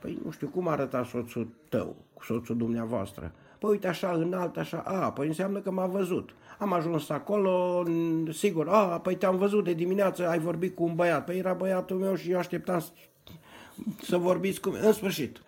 Păi 0.00 0.18
nu 0.24 0.30
știu, 0.30 0.48
cum 0.48 0.68
arăta 0.68 1.04
soțul 1.04 1.48
tău, 1.68 1.96
soțul 2.20 2.56
dumneavoastră? 2.56 3.34
Păi 3.64 3.72
uite 3.72 3.88
așa, 3.88 4.10
înalt, 4.10 4.56
așa, 4.56 4.78
a, 4.78 5.12
păi 5.12 5.26
înseamnă 5.26 5.58
că 5.58 5.70
m-a 5.70 5.86
văzut. 5.86 6.34
Am 6.58 6.72
ajuns 6.72 7.08
acolo, 7.08 7.84
sigur, 8.32 8.68
a, 8.68 9.00
păi 9.00 9.16
te-am 9.16 9.36
văzut 9.36 9.64
de 9.64 9.72
dimineață, 9.72 10.28
ai 10.28 10.38
vorbit 10.38 10.74
cu 10.74 10.84
un 10.84 10.94
băiat. 10.94 11.24
Păi 11.24 11.38
era 11.38 11.52
băiatul 11.52 11.96
meu 11.96 12.14
și 12.14 12.30
eu 12.30 12.38
așteptam 12.38 12.84
să 14.02 14.16
vorbiți 14.16 14.60
cu 14.60 14.68
mine. 14.68 14.86
În 14.86 14.92
sfârșit, 14.92 15.42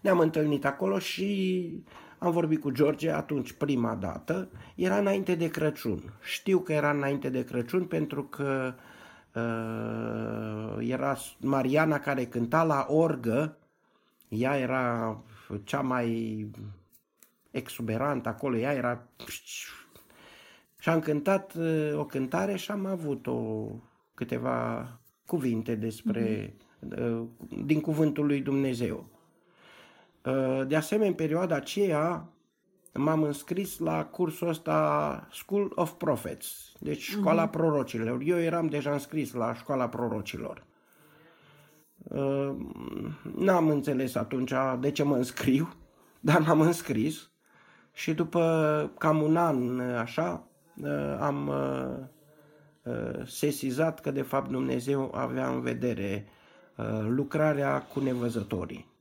ne-am 0.00 0.18
întâlnit 0.18 0.64
acolo 0.64 0.98
și 0.98 1.70
am 2.18 2.30
vorbit 2.30 2.60
cu 2.60 2.70
George 2.70 3.10
atunci 3.10 3.52
prima 3.52 3.94
dată. 3.94 4.48
Era 4.74 4.96
înainte 4.96 5.34
de 5.34 5.48
Crăciun. 5.48 6.12
Știu 6.22 6.58
că 6.58 6.72
era 6.72 6.90
înainte 6.90 7.28
de 7.28 7.44
Crăciun 7.44 7.84
pentru 7.84 8.22
că 8.22 8.74
uh, 9.34 10.88
era 10.88 11.16
Mariana 11.40 11.98
care 11.98 12.24
cânta 12.24 12.62
la 12.62 12.86
orgă. 12.88 13.56
Ea 14.28 14.58
era 14.58 15.18
cea 15.64 15.80
mai 15.80 16.50
exuberantă 17.54 18.28
acolo. 18.28 18.56
Ea 18.56 18.72
era... 18.72 19.08
Și 20.78 20.88
am 20.88 21.00
cântat 21.00 21.54
uh, 21.54 21.92
o 21.94 22.04
cântare 22.04 22.56
și 22.56 22.70
am 22.70 22.86
avut 22.86 23.26
o 23.26 23.66
câteva 24.14 24.88
cuvinte 25.26 25.74
despre 25.74 26.46
mm-hmm 26.46 26.62
Uh, 26.98 27.22
din 27.64 27.80
cuvântul 27.80 28.26
lui 28.26 28.40
Dumnezeu. 28.40 29.06
Uh, 30.24 30.66
de 30.66 30.76
asemenea, 30.76 31.08
în 31.08 31.14
perioada 31.14 31.54
aceea 31.54 32.28
m-am 32.92 33.22
înscris 33.22 33.78
la 33.78 34.04
cursul 34.04 34.48
ăsta 34.48 35.28
School 35.32 35.72
of 35.74 35.92
Prophets, 35.92 36.72
deci 36.80 37.02
școala 37.02 37.48
uh-huh. 37.48 37.50
prorocilor. 37.50 38.20
Eu 38.24 38.38
eram 38.38 38.66
deja 38.66 38.92
înscris 38.92 39.32
la 39.32 39.54
școala 39.54 39.88
prorocilor. 39.88 40.64
Uh, 41.96 42.54
n-am 43.36 43.68
înțeles 43.68 44.14
atunci 44.14 44.52
de 44.80 44.90
ce 44.90 45.02
mă 45.02 45.16
înscriu, 45.16 45.74
dar 46.20 46.40
m-am 46.40 46.60
înscris 46.60 47.30
și 47.94 48.14
după 48.14 48.92
cam 48.98 49.22
un 49.22 49.36
an 49.36 49.80
așa 49.80 50.46
am 51.20 51.48
uh, 51.48 53.26
sesizat 53.26 54.00
că 54.00 54.10
de 54.10 54.22
fapt 54.22 54.50
Dumnezeu 54.50 55.14
avea 55.14 55.48
în 55.48 55.60
vedere 55.60 56.26
uh, 56.76 57.06
lucrarea 57.08 57.82
cu 57.82 58.00
nevăzătorii. 58.00 58.92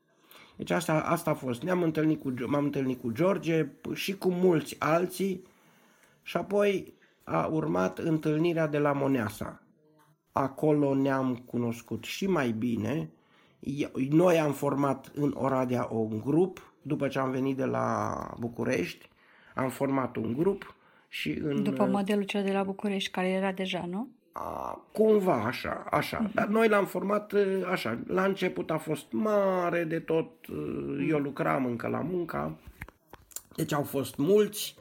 Deci 0.56 0.70
asta, 0.70 0.94
asta 0.94 1.30
a 1.30 1.34
fost. 1.34 1.64
Ne-am 1.64 1.82
întâlnit 1.82 2.22
cu, 2.22 2.34
m-am 2.46 2.64
întâlnit 2.64 3.02
cu 3.02 3.12
George 3.12 3.68
și 3.94 4.18
cu 4.18 4.30
mulți 4.30 4.76
alții 4.80 5.48
și 6.22 6.38
apoi 6.38 6.94
a 7.24 7.46
urmat 7.46 7.98
întâlnirea 7.98 8.68
de 8.68 8.78
la 8.78 8.92
Moneasa. 8.92 9.62
Acolo 10.32 10.96
ne-am 10.96 11.36
cunoscut 11.36 12.04
și 12.04 12.28
mai 12.28 12.52
bine. 12.52 13.12
Noi 14.10 14.40
am 14.40 14.52
format 14.52 15.12
în 15.16 15.34
Oradea 15.38 15.88
un 15.92 16.20
grup, 16.20 16.73
după 16.84 17.08
ce 17.08 17.20
am 17.20 17.32
venit 17.32 17.58
de 17.58 17.66
la 17.66 18.18
București, 18.40 19.10
am 19.56 19.70
format 19.70 20.16
un 20.16 20.34
grup 20.34 20.76
și 21.08 21.32
în... 21.44 21.64
După 21.64 21.86
modelul 21.86 22.24
cel 22.24 22.44
de 22.44 22.52
la 22.52 22.64
București, 22.64 23.12
care 23.12 23.28
era 23.28 23.52
deja, 23.52 23.86
nu? 23.90 24.08
A, 24.32 24.82
cumva 24.92 25.44
așa, 25.44 25.86
așa. 25.92 26.28
Uh-huh. 26.28 26.34
Dar 26.34 26.48
noi 26.48 26.68
l-am 26.68 26.86
format 26.86 27.32
uh, 27.32 27.42
așa. 27.72 28.00
La 28.08 28.24
început 28.24 28.72
a 28.72 28.78
fost 28.78 29.06
mare 29.12 29.84
de 29.84 30.00
tot. 30.00 30.48
Uh, 30.48 31.08
eu 31.10 31.18
lucram 31.18 31.66
încă 31.66 31.88
la 31.88 32.00
munca. 32.00 32.56
Deci 33.56 33.74
au 33.74 33.84
fost 33.84 34.18
mulți. 34.18 34.76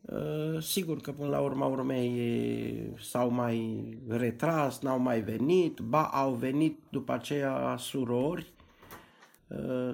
Uh, 0.00 0.62
sigur 0.62 1.00
că 1.00 1.12
până 1.12 1.28
la 1.28 1.38
urma 1.38 1.66
urmei 1.66 2.94
s-au 3.00 3.30
mai 3.30 3.88
retras, 4.08 4.80
n-au 4.80 4.98
mai 4.98 5.20
venit, 5.20 5.78
ba 5.78 6.02
au 6.02 6.32
venit 6.32 6.78
după 6.88 7.12
aceea 7.12 7.74
surori 7.78 8.52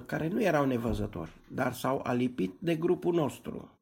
care 0.05 0.27
nu 0.27 0.43
erau 0.43 0.65
nevăzători, 0.65 1.31
dar 1.47 1.73
s-au 1.73 2.01
alipit 2.03 2.53
de 2.59 2.75
grupul 2.75 3.13
nostru. 3.13 3.77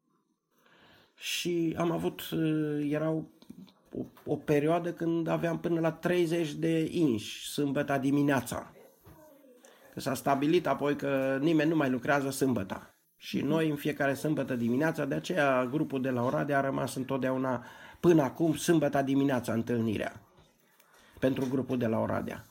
Și 1.15 1.76
am 1.77 1.91
avut, 1.91 2.22
erau 2.89 3.30
o, 3.91 4.06
o 4.26 4.35
perioadă 4.35 4.94
când 4.94 5.27
aveam 5.27 5.60
până 5.60 5.80
la 5.80 5.91
30 5.91 6.53
de 6.53 6.88
inși 6.91 7.52
sâmbătă 7.52 7.98
dimineața. 7.98 8.72
Că 9.94 9.99
s-a 9.99 10.14
stabilit 10.14 10.68
apoi 10.68 10.95
că 10.95 11.38
nimeni 11.41 11.69
nu 11.69 11.76
mai 11.76 11.89
lucrează 11.89 12.30
sâmbătă. 12.30 12.91
Și 13.18 13.41
noi 13.41 13.69
în 13.69 13.76
fiecare 13.76 14.14
sâmbătă 14.14 14.56
dimineața, 14.56 15.06
de 15.06 15.15
aceea 15.15 15.65
grupul 15.65 16.02
de 16.02 16.10
la 16.10 16.23
Oradea 16.23 16.57
a 16.57 16.61
rămas 16.61 16.95
întotdeauna 16.95 17.65
până 17.99 18.22
acum 18.22 18.56
sâmbătă 18.56 19.02
dimineața 19.02 19.53
întâlnirea 19.53 20.22
pentru 21.19 21.48
grupul 21.49 21.77
de 21.77 21.88
la 21.88 21.99
Oradea. 21.99 22.45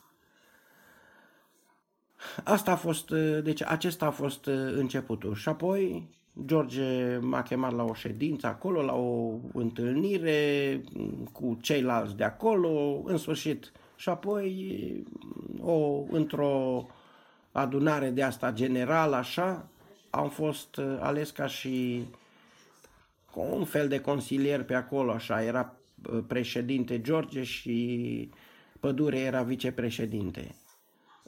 Asta 2.45 2.71
a 2.71 2.77
fost, 2.77 3.11
deci 3.43 3.63
acesta 3.63 4.07
a 4.07 4.11
fost 4.11 4.47
începutul. 4.77 5.35
Și 5.35 5.49
apoi 5.49 6.09
George 6.45 7.19
m-a 7.21 7.43
chemat 7.43 7.73
la 7.73 7.85
o 7.85 7.95
ședință 7.95 8.47
acolo, 8.47 8.83
la 8.83 8.95
o 8.95 9.33
întâlnire 9.53 10.81
cu 11.33 11.59
ceilalți 11.61 12.17
de 12.17 12.25
acolo, 12.25 13.03
în 13.05 13.17
sfârșit. 13.17 13.73
Și 13.97 14.09
apoi, 14.09 15.05
o, 15.61 16.03
într-o 16.11 16.87
adunare 17.53 18.11
de 18.11 18.23
asta 18.23 18.53
generală, 18.53 19.17
așa, 19.17 19.69
am 20.11 20.29
fost 20.29 20.81
ales 21.01 21.31
ca 21.31 21.47
și 21.47 22.05
un 23.35 23.65
fel 23.65 23.89
de 23.89 24.01
consilier 24.01 24.65
pe 24.65 24.75
acolo, 24.75 25.13
așa, 25.13 25.43
era 25.43 25.75
președinte 26.27 27.01
George 27.01 27.43
și 27.43 28.31
Pădure 28.81 29.19
era 29.19 29.43
vicepreședinte. 29.43 30.55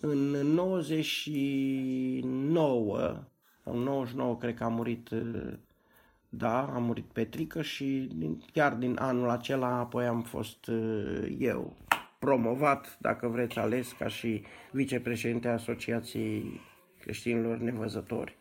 În 0.01 0.31
99 0.31 3.29
în 3.71 3.79
99 3.79 4.37
cred 4.37 4.55
că 4.55 4.65
a 4.65 4.69
murit, 4.69 5.11
uh, 5.11 5.53
da, 6.29 6.63
a 6.63 6.79
murit 6.79 7.05
Petrică 7.05 7.63
și 7.63 8.09
chiar 8.53 8.73
din 8.73 8.97
anul 8.99 9.29
acela 9.29 9.79
apoi 9.79 10.07
am 10.07 10.23
fost 10.23 10.67
uh, 10.67 11.37
eu 11.39 11.77
promovat, 12.19 12.99
dacă 13.01 13.29
vreți, 13.29 13.59
ales 13.59 13.93
ca 13.93 14.09
și 14.09 14.43
vicepreședinte 14.71 15.49
Asociației 15.49 16.61
Creștinilor 17.01 17.59
Nevăzători. 17.59 18.37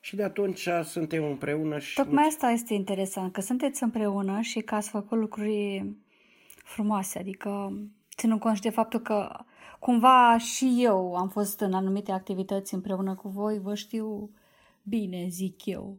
Și 0.00 0.16
de 0.16 0.22
atunci 0.22 0.68
suntem 0.82 1.24
împreună 1.24 1.78
și... 1.78 1.94
Tocmai 1.94 2.24
asta 2.24 2.50
este 2.50 2.74
interesant, 2.74 3.32
că 3.32 3.40
sunteți 3.40 3.82
împreună 3.82 4.40
și 4.40 4.60
că 4.60 4.74
ați 4.74 4.90
făcut 4.90 5.18
lucruri 5.18 5.84
frumoase, 6.64 7.18
adică 7.18 7.72
ținând 8.16 8.40
cont 8.40 8.56
și 8.56 8.62
de 8.62 8.70
faptul 8.70 9.00
că 9.00 9.44
cumva 9.84 10.38
și 10.38 10.76
eu 10.78 11.14
am 11.14 11.28
fost 11.28 11.60
în 11.60 11.72
anumite 11.72 12.12
activități 12.12 12.74
împreună 12.74 13.14
cu 13.14 13.28
voi, 13.28 13.58
vă 13.58 13.74
știu 13.74 14.30
bine, 14.82 15.26
zic 15.28 15.66
eu. 15.66 15.98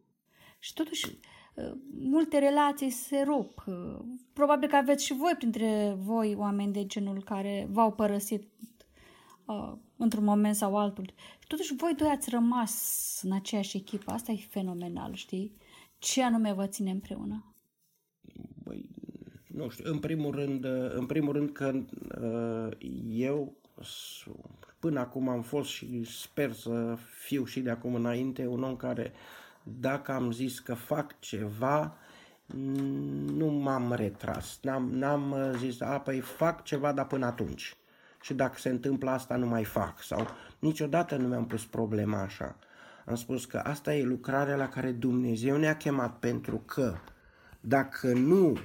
Și 0.59 0.73
totuși, 0.73 1.05
uh, 1.53 1.71
multe 1.99 2.39
relații 2.39 2.89
se 2.89 3.21
rup. 3.21 3.63
Uh, 3.67 3.99
probabil 4.33 4.69
că 4.69 4.75
aveți 4.75 5.05
și 5.05 5.13
voi 5.13 5.33
printre 5.37 5.95
voi 5.97 6.35
oameni 6.37 6.73
de 6.73 6.85
genul 6.85 7.23
care 7.23 7.67
v-au 7.71 7.91
părăsit 7.93 8.47
uh, 9.45 9.73
într-un 9.97 10.23
moment 10.23 10.55
sau 10.55 10.77
altul. 10.77 11.13
Și 11.39 11.47
totuși 11.47 11.75
voi 11.75 11.93
doi 11.97 12.09
ați 12.09 12.29
rămas 12.29 13.19
în 13.23 13.31
aceeași 13.31 13.77
echipă. 13.77 14.11
Asta 14.11 14.31
e 14.31 14.47
fenomenal, 14.49 15.13
știi? 15.13 15.55
Ce 15.97 16.23
anume 16.23 16.53
vă 16.53 16.67
ține 16.67 16.91
împreună? 16.91 17.55
Băi, 18.63 18.89
nu 19.47 19.69
știu, 19.69 19.91
în 19.91 19.99
primul 19.99 20.31
rând, 20.31 20.63
uh, 20.63 20.91
în 20.93 21.05
primul 21.05 21.33
rând 21.33 21.49
că 21.49 21.85
uh, 22.21 22.77
eu 23.09 23.63
până 24.79 24.99
acum 24.99 25.29
am 25.29 25.41
fost 25.41 25.69
și 25.69 26.03
sper 26.03 26.51
să 26.51 26.97
fiu 27.25 27.45
și 27.45 27.59
de 27.59 27.69
acum 27.69 27.95
înainte 27.95 28.47
un 28.47 28.63
om 28.63 28.75
care 28.75 29.13
dacă 29.63 30.11
am 30.11 30.31
zis 30.31 30.59
că 30.59 30.73
fac 30.73 31.19
ceva, 31.19 31.97
nu 33.35 33.47
m-am 33.47 33.93
retras. 33.93 34.59
N-am, 34.61 34.89
n-am 34.91 35.35
zis, 35.57 35.81
a, 35.81 35.99
păi 35.99 36.19
fac 36.19 36.63
ceva, 36.63 36.91
dar 36.91 37.07
până 37.07 37.25
atunci. 37.25 37.77
Și 38.21 38.33
dacă 38.33 38.57
se 38.57 38.69
întâmplă 38.69 39.09
asta, 39.09 39.35
nu 39.35 39.47
mai 39.47 39.63
fac. 39.63 40.01
Sau 40.01 40.27
niciodată 40.59 41.15
nu 41.15 41.27
mi-am 41.27 41.47
pus 41.47 41.65
problema 41.65 42.21
așa. 42.21 42.55
Am 43.05 43.15
spus 43.15 43.45
că 43.45 43.57
asta 43.57 43.95
e 43.95 44.03
lucrarea 44.03 44.55
la 44.55 44.69
care 44.69 44.91
Dumnezeu 44.91 45.57
ne-a 45.57 45.77
chemat 45.77 46.19
pentru 46.19 46.57
că 46.57 46.95
dacă 47.59 48.13
nu 48.13 48.57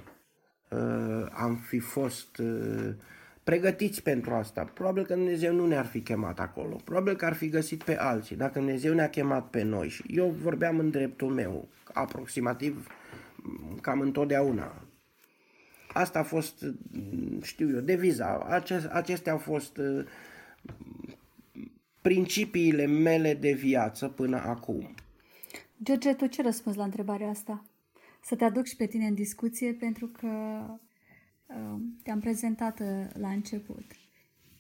uh, 0.68 1.26
am 1.32 1.56
fi 1.56 1.78
fost 1.78 2.38
uh, 2.38 2.94
pregătiți 3.44 4.02
pentru 4.02 4.34
asta. 4.34 4.64
Probabil 4.64 5.04
că 5.04 5.14
Dumnezeu 5.14 5.54
nu 5.54 5.66
ne-ar 5.66 5.86
fi 5.86 6.00
chemat 6.00 6.40
acolo. 6.40 6.76
Probabil 6.84 7.16
că 7.16 7.24
ar 7.24 7.34
fi 7.34 7.48
găsit 7.48 7.82
pe 7.82 7.96
alții. 7.96 8.36
Dacă 8.36 8.58
Dumnezeu 8.58 8.94
ne-a 8.94 9.10
chemat 9.10 9.50
pe 9.50 9.62
noi 9.62 9.88
și 9.88 10.04
eu 10.06 10.28
vorbeam 10.28 10.78
în 10.78 10.90
dreptul 10.90 11.32
meu, 11.32 11.68
aproximativ 11.92 12.86
cam 13.80 14.00
întotdeauna. 14.00 14.82
Asta 15.92 16.18
a 16.18 16.22
fost, 16.22 16.64
știu 17.42 17.74
eu, 17.74 17.80
deviza. 17.80 18.38
Acest, 18.38 18.86
acestea 18.86 19.32
au 19.32 19.38
fost 19.38 19.76
uh, 19.76 20.04
principiile 22.00 22.86
mele 22.86 23.34
de 23.34 23.52
viață 23.52 24.08
până 24.08 24.36
acum. 24.36 24.94
George, 25.82 26.14
tu 26.14 26.26
ce 26.26 26.42
răspunzi 26.42 26.78
la 26.78 26.84
întrebarea 26.84 27.28
asta? 27.28 27.64
Să 28.22 28.36
te 28.36 28.44
aduc 28.44 28.66
și 28.66 28.76
pe 28.76 28.86
tine 28.86 29.06
în 29.06 29.14
discuție 29.14 29.72
pentru 29.72 30.06
că 30.06 30.28
te-am 32.02 32.20
prezentat 32.20 32.80
uh, 32.80 33.06
la 33.12 33.30
început. 33.30 33.84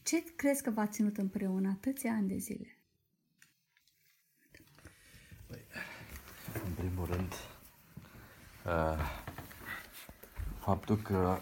Ce 0.02 0.34
crezi 0.36 0.62
că 0.62 0.70
v-a 0.70 0.86
ținut 0.86 1.18
împreună 1.18 1.68
atâția 1.68 2.12
ani 2.12 2.28
de 2.28 2.36
zile? 2.36 2.76
Păi, 5.46 5.60
în 6.64 6.72
primul 6.72 7.06
rând, 7.06 7.32
uh, 8.66 8.98
faptul 10.58 10.96
că 10.96 11.38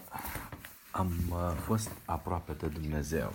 am 0.91 1.11
uh, 1.29 1.53
fost 1.65 1.91
aproape 2.05 2.53
de 2.53 2.67
Dumnezeu. 2.67 3.33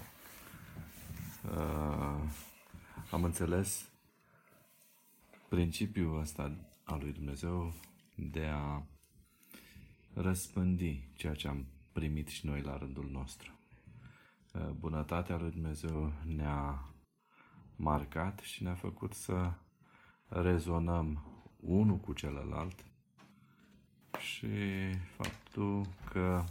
Am 3.10 3.24
înțeles 3.24 3.88
principiul 5.48 6.20
ăsta 6.20 6.56
al 6.84 6.98
lui 7.00 7.12
Dumnezeu 7.12 7.72
de 8.14 8.44
a 8.44 8.82
răspândi 10.14 11.08
ceea 11.14 11.34
ce 11.34 11.48
am 11.48 11.66
primit 11.94 12.28
și 12.28 12.46
noi 12.46 12.60
la 12.60 12.76
rândul 12.76 13.08
nostru. 13.10 13.52
Uh, 14.52 14.68
bunătatea 14.68 15.36
lui 15.36 15.50
Dumnezeu 15.50 16.12
ne-a 16.24 16.88
marcat 17.76 18.38
și 18.38 18.62
ne-a 18.62 18.74
făcut 18.74 19.12
să 19.12 19.52
rezonăm 20.28 21.24
unul 21.60 21.96
cu 21.96 22.12
celălalt 22.12 22.84
și 24.18 24.48
faptul 25.16 25.86
că 26.10 26.44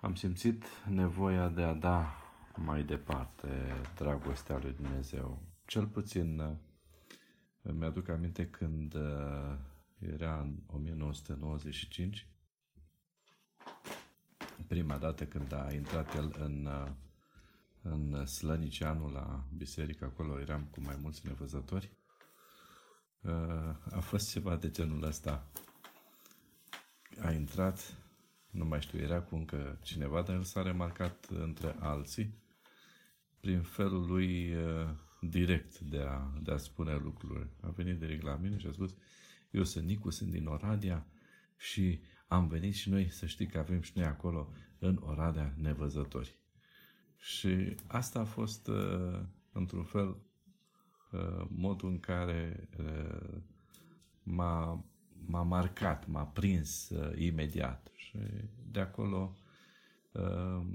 am 0.00 0.14
simțit 0.14 0.64
nevoia 0.88 1.48
de 1.48 1.62
a 1.62 1.74
da 1.74 2.16
mai 2.56 2.84
departe 2.84 3.48
dragostea 3.96 4.58
lui 4.58 4.72
Dumnezeu. 4.72 5.42
Cel 5.66 5.86
puțin 5.86 6.38
uh, 6.38 6.56
mi-aduc 7.72 8.08
aminte 8.08 8.46
când 8.46 8.94
uh, 8.94 9.58
era 9.98 10.40
în 10.40 10.58
1995 10.66 12.31
prima 14.66 14.96
dată 14.98 15.26
când 15.26 15.52
a 15.52 15.72
intrat 15.72 16.14
el 16.14 16.36
în, 16.38 16.68
în 17.82 18.26
Slăniceanu 18.26 19.12
la 19.12 19.44
biserică, 19.56 20.04
acolo 20.04 20.40
eram 20.40 20.64
cu 20.70 20.80
mai 20.80 20.98
mulți 21.02 21.26
nevăzători, 21.26 21.90
a 23.90 24.00
fost 24.00 24.30
ceva 24.30 24.56
de 24.56 24.70
genul 24.70 25.02
ăsta. 25.02 25.46
A 27.20 27.30
intrat 27.30 28.02
nu 28.52 28.64
mai 28.64 28.80
știu, 28.80 28.98
era 28.98 29.20
cu 29.20 29.34
încă 29.34 29.78
cineva, 29.82 30.22
dar 30.22 30.36
el 30.36 30.42
s-a 30.42 30.62
remarcat 30.62 31.26
între 31.30 31.76
alții 31.78 32.34
prin 33.40 33.62
felul 33.62 34.06
lui 34.06 34.54
uh, 34.54 34.88
direct 35.20 35.78
de 35.78 36.00
a, 36.00 36.30
de 36.42 36.52
a 36.52 36.56
spune 36.56 36.96
lucruri. 36.96 37.48
A 37.60 37.68
venit 37.70 37.98
direct 37.98 38.22
la 38.22 38.36
mine 38.36 38.58
și 38.58 38.66
a 38.66 38.72
spus, 38.72 38.94
eu 39.50 39.64
sunt 39.64 39.84
Nicu, 39.86 40.10
sunt 40.10 40.30
din 40.30 40.46
Oradea 40.46 41.06
și 41.56 42.00
am 42.32 42.46
venit 42.48 42.74
și 42.74 42.90
noi 42.90 43.08
să 43.10 43.26
știi 43.26 43.46
că 43.46 43.58
avem 43.58 43.80
și 43.80 43.92
noi 43.94 44.06
acolo 44.06 44.52
în 44.78 44.98
Oradea 45.02 45.54
nevăzători. 45.56 46.38
Și 47.16 47.76
asta 47.86 48.20
a 48.20 48.24
fost, 48.24 48.66
uh, 48.66 49.20
într-un 49.52 49.84
fel, 49.84 50.16
uh, 51.12 51.46
modul 51.48 51.88
în 51.88 52.00
care 52.00 52.68
uh, 52.78 53.40
m-a, 54.22 54.84
m-a 55.26 55.42
marcat, 55.42 56.06
m-a 56.06 56.26
prins 56.26 56.88
uh, 56.88 57.18
imediat. 57.18 57.90
Și 57.94 58.18
de 58.70 58.80
acolo, 58.80 59.36
uh, 60.12 60.66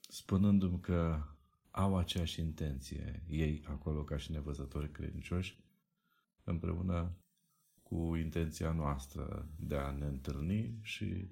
spunându-mi 0.00 0.80
că 0.80 1.22
au 1.70 1.96
aceeași 1.96 2.40
intenție 2.40 3.22
ei 3.28 3.64
acolo 3.68 4.04
ca 4.04 4.16
și 4.16 4.30
nevăzători 4.30 4.90
credincioși, 4.90 5.60
împreună 6.44 7.16
cu 7.88 8.14
intenția 8.14 8.72
noastră 8.72 9.48
de 9.58 9.76
a 9.76 9.90
ne 9.90 10.06
întâlni 10.06 10.78
și 10.82 11.30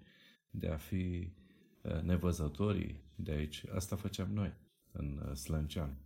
de 0.50 0.68
a 0.68 0.76
fi 0.76 1.32
uh, 1.82 2.00
nevăzătorii 2.00 3.00
de 3.14 3.30
aici. 3.32 3.64
Asta 3.74 3.96
făceam 3.96 4.32
noi 4.32 4.52
în 4.92 5.22
uh, 5.28 5.36
Slăncean. 5.36 5.98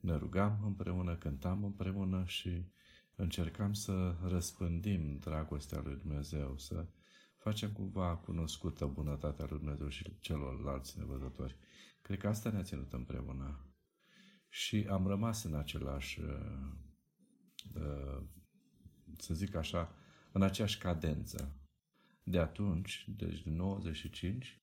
Ne 0.00 0.16
rugam 0.16 0.60
împreună, 0.64 1.16
cântam 1.16 1.64
împreună 1.64 2.24
și 2.26 2.64
încercam 3.16 3.72
să 3.72 4.16
răspândim 4.22 5.18
dragostea 5.18 5.80
lui 5.84 5.96
Dumnezeu, 5.96 6.58
să 6.58 6.86
facem 7.36 7.72
cumva 7.72 8.16
cunoscută 8.16 8.86
bunătatea 8.86 9.46
lui 9.48 9.58
Dumnezeu 9.58 9.88
și 9.88 10.18
celorlalți 10.20 10.98
nevăzători. 10.98 11.56
Cred 12.02 12.18
că 12.18 12.28
asta 12.28 12.50
ne-a 12.50 12.62
ținut 12.62 12.92
împreună. 12.92 13.64
Și 14.48 14.86
am 14.90 15.06
rămas 15.06 15.42
în 15.44 15.54
același, 15.54 16.20
uh, 16.20 16.26
uh, 17.74 18.22
să 19.20 19.34
zic 19.34 19.54
așa, 19.54 19.94
în 20.32 20.42
aceeași 20.42 20.78
cadență. 20.78 21.54
De 22.22 22.38
atunci, 22.38 23.04
deci 23.16 23.42
din 23.42 23.56
95 23.56 24.60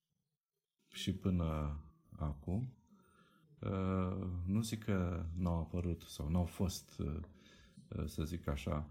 și 0.94 1.14
până 1.14 1.80
acum, 2.18 2.74
uh, 3.60 4.28
nu 4.46 4.62
zic 4.62 4.84
că 4.84 5.26
nu 5.36 5.50
au 5.50 5.60
apărut 5.60 6.02
sau 6.02 6.30
nu 6.30 6.38
au 6.38 6.46
fost, 6.46 7.02
să 8.06 8.24
zic 8.24 8.48
așa, 8.48 8.90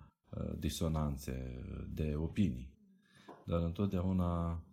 disonanțe 0.58 1.64
de 1.88 2.14
opinii, 2.16 2.74
dar 3.44 3.62
întotdeauna 3.62 4.64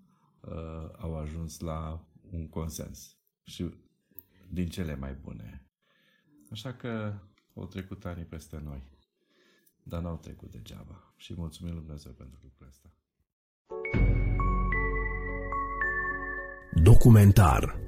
au 0.97 1.15
ajuns 1.15 1.59
la 1.59 2.07
un 2.31 2.49
consens 2.49 3.17
și 3.43 3.73
din 4.49 4.69
cele 4.69 4.95
mai 4.95 5.13
bune. 5.13 5.67
Așa 6.49 6.73
că 6.73 7.19
au 7.55 7.65
trecut 7.65 8.05
ani 8.05 8.25
peste 8.25 8.57
noi, 8.57 8.83
dar 9.83 10.01
n-au 10.01 10.17
trecut 10.17 10.51
degeaba. 10.51 11.13
Și 11.15 11.33
mulțumim 11.37 11.73
Lui 11.73 11.81
Dumnezeu 11.81 12.11
pentru 12.11 12.39
lucrul 12.43 12.67
ăsta. 12.67 12.89
Documentar 16.83 17.81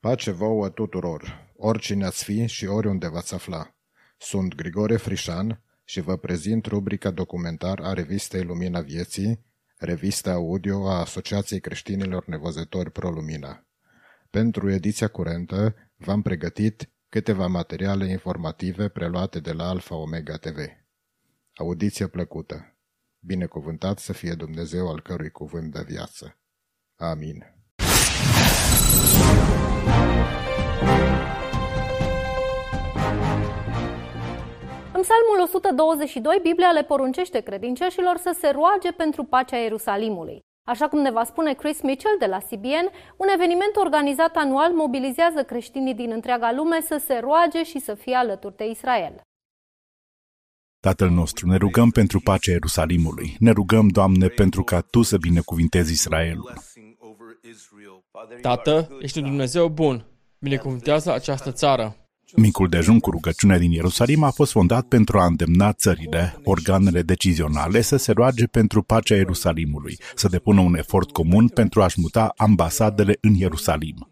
Pace 0.00 0.30
vouă 0.30 0.68
tuturor, 0.68 1.52
oricine 1.56 2.04
ați 2.04 2.24
fi 2.24 2.46
și 2.46 2.66
oriunde 2.66 3.08
v-ați 3.08 3.34
afla. 3.34 3.74
Sunt 4.18 4.54
Grigore 4.54 4.96
Frișan 4.96 5.62
și 5.84 6.00
vă 6.00 6.16
prezint 6.16 6.66
rubrica 6.66 7.10
documentar 7.10 7.80
a 7.82 7.92
revistei 7.92 8.42
Lumina 8.42 8.80
Vieții, 8.80 9.44
revista 9.78 10.32
audio 10.32 10.88
a 10.88 10.98
Asociației 10.98 11.60
Creștinilor 11.60 12.26
Nevăzători 12.26 12.90
Pro 12.90 13.10
Lumina. 13.10 13.66
Pentru 14.30 14.70
ediția 14.70 15.08
curentă 15.08 15.74
v-am 15.96 16.22
pregătit 16.22 16.90
câteva 17.08 17.46
materiale 17.46 18.06
informative 18.06 18.88
preluate 18.88 19.40
de 19.40 19.52
la 19.52 19.68
Alfa 19.68 19.94
Omega 19.94 20.36
TV. 20.36 20.58
Audiție 21.54 22.06
plăcută! 22.06 22.76
Binecuvântat 23.20 23.98
să 23.98 24.12
fie 24.12 24.34
Dumnezeu 24.34 24.88
al 24.88 25.00
cărui 25.00 25.30
cuvânt 25.30 25.72
de 25.72 25.82
viață. 25.86 26.38
Amin. 26.96 27.52
În 34.92 35.04
Psalmul 35.04 35.40
122, 35.42 36.38
Biblia 36.42 36.70
le 36.70 36.84
poruncește 36.84 37.40
credincioșilor 37.40 38.16
să 38.16 38.36
se 38.38 38.48
roage 38.48 38.92
pentru 38.92 39.24
pacea 39.24 39.56
Ierusalimului. 39.56 40.47
Așa 40.72 40.88
cum 40.88 41.00
ne 41.00 41.10
va 41.10 41.24
spune 41.24 41.54
Chris 41.54 41.80
Mitchell 41.82 42.16
de 42.18 42.26
la 42.26 42.38
CBN, 42.38 42.86
un 43.16 43.28
eveniment 43.34 43.76
organizat 43.76 44.36
anual 44.36 44.72
mobilizează 44.72 45.42
creștinii 45.42 45.94
din 45.94 46.10
întreaga 46.10 46.52
lume 46.52 46.80
să 46.80 47.02
se 47.06 47.18
roage 47.18 47.62
și 47.64 47.78
să 47.78 47.94
fie 47.94 48.14
alături 48.14 48.56
de 48.56 48.66
Israel. 48.70 49.20
Tatăl 50.80 51.10
nostru, 51.10 51.46
ne 51.46 51.56
rugăm 51.56 51.90
pentru 51.90 52.20
pacea 52.20 52.50
Ierusalimului. 52.50 53.36
Ne 53.38 53.50
rugăm, 53.50 53.88
Doamne, 53.88 54.28
pentru 54.28 54.62
ca 54.62 54.80
Tu 54.80 55.02
să 55.02 55.16
binecuvintezi 55.18 55.92
Israelul. 55.92 56.52
Tată, 58.40 58.96
ești 59.00 59.18
un 59.18 59.24
Dumnezeu 59.24 59.68
bun. 59.68 60.06
Binecuvântează 60.38 61.12
această 61.12 61.52
țară. 61.52 62.07
Micul 62.36 62.68
dejun 62.68 62.98
cu 62.98 63.10
rugăciune 63.10 63.58
din 63.58 63.70
Ierusalim 63.70 64.22
a 64.22 64.30
fost 64.30 64.52
fondat 64.52 64.84
pentru 64.84 65.18
a 65.18 65.24
îndemna 65.24 65.72
țările, 65.72 66.36
organele 66.44 67.02
decizionale, 67.02 67.80
să 67.80 67.96
se 67.96 68.12
roage 68.12 68.46
pentru 68.46 68.82
pacea 68.82 69.14
Ierusalimului, 69.14 69.98
să 70.14 70.28
depună 70.28 70.60
un 70.60 70.74
efort 70.76 71.10
comun 71.10 71.48
pentru 71.48 71.82
a-și 71.82 72.00
muta 72.00 72.32
ambasadele 72.36 73.18
în 73.20 73.34
Ierusalim. 73.34 74.08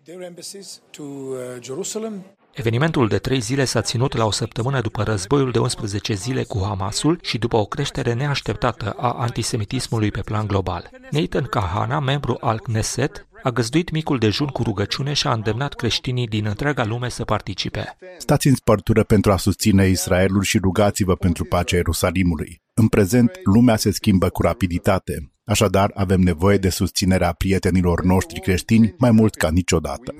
Evenimentul 2.57 3.09
de 3.09 3.19
trei 3.19 3.41
zile 3.41 3.65
s-a 3.65 3.81
ținut 3.81 4.17
la 4.17 4.25
o 4.25 4.31
săptămână 4.31 4.81
după 4.81 5.03
războiul 5.03 5.51
de 5.51 5.59
11 5.59 6.15
zile 6.15 6.43
cu 6.43 6.63
Hamasul 6.65 7.19
și 7.23 7.39
după 7.39 7.57
o 7.57 7.65
creștere 7.65 8.13
neașteptată 8.13 8.91
a 8.91 9.13
antisemitismului 9.13 10.11
pe 10.11 10.21
plan 10.21 10.47
global. 10.47 10.91
Nathan 11.11 11.45
Kahana, 11.45 12.01
membru 12.01 12.37
al 12.41 12.61
Knesset, 12.61 13.26
a 13.47 13.51
găzduit 13.51 13.91
micul 13.91 14.19
dejun 14.19 14.47
cu 14.47 14.63
rugăciune 14.63 15.13
și 15.13 15.27
a 15.27 15.33
îndemnat 15.33 15.75
creștinii 15.75 16.27
din 16.27 16.47
întreaga 16.47 16.85
lume 16.85 17.09
să 17.09 17.25
participe. 17.25 17.97
Stați 18.19 18.47
în 18.47 18.55
spărtură 18.55 19.05
pentru 19.05 19.33
a 19.33 19.37
susține 19.37 19.89
Israelul 19.89 20.43
și 20.43 20.59
rugați-vă 20.59 21.15
pentru 21.15 21.45
pacea 21.45 21.77
Ierusalimului. 21.77 22.63
În 22.75 22.89
prezent, 22.89 23.31
lumea 23.45 23.77
se 23.77 23.91
schimbă 23.91 24.29
cu 24.29 24.43
rapiditate, 24.43 25.33
așadar 25.45 25.91
avem 25.95 26.21
nevoie 26.21 26.57
de 26.57 26.69
susținerea 26.69 27.33
prietenilor 27.33 28.03
noștri 28.03 28.41
creștini 28.41 28.95
mai 28.99 29.11
mult 29.11 29.35
ca 29.35 29.51
niciodată. 29.51 30.15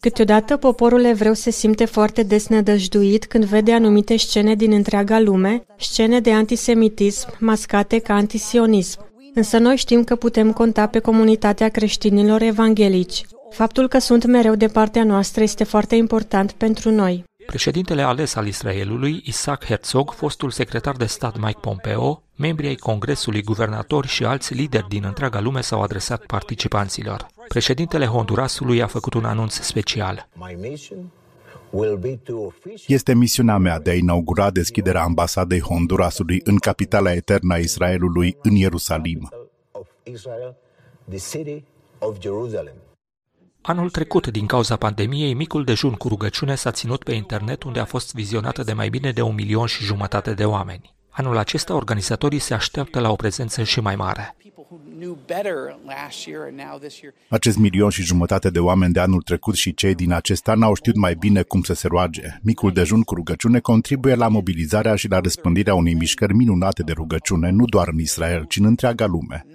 Câteodată 0.00 0.56
poporul 0.56 1.04
evreu 1.04 1.32
se 1.32 1.50
simte 1.50 1.84
foarte 1.84 2.22
desnădăjduit 2.22 3.26
când 3.26 3.44
vede 3.44 3.72
anumite 3.72 4.16
scene 4.16 4.54
din 4.54 4.72
întreaga 4.72 5.20
lume, 5.20 5.62
scene 5.78 6.20
de 6.20 6.32
antisemitism 6.32 7.28
mascate 7.38 7.98
ca 7.98 8.14
antisionism. 8.14 9.00
Însă 9.34 9.58
noi 9.58 9.76
știm 9.76 10.04
că 10.04 10.16
putem 10.16 10.52
conta 10.52 10.86
pe 10.86 10.98
comunitatea 10.98 11.68
creștinilor 11.68 12.42
evanghelici. 12.42 13.22
Faptul 13.50 13.88
că 13.88 13.98
sunt 13.98 14.26
mereu 14.26 14.54
de 14.54 14.66
partea 14.66 15.04
noastră 15.04 15.42
este 15.42 15.64
foarte 15.64 15.94
important 15.94 16.52
pentru 16.52 16.90
noi. 16.90 17.24
Președintele 17.52 18.02
ales 18.02 18.34
al 18.34 18.46
Israelului, 18.46 19.22
Isaac 19.24 19.64
Herzog, 19.64 20.10
fostul 20.10 20.50
secretar 20.50 20.96
de 20.96 21.04
stat 21.04 21.38
Mike 21.38 21.58
Pompeo, 21.60 22.22
membrii 22.36 22.68
ai 22.68 22.74
Congresului, 22.74 23.42
guvernatori 23.42 24.06
și 24.06 24.24
alți 24.24 24.54
lideri 24.54 24.88
din 24.88 25.04
întreaga 25.04 25.40
lume 25.40 25.60
s-au 25.60 25.82
adresat 25.82 26.24
participanților. 26.26 27.26
Președintele 27.48 28.06
Hondurasului 28.06 28.82
a 28.82 28.86
făcut 28.86 29.14
un 29.14 29.24
anunț 29.24 29.58
special. 29.58 30.28
Este 32.86 33.14
misiunea 33.14 33.56
mea 33.56 33.80
de 33.80 33.90
a 33.90 33.94
inaugura 33.94 34.50
deschiderea 34.50 35.02
ambasadei 35.02 35.60
Hondurasului 35.60 36.40
în 36.44 36.56
capitala 36.56 37.12
eternă 37.12 37.54
a 37.54 37.58
Israelului, 37.58 38.36
în 38.42 38.54
Ierusalim. 38.54 39.28
Anul 43.68 43.90
trecut, 43.90 44.26
din 44.26 44.46
cauza 44.46 44.76
pandemiei, 44.76 45.34
micul 45.34 45.64
dejun 45.64 45.92
cu 45.92 46.08
rugăciune 46.08 46.54
s-a 46.54 46.70
ținut 46.70 47.02
pe 47.02 47.12
internet 47.12 47.62
unde 47.62 47.80
a 47.80 47.84
fost 47.84 48.14
vizionată 48.14 48.62
de 48.62 48.72
mai 48.72 48.88
bine 48.88 49.10
de 49.12 49.22
un 49.22 49.34
milion 49.34 49.66
și 49.66 49.84
jumătate 49.84 50.34
de 50.34 50.44
oameni. 50.44 50.94
Anul 51.08 51.36
acesta, 51.36 51.74
organizatorii 51.74 52.38
se 52.38 52.54
așteaptă 52.54 53.00
la 53.00 53.10
o 53.10 53.14
prezență 53.14 53.62
și 53.62 53.80
mai 53.80 53.96
mare. 53.96 54.36
Acest 57.28 57.58
milion 57.58 57.90
și 57.90 58.02
jumătate 58.02 58.50
de 58.50 58.58
oameni 58.58 58.92
de 58.92 59.00
anul 59.00 59.22
trecut 59.22 59.54
și 59.54 59.74
cei 59.74 59.94
din 59.94 60.12
acest 60.12 60.48
an 60.48 60.62
au 60.62 60.74
știut 60.74 60.96
mai 60.96 61.14
bine 61.14 61.42
cum 61.42 61.62
să 61.62 61.74
se 61.74 61.88
roage. 61.88 62.38
Micul 62.42 62.72
dejun 62.72 63.02
cu 63.02 63.14
rugăciune 63.14 63.58
contribuie 63.60 64.14
la 64.14 64.28
mobilizarea 64.28 64.94
și 64.94 65.08
la 65.08 65.20
răspândirea 65.20 65.74
unei 65.74 65.94
mișcări 65.94 66.34
minunate 66.34 66.82
de 66.82 66.92
rugăciune, 66.92 67.50
nu 67.50 67.64
doar 67.64 67.88
în 67.92 67.98
Israel, 67.98 68.44
ci 68.44 68.56
în 68.56 68.64
întreaga 68.64 69.06
lume. 69.06 69.46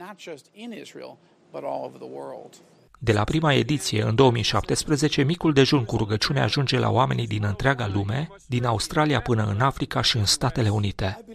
De 3.04 3.12
la 3.12 3.24
prima 3.24 3.54
ediție, 3.54 4.04
în 4.04 4.16
2017, 4.16 5.24
micul 5.24 5.54
dejun 5.54 5.86
cu 5.86 5.98
rugăciune 5.98 6.40
ajunge 6.40 6.80
la 6.80 6.90
oamenii 6.90 7.28
din 7.28 7.44
întreaga 7.44 7.88
lume, 7.94 8.30
din 8.48 8.66
Australia 8.66 9.22
până 9.22 9.44
în 9.56 9.62
Africa 9.62 10.02
și 10.02 10.18
în 10.18 10.26
Statele 10.26 10.70
Unite. 10.70 11.26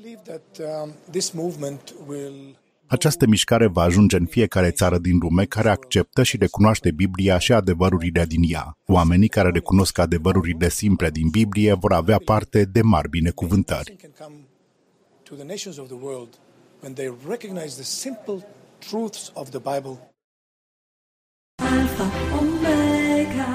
Această 2.86 3.26
mișcare 3.26 3.66
va 3.66 3.82
ajunge 3.82 4.16
în 4.16 4.26
fiecare 4.26 4.70
țară 4.70 4.98
din 4.98 5.18
lume 5.18 5.44
care 5.44 5.68
acceptă 5.68 6.22
și 6.22 6.36
recunoaște 6.36 6.90
Biblia 6.90 7.38
și 7.38 7.52
adevărurile 7.52 8.24
din 8.24 8.42
ea. 8.52 8.76
Oamenii 8.86 9.28
care 9.28 9.50
recunosc 9.50 9.98
adevărurile 9.98 10.68
simple 10.68 11.10
din 11.10 11.28
Biblie 11.28 11.72
vor 11.72 11.92
avea 11.92 12.18
parte 12.24 12.64
de 12.64 12.82
mari 12.82 13.08
binecuvântări. 13.08 13.96
Alpha 21.62 22.04
Omega. 22.38 23.52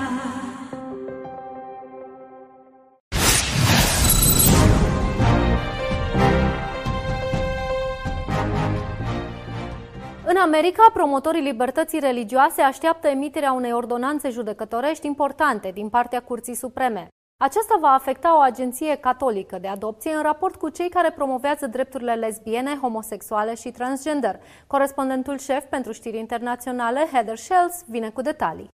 În 10.25 10.37
America, 10.37 10.85
promotorii 10.93 11.41
libertății 11.41 11.99
religioase 11.99 12.61
așteaptă 12.61 13.07
emiterea 13.07 13.51
unei 13.51 13.73
ordonanțe 13.73 14.29
judecătorești 14.29 15.07
importante 15.07 15.71
din 15.73 15.89
partea 15.89 16.21
Curții 16.21 16.55
Supreme. 16.55 17.07
Aceasta 17.47 17.77
va 17.81 17.87
afecta 17.87 18.37
o 18.37 18.39
agenție 18.39 18.95
catolică 18.95 19.57
de 19.61 19.67
adopție 19.67 20.11
în 20.13 20.21
raport 20.21 20.55
cu 20.55 20.69
cei 20.69 20.89
care 20.89 21.11
promovează 21.11 21.67
drepturile 21.67 22.13
lesbiene, 22.13 22.77
homosexuale 22.81 23.55
și 23.55 23.69
transgender. 23.69 24.39
Corespondentul 24.67 25.37
șef 25.37 25.63
pentru 25.69 25.91
știri 25.91 26.17
internaționale, 26.17 27.07
Heather 27.11 27.37
Shells, 27.37 27.83
vine 27.87 28.09
cu 28.09 28.21
detalii. 28.21 28.67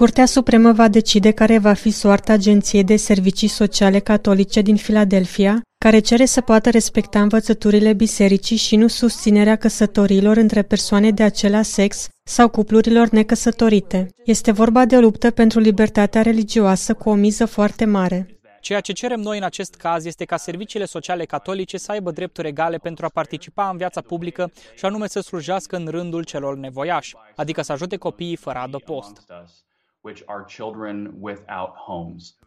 Curtea 0.00 0.26
Supremă 0.26 0.72
va 0.72 0.88
decide 0.88 1.30
care 1.30 1.58
va 1.58 1.72
fi 1.72 1.90
soarta 1.90 2.32
Agenției 2.32 2.84
de 2.84 2.96
Servicii 2.96 3.48
Sociale 3.48 3.98
Catolice 3.98 4.60
din 4.60 4.76
Filadelfia, 4.76 5.62
care 5.86 5.98
cere 5.98 6.24
să 6.24 6.40
poată 6.40 6.70
respecta 6.70 7.20
învățăturile 7.20 7.92
bisericii 7.92 8.56
și 8.56 8.76
nu 8.76 8.86
susținerea 8.86 9.56
căsătorilor 9.56 10.36
între 10.36 10.62
persoane 10.62 11.10
de 11.10 11.22
același 11.22 11.70
sex 11.70 12.08
sau 12.24 12.48
cuplurilor 12.48 13.08
necăsătorite. 13.08 14.08
Este 14.24 14.52
vorba 14.52 14.84
de 14.84 14.96
o 14.96 15.00
luptă 15.00 15.30
pentru 15.30 15.58
libertatea 15.60 16.22
religioasă 16.22 16.94
cu 16.94 17.08
o 17.08 17.14
miză 17.14 17.44
foarte 17.44 17.84
mare. 17.84 18.38
Ceea 18.60 18.80
ce 18.80 18.92
cerem 18.92 19.20
noi 19.20 19.36
în 19.36 19.42
acest 19.42 19.74
caz 19.74 20.04
este 20.04 20.24
ca 20.24 20.36
serviciile 20.36 20.84
sociale 20.84 21.24
catolice 21.24 21.78
să 21.78 21.92
aibă 21.92 22.10
drepturi 22.10 22.48
egale 22.48 22.76
pentru 22.76 23.04
a 23.04 23.08
participa 23.08 23.68
în 23.68 23.76
viața 23.76 24.00
publică 24.00 24.52
și 24.76 24.84
anume 24.84 25.06
să 25.06 25.20
slujească 25.20 25.76
în 25.76 25.86
rândul 25.90 26.24
celor 26.24 26.56
nevoiași, 26.56 27.14
adică 27.36 27.62
să 27.62 27.72
ajute 27.72 27.96
copiii 27.96 28.36
fără 28.36 28.58
adăpost. 28.58 29.24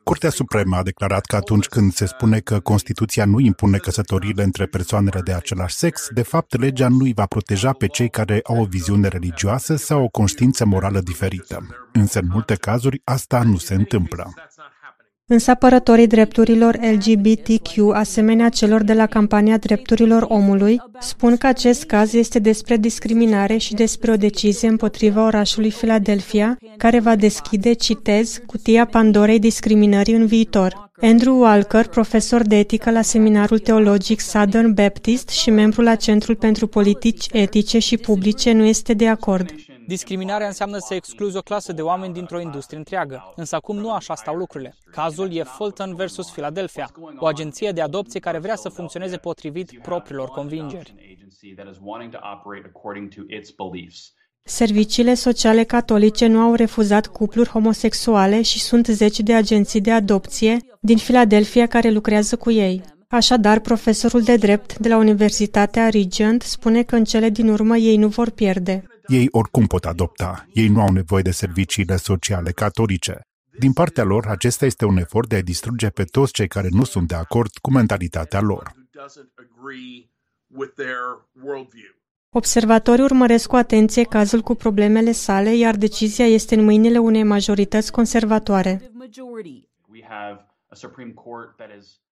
Curtea 0.04 0.30
Supremă 0.30 0.76
a 0.76 0.84
declarat 0.84 1.26
că 1.26 1.36
atunci 1.36 1.68
când 1.68 1.94
se 1.94 2.06
spune 2.06 2.40
că 2.40 2.60
Constituția 2.60 3.26
nu 3.26 3.40
impune 3.40 3.78
căsătoriile 3.78 4.44
între 4.44 4.66
persoanele 4.66 5.22
de 5.22 5.34
același 5.34 5.76
sex, 5.76 6.08
de 6.14 6.22
fapt 6.22 6.60
legea 6.60 6.88
nu 6.88 7.04
îi 7.04 7.14
va 7.14 7.26
proteja 7.26 7.72
pe 7.72 7.88
cei 7.88 8.10
care 8.10 8.40
au 8.44 8.62
o 8.62 8.66
viziune 8.66 9.08
religioasă 9.08 9.76
sau 9.76 10.04
o 10.04 10.08
conștiință 10.08 10.66
morală 10.66 11.00
diferită. 11.00 11.68
Însă, 11.94 12.20
în 12.20 12.28
multe 12.32 12.56
cazuri, 12.56 13.02
asta 13.04 13.44
nu 13.44 13.58
se 13.58 13.74
întâmplă. 13.74 14.34
Însă 15.32 15.52
apărătorii 15.52 16.08
drepturilor 16.08 16.80
LGBTQ, 16.82 17.94
asemenea 17.94 18.50
celor 18.50 18.84
de 18.84 18.94
la 18.94 19.06
campania 19.06 19.58
drepturilor 19.58 20.26
omului, 20.28 20.82
spun 21.00 21.38
că 21.38 21.48
acest 21.48 21.84
caz 21.84 22.14
este 22.14 22.40
despre 22.40 22.78
discriminare 22.78 23.58
și 23.58 23.74
despre 23.74 24.12
o 24.12 24.16
decizie 24.16 24.68
împotriva 24.68 25.26
orașului 25.26 25.70
Philadelphia, 25.70 26.58
care 26.78 27.00
va 27.00 27.16
deschide, 27.16 27.74
citez, 27.74 28.42
cutia 28.46 28.86
Pandorei 28.86 29.40
discriminării 29.40 30.16
în 30.16 30.26
viitor. 30.26 30.89
Andrew 31.02 31.40
Walker, 31.40 31.88
profesor 31.88 32.42
de 32.42 32.58
etică 32.58 32.92
la 32.92 33.02
seminarul 33.02 33.60
teologic 33.60 34.20
Southern 34.20 34.74
Baptist 34.74 35.30
și 35.30 35.50
membru 35.50 35.82
la 35.82 35.96
Centrul 35.96 36.36
pentru 36.36 36.68
Politici 36.68 37.26
Etice 37.32 37.80
și 37.80 37.98
Publice, 37.98 38.52
nu 38.52 38.64
este 38.64 38.94
de 38.94 39.08
acord. 39.08 39.50
Discriminarea 39.88 40.48
înseamnă 40.48 40.78
să 40.78 40.94
excluzi 40.94 41.38
o 41.38 41.42
clasă 41.42 41.74
de 41.74 41.82
oameni 41.82 42.14
dintr-o 42.14 42.40
industrie 42.40 42.78
întreagă, 42.78 43.34
însă 43.36 43.56
acum 43.56 43.78
nu 43.78 43.92
așa 43.92 44.16
stau 44.16 44.36
lucrurile. 44.36 44.76
Cazul 44.92 45.34
e 45.34 45.44
Fulton 45.44 45.96
versus 45.96 46.30
Philadelphia, 46.30 46.90
o 47.18 47.26
agenție 47.26 47.72
de 47.72 47.82
adopție 47.82 48.20
care 48.20 48.38
vrea 48.38 48.56
să 48.56 48.70
funcționeze 48.70 49.18
potrivit 49.18 49.80
propriilor 49.82 50.28
convingeri. 50.28 50.96
Serviciile 54.44 55.14
sociale 55.14 55.64
catolice 55.64 56.28
nu 56.28 56.40
au 56.40 56.54
refuzat 56.54 57.08
cupluri 57.08 57.50
homosexuale 57.50 58.42
și 58.42 58.60
sunt 58.60 58.86
zeci 58.86 59.20
de 59.20 59.34
agenții 59.34 59.82
de 59.82 59.92
adopție 59.92 60.58
din 60.82 60.98
Philadelphia 60.98 61.68
care 61.68 61.90
lucrează 61.90 62.36
cu 62.36 62.52
ei. 62.52 62.82
Așadar, 63.08 63.60
profesorul 63.60 64.22
de 64.22 64.36
drept 64.36 64.78
de 64.78 64.90
la 64.90 64.98
Universitatea 64.98 65.90
Regent 65.90 66.42
spune 66.42 66.84
că 66.84 66.96
în 66.96 67.04
cele 67.04 67.30
din 67.30 67.50
urmă 67.50 67.78
ei 67.78 67.98
nu 67.98 68.08
vor 68.08 68.30
pierde. 68.30 68.84
Ei 69.08 69.28
oricum 69.32 69.66
pot 69.66 69.86
adopta, 69.86 70.48
ei 70.54 70.68
nu 70.68 70.82
au 70.82 70.92
nevoie 70.92 71.22
de 71.22 71.32
serviciile 71.32 71.96
sociale 71.96 72.52
catolice. 72.52 73.22
Din 73.60 73.74
partea 73.74 74.04
lor, 74.04 74.26
acesta 74.28 74.66
este 74.66 74.86
un 74.86 74.98
efort 74.98 75.30
de 75.30 75.36
a 75.36 75.42
distruge 75.42 75.90
pe 75.90 76.04
toți 76.04 76.34
cei 76.34 76.48
care 76.48 76.68
nu 76.72 76.84
sunt 76.84 77.08
de 77.08 77.16
acord 77.16 77.50
cu 77.62 77.72
mentalitatea 77.72 78.42
lor. 78.42 78.74
Observatorii 82.32 83.04
urmăresc 83.04 83.48
cu 83.48 83.56
atenție 83.56 84.04
cazul 84.04 84.42
cu 84.42 84.56
problemele 84.56 85.12
sale, 85.12 85.56
iar 85.56 85.76
decizia 85.76 86.26
este 86.26 86.56
în 86.56 86.64
mâinile 86.64 86.98
unei 86.98 87.24
majorități 87.24 87.92
conservatoare. 87.92 88.92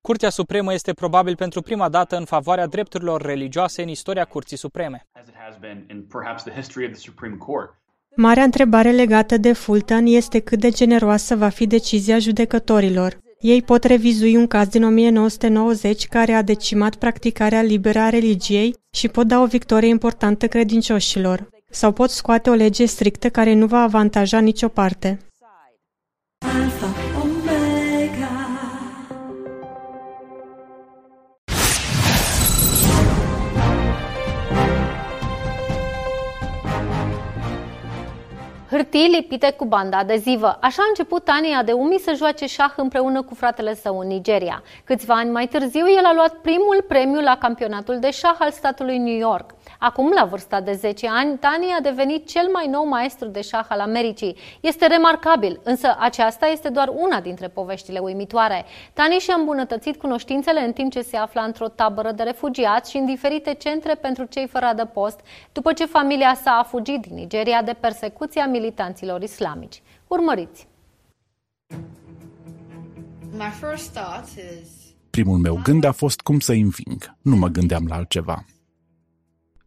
Curtea 0.02 0.30
Supremă 0.30 0.74
este 0.74 0.94
probabil 0.94 1.36
pentru 1.36 1.62
prima 1.62 1.90
dată 1.90 2.18
în 2.18 2.26
favoarea 2.26 2.68
drepturilor 2.68 3.22
religioase 3.22 3.82
în 3.82 3.88
istoria 3.88 4.26
Curții 4.26 4.58
Supreme. 4.58 5.08
Marea 8.16 8.44
întrebare 8.44 8.92
legată 8.92 9.38
de 9.38 9.54
Fulton 9.54 10.06
este 10.06 10.40
cât 10.40 10.60
de 10.60 10.70
generoasă 10.70 11.36
va 11.36 11.50
fi 11.50 11.68
decizia 11.68 12.20
judecătorilor. 12.20 13.18
Ei 13.40 13.62
pot 13.62 13.84
revizui 13.84 14.36
un 14.36 14.48
caz 14.48 14.68
din 14.68 14.84
1990 14.84 16.08
care 16.08 16.32
a 16.32 16.42
decimat 16.42 16.96
practicarea 16.96 17.62
liberă 17.62 18.00
a 18.00 18.10
religiei 18.10 18.76
și 18.92 19.08
pot 19.08 19.28
da 19.28 19.42
o 19.42 19.46
victorie 19.46 19.90
importantă 19.90 20.48
credincioșilor. 20.48 21.50
Sau 21.70 21.92
pot 21.92 22.10
scoate 22.10 22.50
o 22.50 22.54
lege 22.54 22.86
strictă 22.86 23.30
care 23.30 23.54
nu 23.54 23.66
va 23.66 23.82
avantaja 23.82 24.40
nicio 24.40 24.68
parte. 24.68 25.18
Alpha 26.38 26.87
Hârtii 38.78 39.10
lipite 39.10 39.52
cu 39.52 39.66
bandă 39.66 39.96
adezivă. 39.96 40.58
Așa 40.62 40.82
a 40.82 40.86
început 40.90 41.24
Tania 41.24 41.64
de 41.64 41.72
Umi 41.72 42.00
să 42.00 42.14
joace 42.16 42.46
șah 42.46 42.74
împreună 42.76 43.22
cu 43.22 43.34
fratele 43.34 43.76
său 43.76 44.00
în 44.00 44.08
Nigeria. 44.08 44.64
Câțiva 44.84 45.14
ani 45.14 45.30
mai 45.30 45.48
târziu, 45.48 45.90
el 45.98 46.06
a 46.06 46.14
luat 46.14 46.34
primul 46.34 46.86
premiu 46.88 47.22
la 47.22 47.38
campionatul 47.38 48.00
de 48.00 48.12
șah 48.12 48.36
al 48.40 48.52
statului 48.52 48.98
New 48.98 49.18
York. 49.18 49.50
Acum, 49.80 50.12
la 50.16 50.26
vârsta 50.26 50.62
de 50.62 50.72
10 50.74 51.08
ani, 51.10 51.38
Tani 51.38 51.76
a 51.78 51.82
devenit 51.82 52.28
cel 52.28 52.50
mai 52.54 52.68
nou 52.68 52.86
maestru 52.88 53.28
de 53.28 53.42
șah 53.42 53.66
al 53.70 53.80
Americii. 53.80 54.38
Este 54.62 54.88
remarcabil, 54.88 55.60
însă 55.64 55.96
aceasta 56.00 56.46
este 56.46 56.70
doar 56.70 56.90
una 56.96 57.22
dintre 57.22 57.48
poveștile 57.48 58.00
uimitoare. 58.00 58.66
Tani 58.94 59.14
și-a 59.14 59.36
îmbunătățit 59.38 59.96
cunoștințele 59.98 60.60
în 60.60 60.72
timp 60.72 60.92
ce 60.92 61.02
se 61.02 61.18
afla 61.18 61.42
într-o 61.44 61.68
tabără 61.68 62.12
de 62.12 62.24
refugiați 62.24 62.92
și 62.92 62.98
în 62.98 63.06
diferite 63.06 63.54
centre 63.54 63.96
pentru 63.96 64.24
cei 64.24 64.48
fără 64.48 64.66
adăpost, 64.66 65.20
după 65.52 65.74
ce 65.74 65.86
familia 65.86 66.36
sa 66.44 66.52
a 66.52 66.64
fugit 66.64 67.02
din 67.02 67.16
Nigeria 67.16 67.62
de 67.62 67.74
persecuția 67.80 68.48
militanților 68.48 69.22
islamici. 69.22 69.82
Urmăriți! 70.08 70.68
Primul 75.10 75.38
meu 75.38 75.60
gând 75.64 75.84
a 75.84 75.92
fost 75.92 76.22
cum 76.22 76.40
să 76.40 76.52
înving. 76.52 77.16
Nu 77.22 77.36
mă 77.36 77.48
gândeam 77.48 77.86
la 77.88 77.96
altceva. 77.96 78.46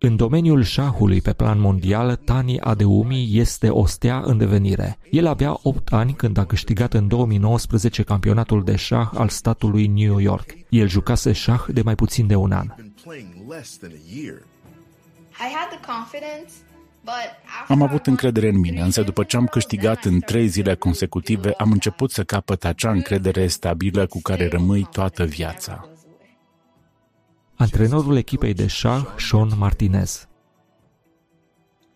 În 0.03 0.17
domeniul 0.17 0.63
șahului 0.63 1.21
pe 1.21 1.33
plan 1.33 1.61
mondial, 1.61 2.17
Tani 2.17 2.61
Adeumi 2.61 3.29
este 3.33 3.69
o 3.69 3.87
stea 3.87 4.23
în 4.25 4.39
devenire. 4.39 4.99
El 5.11 5.27
avea 5.27 5.59
8 5.63 5.93
ani 5.93 6.13
când 6.13 6.37
a 6.39 6.45
câștigat 6.45 6.95
în 6.95 7.09
2019 7.09 8.03
campionatul 8.03 8.65
de 8.65 8.77
șah 8.77 9.11
al 9.15 9.29
statului 9.29 9.87
New 9.87 10.19
York. 10.19 10.55
El 10.69 10.89
jucase 10.89 11.33
șah 11.33 11.65
de 11.69 11.83
mai 11.83 11.95
puțin 11.95 12.27
de 12.27 12.35
un 12.35 12.53
an. 12.53 12.67
Am 17.69 17.83
avut 17.83 18.07
încredere 18.07 18.49
în 18.49 18.59
mine, 18.59 18.81
însă 18.81 19.03
după 19.03 19.23
ce 19.23 19.37
am 19.37 19.47
câștigat 19.47 20.05
în 20.05 20.21
trei 20.21 20.49
zile 20.49 20.75
consecutive, 20.75 21.53
am 21.53 21.71
început 21.71 22.11
să 22.11 22.25
capăt 22.25 22.65
acea 22.65 22.91
încredere 22.91 23.47
stabilă 23.47 24.07
cu 24.07 24.21
care 24.21 24.49
rămâi 24.49 24.89
toată 24.93 25.25
viața. 25.25 25.90
Antrenorul 27.61 28.17
echipei 28.17 28.55
de 28.55 28.67
șah, 28.67 29.05
Sean 29.19 29.49
Martinez. 29.57 30.29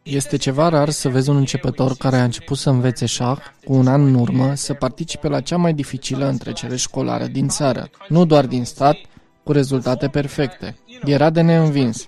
Este 0.03 0.37
ceva 0.37 0.69
rar 0.69 0.91
să 0.91 1.09
vezi 1.09 1.31
un 1.31 1.37
începător 1.37 1.95
care 1.97 2.17
a 2.17 2.25
început 2.25 2.57
să 2.57 2.71
învețe 2.71 3.07
șah 3.07 3.39
cu 3.65 3.73
un 3.73 3.87
an 3.87 4.07
în 4.07 4.15
urmă 4.15 4.55
să 4.55 4.75
participe 4.75 5.29
la 5.29 5.41
cea 5.41 5.57
mai 5.57 5.75
dificilă 5.75 6.27
întrecere 6.27 6.77
școlară 6.77 7.27
din 7.27 7.49
țară, 7.49 7.91
nu 8.09 8.25
doar 8.25 8.47
din 8.47 8.65
stat, 8.65 8.97
cu 9.45 9.53
rezultate 9.53 10.09
perfecte. 10.09 10.77
Era 11.05 11.31
de 11.31 11.41
neînvins. 11.41 12.07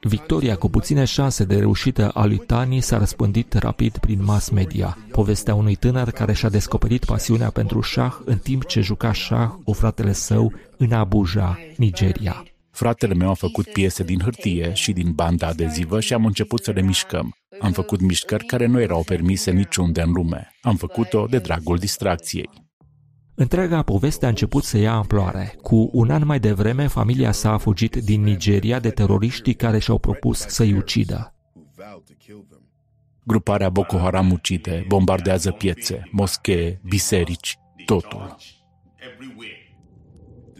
Victoria 0.00 0.56
cu 0.56 0.68
puține 0.68 1.04
șanse 1.04 1.44
de 1.44 1.58
reușită 1.58 2.08
a 2.08 2.24
lui 2.24 2.36
Tani 2.36 2.80
s-a 2.80 2.98
răspândit 2.98 3.52
rapid 3.52 3.98
prin 3.98 4.24
mass 4.24 4.48
media. 4.48 4.98
Povestea 5.10 5.54
unui 5.54 5.74
tânăr 5.74 6.10
care 6.10 6.32
și-a 6.32 6.48
descoperit 6.48 7.04
pasiunea 7.04 7.50
pentru 7.50 7.80
șah 7.80 8.14
în 8.24 8.38
timp 8.38 8.66
ce 8.66 8.80
juca 8.80 9.12
șah 9.12 9.50
cu 9.64 9.72
fratele 9.72 10.12
său 10.12 10.52
în 10.76 10.92
Abuja, 10.92 11.58
Nigeria. 11.76 12.42
Fratele 12.70 13.14
meu 13.14 13.30
a 13.30 13.34
făcut 13.34 13.68
piese 13.72 14.02
din 14.02 14.20
hârtie 14.20 14.72
și 14.72 14.92
din 14.92 15.12
bandă 15.12 15.46
adezivă 15.46 16.00
și 16.00 16.14
am 16.14 16.26
început 16.26 16.62
să 16.64 16.70
le 16.70 16.82
mișcăm. 16.82 17.36
Am 17.60 17.72
făcut 17.72 18.00
mișcări 18.00 18.44
care 18.44 18.66
nu 18.66 18.80
erau 18.80 19.02
permise 19.02 19.50
niciunde 19.50 20.00
în 20.00 20.12
lume. 20.12 20.48
Am 20.62 20.76
făcut-o 20.76 21.26
de 21.30 21.38
dragul 21.38 21.76
distracției. 21.76 22.67
Întreaga 23.40 23.82
poveste 23.82 24.26
a 24.26 24.28
început 24.28 24.64
să 24.64 24.78
ia 24.78 24.92
amploare. 24.92 25.54
Cu 25.62 25.90
un 25.92 26.10
an 26.10 26.26
mai 26.26 26.40
devreme, 26.40 26.86
familia 26.86 27.32
sa 27.32 27.52
a 27.52 27.58
fugit 27.58 27.96
din 27.96 28.22
Nigeria 28.22 28.80
de 28.80 28.90
teroriștii 28.90 29.54
care 29.54 29.78
și-au 29.78 29.98
propus 29.98 30.38
să-i 30.38 30.72
ucidă. 30.72 31.34
Gruparea 33.24 33.68
Boko 33.70 33.98
Haram 33.98 34.32
ucide, 34.32 34.84
bombardează 34.88 35.50
piețe, 35.50 36.08
moschee, 36.10 36.80
biserici, 36.84 37.58
totul. 37.84 38.36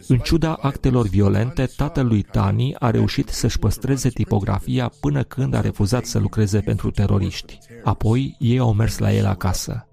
În 0.08 0.18
ciuda 0.18 0.58
actelor 0.60 1.08
violente, 1.08 1.66
tatălui 1.76 2.23
Tani 2.23 2.74
a 2.74 2.90
reușit 2.90 3.28
să-și 3.28 3.58
păstreze 3.58 4.08
tipografia 4.08 4.92
până 5.00 5.23
când 5.23 5.55
a 5.55 5.60
refuzat 5.60 6.05
să 6.05 6.18
lucreze 6.18 6.60
pentru 6.60 6.90
teroriști. 6.90 7.58
Apoi, 7.84 8.36
ei 8.39 8.58
au 8.58 8.73
mers 8.73 8.98
la 8.98 9.12
el 9.12 9.26
acasă. 9.26 9.88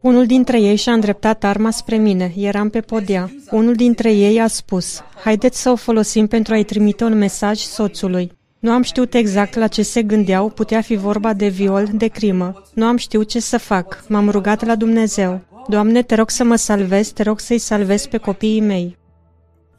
Unul 0.00 0.26
dintre 0.26 0.60
ei 0.60 0.76
și-a 0.76 0.92
îndreptat 0.92 1.44
arma 1.44 1.70
spre 1.70 1.96
mine. 1.96 2.32
Eram 2.36 2.68
pe 2.68 2.80
podea. 2.80 3.30
Unul 3.50 3.74
dintre 3.74 4.12
ei 4.12 4.40
a 4.40 4.46
spus, 4.46 5.02
haideți 5.24 5.62
să 5.62 5.70
o 5.70 5.76
folosim 5.76 6.26
pentru 6.26 6.54
a-i 6.54 6.64
trimite 6.64 7.04
un 7.04 7.18
mesaj 7.18 7.58
soțului. 7.58 8.32
Nu 8.58 8.70
am 8.70 8.82
știut 8.82 9.14
exact 9.14 9.54
la 9.54 9.66
ce 9.66 9.82
se 9.82 10.02
gândeau, 10.02 10.48
putea 10.48 10.80
fi 10.80 10.94
vorba 10.96 11.32
de 11.32 11.48
viol, 11.48 11.88
de 11.92 12.06
crimă. 12.06 12.62
Nu 12.74 12.84
am 12.84 12.96
știut 12.96 13.28
ce 13.28 13.40
să 13.40 13.58
fac. 13.58 14.04
M-am 14.08 14.28
rugat 14.28 14.64
la 14.64 14.74
Dumnezeu. 14.74 15.40
Doamne, 15.68 16.02
te 16.02 16.14
rog 16.14 16.30
să 16.30 16.44
mă 16.44 16.56
salvezi, 16.56 17.12
te 17.12 17.22
rog 17.22 17.40
să-i 17.40 17.58
salvezi 17.58 18.08
pe 18.08 18.16
copiii 18.16 18.60
mei. 18.60 18.96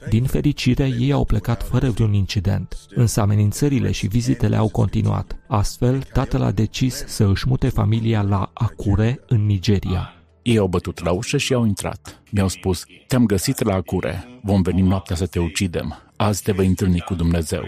Din 0.09 0.23
fericire, 0.23 0.87
ei 0.99 1.11
au 1.11 1.25
plecat 1.25 1.63
fără 1.63 1.89
vreun 1.89 2.13
incident, 2.13 2.77
însă 2.89 3.21
amenințările 3.21 3.91
și 3.91 4.07
vizitele 4.07 4.55
au 4.55 4.69
continuat. 4.69 5.35
Astfel, 5.47 6.01
tatăl 6.01 6.41
a 6.41 6.51
decis 6.51 7.03
să 7.07 7.25
își 7.25 7.47
mute 7.47 7.69
familia 7.69 8.21
la 8.21 8.51
Akure, 8.53 9.19
în 9.27 9.45
Nigeria. 9.45 10.13
Ei 10.41 10.57
au 10.57 10.67
bătut 10.67 11.03
la 11.03 11.11
ușă 11.11 11.37
și 11.37 11.53
au 11.53 11.65
intrat. 11.65 12.21
Mi-au 12.31 12.47
spus, 12.47 12.83
te-am 13.07 13.25
găsit 13.25 13.63
la 13.63 13.73
Acure, 13.73 14.39
vom 14.41 14.61
veni 14.61 14.81
noaptea 14.81 15.15
să 15.15 15.25
te 15.25 15.39
ucidem. 15.39 16.11
Azi 16.15 16.43
te 16.43 16.51
vei 16.51 16.67
întâlni 16.67 16.99
cu 16.99 17.13
Dumnezeu. 17.13 17.63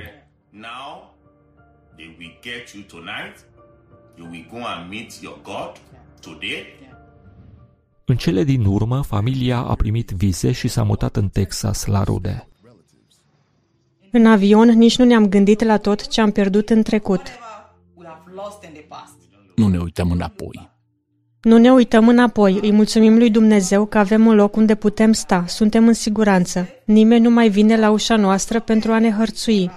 Now, 0.49 1.15
they 1.95 2.15
will 2.19 2.37
get 2.41 2.69
you 2.73 2.83
tonight. 2.83 3.45
You 4.17 4.27
will 4.29 4.47
go 4.51 4.57
and 4.65 4.89
meet 4.89 5.21
your 5.21 5.39
God 5.43 5.71
today. 6.21 6.86
În 8.09 8.15
cele 8.15 8.43
din 8.43 8.65
urmă, 8.65 9.01
familia 9.01 9.57
a 9.57 9.75
primit 9.75 10.09
vize 10.09 10.51
și 10.51 10.67
s-a 10.67 10.83
mutat 10.83 11.15
în 11.15 11.27
Texas, 11.29 11.85
la 11.85 12.03
rude. 12.03 12.47
În 14.11 14.25
avion 14.25 14.67
nici 14.67 14.97
nu 14.97 15.05
ne-am 15.05 15.27
gândit 15.27 15.63
la 15.63 15.77
tot 15.77 16.07
ce 16.07 16.21
am 16.21 16.31
pierdut 16.31 16.69
în 16.69 16.83
trecut. 16.83 17.21
Nu 19.55 19.67
ne 19.67 19.77
uităm 19.77 20.11
înapoi. 20.11 20.69
Nu 21.41 21.57
ne 21.57 21.71
uităm 21.71 22.07
înapoi, 22.07 22.59
îi 22.61 22.71
mulțumim 22.71 23.17
lui 23.17 23.29
Dumnezeu 23.29 23.85
că 23.85 23.97
avem 23.97 24.25
un 24.25 24.35
loc 24.35 24.55
unde 24.55 24.75
putem 24.75 25.11
sta, 25.11 25.45
suntem 25.47 25.87
în 25.87 25.93
siguranță. 25.93 26.67
Nimeni 26.85 27.23
nu 27.23 27.29
mai 27.29 27.49
vine 27.49 27.77
la 27.77 27.89
ușa 27.89 28.15
noastră 28.15 28.59
pentru 28.59 28.91
a 28.91 28.99
ne 28.99 29.11
hărțui. 29.11 29.71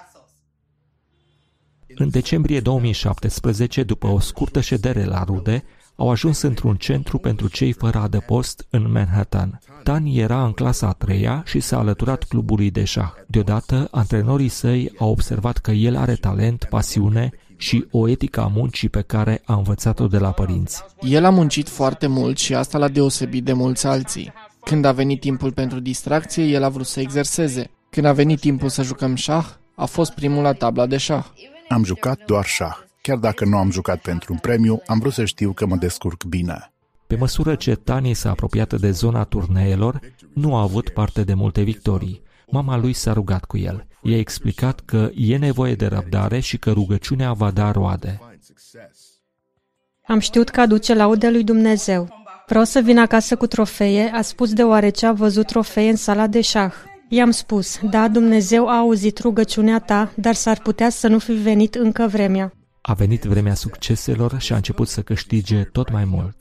În 1.95 2.11
decembrie 2.11 2.61
2017, 2.61 3.83
după 3.83 4.07
o 4.07 4.19
scurtă 4.19 4.61
ședere 4.61 5.05
la 5.05 5.25
rude, 5.25 5.65
au 6.01 6.11
ajuns 6.11 6.43
într-un 6.43 6.77
centru 6.77 7.19
pentru 7.19 7.49
cei 7.49 7.73
fără 7.73 7.99
adăpost 7.99 8.67
în 8.71 8.93
Manhattan. 8.93 9.61
Tani 9.83 10.19
era 10.19 10.45
în 10.45 10.53
clasa 10.53 10.87
a 10.87 10.93
treia 10.93 11.43
și 11.47 11.61
s-a 11.61 11.79
alăturat 11.79 12.25
clubului 12.25 12.71
de 12.71 12.85
șah. 12.85 13.11
Deodată, 13.27 13.89
antrenorii 13.91 14.49
săi 14.49 14.93
au 14.99 15.11
observat 15.11 15.57
că 15.57 15.71
el 15.71 15.97
are 15.97 16.15
talent, 16.15 16.67
pasiune 16.71 17.31
și 17.57 17.87
o 17.91 18.09
etică 18.09 18.41
a 18.41 18.47
muncii 18.47 18.89
pe 18.89 19.01
care 19.01 19.43
a 19.45 19.55
învățat-o 19.55 20.07
de 20.07 20.19
la 20.19 20.31
părinți. 20.31 20.83
El 21.01 21.25
a 21.25 21.31
muncit 21.31 21.69
foarte 21.69 22.07
mult 22.07 22.39
și 22.39 22.55
asta 22.55 22.79
l-a 22.79 22.89
deosebit 22.89 23.45
de 23.45 23.53
mulți 23.53 23.87
alții. 23.87 24.33
Când 24.65 24.85
a 24.85 24.93
venit 24.93 25.21
timpul 25.21 25.53
pentru 25.53 25.81
distracție, 25.81 26.45
el 26.45 26.63
a 26.63 26.69
vrut 26.69 26.87
să 26.87 27.01
exerseze. 27.01 27.71
Când 27.91 28.07
a 28.07 28.13
venit 28.13 28.41
timpul 28.41 28.69
să 28.69 28.83
jucăm 28.83 29.15
șah, 29.15 29.47
a 29.75 29.85
fost 29.85 30.13
primul 30.13 30.43
la 30.43 30.53
tabla 30.53 30.87
de 30.87 30.97
șah. 30.97 31.25
Am 31.69 31.85
jucat 31.85 32.21
doar 32.27 32.45
șah. 32.45 32.89
Chiar 33.03 33.17
dacă 33.17 33.45
nu 33.45 33.57
am 33.57 33.71
jucat 33.71 34.01
pentru 34.01 34.33
un 34.33 34.39
premiu, 34.39 34.83
am 34.87 34.99
vrut 34.99 35.13
să 35.13 35.25
știu 35.25 35.53
că 35.53 35.67
mă 35.67 35.77
descurc 35.77 36.25
bine. 36.25 36.73
Pe 37.07 37.17
măsură 37.17 37.55
ce 37.55 37.75
Tani 37.75 38.15
s-a 38.15 38.31
apropiat 38.31 38.75
de 38.81 38.91
zona 38.91 39.25
turneelor, 39.25 40.01
nu 40.35 40.57
a 40.57 40.63
avut 40.63 40.89
parte 40.89 41.25
de 41.25 41.35
multe 41.35 41.63
victorii. 41.63 42.23
Mama 42.51 42.77
lui 42.77 42.93
s-a 42.93 43.13
rugat 43.13 43.45
cu 43.45 43.57
el. 43.57 43.87
I-a 44.03 44.19
explicat 44.19 44.81
că 44.81 45.11
e 45.15 45.37
nevoie 45.37 45.75
de 45.75 45.87
răbdare 45.87 46.41
și 46.41 46.59
că 46.59 46.71
rugăciunea 46.71 47.33
va 47.33 47.51
da 47.51 47.71
roade. 47.71 48.21
Am 50.07 50.19
știut 50.19 50.49
că 50.49 50.61
aduce 50.61 50.95
laude 50.95 51.31
lui 51.31 51.45
Dumnezeu. 51.45 52.09
Vreau 52.47 52.65
să 52.65 52.81
vin 52.81 52.99
acasă 52.99 53.37
cu 53.37 53.47
trofee, 53.47 54.11
a 54.15 54.23
spus 54.23 54.53
deoarece 54.53 55.07
a 55.07 55.13
văzut 55.13 55.47
trofee 55.47 55.91
în 55.91 55.97
sala 55.97 56.27
de 56.27 56.41
șah. 56.41 56.73
I-am 57.09 57.31
spus, 57.31 57.79
da, 57.91 58.09
Dumnezeu 58.09 58.69
a 58.69 58.79
auzit 58.79 59.19
rugăciunea 59.19 59.79
ta, 59.79 60.13
dar 60.17 60.35
s-ar 60.35 60.59
putea 60.59 60.91
să 60.91 61.09
nu 61.09 61.19
fi 61.19 61.33
venit 61.33 61.75
încă 61.75 62.07
vremea. 62.07 62.53
A 62.81 62.95
venit 62.95 63.23
vremea 63.23 63.55
succeselor 63.55 64.41
și 64.41 64.53
a 64.53 64.57
început 64.57 64.89
să 64.89 65.03
câștige 65.03 65.63
tot 65.63 65.91
mai 65.91 66.05
mult. 66.05 66.37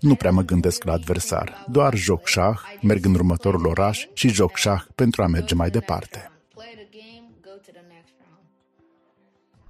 Nu 0.00 0.14
prea 0.14 0.30
mă 0.30 0.42
gândesc 0.42 0.84
la 0.84 0.92
adversar, 0.92 1.64
doar 1.70 1.94
joc 1.94 2.26
șah, 2.26 2.58
merg 2.82 3.04
în 3.04 3.14
următorul 3.14 3.66
oraș 3.66 4.06
și 4.12 4.28
joc 4.28 4.56
șah 4.56 4.82
pentru 4.94 5.22
a 5.22 5.26
merge 5.26 5.54
mai 5.54 5.70
departe. 5.70 6.26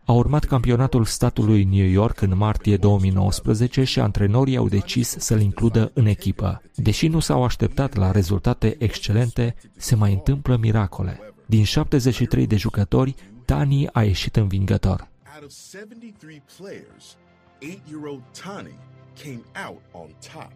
A 0.05 0.13
urmat 0.13 0.45
campionatul 0.45 1.05
statului 1.05 1.65
New 1.65 1.87
York 1.87 2.21
în 2.21 2.37
martie 2.37 2.77
2019 2.77 3.85
și 3.85 4.01
antrenorii 4.01 4.57
au 4.57 4.69
decis 4.69 5.17
să-l 5.19 5.41
includă 5.41 5.91
în 5.95 6.07
echipă. 6.07 6.63
Deși 6.75 7.09
nu 7.09 7.21
s-au 7.21 7.45
așteptat 7.45 7.95
la 7.95 8.11
rezultate 8.11 8.77
excelente, 8.79 9.55
se 9.77 9.95
mai 9.95 10.13
întâmplă 10.13 10.57
miracole. 10.57 11.21
Din 11.47 11.65
73 11.65 12.47
de 12.47 12.57
jucători, 12.57 13.15
Tani 13.45 13.89
a 13.93 14.03
ieșit 14.03 14.37
învingător. 14.37 15.12
Out 15.43 15.51
of 15.51 15.57
73 15.57 16.43
players, 16.57 17.17
8-year-old 17.61 18.23
Tani 18.43 18.75
came 19.23 19.43
out 19.67 19.83
on 19.93 20.09
top. 20.33 20.53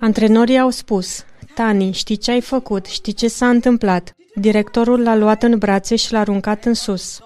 Antrenorii 0.00 0.58
au 0.58 0.70
spus, 0.70 1.24
Tani, 1.54 1.92
știi 1.92 2.16
ce 2.16 2.30
ai 2.30 2.40
făcut, 2.40 2.86
știi 2.86 3.12
ce 3.12 3.28
s-a 3.28 3.48
întâmplat. 3.48 4.14
Directorul 4.34 5.02
l-a 5.02 5.16
luat 5.16 5.42
în 5.42 5.58
brațe 5.58 5.96
și 5.96 6.12
l-a 6.12 6.18
aruncat 6.18 6.64
în 6.64 6.74
sus. 6.74 7.20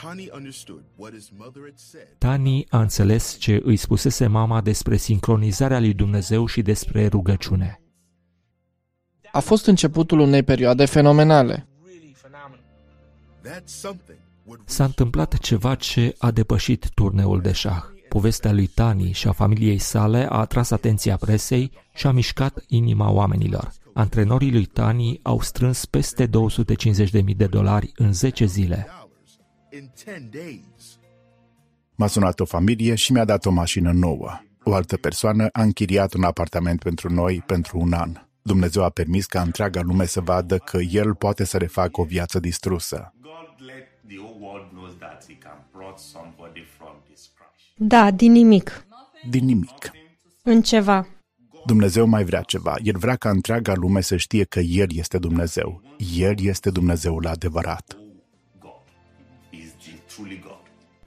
Tani 0.00 0.28
understood 0.34 0.82
what 0.96 1.12
his 1.12 1.30
mother 1.36 1.62
had 1.64 1.78
said. 1.78 2.08
Tani 2.18 2.66
a 2.70 2.80
înțeles 2.80 3.36
ce 3.38 3.60
îi 3.64 3.76
spusese 3.76 4.26
mama 4.26 4.60
despre 4.60 4.96
sincronizarea 4.96 5.80
lui 5.80 5.94
Dumnezeu 5.94 6.46
și 6.46 6.62
despre 6.62 7.06
rugăciune. 7.06 7.82
A 9.32 9.40
fost 9.40 9.66
începutul 9.66 10.18
unei 10.18 10.42
perioade 10.42 10.84
fenomenale. 10.84 11.66
That 13.42 13.68
something 13.68 14.18
would 14.44 14.60
S-a 14.64 14.84
întâmplat 14.84 15.38
ceva 15.38 15.74
ce 15.74 16.14
a 16.18 16.30
depășit 16.30 16.88
turneul 16.94 17.40
de 17.40 17.52
șah. 17.52 17.82
Povestea 18.08 18.52
lui 18.52 18.66
Tani 18.66 19.12
și 19.12 19.28
a 19.28 19.32
familiei 19.32 19.78
sale 19.78 20.26
a 20.30 20.38
atras 20.38 20.70
atenția 20.70 21.16
presei 21.16 21.70
și 21.94 22.06
a 22.06 22.10
mișcat 22.10 22.64
inima 22.66 23.10
oamenilor. 23.10 23.72
Antrenorii 23.94 24.52
lui 24.52 24.64
Tani 24.64 25.20
au 25.22 25.40
strâns 25.40 25.84
peste 25.84 26.26
250.000 26.26 27.36
de 27.36 27.46
dolari 27.46 27.92
în 27.96 28.12
10 28.12 28.44
zile. 28.44 28.86
in 29.72 29.90
10 29.96 30.28
days. 30.30 30.98
M-a 31.94 32.06
sunat 32.06 32.40
o 32.40 32.44
familie 32.44 32.94
și 32.94 33.12
mi-a 33.12 33.24
dat 33.24 33.46
o 33.46 33.50
mașină 33.50 33.92
nouă. 33.92 34.30
O 34.64 34.74
altă 34.74 34.96
persoană 34.96 35.48
a 35.52 35.62
închiriat 35.62 36.14
un 36.14 36.22
apartament 36.22 36.82
pentru 36.82 37.12
noi 37.12 37.42
pentru 37.46 37.78
un 37.78 37.92
an. 37.92 38.12
Dumnezeu 38.42 38.84
a 38.84 38.88
permis 38.88 39.26
ca 39.26 39.42
întreaga 39.42 39.80
lume 39.80 40.06
să 40.06 40.20
vadă 40.20 40.56
că 40.56 40.78
El 40.78 41.14
poate 41.14 41.44
să 41.44 41.58
refacă 41.58 42.00
o 42.00 42.04
viață 42.04 42.40
distrusă. 42.40 43.14
God 43.62 43.70
let 43.70 43.88
the 44.08 44.16
whole 44.18 44.38
world 44.40 44.72
knows 44.72 44.94
that 44.98 45.24
he 45.28 45.34
can 45.34 45.58
brought 45.72 45.98
somebody 45.98 46.64
from 46.78 46.94
this 47.08 47.30
crash. 47.36 47.72
Da, 47.76 48.10
din 48.10 48.32
nimic. 48.32 48.86
Din 49.30 49.44
nimic. 49.44 49.90
În 50.42 50.62
ceva. 50.62 51.06
Dumnezeu 51.66 52.06
mai 52.06 52.24
vrea 52.24 52.42
ceva. 52.42 52.74
El 52.82 52.98
vrea 52.98 53.16
ca 53.16 53.30
întreaga 53.30 53.74
lume 53.74 54.00
să 54.00 54.16
știe 54.16 54.44
că 54.44 54.60
El 54.60 54.88
este 54.94 55.18
Dumnezeu. 55.18 55.82
El 56.16 56.34
este 56.40 56.70
Dumnezeul 56.70 57.26
adevărat. 57.26 57.96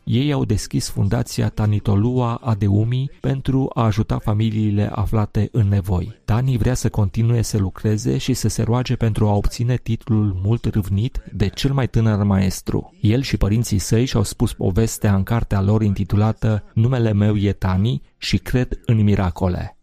Ei 0.06 0.32
au 0.32 0.46
deschis 0.46 0.90
fundația 0.90 1.50
Tanitolua 1.50 2.36
Adeumi 2.36 3.12
pentru 3.20 3.70
a 3.74 3.84
ajuta 3.84 4.18
familiile 4.18 4.90
aflate 4.92 5.50
în 5.52 5.68
nevoi. 5.68 6.22
Tani 6.26 6.58
vrea 6.58 6.74
să 6.74 6.90
continue 6.90 7.42
să 7.42 7.58
lucreze 7.58 8.18
și 8.18 8.34
să 8.34 8.48
se 8.48 8.62
roage 8.64 8.96
pentru 8.96 9.28
a 9.28 9.36
obține 9.36 9.76
titlul 9.84 10.40
mult 10.44 10.66
râvnit 10.66 11.22
de 11.34 11.48
cel 11.48 11.74
mai 11.74 11.88
tânăr 11.88 12.24
maestru. 12.24 12.94
El 13.02 13.22
și 13.22 13.38
părinții 13.38 13.80
săi 13.80 14.06
și-au 14.06 14.24
spus 14.24 14.54
povestea 14.54 15.16
în 15.16 15.24
cartea 15.24 15.62
lor 15.62 15.82
intitulată 15.82 16.64
Numele 16.74 17.14
meu 17.14 17.36
e 17.38 17.52
Tani 17.52 18.02
și 18.18 18.38
cred 18.38 18.80
în 18.86 19.04
miracole. 19.04 19.78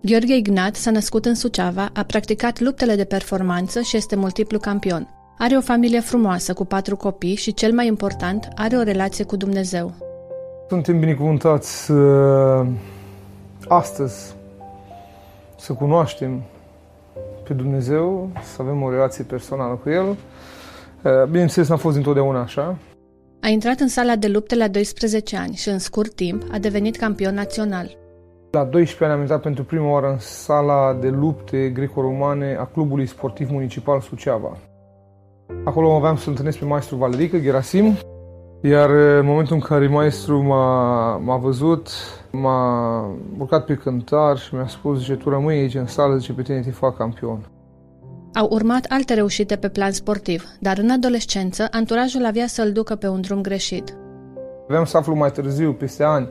Gheorghe 0.00 0.36
Ignat 0.36 0.74
s-a 0.74 0.90
născut 0.90 1.24
în 1.24 1.34
Suceava, 1.34 1.90
a 1.94 2.02
practicat 2.02 2.60
luptele 2.60 2.94
de 2.94 3.04
performanță 3.04 3.80
și 3.80 3.96
este 3.96 4.16
multiplu 4.16 4.58
campion. 4.58 5.08
Are 5.38 5.56
o 5.56 5.60
familie 5.60 6.00
frumoasă 6.00 6.52
cu 6.52 6.64
patru 6.64 6.96
copii 6.96 7.34
și, 7.34 7.54
cel 7.54 7.72
mai 7.72 7.86
important, 7.86 8.48
are 8.54 8.76
o 8.76 8.82
relație 8.82 9.24
cu 9.24 9.36
Dumnezeu. 9.36 9.92
Suntem 10.68 10.98
binecuvântați 10.98 11.90
uh, 11.90 12.66
astăzi 13.68 14.34
să 15.56 15.72
cunoaștem 15.72 16.42
pe 17.48 17.54
Dumnezeu, 17.54 18.30
să 18.54 18.62
avem 18.62 18.82
o 18.82 18.90
relație 18.90 19.24
personală 19.24 19.74
cu 19.74 19.90
El. 19.90 20.06
Uh, 20.06 21.24
Bineînțeles, 21.30 21.68
n-a 21.68 21.76
fost 21.76 21.96
întotdeauna 21.96 22.40
așa. 22.40 22.76
A 23.40 23.48
intrat 23.48 23.80
în 23.80 23.88
sala 23.88 24.16
de 24.16 24.28
lupte 24.28 24.54
la 24.54 24.68
12 24.68 25.36
ani 25.36 25.54
și, 25.54 25.68
în 25.68 25.78
scurt 25.78 26.14
timp, 26.14 26.42
a 26.52 26.58
devenit 26.58 26.96
campion 26.96 27.34
național. 27.34 27.96
La 28.50 28.64
12 28.64 29.04
ani 29.04 29.12
am 29.12 29.20
intrat 29.20 29.42
pentru 29.42 29.64
prima 29.64 29.90
oară 29.90 30.10
în 30.10 30.18
sala 30.18 30.94
de 31.00 31.08
lupte 31.08 31.68
greco-romane 31.68 32.56
a 32.60 32.64
Clubului 32.64 33.06
Sportiv 33.06 33.50
Municipal 33.50 34.00
Suceava. 34.00 34.56
Acolo 35.64 35.96
aveam 35.96 36.16
să 36.16 36.28
întâlnesc 36.28 36.58
pe 36.58 36.64
maestru 36.64 36.96
Valerică 36.96 37.38
Gerasim, 37.38 37.96
iar 38.62 38.90
în 38.90 39.26
momentul 39.26 39.54
în 39.54 39.60
care 39.60 39.88
maestru 39.88 40.42
m-a, 40.42 41.16
m-a 41.16 41.36
văzut, 41.36 41.88
m-a 42.30 43.04
urcat 43.38 43.64
pe 43.64 43.74
cântar 43.74 44.38
și 44.38 44.54
mi-a 44.54 44.66
spus, 44.66 44.98
zice, 44.98 45.14
tu 45.14 45.28
rămâi 45.28 45.58
aici 45.58 45.74
în 45.74 45.86
sală, 45.86 46.16
zice, 46.16 46.32
pe 46.32 46.42
tine 46.42 46.60
te 46.60 46.70
fac 46.70 46.96
campion. 46.96 47.46
Au 48.34 48.48
urmat 48.50 48.84
alte 48.88 49.14
reușite 49.14 49.56
pe 49.56 49.68
plan 49.68 49.92
sportiv, 49.92 50.44
dar 50.60 50.78
în 50.78 50.90
adolescență, 50.90 51.66
anturajul 51.70 52.24
avea 52.24 52.46
să-l 52.46 52.72
ducă 52.72 52.94
pe 52.94 53.08
un 53.08 53.20
drum 53.20 53.40
greșit. 53.40 53.96
Aveam 54.68 54.84
să 54.84 54.96
aflu 54.96 55.14
mai 55.14 55.30
târziu, 55.30 55.72
peste 55.72 56.02
ani, 56.02 56.28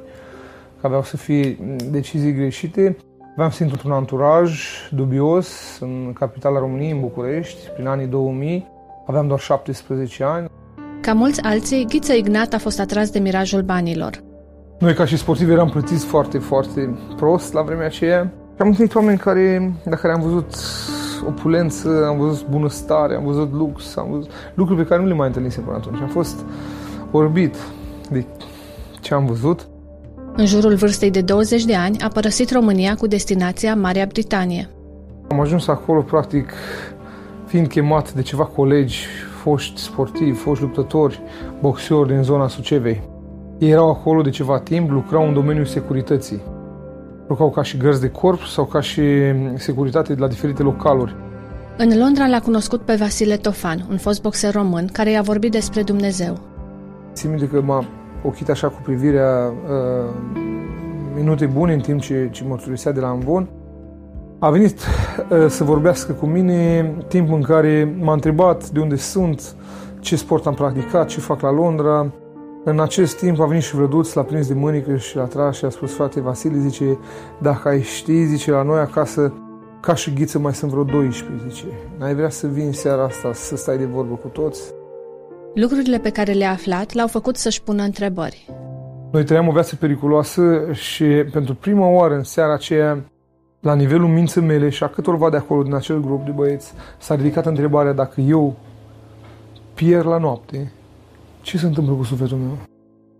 că 0.80 0.86
aveau 0.86 1.04
să 1.04 1.18
fie 1.18 1.58
decizii 1.92 2.34
greșite. 2.34 2.98
Aveam 3.34 3.50
să 3.50 3.64
intru 3.64 3.80
într-un 3.82 3.98
anturaj 3.98 4.62
dubios 4.92 5.78
în 5.80 6.14
capitala 6.14 6.60
României, 6.60 6.92
în 6.92 7.00
București, 7.00 7.70
prin 7.74 7.88
anii 7.88 8.06
2000. 8.06 8.68
Aveam 9.08 9.28
doar 9.28 9.40
17 9.40 10.24
ani. 10.24 10.50
Ca 11.02 11.14
mulți 11.14 11.42
alții, 11.42 11.86
Ghiță 11.90 12.14
Ignat 12.14 12.54
a 12.54 12.58
fost 12.58 12.80
atras 12.80 13.10
de 13.10 13.20
mirajul 13.20 13.62
banilor. 13.62 14.24
Noi, 14.80 14.94
ca 14.94 15.06
și 15.06 15.18
sportivi, 15.18 15.52
eram 15.52 15.70
plătiți 15.70 16.06
foarte, 16.06 16.38
foarte 16.38 16.98
prost 17.16 17.54
la 17.54 17.62
vremea 17.62 17.86
aceea. 17.86 18.24
Și 18.56 18.62
am 18.62 18.68
întâlnit 18.68 18.96
oameni 18.96 19.18
care, 19.18 19.74
la 19.84 19.96
care 19.96 20.14
am 20.14 20.22
văzut 20.22 20.56
opulență, 21.28 22.06
am 22.08 22.18
văzut 22.18 22.48
bunăstare, 22.48 23.16
am 23.16 23.24
văzut 23.24 23.54
lux, 23.54 23.96
am 23.96 24.08
văzut 24.12 24.32
lucruri 24.54 24.82
pe 24.82 24.88
care 24.88 25.02
nu 25.02 25.08
le 25.08 25.14
mai 25.14 25.28
întâlnisem 25.28 25.64
până 25.64 25.76
atunci. 25.76 26.02
Am 26.02 26.08
fost 26.08 26.46
orbit 27.12 27.56
de 28.10 28.26
ce 29.02 29.14
am 29.14 29.26
văzut. 29.26 29.68
În 30.40 30.46
jurul 30.46 30.76
vârstei 30.76 31.12
de 31.12 31.22
20 31.22 31.66
de 31.66 31.76
ani, 31.76 32.00
a 32.00 32.08
părăsit 32.08 32.52
România 32.52 32.96
cu 32.96 33.08
destinația 33.08 33.76
Marea 33.76 34.06
Britanie. 34.06 34.70
Am 35.30 35.40
ajuns 35.40 35.68
acolo, 35.68 36.02
practic, 36.02 36.54
fiind 37.46 37.68
chemat 37.68 38.14
de 38.14 38.22
ceva 38.22 38.46
colegi, 38.46 39.06
foști 39.42 39.82
sportivi, 39.82 40.38
foști 40.38 40.64
luptători, 40.64 41.22
boxiori 41.62 42.14
din 42.14 42.24
zona 42.24 42.48
Sucevei. 42.48 43.02
Ei 43.58 43.70
erau 43.70 43.90
acolo 43.90 44.22
de 44.22 44.30
ceva 44.30 44.60
timp, 44.60 44.90
lucrau 44.90 45.28
în 45.28 45.34
domeniul 45.34 45.66
securității. 45.66 46.42
Lucrau 47.28 47.50
ca 47.50 47.64
și 47.64 47.78
gărzi 47.78 48.02
de 48.02 48.10
corp 48.10 48.42
sau 48.42 48.66
ca 48.66 48.82
și 48.82 49.02
securitate 49.56 50.14
de 50.14 50.20
la 50.20 50.28
diferite 50.28 50.64
localuri. 50.64 51.16
În 51.78 51.98
Londra 51.98 52.28
l-a 52.28 52.40
cunoscut 52.40 52.82
pe 52.82 52.96
Vasile 52.96 53.38
Tofan, 53.38 53.86
un 53.90 53.98
fost 53.98 54.22
boxer 54.22 54.54
român, 54.54 54.88
care 54.92 55.12
i-a 55.12 55.22
vorbit 55.22 55.52
despre 55.52 55.84
Dumnezeu. 55.84 56.40
Țin 57.14 57.30
minte 57.30 57.48
că 57.48 57.62
m-a 57.62 57.86
ochit 58.24 58.50
așa 58.50 58.68
cu 58.68 58.80
privirea 58.84 59.54
uh, 59.70 60.14
minute 61.16 61.46
bune 61.46 61.74
în 61.74 61.80
timp 61.80 62.02
ce, 62.02 62.30
ce 62.32 62.44
mărturisea 62.48 62.92
de 62.92 63.00
la 63.00 63.08
Ambon. 63.08 63.50
A 64.40 64.50
venit 64.50 64.80
uh, 64.80 65.46
să 65.48 65.64
vorbească 65.64 66.12
cu 66.12 66.26
mine 66.26 66.96
timp 67.08 67.32
în 67.34 67.42
care 67.42 67.96
m-a 68.00 68.14
întrebat 68.14 68.70
de 68.70 68.80
unde 68.80 68.96
sunt, 68.96 69.56
ce 70.00 70.16
sport 70.16 70.46
am 70.46 70.54
practicat, 70.54 71.08
ce 71.08 71.20
fac 71.20 71.42
la 71.42 71.52
Londra. 71.52 72.12
În 72.64 72.80
acest 72.80 73.18
timp 73.18 73.40
a 73.40 73.46
venit 73.46 73.64
și 73.64 73.76
Vlăduț, 73.76 74.14
l-a 74.14 74.24
prins 74.24 74.48
de 74.48 74.54
mânică 74.54 74.96
și 74.96 75.16
l-a 75.16 75.24
tras 75.24 75.56
și 75.56 75.66
a 75.66 75.70
spus, 75.70 75.94
frate 75.94 76.22
Vasile, 76.22 76.58
zice, 76.58 76.98
dacă 77.42 77.68
ai 77.68 77.82
ști, 77.82 78.24
zice, 78.24 78.52
la 78.52 78.62
noi 78.62 78.80
acasă, 78.80 79.34
ca 79.82 79.96
și 79.96 80.14
ghiță 80.14 80.40
mai 80.40 80.54
sunt 80.54 80.72
vreo 80.72 80.84
12, 80.84 81.48
zice. 81.50 81.66
N-ai 82.00 82.16
vrea 82.16 82.30
să 82.30 82.48
vii 82.48 82.66
în 82.66 82.72
seara 82.72 83.04
asta 83.04 83.34
să 83.34 83.56
stai 83.56 83.78
de 83.78 83.86
vorbă 83.86 84.14
cu 84.14 84.28
toți? 84.28 84.74
Lucrurile 85.60 86.00
pe 86.00 86.10
care 86.10 86.32
le-a 86.32 86.52
aflat 86.52 86.94
l-au 86.94 87.08
făcut 87.08 87.38
să-și 87.38 87.61
pună 87.61 87.84
întrebări. 87.84 88.50
Noi 89.11 89.24
trăiam 89.24 89.48
o 89.48 89.52
viață 89.52 89.76
periculoasă 89.76 90.68
și 90.72 91.03
pentru 91.06 91.56
prima 91.56 91.88
oară 91.88 92.14
în 92.14 92.24
seara 92.24 92.53
aceea, 92.53 93.03
la 93.60 93.76
nivelul 93.76 94.08
minții 94.08 94.42
mele 94.42 94.69
și 94.69 94.84
a 94.84 94.88
câtorva 94.88 95.30
de 95.30 95.38
acolo 95.38 95.64
din 95.64 95.74
acel 95.74 96.00
grup 96.00 96.26
de 96.26 96.32
băieți, 96.32 96.74
s-a 97.00 97.16
ridicat 97.16 97.45
întrebarea 97.45 97.94
dacă 97.94 98.22
eu 98.22 98.56
pierd 99.74 100.06
la 100.06 100.18
noapte, 100.18 100.72
ce 101.42 101.58
se 101.58 101.66
întâmplă 101.66 101.94
cu 101.94 102.03
sufletul 102.03 102.38
meu? 102.38 102.58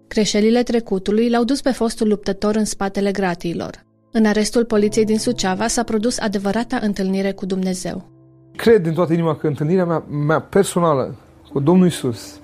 Greșelile 0.08 0.64
trecutului 0.64 1.30
l-au 1.30 1.44
dus 1.44 1.62
pe 1.62 1.72
fostul 1.72 2.08
luptător 2.08 2.56
în 2.56 2.66
spatele 2.66 3.12
gratiilor. 3.12 3.84
În 4.12 4.26
arestul 4.26 4.66
poliției 4.66 5.06
din 5.06 5.20
Suceava 5.20 5.68
s-a 5.68 5.84
produs 5.84 6.20
adevărata 6.20 6.80
întâlnire 6.82 7.32
cu 7.32 7.46
Dumnezeu. 7.46 8.10
Cred 8.56 8.84
din 8.84 8.94
toată 8.94 9.14
inima 9.14 9.36
că 9.36 9.48
întâlnirea 9.48 9.86
mea, 9.86 10.04
mea 10.10 10.40
personală 10.40 11.16
cu 11.58 11.64
Domnul 11.64 11.88
Isus, 11.88 12.40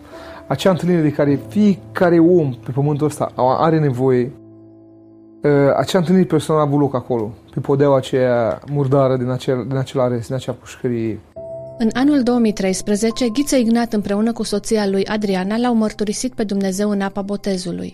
acea 0.47 0.69
întâlnire 0.69 1.01
de 1.01 1.11
care 1.11 1.39
fiecare 1.47 2.19
om 2.19 2.53
pe 2.53 2.71
pământul 2.71 3.07
ăsta 3.07 3.31
are 3.35 3.79
nevoie, 3.79 4.31
ă, 5.43 5.73
acea 5.77 5.97
întâlnire 5.97 6.27
personală 6.27 6.63
a 6.63 6.67
avut 6.67 6.79
loc 6.79 6.95
acolo, 6.95 7.31
pe 7.53 7.59
podeaua 7.59 7.97
aceea 7.97 8.59
murdară 8.71 9.17
din 9.17 9.29
acel, 9.29 9.65
din 9.67 9.77
acel 9.77 10.01
arest, 10.01 10.27
din 10.27 10.35
acea 10.35 10.51
pușcărie. 10.51 11.19
În 11.77 11.89
anul 11.93 12.23
2013, 12.23 13.29
Ghiță 13.29 13.55
Ignat 13.55 13.93
împreună 13.93 14.31
cu 14.31 14.43
soția 14.43 14.87
lui 14.87 15.05
Adriana 15.05 15.57
l-au 15.57 15.75
mărturisit 15.75 16.33
pe 16.33 16.43
Dumnezeu 16.43 16.89
în 16.89 17.01
apa 17.01 17.21
botezului. 17.21 17.93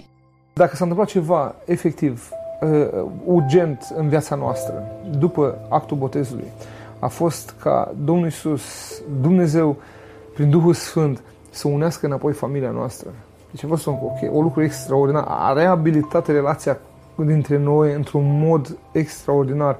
Dacă 0.53 0.75
s-a 0.75 0.83
întâmplat 0.83 1.07
ceva 1.07 1.55
efectiv, 1.65 2.29
uh, 2.61 3.03
urgent 3.25 3.93
în 3.97 4.07
viața 4.09 4.35
noastră, 4.35 4.83
după 5.17 5.57
actul 5.69 5.97
botezului, 5.97 6.47
a 6.99 7.07
fost 7.07 7.55
ca 7.61 7.93
Domnul 8.03 8.27
Isus, 8.27 8.61
Dumnezeu, 9.21 9.77
prin 10.39 10.51
Duhul 10.51 10.73
Sfânt, 10.73 11.21
să 11.49 11.67
unească 11.67 12.05
înapoi 12.05 12.33
familia 12.33 12.69
noastră. 12.69 13.09
Deci 13.51 13.63
a 13.63 13.67
fost 13.67 13.85
un, 13.85 13.93
okay, 14.01 14.29
o 14.33 14.41
lucru 14.41 14.63
extraordinar. 14.63 15.25
A 15.27 15.53
reabilitat 15.53 16.27
relația 16.27 16.77
dintre 17.15 17.57
noi 17.57 17.93
într-un 17.93 18.39
mod 18.39 18.77
extraordinar. 18.91 19.79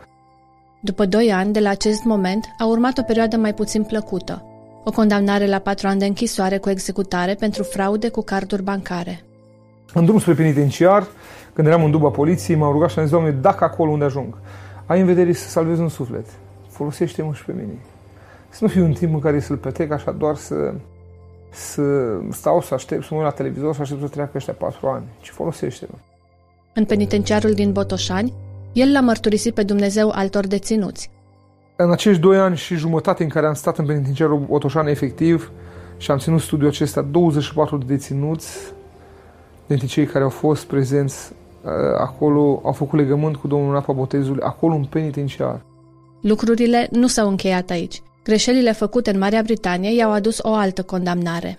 După 0.79 1.05
doi 1.05 1.31
ani 1.31 1.53
de 1.53 1.59
la 1.59 1.69
acest 1.69 2.03
moment, 2.03 2.45
a 2.57 2.65
urmat 2.65 2.97
o 2.97 3.01
perioadă 3.01 3.38
mai 3.38 3.53
puțin 3.53 3.83
plăcută. 3.83 4.43
O 4.83 4.91
condamnare 4.91 5.47
la 5.47 5.59
patru 5.59 5.88
ani 5.88 5.99
de 5.99 6.05
închisoare 6.05 6.57
cu 6.57 6.69
executare 6.69 7.33
pentru 7.33 7.63
fraude 7.63 8.09
cu 8.09 8.21
carduri 8.21 8.63
bancare. 8.63 9.23
În 9.93 10.05
drum 10.05 10.19
spre 10.19 10.33
penitenciar, 10.33 11.07
când 11.53 11.67
eram 11.67 11.83
în 11.83 11.91
duba 11.91 12.09
poliției, 12.09 12.57
m-au 12.57 12.71
rugat 12.71 12.89
și 12.89 12.99
am 12.99 13.05
zis, 13.05 13.13
Doamne, 13.13 13.31
dacă 13.31 13.63
acolo 13.63 13.91
unde 13.91 14.05
ajung, 14.05 14.38
ai 14.85 14.99
în 14.99 15.05
vedere 15.05 15.33
să 15.33 15.49
salvezi 15.49 15.81
un 15.81 15.89
suflet, 15.89 16.25
folosește-mă 16.69 17.33
și 17.33 17.45
pe 17.45 17.51
mine. 17.51 17.73
Să 18.50 18.58
nu 18.61 18.68
fiu 18.68 18.84
un 18.84 18.94
timp 18.94 19.14
în 19.14 19.19
care 19.19 19.40
să-l 19.40 19.58
petrec 19.58 19.92
așa 19.92 20.11
doar 20.11 20.36
să, 20.36 20.74
să 21.50 21.84
stau, 22.32 22.61
să 22.61 22.74
aștept, 22.74 23.03
să 23.03 23.08
mă 23.11 23.18
uit 23.18 23.26
la 23.26 23.34
televizor, 23.34 23.76
să 23.76 23.82
aștept 23.82 24.02
să 24.02 24.08
treacă 24.08 24.32
ăștia 24.36 24.53
patru 24.53 24.88
ani, 24.88 25.06
ci 25.22 25.30
folosește-mă. 25.30 25.98
În 26.74 26.86
penitenciarul 26.86 27.52
din 27.52 27.72
Botoșani, 27.72 28.34
el 28.74 28.92
l-a 28.92 29.02
mărturisit 29.02 29.53
pe 29.53 29.64
Dumnezeu 29.64 30.10
altor 30.10 30.48
deținuți. 30.48 31.11
În 31.76 31.92
acești 31.92 32.22
doi 32.22 32.38
ani 32.38 32.56
și 32.56 32.76
jumătate 32.76 33.24
în 33.24 33.30
care 33.30 33.45
am 33.45 33.53
stat 33.53 33.78
în 33.78 33.86
penitenciarul 33.86 34.45
Otoșan 34.50 34.88
efectiv 34.88 35.52
și 35.98 36.11
am 36.11 36.18
ținut 36.18 36.42
studiul 36.42 36.69
acesta, 36.69 37.02
24 37.02 37.78
de 37.78 37.86
deținuți 37.86 38.74
dintre 39.68 39.88
cei 39.88 40.06
care 40.06 40.24
au 40.24 40.30
fost 40.30 40.66
prezenți 40.66 41.32
uh, 41.64 41.72
acolo, 41.98 42.61
au 42.64 42.72
făcut 42.72 43.00
legământ 43.00 43.36
cu 43.36 43.48
Domnul 43.48 43.69
în 43.69 43.76
apa 43.76 43.94
botezului, 43.94 44.42
acolo 44.42 44.74
în 44.74 44.84
penitenciar. 44.84 45.61
Lucrurile 46.22 46.88
nu 46.92 47.08
s-au 47.08 47.28
încheiat 47.28 47.69
aici. 47.69 48.02
Greșelile 48.30 48.72
făcute 48.72 49.11
în 49.11 49.17
Marea 49.17 49.41
Britanie 49.41 49.95
i-au 49.95 50.11
adus 50.11 50.40
o 50.41 50.53
altă 50.53 50.83
condamnare. 50.83 51.58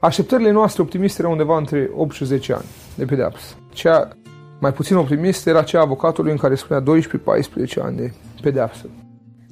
Așteptările 0.00 0.50
noastre 0.50 0.82
optimiste 0.82 1.20
erau 1.20 1.32
undeva 1.32 1.56
între 1.56 1.90
8 1.96 2.14
și 2.14 2.24
10 2.24 2.52
ani 2.52 2.64
de 2.94 3.04
pedeapsă. 3.04 3.54
Cea 3.72 4.08
mai 4.60 4.72
puțin 4.72 4.96
optimistă 4.96 5.48
era 5.48 5.62
cea 5.62 5.80
avocatului 5.80 6.30
în 6.30 6.36
care 6.36 6.54
spunea 6.54 6.82
12-14 6.82 7.82
ani 7.82 7.96
de 7.96 8.12
pedeapsă. 8.42 8.90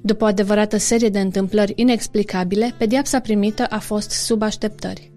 După 0.02 0.25
o 0.25 0.26
adevărată 0.26 0.76
serie 0.76 1.08
de 1.08 1.20
întâmplări 1.20 1.73
inexplicabile, 1.76 2.75
pediapsa 2.78 3.20
primită 3.20 3.66
a 3.70 3.78
fost 3.78 4.10
sub 4.10 4.42
așteptări. 4.42 5.12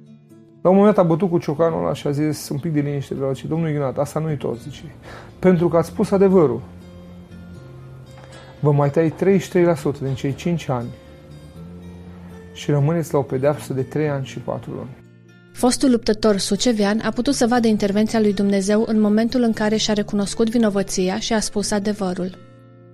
La 0.62 0.70
un 0.70 0.76
moment 0.76 0.96
dat 0.96 1.06
a 1.06 1.08
bătut 1.08 1.30
cu 1.30 1.38
ciocanul 1.38 1.84
ăla 1.84 1.94
și 1.94 2.08
a 2.08 2.12
zis 2.12 2.50
un 2.50 2.58
pic 2.58 2.74
de 2.74 2.80
liniște 2.80 3.14
de 3.14 3.20
la 3.20 3.34
ce, 3.34 3.48
domnul 3.48 3.70
Ignat, 3.70 3.98
asta 3.98 4.20
nu-i 4.20 4.38
tot, 4.38 4.62
zice. 4.62 4.96
Pentru 5.40 5.68
că 5.68 5.78
ați 5.78 5.88
spus 5.88 6.12
adevărul. 6.12 6.62
Vă 8.60 8.72
mai 8.72 8.90
tai 8.90 9.14
33% 9.14 10.00
din 10.02 10.14
cei 10.14 10.36
5 10.36 10.70
ani 10.70 10.88
și 12.60 12.72
rămâneți 12.72 13.14
la 13.14 13.20
o 13.20 13.22
pedeapsă 13.22 13.74
de 13.74 13.82
3 13.82 14.10
ani 14.10 14.26
și 14.26 14.40
4 14.40 14.72
luni. 14.72 14.90
Fostul 15.54 15.92
luptător 15.92 16.38
sucevean 16.38 17.00
a 17.04 17.10
putut 17.10 17.34
să 17.34 17.48
vadă 17.48 17.68
intervenția 17.68 18.20
lui 18.20 18.34
Dumnezeu 18.34 18.86
în 18.88 19.00
momentul 19.00 19.42
în 19.42 19.54
care 19.54 19.76
și-a 19.76 19.94
recunoscut 19.94 20.50
vinovăția 20.50 21.20
și 21.20 21.34
a 21.34 21.40
spus 21.40 21.72
adevărul. 21.72 22.38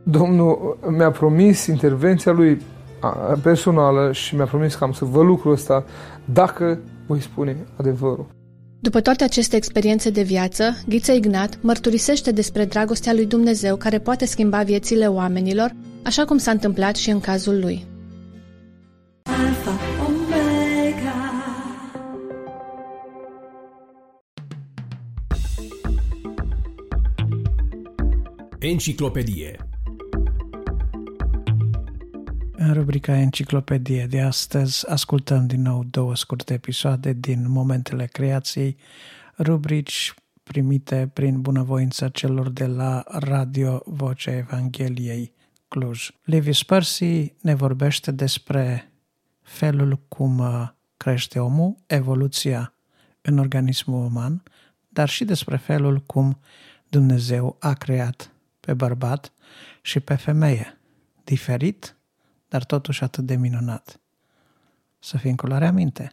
Domnul 0.03 0.77
mi-a 0.97 1.11
promis 1.11 1.65
intervenția 1.65 2.31
lui 2.31 2.61
personală 3.41 4.11
și 4.11 4.35
mi-a 4.35 4.45
promis 4.45 4.75
că 4.75 4.83
am 4.83 4.91
să 4.91 5.05
vă 5.05 5.21
lucrul 5.21 5.51
ăsta 5.51 5.85
dacă 6.25 6.79
voi 7.07 7.21
spune 7.21 7.57
adevărul. 7.75 8.27
După 8.79 9.01
toate 9.01 9.23
aceste 9.23 9.55
experiențe 9.55 10.09
de 10.09 10.21
viață, 10.21 10.63
Ghiță 10.87 11.11
Ignat 11.11 11.57
mărturisește 11.61 12.31
despre 12.31 12.65
dragostea 12.65 13.13
lui 13.13 13.25
Dumnezeu 13.25 13.75
care 13.75 13.99
poate 13.99 14.25
schimba 14.25 14.61
viețile 14.61 15.07
oamenilor, 15.07 15.71
așa 16.03 16.25
cum 16.25 16.37
s-a 16.37 16.51
întâmplat 16.51 16.95
și 16.95 17.09
în 17.09 17.19
cazul 17.19 17.59
lui. 17.59 17.85
Alpha, 19.27 19.77
Omega. 20.07 21.15
Enciclopedie 28.59 29.57
În 32.51 32.73
rubrica 32.73 33.17
Enciclopedie 33.17 34.05
de 34.09 34.21
astăzi 34.21 34.89
ascultăm 34.89 35.47
din 35.47 35.61
nou 35.61 35.83
două 35.83 36.15
scurte 36.15 36.53
episoade 36.53 37.13
din 37.13 37.49
Momentele 37.49 38.05
Creației, 38.05 38.77
rubrici 39.37 40.13
primite 40.43 41.09
prin 41.13 41.41
bunăvoința 41.41 42.09
celor 42.09 42.49
de 42.49 42.65
la 42.65 43.03
Radio 43.07 43.81
Vocea 43.85 44.35
Evangheliei 44.35 45.33
Cluj. 45.67 46.09
Levi 46.23 46.53
Spărsi 46.53 47.33
ne 47.41 47.55
vorbește 47.55 48.11
despre 48.11 48.89
felul 49.56 50.00
cum 50.08 50.38
uh, 50.38 50.67
crește 50.98 51.40
omul, 51.40 51.75
evoluția 51.85 52.74
în 53.22 53.38
organismul 53.38 54.06
uman, 54.06 54.43
dar 54.90 55.09
și 55.09 55.25
despre 55.25 55.58
felul 55.58 56.00
cum 56.00 56.40
Dumnezeu 56.90 57.56
a 57.59 57.74
creat 57.74 58.32
pe 58.59 58.74
bărbat 58.74 59.32
și 59.82 60.00
pe 60.00 60.16
femeie. 60.16 60.77
Diferit, 61.24 61.95
dar 62.48 62.64
totuși 62.64 63.03
atât 63.03 63.24
de 63.24 63.35
minunat. 63.35 64.00
Să 65.00 65.17
fim 65.17 65.35
cu 65.35 65.48
la 65.48 65.72
minte. 65.72 66.11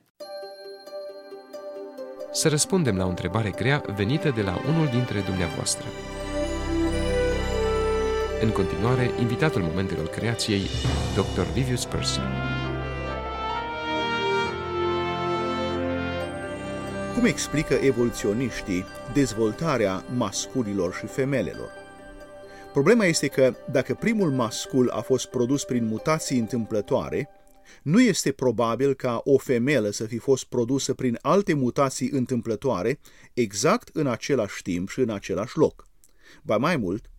Să 2.32 2.48
răspundem 2.48 2.96
la 2.96 3.04
o 3.04 3.08
întrebare 3.08 3.50
grea 3.50 3.82
venită 3.94 4.30
de 4.30 4.42
la 4.42 4.60
unul 4.68 4.86
dintre 4.86 5.20
dumneavoastră. 5.20 5.86
În 8.42 8.50
continuare, 8.50 9.10
invitatul 9.20 9.62
momentelor 9.62 10.08
creației, 10.08 10.62
Dr. 11.14 11.54
Livius 11.54 11.84
Percy. 11.84 12.20
Cum 17.14 17.24
explică 17.24 17.74
evoluționiștii 17.74 18.84
dezvoltarea 19.12 20.04
masculilor 20.16 20.94
și 20.94 21.06
femelelor? 21.06 21.70
Problema 22.72 23.04
este 23.04 23.26
că 23.26 23.54
dacă 23.70 23.94
primul 23.94 24.30
mascul 24.30 24.90
a 24.90 25.00
fost 25.00 25.26
produs 25.26 25.64
prin 25.64 25.84
mutații 25.84 26.38
întâmplătoare, 26.38 27.28
nu 27.82 28.00
este 28.00 28.32
probabil 28.32 28.94
ca 28.94 29.20
o 29.24 29.38
femelă 29.38 29.90
să 29.90 30.04
fi 30.04 30.18
fost 30.18 30.44
produsă 30.44 30.94
prin 30.94 31.18
alte 31.22 31.54
mutații 31.54 32.10
întâmplătoare 32.10 32.98
exact 33.32 33.88
în 33.92 34.06
același 34.06 34.62
timp 34.62 34.88
și 34.88 35.00
în 35.00 35.10
același 35.10 35.58
loc. 35.58 35.86
Ba 36.42 36.56
mai 36.56 36.76
mult, 36.76 37.10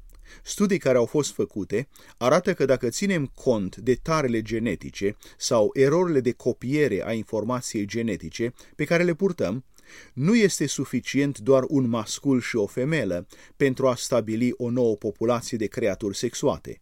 studii 0.43 0.77
care 0.77 0.97
au 0.97 1.05
fost 1.05 1.33
făcute 1.33 1.88
arată 2.17 2.53
că 2.53 2.65
dacă 2.65 2.89
ținem 2.89 3.25
cont 3.25 3.75
de 3.75 3.95
tarele 3.95 4.41
genetice 4.41 5.17
sau 5.38 5.69
erorile 5.73 6.19
de 6.19 6.31
copiere 6.31 7.05
a 7.05 7.11
informației 7.11 7.85
genetice 7.85 8.53
pe 8.75 8.83
care 8.83 9.03
le 9.03 9.13
purtăm, 9.13 9.63
nu 10.13 10.35
este 10.35 10.65
suficient 10.65 11.37
doar 11.37 11.63
un 11.67 11.89
mascul 11.89 12.41
și 12.41 12.55
o 12.55 12.67
femelă 12.67 13.27
pentru 13.57 13.87
a 13.87 13.95
stabili 13.95 14.53
o 14.57 14.69
nouă 14.69 14.95
populație 14.95 15.57
de 15.57 15.67
creaturi 15.67 16.17
sexuate. 16.17 16.81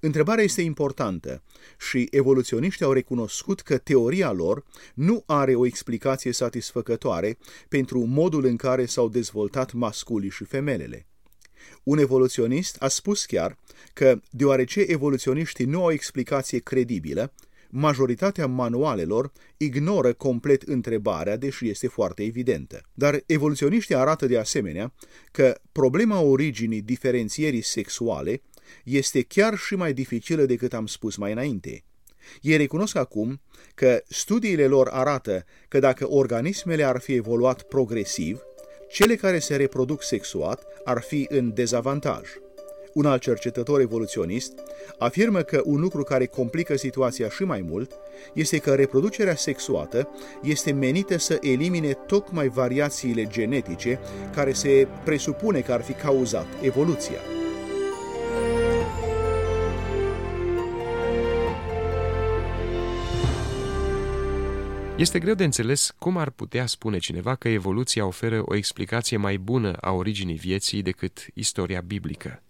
Întrebarea 0.00 0.44
este 0.44 0.62
importantă 0.62 1.42
și 1.90 2.08
evoluționiștii 2.10 2.84
au 2.84 2.92
recunoscut 2.92 3.60
că 3.60 3.78
teoria 3.78 4.32
lor 4.32 4.64
nu 4.94 5.22
are 5.26 5.54
o 5.54 5.66
explicație 5.66 6.32
satisfăcătoare 6.32 7.38
pentru 7.68 8.04
modul 8.04 8.44
în 8.44 8.56
care 8.56 8.86
s-au 8.86 9.08
dezvoltat 9.08 9.72
masculii 9.72 10.30
și 10.30 10.44
femelele. 10.44 11.06
Un 11.82 11.98
evoluționist 11.98 12.76
a 12.78 12.88
spus 12.88 13.24
chiar 13.24 13.58
că, 13.92 14.20
deoarece 14.30 14.80
evoluționiștii 14.80 15.64
nu 15.64 15.80
au 15.80 15.86
o 15.86 15.92
explicație 15.92 16.58
credibilă, 16.58 17.32
majoritatea 17.78 18.46
manualelor 18.46 19.32
ignoră 19.56 20.12
complet 20.12 20.62
întrebarea, 20.62 21.36
deși 21.36 21.68
este 21.68 21.86
foarte 21.88 22.22
evidentă. 22.22 22.80
Dar 22.94 23.22
evoluționiștii 23.26 23.94
arată 23.94 24.26
de 24.26 24.38
asemenea 24.38 24.92
că 25.30 25.58
problema 25.72 26.20
originii 26.20 26.82
diferențierii 26.82 27.62
sexuale 27.62 28.42
este 28.84 29.22
chiar 29.22 29.56
și 29.56 29.74
mai 29.74 29.92
dificilă 29.92 30.44
decât 30.44 30.74
am 30.74 30.86
spus 30.86 31.16
mai 31.16 31.32
înainte. 31.32 31.84
Ei 32.40 32.56
recunosc 32.56 32.96
acum 32.96 33.40
că 33.74 34.02
studiile 34.08 34.66
lor 34.66 34.88
arată 34.88 35.44
că 35.68 35.78
dacă 35.78 36.10
organismele 36.10 36.84
ar 36.84 37.00
fi 37.00 37.12
evoluat 37.12 37.62
progresiv, 37.62 38.40
cele 38.90 39.14
care 39.14 39.38
se 39.38 39.56
reproduc 39.56 40.02
sexuat 40.02 40.64
ar 40.84 41.02
fi 41.02 41.26
în 41.28 41.54
dezavantaj. 41.54 42.28
Un 42.96 43.06
alt 43.06 43.20
cercetător 43.20 43.80
evoluționist 43.80 44.52
afirmă 44.98 45.42
că 45.42 45.62
un 45.64 45.80
lucru 45.80 46.02
care 46.02 46.26
complică 46.26 46.76
situația 46.76 47.28
și 47.28 47.42
mai 47.42 47.60
mult 47.68 47.92
este 48.34 48.58
că 48.58 48.74
reproducerea 48.74 49.34
sexuată 49.34 50.08
este 50.42 50.72
menită 50.72 51.18
să 51.18 51.38
elimine 51.40 51.92
tocmai 51.92 52.48
variațiile 52.48 53.26
genetice 53.26 54.00
care 54.34 54.52
se 54.52 54.88
presupune 55.04 55.60
că 55.60 55.72
ar 55.72 55.82
fi 55.82 55.92
cauzat 55.92 56.46
evoluția. 56.62 57.18
Este 64.96 65.18
greu 65.18 65.34
de 65.34 65.44
înțeles 65.44 65.92
cum 65.98 66.16
ar 66.16 66.30
putea 66.30 66.66
spune 66.66 66.98
cineva 66.98 67.34
că 67.34 67.48
evoluția 67.48 68.06
oferă 68.06 68.42
o 68.44 68.54
explicație 68.54 69.16
mai 69.16 69.36
bună 69.36 69.72
a 69.80 69.90
originii 69.90 70.36
vieții 70.36 70.82
decât 70.82 71.26
istoria 71.34 71.80
biblică. 71.80 72.40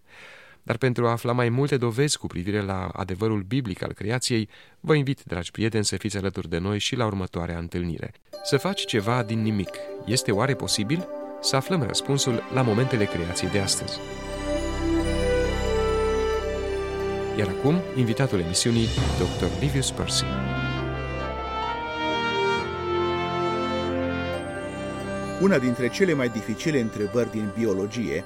Dar 0.66 0.76
pentru 0.76 1.06
a 1.06 1.10
afla 1.10 1.32
mai 1.32 1.48
multe 1.48 1.76
dovezi 1.76 2.18
cu 2.18 2.26
privire 2.26 2.60
la 2.60 2.88
adevărul 2.92 3.42
biblic 3.42 3.82
al 3.82 3.92
creației, 3.92 4.48
vă 4.80 4.94
invit, 4.94 5.22
dragi 5.22 5.50
prieteni, 5.50 5.84
să 5.84 5.96
fiți 5.96 6.16
alături 6.16 6.48
de 6.48 6.58
noi 6.58 6.78
și 6.78 6.96
la 6.96 7.06
următoarea 7.06 7.58
întâlnire. 7.58 8.12
Să 8.44 8.56
faci 8.56 8.84
ceva 8.84 9.22
din 9.22 9.42
nimic. 9.42 9.70
Este 10.06 10.32
oare 10.32 10.54
posibil? 10.54 11.08
Să 11.40 11.56
aflăm 11.56 11.82
răspunsul 11.82 12.42
la 12.54 12.62
momentele 12.62 13.04
creației 13.04 13.50
de 13.50 13.58
astăzi. 13.58 13.98
Iar 17.38 17.48
acum, 17.48 17.80
invitatul 17.96 18.40
emisiunii, 18.40 18.86
Dr. 19.18 19.60
Livius 19.60 19.90
Percy. 19.90 20.24
Una 25.40 25.58
dintre 25.58 25.88
cele 25.88 26.14
mai 26.14 26.28
dificile 26.28 26.80
întrebări 26.80 27.30
din 27.30 27.52
biologie 27.58 28.24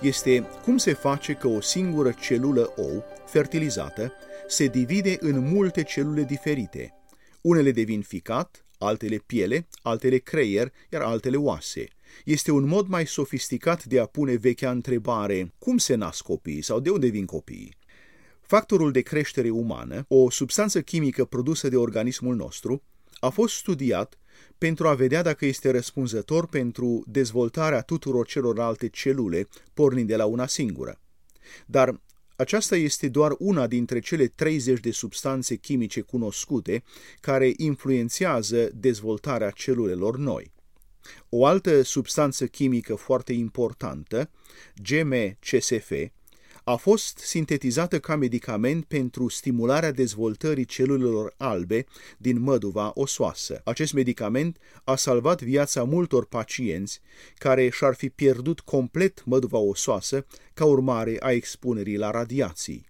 este 0.00 0.48
cum 0.62 0.76
se 0.76 0.92
face 0.92 1.32
că 1.32 1.46
o 1.46 1.60
singură 1.60 2.12
celulă 2.20 2.72
ou, 2.76 3.04
fertilizată, 3.26 4.12
se 4.48 4.66
divide 4.66 5.16
în 5.20 5.38
multe 5.52 5.82
celule 5.82 6.22
diferite. 6.22 6.94
Unele 7.40 7.70
devin 7.70 8.02
ficat, 8.02 8.66
altele 8.78 9.16
piele, 9.16 9.68
altele 9.82 10.18
creier, 10.18 10.72
iar 10.90 11.02
altele 11.02 11.36
oase. 11.36 11.88
Este 12.24 12.50
un 12.50 12.66
mod 12.66 12.86
mai 12.86 13.06
sofisticat 13.06 13.84
de 13.84 14.00
a 14.00 14.06
pune 14.06 14.34
vechea 14.34 14.70
întrebare, 14.70 15.54
cum 15.58 15.78
se 15.78 15.94
nasc 15.94 16.22
copiii 16.22 16.62
sau 16.62 16.80
de 16.80 16.90
unde 16.90 17.06
vin 17.06 17.24
copiii? 17.24 17.76
Factorul 18.40 18.92
de 18.92 19.00
creștere 19.00 19.50
umană, 19.50 20.04
o 20.08 20.30
substanță 20.30 20.82
chimică 20.82 21.24
produsă 21.24 21.68
de 21.68 21.76
organismul 21.76 22.36
nostru, 22.36 22.82
a 23.20 23.28
fost 23.28 23.54
studiat 23.54 24.18
pentru 24.58 24.88
a 24.88 24.94
vedea 24.94 25.22
dacă 25.22 25.46
este 25.46 25.70
răspunzător 25.70 26.46
pentru 26.46 27.04
dezvoltarea 27.06 27.80
tuturor 27.80 28.26
celorlalte 28.26 28.88
celule, 28.88 29.48
pornind 29.74 30.08
de 30.08 30.16
la 30.16 30.24
una 30.24 30.46
singură. 30.46 31.00
Dar 31.66 32.00
Aceasta 32.40 32.76
este 32.76 33.08
doar 33.08 33.34
una 33.38 33.66
dintre 33.66 33.98
cele 33.98 34.26
30 34.26 34.80
de 34.80 34.90
substanțe 34.90 35.56
chimice 35.56 36.00
cunoscute 36.00 36.82
care 37.20 37.52
influențează 37.56 38.70
dezvoltarea 38.74 39.50
celulelor 39.50 40.18
noi. 40.18 40.52
O 41.28 41.46
altă 41.46 41.82
substanță 41.82 42.46
chimică 42.46 42.94
foarte 42.94 43.32
importantă, 43.32 44.30
GMCSF, 44.82 45.92
a 46.68 46.76
fost 46.76 47.18
sintetizată 47.18 47.98
ca 47.98 48.16
medicament 48.16 48.84
pentru 48.84 49.28
stimularea 49.28 49.92
dezvoltării 49.92 50.64
celulelor 50.64 51.34
albe 51.36 51.86
din 52.18 52.40
măduva 52.40 52.90
osoasă. 52.94 53.60
Acest 53.64 53.92
medicament 53.92 54.58
a 54.84 54.96
salvat 54.96 55.42
viața 55.42 55.84
multor 55.84 56.26
pacienți 56.26 57.00
care 57.34 57.68
și-ar 57.68 57.94
fi 57.94 58.08
pierdut 58.08 58.60
complet 58.60 59.24
măduva 59.24 59.58
osoasă 59.58 60.26
ca 60.54 60.64
urmare 60.64 61.16
a 61.20 61.30
expunerii 61.30 61.96
la 61.96 62.10
radiații. 62.10 62.87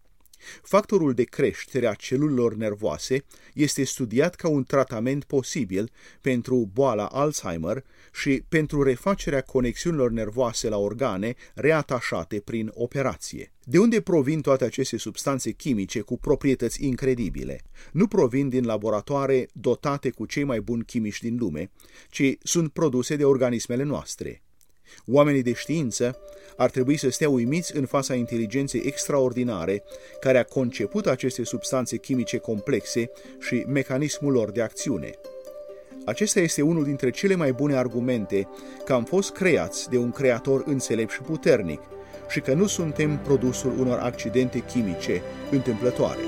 Factorul 0.62 1.12
de 1.12 1.24
creștere 1.24 1.86
a 1.86 1.94
celulelor 1.94 2.54
nervoase 2.54 3.24
este 3.54 3.84
studiat 3.84 4.34
ca 4.34 4.48
un 4.48 4.64
tratament 4.64 5.24
posibil 5.24 5.90
pentru 6.20 6.70
boala 6.72 7.06
Alzheimer 7.06 7.84
și 8.12 8.42
pentru 8.48 8.82
refacerea 8.82 9.40
conexiunilor 9.40 10.10
nervoase 10.10 10.68
la 10.68 10.76
organe 10.76 11.34
reatașate 11.54 12.40
prin 12.40 12.70
operație. 12.74 13.52
De 13.64 13.78
unde 13.78 14.00
provin 14.00 14.40
toate 14.40 14.64
aceste 14.64 14.96
substanțe 14.96 15.50
chimice 15.50 16.00
cu 16.00 16.18
proprietăți 16.18 16.84
incredibile? 16.84 17.60
Nu 17.92 18.06
provin 18.06 18.48
din 18.48 18.64
laboratoare 18.64 19.48
dotate 19.52 20.10
cu 20.10 20.26
cei 20.26 20.44
mai 20.44 20.60
buni 20.60 20.84
chimici 20.84 21.20
din 21.20 21.36
lume, 21.38 21.70
ci 22.10 22.36
sunt 22.42 22.72
produse 22.72 23.16
de 23.16 23.24
organismele 23.24 23.82
noastre. 23.82 24.42
Oamenii 25.06 25.42
de 25.42 25.52
știință 25.52 26.18
ar 26.56 26.70
trebui 26.70 26.96
să 26.96 27.10
stea 27.10 27.28
uimiți 27.28 27.76
în 27.76 27.86
fața 27.86 28.14
inteligenței 28.14 28.82
extraordinare 28.84 29.82
care 30.20 30.38
a 30.38 30.44
conceput 30.44 31.06
aceste 31.06 31.44
substanțe 31.44 31.96
chimice 31.96 32.38
complexe 32.38 33.10
și 33.40 33.64
mecanismul 33.66 34.32
lor 34.32 34.50
de 34.50 34.62
acțiune. 34.62 35.10
Acesta 36.04 36.40
este 36.40 36.62
unul 36.62 36.84
dintre 36.84 37.10
cele 37.10 37.34
mai 37.34 37.52
bune 37.52 37.76
argumente 37.76 38.48
că 38.84 38.92
am 38.92 39.04
fost 39.04 39.30
creați 39.32 39.88
de 39.90 39.96
un 39.96 40.10
creator 40.10 40.62
înțelept 40.66 41.10
și 41.10 41.20
puternic 41.20 41.80
și 42.28 42.40
că 42.40 42.52
nu 42.52 42.66
suntem 42.66 43.18
produsul 43.18 43.78
unor 43.78 43.98
accidente 43.98 44.58
chimice 44.58 45.22
întâmplătoare. 45.50 46.20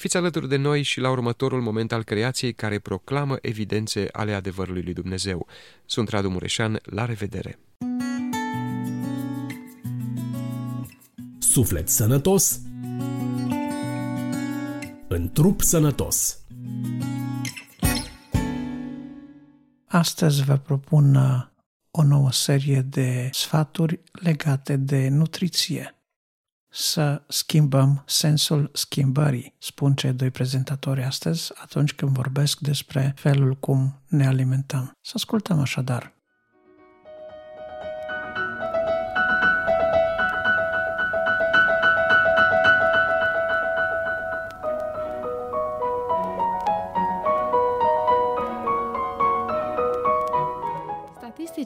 Fiți 0.00 0.16
alături 0.16 0.48
de 0.48 0.56
noi 0.56 0.82
și 0.82 1.00
la 1.00 1.10
următorul 1.10 1.60
moment 1.60 1.92
al 1.92 2.04
creației 2.04 2.52
care 2.52 2.78
proclamă 2.78 3.38
evidențe 3.40 4.08
ale 4.12 4.32
adevărului 4.32 4.82
lui 4.82 4.92
Dumnezeu. 4.92 5.46
Sunt 5.84 6.08
Radu 6.08 6.28
Mureșan, 6.28 6.80
la 6.82 7.04
revedere! 7.04 7.58
Suflet 11.38 11.88
sănătos 11.88 12.60
în 15.08 15.30
trup 15.32 15.60
sănătos. 15.60 16.38
Astăzi 19.86 20.44
vă 20.44 20.56
propun 20.56 21.14
uh, 21.14 21.46
o 21.90 22.02
nouă 22.02 22.32
serie 22.32 22.80
de 22.80 23.28
sfaturi 23.32 24.00
legate 24.12 24.76
de 24.76 25.08
nutriție 25.08 25.99
să 26.70 27.22
schimbăm 27.28 28.02
sensul 28.06 28.70
schimbării, 28.72 29.54
spun 29.58 29.94
cei 29.94 30.12
doi 30.12 30.30
prezentatori 30.30 31.02
astăzi 31.02 31.52
atunci 31.54 31.92
când 31.92 32.10
vorbesc 32.10 32.58
despre 32.58 33.12
felul 33.16 33.54
cum 33.54 34.00
ne 34.06 34.26
alimentăm. 34.26 34.92
Să 35.00 35.12
ascultăm 35.14 35.60
așadar. 35.60 36.19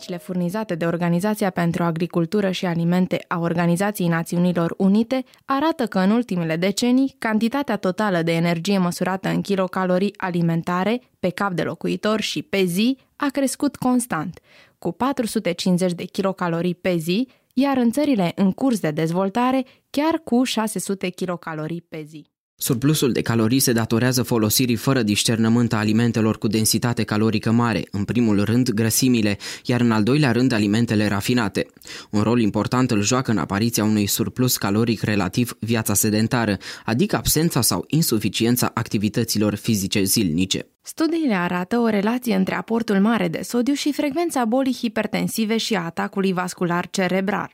Statisticile 0.05 0.35
furnizate 0.35 0.75
de 0.75 0.85
Organizația 0.85 1.51
pentru 1.51 1.83
Agricultură 1.83 2.51
și 2.51 2.67
Alimente 2.67 3.25
a 3.29 3.39
Organizației 3.39 4.09
Națiunilor 4.09 4.75
Unite 4.77 5.25
arată 5.45 5.87
că 5.87 5.99
în 5.99 6.11
ultimele 6.11 6.57
decenii, 6.57 7.15
cantitatea 7.19 7.77
totală 7.77 8.23
de 8.23 8.33
energie 8.33 8.79
măsurată 8.79 9.29
în 9.29 9.41
kilocalorii 9.41 10.15
alimentare 10.17 11.01
pe 11.21 11.29
cap 11.29 11.53
de 11.53 11.63
locuitor 11.63 12.21
și 12.21 12.43
pe 12.43 12.65
zi 12.65 12.99
a 13.17 13.29
crescut 13.33 13.77
constant, 13.77 14.41
cu 14.79 14.93
450 14.93 15.93
de 15.93 16.05
kilocalorii 16.05 16.75
pe 16.75 16.97
zi, 16.97 17.29
iar 17.55 17.77
în 17.77 17.91
țările 17.91 18.33
în 18.35 18.53
curs 18.53 18.81
de 18.81 18.91
dezvoltare 18.91 19.65
chiar 19.91 20.21
cu 20.25 20.43
600 20.43 21.09
kilocalorii 21.09 21.87
pe 21.89 22.03
zi. 22.03 22.34
Surplusul 22.57 23.13
de 23.13 23.23
calorii 23.23 23.59
se 23.59 23.73
datorează 23.73 24.23
folosirii 24.23 24.77
fără 24.77 25.03
discernământ 25.03 25.73
a 25.73 25.77
alimentelor 25.77 26.39
cu 26.39 26.47
densitate 26.47 27.03
calorică 27.03 27.51
mare, 27.51 27.85
în 27.91 28.05
primul 28.05 28.45
rând 28.45 28.71
grăsimile, 28.71 29.39
iar 29.65 29.81
în 29.81 29.91
al 29.91 30.03
doilea 30.03 30.33
rând 30.33 30.53
alimentele 30.53 31.09
rafinate. 31.09 31.67
Un 32.11 32.23
rol 32.23 32.41
important 32.41 32.91
îl 32.91 33.03
joacă 33.03 33.31
în 33.31 33.39
apariția 33.39 33.85
unui 33.85 34.07
surplus 34.07 34.57
caloric 34.57 35.03
relativ 35.03 35.57
viața 35.61 35.95
sedentară, 35.95 36.57
adică 36.85 37.17
absența 37.17 37.61
sau 37.61 37.85
insuficiența 37.89 38.71
activităților 38.75 39.55
fizice 39.55 40.03
zilnice. 40.03 40.67
Studiile 40.83 41.35
arată 41.35 41.79
o 41.79 41.89
relație 41.89 42.35
între 42.35 42.55
aportul 42.55 43.01
mare 43.01 43.29
de 43.29 43.41
sodiu 43.43 43.75
și 43.75 43.93
frecvența 43.93 44.45
bolii 44.45 44.77
hipertensive 44.81 45.57
și 45.57 45.75
a 45.75 45.85
atacului 45.85 46.33
vascular 46.33 46.89
cerebral. 46.91 47.51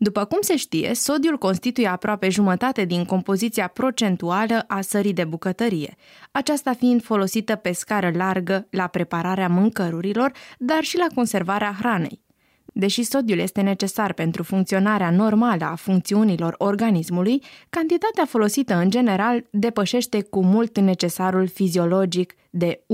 După 0.00 0.24
cum 0.24 0.38
se 0.40 0.56
știe, 0.56 0.94
sodiul 0.94 1.38
constituie 1.38 1.86
aproape 1.86 2.28
jumătate 2.28 2.84
din 2.84 3.04
compoziția 3.04 3.66
procentuală 3.66 4.64
a 4.66 4.80
sării 4.80 5.12
de 5.12 5.24
bucătărie, 5.24 5.96
aceasta 6.30 6.72
fiind 6.72 7.02
folosită 7.02 7.54
pe 7.54 7.72
scară 7.72 8.10
largă 8.14 8.66
la 8.70 8.86
prepararea 8.86 9.48
mâncărurilor, 9.48 10.32
dar 10.58 10.82
și 10.82 10.96
la 10.96 11.06
conservarea 11.14 11.76
hranei. 11.78 12.26
Deși 12.72 13.02
sodiul 13.02 13.38
este 13.38 13.60
necesar 13.60 14.12
pentru 14.12 14.42
funcționarea 14.42 15.10
normală 15.10 15.64
a 15.64 15.74
funcțiunilor 15.74 16.54
organismului, 16.58 17.42
cantitatea 17.70 18.24
folosită 18.24 18.74
în 18.74 18.90
general 18.90 19.44
depășește 19.50 20.22
cu 20.22 20.44
mult 20.44 20.78
necesarul 20.78 21.48
fiziologic 21.48 22.34
de 22.50 22.84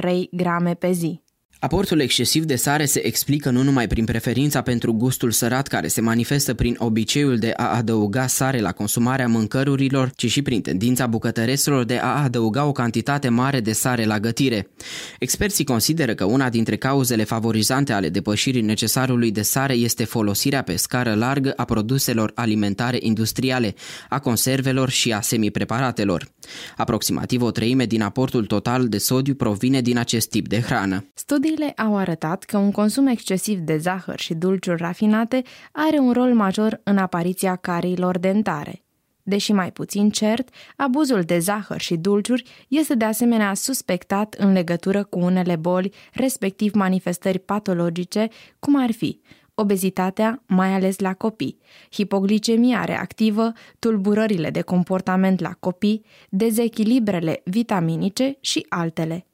1-3 0.00 0.20
grame 0.30 0.74
pe 0.74 0.92
zi. 0.92 1.20
Aportul 1.60 2.00
excesiv 2.00 2.44
de 2.44 2.56
sare 2.56 2.84
se 2.84 3.06
explică 3.06 3.50
nu 3.50 3.62
numai 3.62 3.86
prin 3.86 4.04
preferința 4.04 4.62
pentru 4.62 4.92
gustul 4.92 5.30
sărat 5.30 5.66
care 5.66 5.88
se 5.88 6.00
manifestă 6.00 6.54
prin 6.54 6.76
obiceiul 6.78 7.38
de 7.38 7.52
a 7.56 7.76
adăuga 7.76 8.26
sare 8.26 8.60
la 8.60 8.72
consumarea 8.72 9.28
mâncărurilor, 9.28 10.10
ci 10.16 10.30
și 10.30 10.42
prin 10.42 10.60
tendința 10.60 11.06
bucătăreselor 11.06 11.84
de 11.84 11.98
a 11.98 12.22
adăuga 12.22 12.64
o 12.64 12.72
cantitate 12.72 13.28
mare 13.28 13.60
de 13.60 13.72
sare 13.72 14.04
la 14.04 14.20
gătire. 14.20 14.68
Experții 15.18 15.64
consideră 15.64 16.14
că 16.14 16.24
una 16.24 16.48
dintre 16.48 16.76
cauzele 16.76 17.24
favorizante 17.24 17.92
ale 17.92 18.08
depășirii 18.08 18.62
necesarului 18.62 19.30
de 19.30 19.42
sare 19.42 19.74
este 19.74 20.04
folosirea 20.04 20.62
pe 20.62 20.76
scară 20.76 21.14
largă 21.14 21.52
a 21.56 21.64
produselor 21.64 22.32
alimentare 22.34 22.98
industriale, 23.00 23.74
a 24.08 24.18
conservelor 24.18 24.90
și 24.90 25.12
a 25.12 25.20
semipreparatelor. 25.20 26.28
Aproximativ 26.76 27.42
o 27.42 27.50
treime 27.50 27.86
din 27.86 28.02
aportul 28.02 28.46
total 28.46 28.88
de 28.88 28.98
sodiu 28.98 29.34
provine 29.34 29.80
din 29.80 29.98
acest 29.98 30.28
tip 30.28 30.48
de 30.48 30.60
hrană. 30.60 31.04
Studii 31.14 31.48
Studiile 31.50 31.82
au 31.82 31.96
arătat 31.96 32.44
că 32.44 32.58
un 32.58 32.70
consum 32.70 33.06
excesiv 33.06 33.58
de 33.58 33.76
zahăr 33.76 34.18
și 34.18 34.34
dulciuri 34.34 34.82
rafinate 34.82 35.42
are 35.72 35.98
un 35.98 36.12
rol 36.12 36.34
major 36.34 36.80
în 36.82 36.98
apariția 36.98 37.56
cariilor 37.56 38.18
dentare. 38.18 38.82
Deși 39.22 39.52
mai 39.52 39.72
puțin 39.72 40.10
cert, 40.10 40.48
abuzul 40.76 41.22
de 41.22 41.38
zahăr 41.38 41.80
și 41.80 41.96
dulciuri 41.96 42.66
este 42.68 42.94
de 42.94 43.04
asemenea 43.04 43.54
suspectat 43.54 44.34
în 44.34 44.52
legătură 44.52 45.04
cu 45.04 45.18
unele 45.18 45.56
boli, 45.56 45.92
respectiv 46.12 46.74
manifestări 46.74 47.38
patologice, 47.38 48.28
cum 48.58 48.82
ar 48.82 48.92
fi 48.92 49.20
obezitatea, 49.54 50.42
mai 50.46 50.72
ales 50.72 50.98
la 50.98 51.14
copii, 51.14 51.58
hipoglicemia 51.92 52.84
reactivă, 52.84 53.52
tulburările 53.78 54.50
de 54.50 54.60
comportament 54.60 55.40
la 55.40 55.52
copii, 55.60 56.04
dezechilibrele 56.28 57.40
vitaminice 57.44 58.36
și 58.40 58.66
altele. 58.68 59.24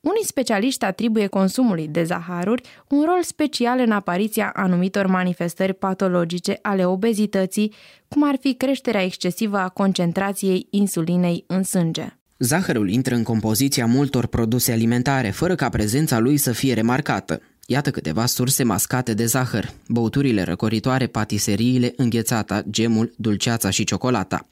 Unii 0.00 0.24
specialiști 0.24 0.84
atribuie 0.84 1.26
consumului 1.26 1.88
de 1.88 2.04
zaharuri 2.04 2.62
un 2.88 3.04
rol 3.04 3.22
special 3.22 3.78
în 3.78 3.90
apariția 3.90 4.52
anumitor 4.54 5.06
manifestări 5.06 5.74
patologice 5.74 6.58
ale 6.62 6.84
obezității, 6.84 7.74
cum 8.08 8.28
ar 8.28 8.36
fi 8.40 8.54
creșterea 8.54 9.04
excesivă 9.04 9.58
a 9.58 9.68
concentrației 9.68 10.66
insulinei 10.70 11.44
în 11.46 11.62
sânge. 11.62 12.06
Zahărul 12.38 12.90
intră 12.90 13.14
în 13.14 13.22
compoziția 13.22 13.86
multor 13.86 14.26
produse 14.26 14.72
alimentare, 14.72 15.30
fără 15.30 15.54
ca 15.54 15.68
prezența 15.68 16.18
lui 16.18 16.36
să 16.36 16.52
fie 16.52 16.74
remarcată. 16.74 17.40
Iată 17.70 17.90
câteva 17.90 18.26
surse 18.26 18.62
mascate 18.62 19.14
de 19.14 19.24
zahăr, 19.24 19.70
băuturile 19.88 20.42
răcoritoare, 20.42 21.06
patiseriile, 21.06 21.92
înghețata, 21.96 22.62
gemul, 22.70 23.12
dulceața 23.16 23.70
și 23.70 23.84
ciocolata. 23.84 24.46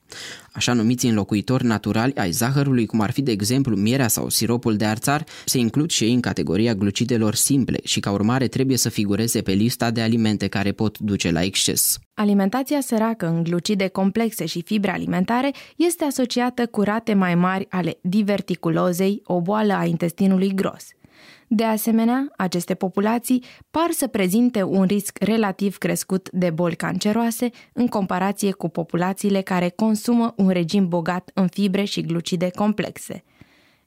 Așa 0.52 0.72
numiți 0.72 1.06
înlocuitori 1.06 1.64
naturali 1.64 2.14
ai 2.14 2.30
zahărului, 2.30 2.86
cum 2.86 3.00
ar 3.00 3.10
fi 3.10 3.22
de 3.22 3.30
exemplu 3.30 3.76
mierea 3.76 4.08
sau 4.08 4.28
siropul 4.28 4.76
de 4.76 4.84
arțar, 4.84 5.24
se 5.44 5.58
includ 5.58 5.90
și 5.90 6.04
ei 6.04 6.12
în 6.12 6.20
categoria 6.20 6.74
glucidelor 6.74 7.34
simple 7.34 7.78
și 7.84 8.00
ca 8.00 8.10
urmare 8.10 8.48
trebuie 8.48 8.76
să 8.76 8.88
figureze 8.88 9.42
pe 9.42 9.52
lista 9.52 9.90
de 9.90 10.00
alimente 10.00 10.46
care 10.46 10.72
pot 10.72 10.98
duce 10.98 11.30
la 11.30 11.42
exces. 11.42 11.98
Alimentația 12.14 12.80
săracă 12.80 13.26
în 13.26 13.42
glucide 13.42 13.88
complexe 13.88 14.46
și 14.46 14.62
fibre 14.62 14.90
alimentare 14.90 15.52
este 15.76 16.04
asociată 16.04 16.66
cu 16.66 16.82
rate 16.82 17.14
mai 17.14 17.34
mari 17.34 17.66
ale 17.70 17.98
diverticulozei, 18.02 19.22
o 19.24 19.40
boală 19.40 19.72
a 19.72 19.84
intestinului 19.84 20.54
gros. 20.54 20.84
De 21.48 21.64
asemenea, 21.64 22.32
aceste 22.36 22.74
populații 22.74 23.44
par 23.70 23.90
să 23.90 24.06
prezinte 24.06 24.62
un 24.62 24.84
risc 24.84 25.18
relativ 25.18 25.78
crescut 25.78 26.28
de 26.32 26.50
boli 26.50 26.76
canceroase 26.76 27.50
în 27.72 27.86
comparație 27.86 28.52
cu 28.52 28.68
populațiile 28.68 29.40
care 29.40 29.68
consumă 29.68 30.34
un 30.36 30.48
regim 30.48 30.88
bogat 30.88 31.30
în 31.34 31.46
fibre 31.46 31.84
și 31.84 32.00
glucide 32.00 32.50
complexe. 32.54 33.24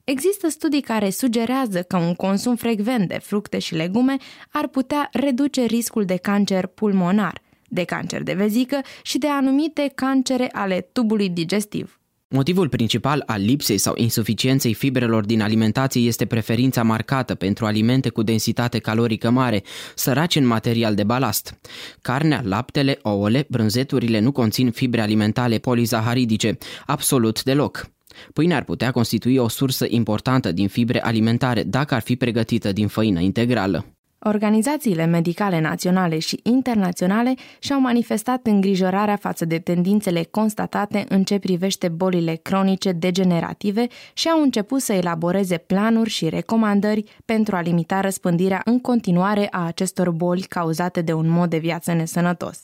Există 0.03 0.49
studii 0.49 0.81
care 0.81 1.09
sugerează 1.09 1.81
că 1.81 1.97
un 1.97 2.15
consum 2.15 2.55
frecvent 2.55 3.07
de 3.07 3.17
fructe 3.21 3.59
și 3.59 3.75
legume 3.75 4.17
ar 4.51 4.67
putea 4.67 5.09
reduce 5.11 5.63
riscul 5.65 6.05
de 6.05 6.15
cancer 6.15 6.65
pulmonar, 6.65 7.41
de 7.67 7.83
cancer 7.83 8.23
de 8.23 8.33
vezică 8.33 8.81
și 9.01 9.17
de 9.17 9.27
anumite 9.27 9.91
cancere 9.95 10.49
ale 10.51 10.89
tubului 10.91 11.29
digestiv. 11.29 11.98
Motivul 12.31 12.69
principal 12.69 13.23
al 13.25 13.41
lipsei 13.41 13.77
sau 13.77 13.93
insuficienței 13.97 14.73
fibrelor 14.73 15.25
din 15.25 15.41
alimentație 15.41 16.01
este 16.01 16.25
preferința 16.25 16.83
marcată 16.83 17.35
pentru 17.35 17.65
alimente 17.65 18.09
cu 18.09 18.23
densitate 18.23 18.79
calorică 18.79 19.29
mare, 19.29 19.63
sărace 19.95 20.39
în 20.39 20.45
material 20.45 20.95
de 20.95 21.03
balast. 21.03 21.59
Carnea, 22.01 22.41
laptele, 22.43 22.99
ouăle, 23.01 23.45
brânzeturile 23.49 24.19
nu 24.19 24.31
conțin 24.31 24.71
fibre 24.71 25.01
alimentare 25.01 25.57
polizaharidice, 25.57 26.57
absolut 26.85 27.43
deloc. 27.43 27.89
Pâinea 28.33 28.57
ar 28.57 28.63
putea 28.63 28.91
constitui 28.91 29.37
o 29.37 29.47
sursă 29.47 29.85
importantă 29.89 30.51
din 30.51 30.67
fibre 30.67 31.03
alimentare 31.03 31.63
dacă 31.63 31.93
ar 31.93 32.01
fi 32.01 32.15
pregătită 32.15 32.71
din 32.71 32.87
făină 32.87 33.19
integrală. 33.19 33.98
Organizațiile 34.21 35.05
medicale 35.05 35.59
naționale 35.59 36.19
și 36.19 36.39
internaționale 36.43 37.33
și-au 37.59 37.79
manifestat 37.79 38.45
îngrijorarea 38.45 39.15
față 39.15 39.45
de 39.45 39.59
tendințele 39.59 40.27
constatate 40.31 41.05
în 41.09 41.23
ce 41.23 41.39
privește 41.39 41.87
bolile 41.87 42.35
cronice 42.35 42.91
degenerative 42.91 43.87
și 44.13 44.29
au 44.29 44.41
început 44.41 44.81
să 44.81 44.93
elaboreze 44.93 45.57
planuri 45.57 46.09
și 46.09 46.29
recomandări 46.29 47.03
pentru 47.25 47.55
a 47.55 47.61
limita 47.61 47.99
răspândirea 47.99 48.61
în 48.65 48.79
continuare 48.79 49.47
a 49.51 49.65
acestor 49.65 50.11
boli 50.11 50.41
cauzate 50.41 51.01
de 51.01 51.13
un 51.13 51.29
mod 51.29 51.49
de 51.49 51.57
viață 51.57 51.93
nesănătos. 51.93 52.59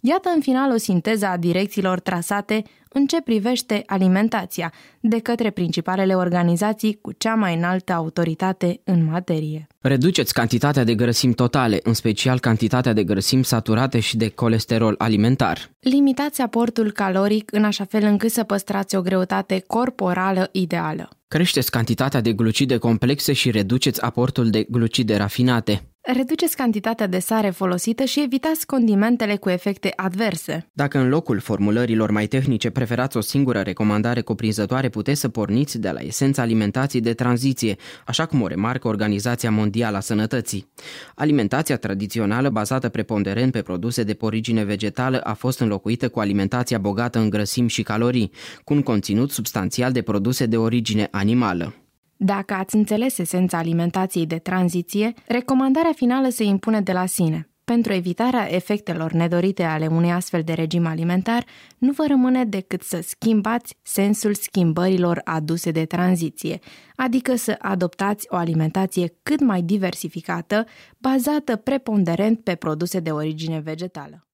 Iată 0.00 0.30
în 0.34 0.40
final 0.40 0.72
o 0.72 0.76
sinteză 0.76 1.26
a 1.26 1.36
direcțiilor 1.36 2.00
trasate 2.00 2.62
în 2.88 3.06
ce 3.06 3.20
privește 3.20 3.82
alimentația 3.86 4.72
de 5.04 5.18
către 5.18 5.50
principalele 5.50 6.14
organizații 6.14 6.98
cu 7.00 7.12
cea 7.12 7.34
mai 7.34 7.56
înaltă 7.56 7.92
autoritate 7.92 8.80
în 8.84 9.04
materie. 9.04 9.66
Reduceți 9.80 10.32
cantitatea 10.32 10.84
de 10.84 10.94
grăsimi 10.94 11.34
totale, 11.34 11.80
în 11.82 11.94
special 11.94 12.38
cantitatea 12.38 12.92
de 12.92 13.04
grăsimi 13.04 13.44
saturate 13.44 14.00
și 14.00 14.16
de 14.16 14.28
colesterol 14.28 14.94
alimentar. 14.98 15.70
Limitați 15.80 16.40
aportul 16.40 16.92
caloric 16.92 17.52
în 17.52 17.64
așa 17.64 17.84
fel 17.84 18.02
încât 18.04 18.30
să 18.30 18.42
păstrați 18.42 18.96
o 18.96 19.00
greutate 19.00 19.64
corporală 19.66 20.48
ideală. 20.52 21.08
Creșteți 21.28 21.70
cantitatea 21.70 22.20
de 22.20 22.32
glucide 22.32 22.76
complexe 22.76 23.32
și 23.32 23.50
reduceți 23.50 24.02
aportul 24.02 24.50
de 24.50 24.66
glucide 24.70 25.16
rafinate. 25.16 25.82
Reduceți 26.02 26.56
cantitatea 26.56 27.06
de 27.06 27.18
sare 27.18 27.50
folosită 27.50 28.04
și 28.04 28.22
evitați 28.22 28.66
condimentele 28.66 29.36
cu 29.36 29.48
efecte 29.50 29.92
adverse. 29.96 30.70
Dacă 30.72 30.98
în 30.98 31.08
locul 31.08 31.38
formulărilor 31.38 32.10
mai 32.10 32.26
tehnice 32.26 32.70
preferați 32.70 33.16
o 33.16 33.20
singură 33.20 33.60
recomandare 33.60 34.20
cuprinzătoare, 34.20 34.88
puteți 34.92 35.20
să 35.20 35.28
porniți 35.28 35.78
de 35.78 35.90
la 35.90 36.00
esența 36.00 36.42
alimentației 36.42 37.02
de 37.02 37.12
tranziție, 37.14 37.76
așa 38.06 38.26
cum 38.26 38.42
o 38.42 38.46
remarcă 38.46 38.88
Organizația 38.88 39.50
Mondială 39.50 39.96
a 39.96 40.00
Sănătății. 40.00 40.70
Alimentația 41.14 41.76
tradițională, 41.76 42.48
bazată 42.48 42.88
preponderent 42.88 43.52
pe 43.52 43.62
produse 43.62 44.02
de 44.02 44.16
origine 44.20 44.64
vegetală, 44.64 45.20
a 45.20 45.34
fost 45.34 45.60
înlocuită 45.60 46.08
cu 46.08 46.20
alimentația 46.20 46.78
bogată 46.78 47.18
în 47.18 47.30
grăsimi 47.30 47.68
și 47.68 47.82
calorii, 47.82 48.30
cu 48.64 48.74
un 48.74 48.82
conținut 48.82 49.30
substanțial 49.30 49.92
de 49.92 50.02
produse 50.02 50.46
de 50.46 50.56
origine 50.56 51.08
animală. 51.10 51.74
Dacă 52.16 52.54
ați 52.54 52.76
înțeles 52.76 53.18
esența 53.18 53.58
alimentației 53.58 54.26
de 54.26 54.38
tranziție, 54.38 55.12
recomandarea 55.26 55.92
finală 55.94 56.28
se 56.28 56.44
impune 56.44 56.80
de 56.80 56.92
la 56.92 57.06
sine. 57.06 57.51
Pentru 57.72 57.92
evitarea 57.92 58.54
efectelor 58.54 59.12
nedorite 59.12 59.62
ale 59.62 59.86
unui 59.86 60.10
astfel 60.10 60.42
de 60.42 60.52
regim 60.52 60.86
alimentar, 60.86 61.44
nu 61.78 61.92
vă 61.92 62.04
rămâne 62.08 62.44
decât 62.44 62.82
să 62.82 63.00
schimbați 63.06 63.76
sensul 63.82 64.34
schimbărilor 64.34 65.20
aduse 65.24 65.70
de 65.70 65.84
tranziție, 65.84 66.58
adică 66.96 67.34
să 67.34 67.56
adoptați 67.58 68.26
o 68.30 68.36
alimentație 68.36 69.14
cât 69.22 69.40
mai 69.40 69.62
diversificată, 69.62 70.66
bazată 70.98 71.56
preponderent 71.56 72.40
pe 72.40 72.54
produse 72.54 73.00
de 73.00 73.10
origine 73.10 73.60
vegetală. 73.60 74.26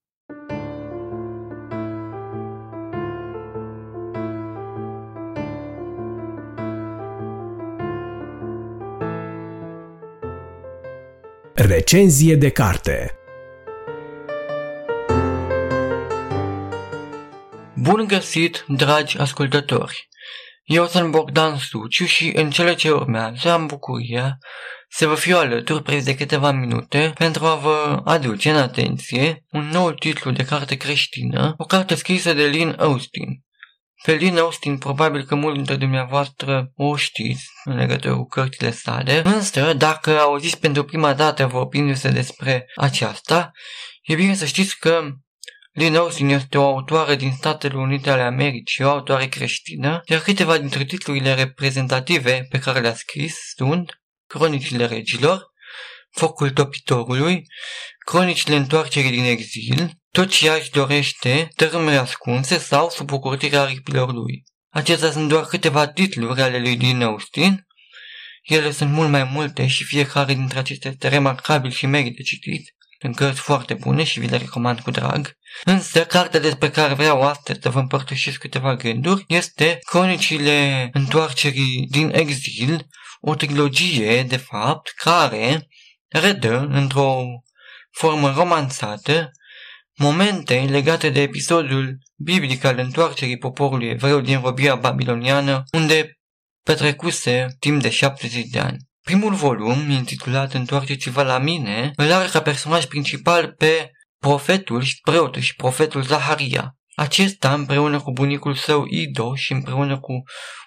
Recenzie 11.54 12.36
de 12.36 12.48
carte 12.48 13.17
Bun 17.80 18.06
găsit, 18.06 18.64
dragi 18.68 19.18
ascultători! 19.18 20.08
Eu 20.64 20.86
sunt 20.86 21.10
Bogdan 21.10 21.58
Suciu 21.58 22.04
și 22.04 22.32
în 22.34 22.50
cele 22.50 22.74
ce 22.74 22.90
urmează 22.90 23.50
am 23.50 23.66
bucuria 23.66 24.38
să 24.88 25.06
vă 25.06 25.14
fiu 25.14 25.36
alături 25.36 25.82
preț 25.82 26.04
de 26.04 26.14
câteva 26.14 26.50
minute 26.50 27.12
pentru 27.14 27.44
a 27.44 27.54
vă 27.54 28.00
aduce 28.04 28.50
în 28.50 28.56
atenție 28.56 29.44
un 29.50 29.68
nou 29.68 29.92
titlu 29.92 30.30
de 30.30 30.44
carte 30.44 30.76
creștină, 30.76 31.54
o 31.56 31.64
carte 31.64 31.94
scrisă 31.94 32.32
de 32.32 32.44
Lynn 32.44 32.74
Austin. 32.78 33.44
Pe 34.04 34.12
Lynn 34.12 34.38
Austin 34.38 34.78
probabil 34.78 35.24
că 35.24 35.34
mulți 35.34 35.56
dintre 35.56 35.76
dumneavoastră 35.76 36.70
o 36.74 36.96
știți 36.96 37.46
în 37.64 37.76
legătură 37.76 38.14
cu 38.14 38.26
cărțile 38.26 38.70
sale, 38.70 39.22
însă 39.24 39.72
dacă 39.72 40.18
auziți 40.18 40.60
pentru 40.60 40.84
prima 40.84 41.14
dată 41.14 41.46
vorbindu-se 41.46 42.08
despre 42.08 42.66
aceasta, 42.76 43.50
e 44.02 44.14
bine 44.14 44.34
să 44.34 44.44
știți 44.44 44.78
că 44.78 45.02
Lynn 45.78 45.96
Austin 45.96 46.28
este 46.28 46.58
o 46.58 46.64
autoare 46.64 47.16
din 47.16 47.32
Statele 47.36 47.76
Unite 47.76 48.10
ale 48.10 48.22
Americii, 48.22 48.84
o 48.84 48.88
autoare 48.88 49.26
creștină, 49.26 50.00
iar 50.06 50.20
câteva 50.20 50.58
dintre 50.58 50.84
titlurile 50.84 51.34
reprezentative 51.34 52.46
pe 52.50 52.58
care 52.58 52.80
le-a 52.80 52.94
scris 52.94 53.36
sunt 53.56 54.00
Cronicile 54.26 54.86
Regilor, 54.86 55.42
Focul 56.10 56.50
Topitorului, 56.50 57.42
Cronicile 57.98 58.56
Întoarcerii 58.56 59.10
din 59.10 59.24
Exil, 59.24 59.90
Tot 60.10 60.30
ce 60.30 60.50
își 60.50 60.70
dorește, 60.70 61.48
Tărâmele 61.56 61.96
Ascunse 61.96 62.58
sau 62.58 62.90
Sub 62.90 63.12
ocurtirea 63.12 63.60
aripilor 63.60 64.12
lui. 64.12 64.44
Acestea 64.68 65.10
sunt 65.10 65.28
doar 65.28 65.44
câteva 65.44 65.86
titluri 65.86 66.42
ale 66.42 66.58
lui 66.58 66.74
Lynn 66.74 67.02
Austin, 67.02 67.66
ele 68.42 68.70
sunt 68.70 68.92
mult 68.92 69.10
mai 69.10 69.24
multe 69.24 69.66
și 69.66 69.84
fiecare 69.84 70.34
dintre 70.34 70.58
acestea 70.58 70.90
este 70.90 71.08
remarcabil 71.08 71.70
și 71.70 71.86
merită 71.86 72.22
citit. 72.22 72.76
Sunt 73.00 73.16
cărți 73.16 73.40
foarte 73.40 73.74
bune 73.74 74.04
și 74.04 74.20
vi 74.20 74.28
le 74.28 74.36
recomand 74.36 74.80
cu 74.80 74.90
drag. 74.90 75.36
Însă, 75.64 76.04
cartea 76.04 76.40
despre 76.40 76.70
care 76.70 76.94
vreau 76.94 77.22
astăzi 77.22 77.58
să 77.62 77.70
vă 77.70 77.78
împărtășesc 77.78 78.38
câteva 78.38 78.76
gânduri 78.76 79.24
este 79.28 79.78
Cronicile 79.90 80.88
Întoarcerii 80.92 81.86
din 81.90 82.10
Exil, 82.14 82.86
o 83.20 83.34
trilogie, 83.34 84.22
de 84.22 84.36
fapt, 84.36 84.92
care 84.96 85.66
redă, 86.08 86.68
într-o 86.70 87.24
formă 87.90 88.32
romanțată, 88.36 89.30
momente 89.94 90.66
legate 90.68 91.10
de 91.10 91.20
episodul 91.20 91.98
biblic 92.16 92.64
al 92.64 92.78
întoarcerii 92.78 93.38
poporului 93.38 93.88
evreu 93.88 94.20
din 94.20 94.40
robia 94.40 94.74
babiloniană, 94.74 95.62
unde 95.72 96.18
petrecuse 96.62 97.56
timp 97.58 97.82
de 97.82 97.90
70 97.90 98.44
de 98.44 98.58
ani. 98.58 98.87
Primul 99.08 99.34
volum, 99.34 99.90
intitulat 99.90 100.52
Întoarceți-vă 100.52 101.22
la 101.22 101.38
mine, 101.38 101.92
îl 101.96 102.12
are 102.12 102.28
ca 102.28 102.42
personaj 102.42 102.84
principal 102.84 103.54
pe 103.58 103.90
profetul 104.18 104.82
și 104.82 105.00
preotul 105.00 105.42
și 105.42 105.54
profetul 105.54 106.02
Zaharia. 106.02 106.76
Acesta, 106.94 107.52
împreună 107.54 108.00
cu 108.00 108.12
bunicul 108.12 108.54
său 108.54 108.84
Ido 108.88 109.34
și 109.34 109.52
împreună 109.52 110.00
cu 110.00 110.12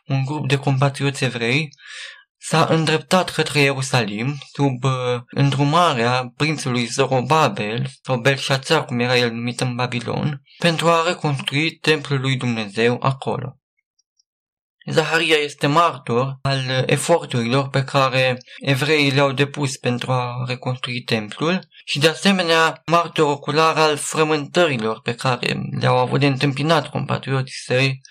un 0.06 0.26
grup 0.26 0.48
de 0.48 0.58
compatrioți 0.58 1.24
evrei, 1.24 1.70
s-a 2.38 2.66
îndreptat 2.70 3.30
către 3.30 3.60
Ierusalim 3.60 4.38
sub 4.54 4.84
uh, 4.84 5.22
îndrumarea 5.28 6.32
prințului 6.36 6.86
Zorobabel, 6.86 7.90
sau 8.04 8.20
Belșațar, 8.20 8.86
cum 8.86 9.00
era 9.00 9.18
el 9.18 9.32
numit 9.32 9.62
în 9.62 9.76
Babilon, 9.76 10.42
pentru 10.58 10.88
a 10.88 11.08
reconstrui 11.08 11.72
templul 11.72 12.20
lui 12.20 12.36
Dumnezeu 12.36 12.98
acolo. 13.02 13.61
Zaharia 14.86 15.36
este 15.36 15.68
martor 15.68 16.38
al 16.42 16.84
eforturilor 16.86 17.70
pe 17.70 17.84
care 17.84 18.38
evreii 18.60 19.12
le-au 19.12 19.32
depus 19.32 19.78
pentru 19.78 20.12
a 20.12 20.44
reconstrui 20.48 21.02
templul 21.02 21.68
și 21.86 22.00
de 22.00 22.08
asemenea 22.08 22.82
martor 22.86 23.32
ocular 23.32 23.78
al 23.78 23.98
frământărilor 23.98 25.02
pe 25.02 25.16
care 25.16 25.62
le-au 25.80 25.98
avut 25.98 26.20
de 26.20 26.26
întâmpinat 26.26 26.90
compatrioții 26.90 27.64
săi 27.66 28.02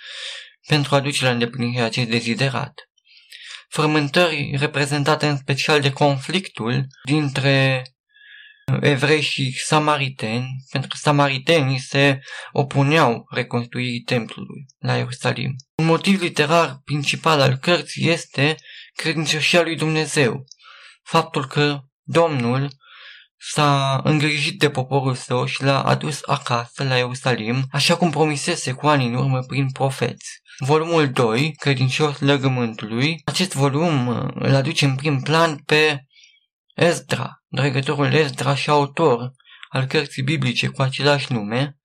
pentru 0.66 0.94
a 0.94 1.00
duce 1.00 1.24
la 1.24 1.30
îndeplinire 1.30 1.82
acest 1.82 2.08
deziderat. 2.08 2.72
Frământări 3.68 4.56
reprezentate 4.58 5.26
în 5.26 5.36
special 5.36 5.80
de 5.80 5.92
conflictul 5.92 6.86
dintre 7.04 7.82
evrei 8.80 9.20
și 9.20 9.52
samariteni, 9.52 10.64
pentru 10.70 10.88
că 10.88 10.96
samaritenii 11.00 11.78
se 11.78 12.20
opuneau 12.52 13.24
reconstruirii 13.30 14.00
templului 14.00 14.66
la 14.78 14.96
Ierusalim. 14.96 15.54
Un 15.80 15.86
motiv 15.86 16.20
literar 16.20 16.80
principal 16.84 17.40
al 17.40 17.56
cărții 17.56 18.08
este 18.08 18.56
credincioșia 18.94 19.62
lui 19.62 19.76
Dumnezeu, 19.76 20.44
faptul 21.02 21.46
că 21.46 21.80
Domnul 22.02 22.70
s-a 23.36 24.00
îngrijit 24.04 24.58
de 24.58 24.70
poporul 24.70 25.14
său 25.14 25.46
și 25.46 25.62
l-a 25.62 25.82
adus 25.82 26.20
acasă 26.26 26.84
la 26.84 26.96
Ierusalim, 26.96 27.66
așa 27.70 27.96
cum 27.96 28.10
promisese 28.10 28.72
cu 28.72 28.86
ani 28.86 29.06
în 29.06 29.14
urmă 29.14 29.40
prin 29.40 29.70
profeți. 29.70 30.40
Volumul 30.58 31.10
2, 31.10 31.54
Credincios 31.54 32.18
Legământului, 32.18 33.22
acest 33.24 33.54
volum 33.54 34.08
îl 34.34 34.54
aduce 34.54 34.84
în 34.84 34.94
prim 34.94 35.20
plan 35.20 35.56
pe 35.56 36.04
Esdra, 36.74 37.42
dregătorul 37.48 38.12
Esdra 38.12 38.54
și 38.54 38.70
autor 38.70 39.30
al 39.68 39.86
cărții 39.86 40.22
biblice 40.22 40.68
cu 40.68 40.82
același 40.82 41.32
nume, 41.32 41.78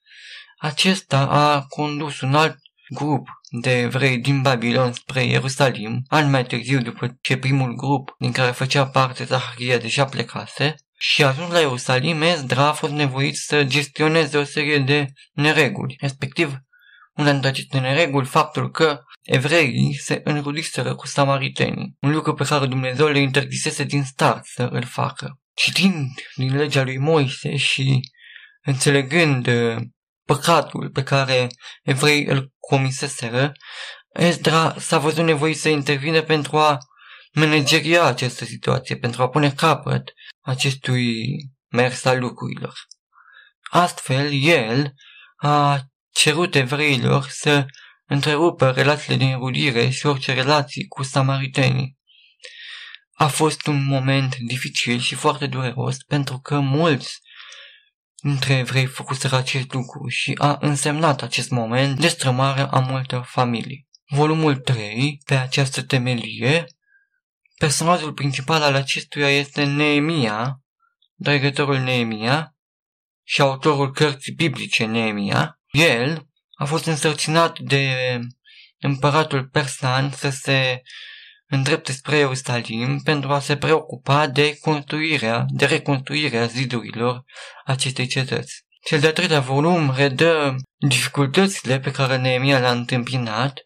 acesta 0.58 1.20
a 1.28 1.62
condus 1.62 2.22
un 2.22 2.36
alt 2.36 2.58
grup 2.90 3.28
de 3.50 3.80
evrei 3.80 4.18
din 4.18 4.42
Babilon 4.42 4.94
spre 4.94 5.24
Ierusalim, 5.24 6.04
ani 6.08 6.30
mai 6.30 6.46
târziu 6.46 6.82
după 6.82 7.18
ce 7.22 7.38
primul 7.38 7.76
grup 7.76 8.16
din 8.20 8.32
care 8.32 8.52
făcea 8.52 8.88
parte 8.88 9.24
Zaharia 9.24 9.78
deja 9.78 10.06
plecase, 10.06 10.76
și 10.98 11.24
ajuns 11.24 11.52
la 11.52 11.60
Ierusalim, 11.60 12.22
Esdra 12.22 12.68
a 12.68 12.72
fost 12.72 12.94
nevoit 12.94 13.36
să 13.36 13.64
gestioneze 13.64 14.38
o 14.38 14.44
serie 14.44 14.80
de 14.80 15.08
nereguli, 15.34 15.96
respectiv 16.00 16.58
una 17.16 17.32
dintre 17.32 17.50
aceste 17.50 17.80
nereguli, 17.80 18.26
faptul 18.26 18.72
că 18.72 19.00
evreii 19.22 19.94
se 19.94 20.22
înrudiseră 20.24 20.96
cu 20.96 21.08
samaritenii, 21.08 21.96
un 22.00 22.12
lucru 22.12 22.34
pe 22.34 22.44
care 22.44 22.66
Dumnezeu 22.66 23.08
le 23.08 23.20
interdisese 23.20 23.84
din 23.84 24.04
start 24.04 24.46
să 24.46 24.64
îl 24.72 24.84
facă. 24.84 25.40
Citind 25.54 26.10
din 26.36 26.56
legea 26.56 26.84
lui 26.84 26.98
Moise 26.98 27.56
și 27.56 28.00
înțelegând 28.62 29.48
uh, 29.48 29.78
păcatul 30.26 30.90
pe 30.90 31.04
care 31.04 31.48
evreii 31.84 32.26
îl 32.26 32.52
comiseseră, 32.60 33.52
Esdra 34.14 34.76
s-a 34.80 34.98
văzut 34.98 35.24
nevoit 35.24 35.58
să 35.58 35.70
intervine 35.70 36.22
pentru 36.22 36.58
a 36.58 36.78
manageria 37.34 38.04
această 38.04 38.46
situație, 38.46 38.98
pentru 38.98 39.22
a 39.22 39.30
pune 39.30 39.52
capăt 39.52 40.14
acestui 40.42 41.36
mers 41.68 42.06
al 42.06 42.20
lucrurilor. 42.20 42.74
Astfel, 43.70 44.32
el 44.34 44.94
a 45.36 45.82
cerut 46.12 46.56
evreilor 46.56 47.28
să 47.30 47.66
întrerupă 48.06 48.72
relațiile 48.72 49.18
de 49.18 49.24
înrudire 49.24 49.90
și 49.90 50.06
orice 50.06 50.34
relații 50.34 50.88
cu 50.88 51.04
samaritenii. 51.04 51.98
A 53.14 53.28
fost 53.28 53.68
un 53.68 53.86
moment 53.86 54.36
dificil 54.36 55.00
și 55.00 55.16
foarte 55.16 55.48
dureros 55.48 55.98
pentru 55.98 56.40
că 56.40 56.60
mulți 56.60 57.20
dintre 58.26 58.54
evrei 58.54 58.86
făcuseră 58.86 59.36
acest 59.36 59.74
lucru 59.74 60.08
și 60.08 60.36
a 60.38 60.58
însemnat 60.62 61.22
acest 61.22 61.50
moment 61.50 62.00
destrămarea 62.00 62.68
a 62.68 62.80
multor 62.80 63.24
familii. 63.24 63.88
Volumul 64.06 64.56
3, 64.56 65.22
pe 65.26 65.36
această 65.36 65.84
temelie, 65.84 66.66
personajul 67.58 68.14
principal 68.14 68.62
al 68.62 68.76
acestuia 68.76 69.30
este 69.30 69.64
Neemia, 69.64 70.62
dregătorul 71.14 71.78
Neemia 71.78 72.56
și 73.24 73.42
autorul 73.42 73.92
cărții 73.92 74.34
biblice 74.34 74.86
Neemia, 74.86 75.60
el 75.72 76.28
a 76.56 76.66
fost 76.66 76.86
însărcinat 76.86 77.60
de 77.60 78.20
împăratul 78.78 79.48
persan 79.48 80.12
să 80.12 80.30
se 80.30 80.82
îndrepte 81.48 81.92
spre 81.92 82.18
Ierusalim 82.18 83.00
pentru 83.04 83.32
a 83.32 83.40
se 83.40 83.58
preocupa 83.58 84.28
de 84.28 84.58
construirea, 84.62 85.46
de 85.48 85.66
reconstruirea 85.66 86.46
zidurilor 86.46 87.24
acestei 87.66 88.08
cetăți. 88.08 88.64
Cel 88.86 89.00
de-al 89.00 89.14
treilea 89.14 89.40
volum 89.40 89.94
redă 89.96 90.56
dificultățile 90.88 91.80
pe 91.80 91.92
care 91.92 92.18
Neemia 92.18 92.60
le-a 92.60 92.72
întâmpinat 92.72 93.60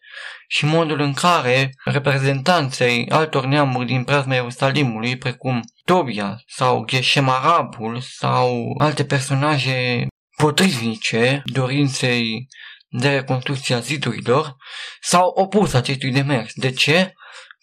și 0.48 0.64
modul 0.64 1.00
în 1.00 1.12
care 1.12 1.70
reprezentanței 1.84 3.08
altor 3.08 3.44
neamuri 3.44 3.86
din 3.86 4.04
preazma 4.04 4.34
Ierusalimului, 4.34 5.16
precum 5.16 5.62
Tobia 5.84 6.42
sau 6.46 6.84
Geshem 6.84 7.28
Arabul 7.28 8.00
sau 8.00 8.74
alte 8.78 9.04
personaje 9.04 10.06
potrivnice 10.36 11.42
dorinței 11.44 12.48
de 12.88 13.08
reconstrucție 13.08 13.74
a 13.74 13.80
zidurilor 13.80 14.56
s-au 15.00 15.28
opus 15.28 15.72
acestui 15.74 16.10
demers. 16.10 16.52
De 16.54 16.70
ce? 16.70 17.12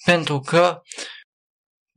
Pentru 0.05 0.39
că 0.39 0.81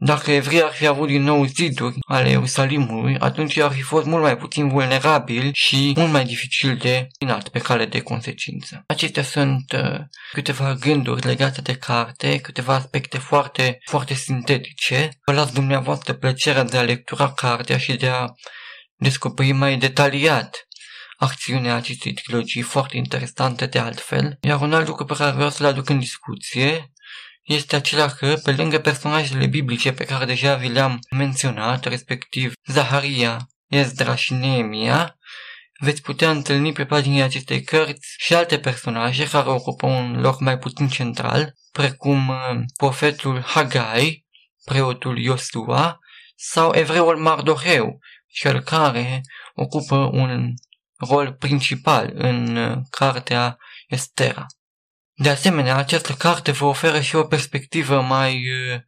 dacă 0.02 0.32
evrii 0.32 0.62
ar 0.62 0.72
fi 0.72 0.86
avut 0.86 1.08
din 1.08 1.22
nou 1.22 1.44
ziduri 1.44 1.96
ale 2.06 2.28
Ierusalimului, 2.28 3.18
atunci 3.18 3.56
ar 3.56 3.72
fi 3.72 3.82
fost 3.82 4.06
mult 4.06 4.22
mai 4.22 4.36
puțin 4.36 4.68
vulnerabil 4.68 5.50
și 5.52 5.92
mult 5.96 6.12
mai 6.12 6.24
dificil 6.24 6.76
de 6.76 7.06
minat 7.20 7.48
pe 7.48 7.58
cale 7.58 7.86
de 7.86 8.00
consecință. 8.00 8.84
Acestea 8.86 9.22
sunt 9.22 9.72
uh, 9.72 10.00
câteva 10.32 10.74
gânduri 10.74 11.26
legate 11.26 11.60
de 11.60 11.74
carte, 11.74 12.38
câteva 12.38 12.74
aspecte 12.74 13.18
foarte, 13.18 13.78
foarte 13.84 14.14
sintetice. 14.14 15.08
Vă 15.24 15.32
las 15.32 15.52
dumneavoastră 15.52 16.12
plăcerea 16.12 16.64
de 16.64 16.76
a 16.76 16.82
lectura 16.82 17.32
cartea 17.32 17.78
și 17.78 17.96
de 17.96 18.08
a 18.08 18.26
descoperi 18.96 19.52
mai 19.52 19.76
detaliat 19.76 20.66
acțiunea 21.16 21.74
acestei 21.74 22.12
trilogii 22.12 22.62
foarte 22.62 22.96
interesante 22.96 23.66
de 23.66 23.78
altfel, 23.78 24.38
iar 24.40 24.60
un 24.60 24.72
alt 24.72 24.86
lucru 24.86 25.04
pe 25.04 25.14
care 25.14 25.30
vreau 25.30 25.50
să-l 25.50 25.66
aduc 25.66 25.88
în 25.88 25.98
discuție 25.98 26.92
este 27.54 27.76
acela 27.76 28.08
că, 28.08 28.34
pe 28.42 28.52
lângă 28.52 28.78
personajele 28.78 29.46
biblice 29.46 29.92
pe 29.92 30.04
care 30.04 30.24
deja 30.24 30.54
vi 30.54 30.68
le-am 30.68 30.98
menționat, 31.10 31.84
respectiv 31.84 32.52
Zaharia, 32.66 33.48
Ezdra 33.66 34.14
și 34.14 34.32
Neemia, 34.32 35.18
veți 35.80 36.02
putea 36.02 36.30
întâlni 36.30 36.72
pe 36.72 36.84
paginile 36.84 37.22
acestei 37.22 37.62
cărți 37.62 38.14
și 38.18 38.34
alte 38.34 38.58
personaje 38.58 39.28
care 39.28 39.48
ocupă 39.48 39.86
un 39.86 40.20
loc 40.20 40.40
mai 40.40 40.58
puțin 40.58 40.88
central, 40.88 41.54
precum 41.72 42.28
uh, 42.28 42.60
profetul 42.76 43.40
Hagai, 43.40 44.26
preotul 44.64 45.18
Iosua 45.18 45.98
sau 46.36 46.74
evreul 46.74 47.16
Mardoheu, 47.16 47.98
cel 48.26 48.60
care 48.60 49.20
ocupă 49.54 49.96
un 49.96 50.54
rol 51.08 51.32
principal 51.32 52.10
în 52.14 52.56
uh, 52.56 52.76
cartea 52.90 53.56
Estera. 53.88 54.46
De 55.22 55.28
asemenea, 55.28 55.76
această 55.76 56.12
carte 56.12 56.50
vă 56.50 56.64
oferă 56.64 57.00
și 57.00 57.16
o 57.16 57.24
perspectivă 57.24 58.00
mai 58.00 58.34
uh, 58.34 58.80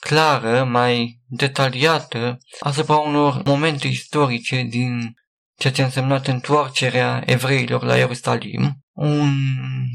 clară, 0.00 0.64
mai 0.64 1.20
detaliată 1.26 2.38
asupra 2.60 2.96
unor 2.96 3.42
momente 3.44 3.86
istorice 3.86 4.62
din 4.62 5.14
ceea 5.58 5.72
ce 5.72 5.82
a 5.82 5.84
însemnat 5.84 6.26
întoarcerea 6.26 7.22
evreilor 7.26 7.82
la 7.82 7.96
Ierusalim, 7.96 8.84
un 8.92 9.34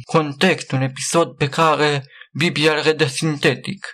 context, 0.04 0.72
un 0.72 0.82
episod 0.82 1.36
pe 1.36 1.50
care 1.50 2.06
Biblia 2.32 2.74
îl 2.74 2.82
redă 2.82 3.06
sintetic, 3.06 3.88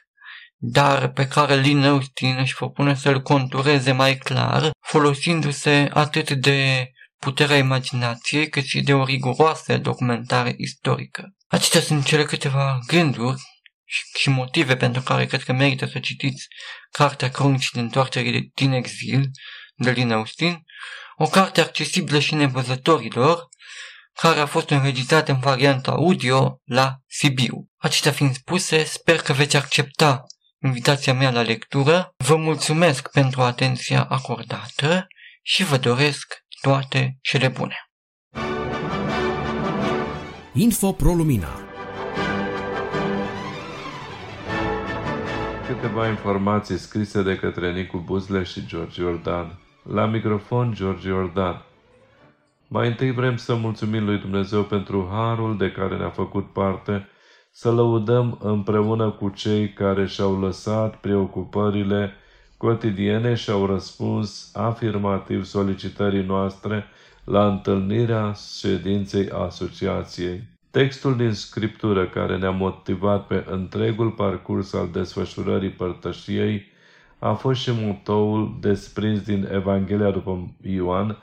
dar 0.58 1.12
pe 1.12 1.28
care 1.28 1.56
Lin 1.56 1.84
Austin 1.84 2.38
își 2.40 2.56
propune 2.56 2.96
să-l 2.96 3.22
contureze 3.22 3.92
mai 3.92 4.18
clar, 4.18 4.72
folosindu-se 4.80 5.90
atât 5.94 6.32
de 6.32 6.92
puterea 7.18 7.58
imaginației, 7.58 8.50
cât 8.50 8.64
și 8.64 8.82
de 8.82 8.94
o 8.94 9.04
riguroasă 9.04 9.78
documentare 9.78 10.54
istorică. 10.58 11.34
Acestea 11.52 11.82
sunt 11.82 12.06
cele 12.06 12.26
câteva 12.26 12.80
gânduri 12.88 13.42
și 14.18 14.30
motive 14.30 14.76
pentru 14.76 15.02
care 15.02 15.26
cred 15.26 15.44
că 15.44 15.54
merită 15.54 15.86
să 15.86 16.00
citiți 16.00 16.48
Cartea 16.92 17.30
Cronicii 17.30 17.70
de 17.74 17.80
Întoarcere 17.80 18.50
din 18.54 18.72
Exil 18.72 19.30
de 19.76 19.92
Lin 19.92 20.12
Austin, 20.12 20.64
o 21.16 21.26
carte 21.26 21.62
accesibilă 21.62 22.20
și 22.20 22.36
nevăzătorilor, 22.36 23.48
care 24.14 24.40
a 24.40 24.46
fost 24.46 24.70
înregistrată 24.70 25.32
în 25.32 25.40
varianta 25.40 25.92
audio 25.92 26.62
la 26.66 26.96
Sibiu. 27.08 27.70
Acestea 27.78 28.12
fiind 28.12 28.36
spuse, 28.36 28.84
sper 28.84 29.22
că 29.22 29.34
veți 29.34 29.56
accepta 29.56 30.24
invitația 30.64 31.14
mea 31.14 31.32
la 31.32 31.42
lectură. 31.42 32.14
Vă 32.18 32.36
mulțumesc 32.36 33.12
pentru 33.12 33.42
atenția 33.42 34.04
acordată 34.04 35.08
și 35.42 35.64
vă 35.64 35.78
doresc 35.78 36.38
toate 36.62 37.18
cele 37.22 37.48
bune. 37.48 37.89
Info 40.54 40.92
Pro 40.92 41.14
Lumina 41.14 41.48
Câteva 45.68 46.08
informații 46.08 46.78
scrise 46.78 47.24
de 47.24 47.36
către 47.36 47.74
Nicu 47.74 48.04
Buzle 48.06 48.44
și 48.44 48.66
George 48.66 49.02
Iordan. 49.02 49.60
La 49.84 50.06
microfon, 50.06 50.74
George 50.74 51.08
Iordan. 51.08 51.66
Mai 52.68 52.88
întâi 52.88 53.12
vrem 53.12 53.36
să 53.36 53.56
mulțumim 53.56 54.06
lui 54.06 54.18
Dumnezeu 54.18 54.64
pentru 54.64 55.10
harul 55.12 55.58
de 55.58 55.72
care 55.72 55.98
ne-a 55.98 56.10
făcut 56.10 56.54
parte 56.54 57.08
să 57.52 57.72
lăudăm 57.72 58.38
împreună 58.42 59.10
cu 59.10 59.30
cei 59.30 59.74
care 59.74 60.06
și-au 60.06 60.40
lăsat 60.40 60.96
preocupările 60.96 62.14
cotidiene 62.58 63.34
și 63.34 63.50
au 63.50 63.66
răspuns 63.66 64.52
afirmativ 64.54 65.44
solicitării 65.44 66.24
noastre 66.24 66.86
la 67.30 67.48
întâlnirea 67.48 68.34
ședinței 68.60 69.30
asociației. 69.30 70.42
Textul 70.72 71.18
din 71.18 71.34
scriptură 71.34 72.08
care 72.08 72.38
ne-a 72.38 72.50
motivat 72.50 73.28
pe 73.28 73.46
întregul 73.50 74.12
parcurs 74.12 74.74
al 74.74 74.90
desfășurării 74.92 75.70
părtășiei 75.70 76.66
a 77.20 77.34
fost 77.34 77.62
și 77.62 77.72
motoul 77.72 78.58
desprins 78.60 79.22
din 79.22 79.48
Evanghelia 79.52 80.12
după 80.12 80.56
Ioan, 80.62 81.18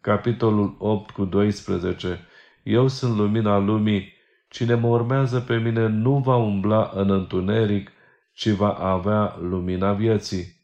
capitolul 0.00 0.76
8 0.78 1.10
cu 1.10 1.24
12. 1.24 2.20
Eu 2.62 2.88
sunt 2.88 3.16
lumina 3.16 3.58
lumii, 3.58 4.12
cine 4.48 4.74
mă 4.74 4.88
urmează 4.88 5.40
pe 5.40 5.56
mine 5.56 5.86
nu 5.86 6.18
va 6.18 6.36
umbla 6.36 6.90
în 6.94 7.10
întuneric, 7.10 7.90
ci 8.32 8.48
va 8.48 8.72
avea 8.72 9.36
lumina 9.40 9.92
vieții. 9.92 10.57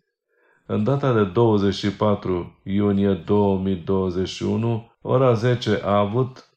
În 0.66 0.84
data 0.84 1.12
de 1.12 1.24
24 1.24 2.60
iunie 2.62 3.12
2021, 3.12 4.92
ora 5.02 5.32
10 5.32 5.80
a 5.82 5.98
avut 5.98 6.48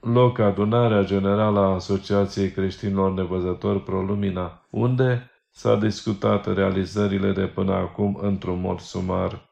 loc 0.00 0.38
adunarea 0.38 1.04
generală 1.04 1.58
a 1.58 1.74
Asociației 1.74 2.50
Creștinilor 2.50 3.12
Nevăzători 3.12 3.82
ProLumina, 3.82 4.66
unde 4.70 5.30
s-a 5.50 5.76
discutat 5.76 6.54
realizările 6.54 7.32
de 7.32 7.46
până 7.46 7.72
acum 7.72 8.18
într-un 8.20 8.60
mod 8.60 8.80
sumar. 8.80 9.48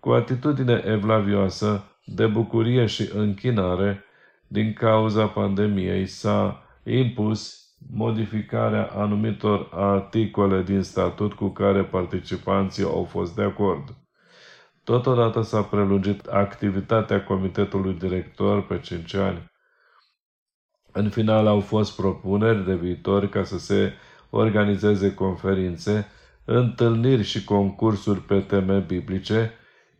Cu 0.00 0.10
atitudine 0.10 0.82
evlavioasă, 0.86 1.84
de 2.04 2.26
bucurie 2.26 2.86
și 2.86 3.10
închinare, 3.14 4.04
din 4.48 4.72
cauza 4.72 5.26
pandemiei 5.26 6.06
s-a 6.06 6.62
impus 6.84 7.71
modificarea 7.90 8.90
anumitor 8.94 9.68
articole 9.72 10.62
din 10.62 10.82
statut 10.82 11.32
cu 11.32 11.48
care 11.48 11.82
participanții 11.82 12.84
au 12.84 13.04
fost 13.04 13.34
de 13.34 13.42
acord. 13.42 13.94
Totodată 14.84 15.42
s-a 15.42 15.62
prelungit 15.62 16.26
activitatea 16.26 17.24
comitetului 17.24 17.94
director 17.94 18.66
pe 18.66 18.78
5 18.78 19.14
ani. 19.14 19.50
În 20.92 21.08
final 21.08 21.46
au 21.46 21.60
fost 21.60 21.96
propuneri 21.96 22.64
de 22.64 22.74
viitor 22.74 23.28
ca 23.28 23.44
să 23.44 23.58
se 23.58 23.92
organizeze 24.30 25.14
conferințe, 25.14 26.06
întâlniri 26.44 27.22
și 27.22 27.44
concursuri 27.44 28.20
pe 28.20 28.40
teme 28.40 28.78
biblice, 28.78 29.52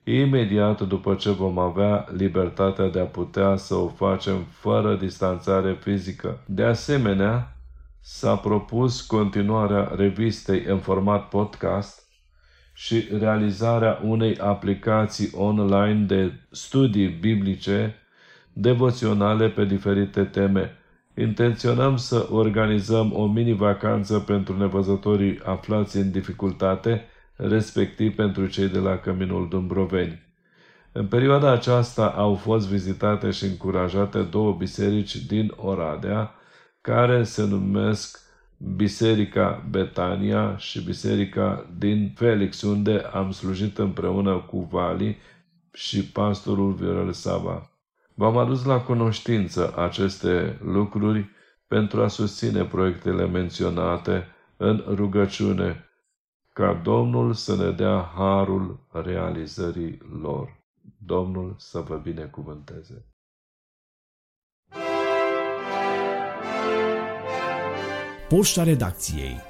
imediat 0.05 0.81
după 0.81 1.15
ce 1.15 1.31
vom 1.31 1.59
avea 1.59 2.07
libertatea 2.17 2.89
de 2.89 3.01
a 3.01 3.05
putea 3.05 3.57
să 3.57 3.75
o 3.75 3.89
facem 3.89 4.43
fără 4.51 4.94
distanțare 4.97 5.73
fizică. 5.73 6.43
De 6.47 6.65
asemenea, 6.65 7.51
s-a 8.05 8.36
propus 8.36 9.00
continuarea 9.00 9.92
revistei 9.97 10.64
în 10.64 10.78
format 10.78 11.28
podcast 11.28 12.02
și 12.74 13.08
realizarea 13.18 14.00
unei 14.05 14.39
aplicații 14.39 15.31
online 15.34 16.05
de 16.05 16.32
studii 16.50 17.08
biblice 17.08 17.94
devoționale 18.52 19.48
pe 19.48 19.64
diferite 19.64 20.24
teme. 20.24 20.76
Intenționăm 21.16 21.97
să 21.97 22.28
organizăm 22.31 23.12
o 23.14 23.26
mini-vacanță 23.26 24.18
pentru 24.18 24.56
nevăzătorii 24.56 25.40
aflați 25.44 25.97
în 25.97 26.10
dificultate, 26.10 27.05
respectiv 27.36 28.14
pentru 28.14 28.47
cei 28.47 28.68
de 28.68 28.78
la 28.78 28.98
Căminul 28.98 29.48
Dumbroveni. 29.48 30.22
În 30.92 31.06
perioada 31.06 31.50
aceasta 31.50 32.06
au 32.06 32.34
fost 32.34 32.68
vizitate 32.68 33.31
și 33.31 33.44
încurajate 33.44 34.22
două 34.22 34.52
biserici 34.52 35.16
din 35.16 35.52
Oradea, 35.56 36.34
care 36.83 37.25
se 37.25 37.44
numesc 37.44 38.20
Biserica 38.77 39.67
Betania 39.70 40.57
și 40.57 40.85
Biserica 40.85 41.70
din 41.78 42.12
Felix, 42.17 42.62
unde 42.62 42.99
am 42.99 43.31
slujit 43.31 43.78
împreună 43.78 44.39
cu 44.39 44.61
Vali 44.61 45.17
și 45.73 46.05
pastorul 46.05 46.73
Viorel 46.73 47.12
Sava. 47.12 47.70
V-am 48.15 48.36
adus 48.36 48.65
la 48.65 48.81
cunoștință 48.81 49.75
aceste 49.77 50.59
lucruri 50.62 51.28
pentru 51.67 52.02
a 52.02 52.09
susține 52.09 52.65
proiectele 52.65 53.27
menționate 53.27 54.27
în 54.57 54.85
rugăciune, 54.89 55.85
ca 56.52 56.81
Domnul 56.85 57.33
să 57.33 57.57
ne 57.57 57.70
dea 57.70 58.12
harul 58.15 58.86
realizării 58.93 59.99
lor. 60.20 60.61
Domnul 60.99 61.55
să 61.59 61.81
vă 61.81 61.97
binecuvânteze. 61.97 63.11
Poșta 68.33 68.62
redacției 68.62 69.41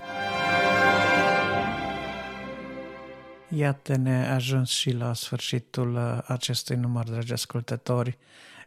Iată-ne 3.48 4.28
ajuns 4.28 4.70
și 4.70 4.90
la 4.90 5.14
sfârșitul 5.14 5.94
uh, 5.94 6.18
acestui 6.26 6.76
număr, 6.76 7.04
dragi 7.04 7.32
ascultători. 7.32 8.18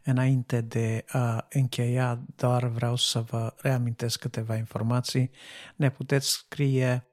Înainte 0.04 0.62
de 0.62 1.06
a 1.08 1.48
încheia, 1.50 2.20
doar 2.36 2.68
vreau 2.68 2.96
să 2.96 3.20
vă 3.20 3.54
reamintesc 3.58 4.20
câteva 4.20 4.56
informații. 4.56 5.32
Ne 5.76 5.90
puteți 5.90 6.30
scrie 6.30 7.08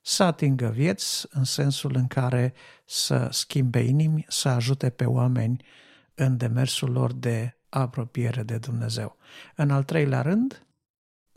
să 0.01 0.23
atingă 0.23 0.69
vieți, 0.69 1.27
în 1.29 1.43
sensul 1.43 1.95
în 1.95 2.07
care 2.07 2.53
să 2.85 3.27
schimbe 3.31 3.79
inimi, 3.79 4.25
să 4.27 4.49
ajute 4.49 4.89
pe 4.89 5.05
oameni 5.05 5.65
în 6.15 6.37
demersul 6.37 6.91
lor 6.91 7.13
de 7.13 7.57
apropiere 7.69 8.43
de 8.43 8.57
Dumnezeu. 8.57 9.17
În 9.55 9.69
al 9.69 9.83
treilea 9.83 10.21
rând, 10.21 10.64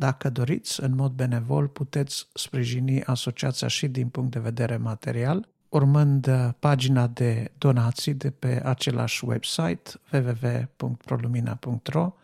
dacă 0.01 0.31
doriți, 0.31 0.83
în 0.83 0.95
mod 0.95 1.13
benevol, 1.13 1.69
puteți 1.69 2.29
sprijini 2.35 3.05
asociația 3.05 3.69
și 3.69 3.89
din 3.89 4.09
punct 4.09 4.31
de 4.31 4.39
vedere 4.39 4.77
material, 4.77 5.49
urmând 5.69 6.27
uh, 6.27 6.49
pagina 6.59 7.07
de 7.07 7.51
donații 7.59 8.15
de 8.15 8.31
pe 8.31 8.63
același 8.65 9.25
website 9.25 9.91
www.prolumina.ro. 10.13 12.15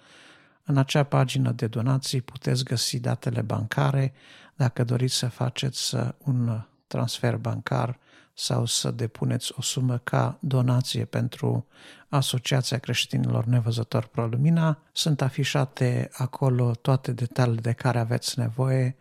În 0.64 0.76
acea 0.76 1.02
pagină 1.02 1.52
de 1.52 1.66
donații 1.66 2.20
puteți 2.20 2.64
găsi 2.64 3.00
datele 3.00 3.42
bancare 3.42 4.12
dacă 4.56 4.84
doriți 4.84 5.14
să 5.14 5.28
faceți 5.28 5.94
uh, 5.94 6.08
un 6.18 6.66
transfer 6.86 7.36
bancar 7.36 7.98
sau 8.34 8.64
să 8.64 8.90
depuneți 8.90 9.52
o 9.56 9.62
sumă 9.62 9.98
ca 9.98 10.38
donație 10.40 11.04
pentru 11.04 11.66
Asociația 12.14 12.78
Creștinilor 12.78 13.44
Nevăzători 13.44 14.08
Prolumina. 14.08 14.78
Sunt 14.92 15.20
afișate 15.20 16.10
acolo 16.12 16.70
toate 16.70 17.12
detaliile 17.12 17.60
de 17.60 17.72
care 17.72 17.98
aveți 17.98 18.38
nevoie, 18.38 18.96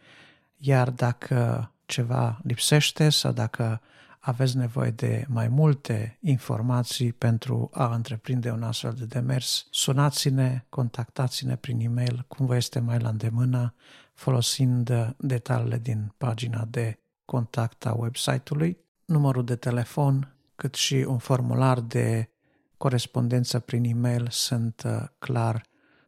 iar 0.57 0.89
dacă 0.89 1.71
ceva 1.85 2.39
lipsește 2.43 3.09
sau 3.09 3.31
dacă 3.31 3.81
aveți 4.19 4.57
nevoie 4.57 4.91
de 4.91 5.25
mai 5.27 5.47
multe 5.47 6.17
informații 6.21 7.11
pentru 7.11 7.69
a 7.73 7.93
întreprinde 7.93 8.51
un 8.51 8.63
astfel 8.63 8.93
de 8.93 9.05
demers, 9.05 9.67
sunați-ne, 9.69 10.65
contactați-ne 10.69 11.55
prin 11.55 11.79
e-mail, 11.79 12.25
cum 12.27 12.45
vă 12.45 12.55
este 12.55 12.79
mai 12.79 12.99
la 12.99 13.09
îndemână, 13.09 13.73
folosind 14.13 15.15
detaliile 15.17 15.77
din 15.77 16.13
pagina 16.17 16.65
de 16.69 16.99
contact 17.25 17.85
a 17.85 17.93
website-ului, 17.97 18.77
numărul 19.05 19.45
de 19.45 19.55
telefon, 19.55 20.35
cât 20.55 20.75
și 20.75 20.95
un 20.95 21.17
formular 21.17 21.79
de 21.79 22.27
corespondență 22.83 23.59
prin 23.59 23.83
e-mail 23.83 24.27
sunt 24.29 24.83
uh, 24.85 25.03
clar 25.19 25.63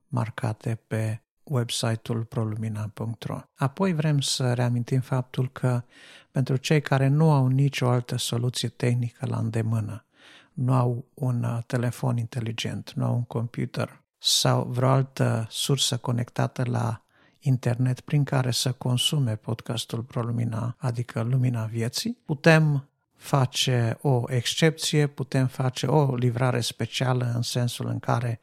marcate 0.07 0.79
pe 0.87 1.21
website-ul 1.43 2.23
prolumina.ro. 2.23 3.39
Apoi 3.55 3.93
vrem 3.93 4.19
să 4.19 4.53
reamintim 4.53 4.99
faptul 4.99 5.51
că 5.51 5.83
pentru 6.31 6.55
cei 6.55 6.81
care 6.81 7.07
nu 7.07 7.31
au 7.31 7.47
nicio 7.47 7.89
altă 7.89 8.17
soluție 8.17 8.69
tehnică 8.69 9.25
la 9.25 9.37
îndemână, 9.37 10.05
nu 10.53 10.73
au 10.73 11.05
un 11.13 11.43
uh, 11.43 11.59
telefon 11.67 12.17
inteligent, 12.17 12.91
nu 12.95 13.05
au 13.05 13.15
un 13.15 13.23
computer 13.23 14.01
sau 14.17 14.63
vreo 14.63 14.89
altă 14.89 15.47
sursă 15.49 15.97
conectată 15.97 16.63
la 16.65 17.01
internet 17.39 17.99
prin 17.99 18.23
care 18.23 18.51
să 18.51 18.71
consume 18.71 19.35
podcastul 19.35 20.01
ProLumina, 20.03 20.75
adică 20.77 21.21
Lumina 21.21 21.65
Vieții, 21.65 22.17
putem 22.25 22.89
face 23.25 23.97
o 24.01 24.23
excepție, 24.27 25.07
putem 25.07 25.47
face 25.47 25.85
o 25.85 26.15
livrare 26.15 26.59
specială 26.59 27.31
în 27.35 27.41
sensul 27.41 27.87
în 27.87 27.99
care 27.99 28.39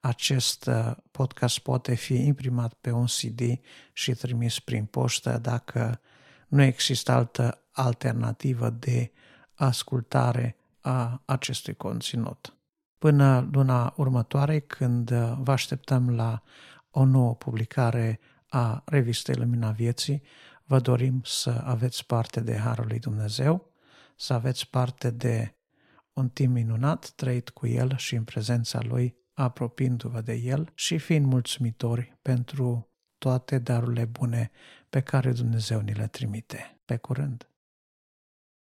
acest 0.00 0.66
uh, 0.66 0.92
podcast 1.10 1.58
poate 1.58 1.94
fi 1.94 2.14
imprimat 2.14 2.72
pe 2.72 2.90
un 2.90 3.04
CD 3.04 3.40
și 3.92 4.12
trimis 4.12 4.58
prin 4.58 4.84
poștă 4.84 5.38
dacă 5.42 6.00
nu 6.48 6.62
există 6.62 7.12
altă 7.12 7.62
alternativă 7.72 8.70
de 8.70 9.12
ascultare 9.54 10.56
a 10.80 11.22
acestui 11.24 11.74
conținut. 11.74 12.54
Până 12.98 13.48
luna 13.52 13.94
următoare, 13.96 14.58
când 14.58 15.10
uh, 15.10 15.32
vă 15.38 15.52
așteptăm 15.52 16.14
la 16.14 16.42
o 16.90 17.04
nouă 17.04 17.34
publicare 17.34 18.20
a 18.48 18.82
revistei 18.86 19.34
Lumina 19.34 19.70
Vieții, 19.70 20.22
vă 20.64 20.78
dorim 20.78 21.20
să 21.24 21.62
aveți 21.64 22.06
parte 22.06 22.40
de 22.40 22.56
Harul 22.56 22.86
lui 22.86 22.98
Dumnezeu, 22.98 23.69
să 24.20 24.32
aveți 24.32 24.70
parte 24.70 25.10
de 25.10 25.54
un 26.12 26.28
timp 26.28 26.54
minunat 26.54 27.10
trăit 27.10 27.48
cu 27.48 27.66
El 27.66 27.96
și 27.96 28.14
în 28.14 28.24
prezența 28.24 28.80
Lui 28.82 29.16
apropiindu-vă 29.32 30.20
de 30.20 30.32
El 30.32 30.72
și 30.74 30.98
fiind 30.98 31.26
mulțumitori 31.26 32.18
pentru 32.22 32.90
toate 33.18 33.58
darurile 33.58 34.04
bune 34.04 34.50
pe 34.90 35.00
care 35.00 35.32
Dumnezeu 35.32 35.80
ni 35.80 35.92
le 35.92 36.06
trimite. 36.06 36.80
Pe 36.84 36.96
curând! 36.96 37.50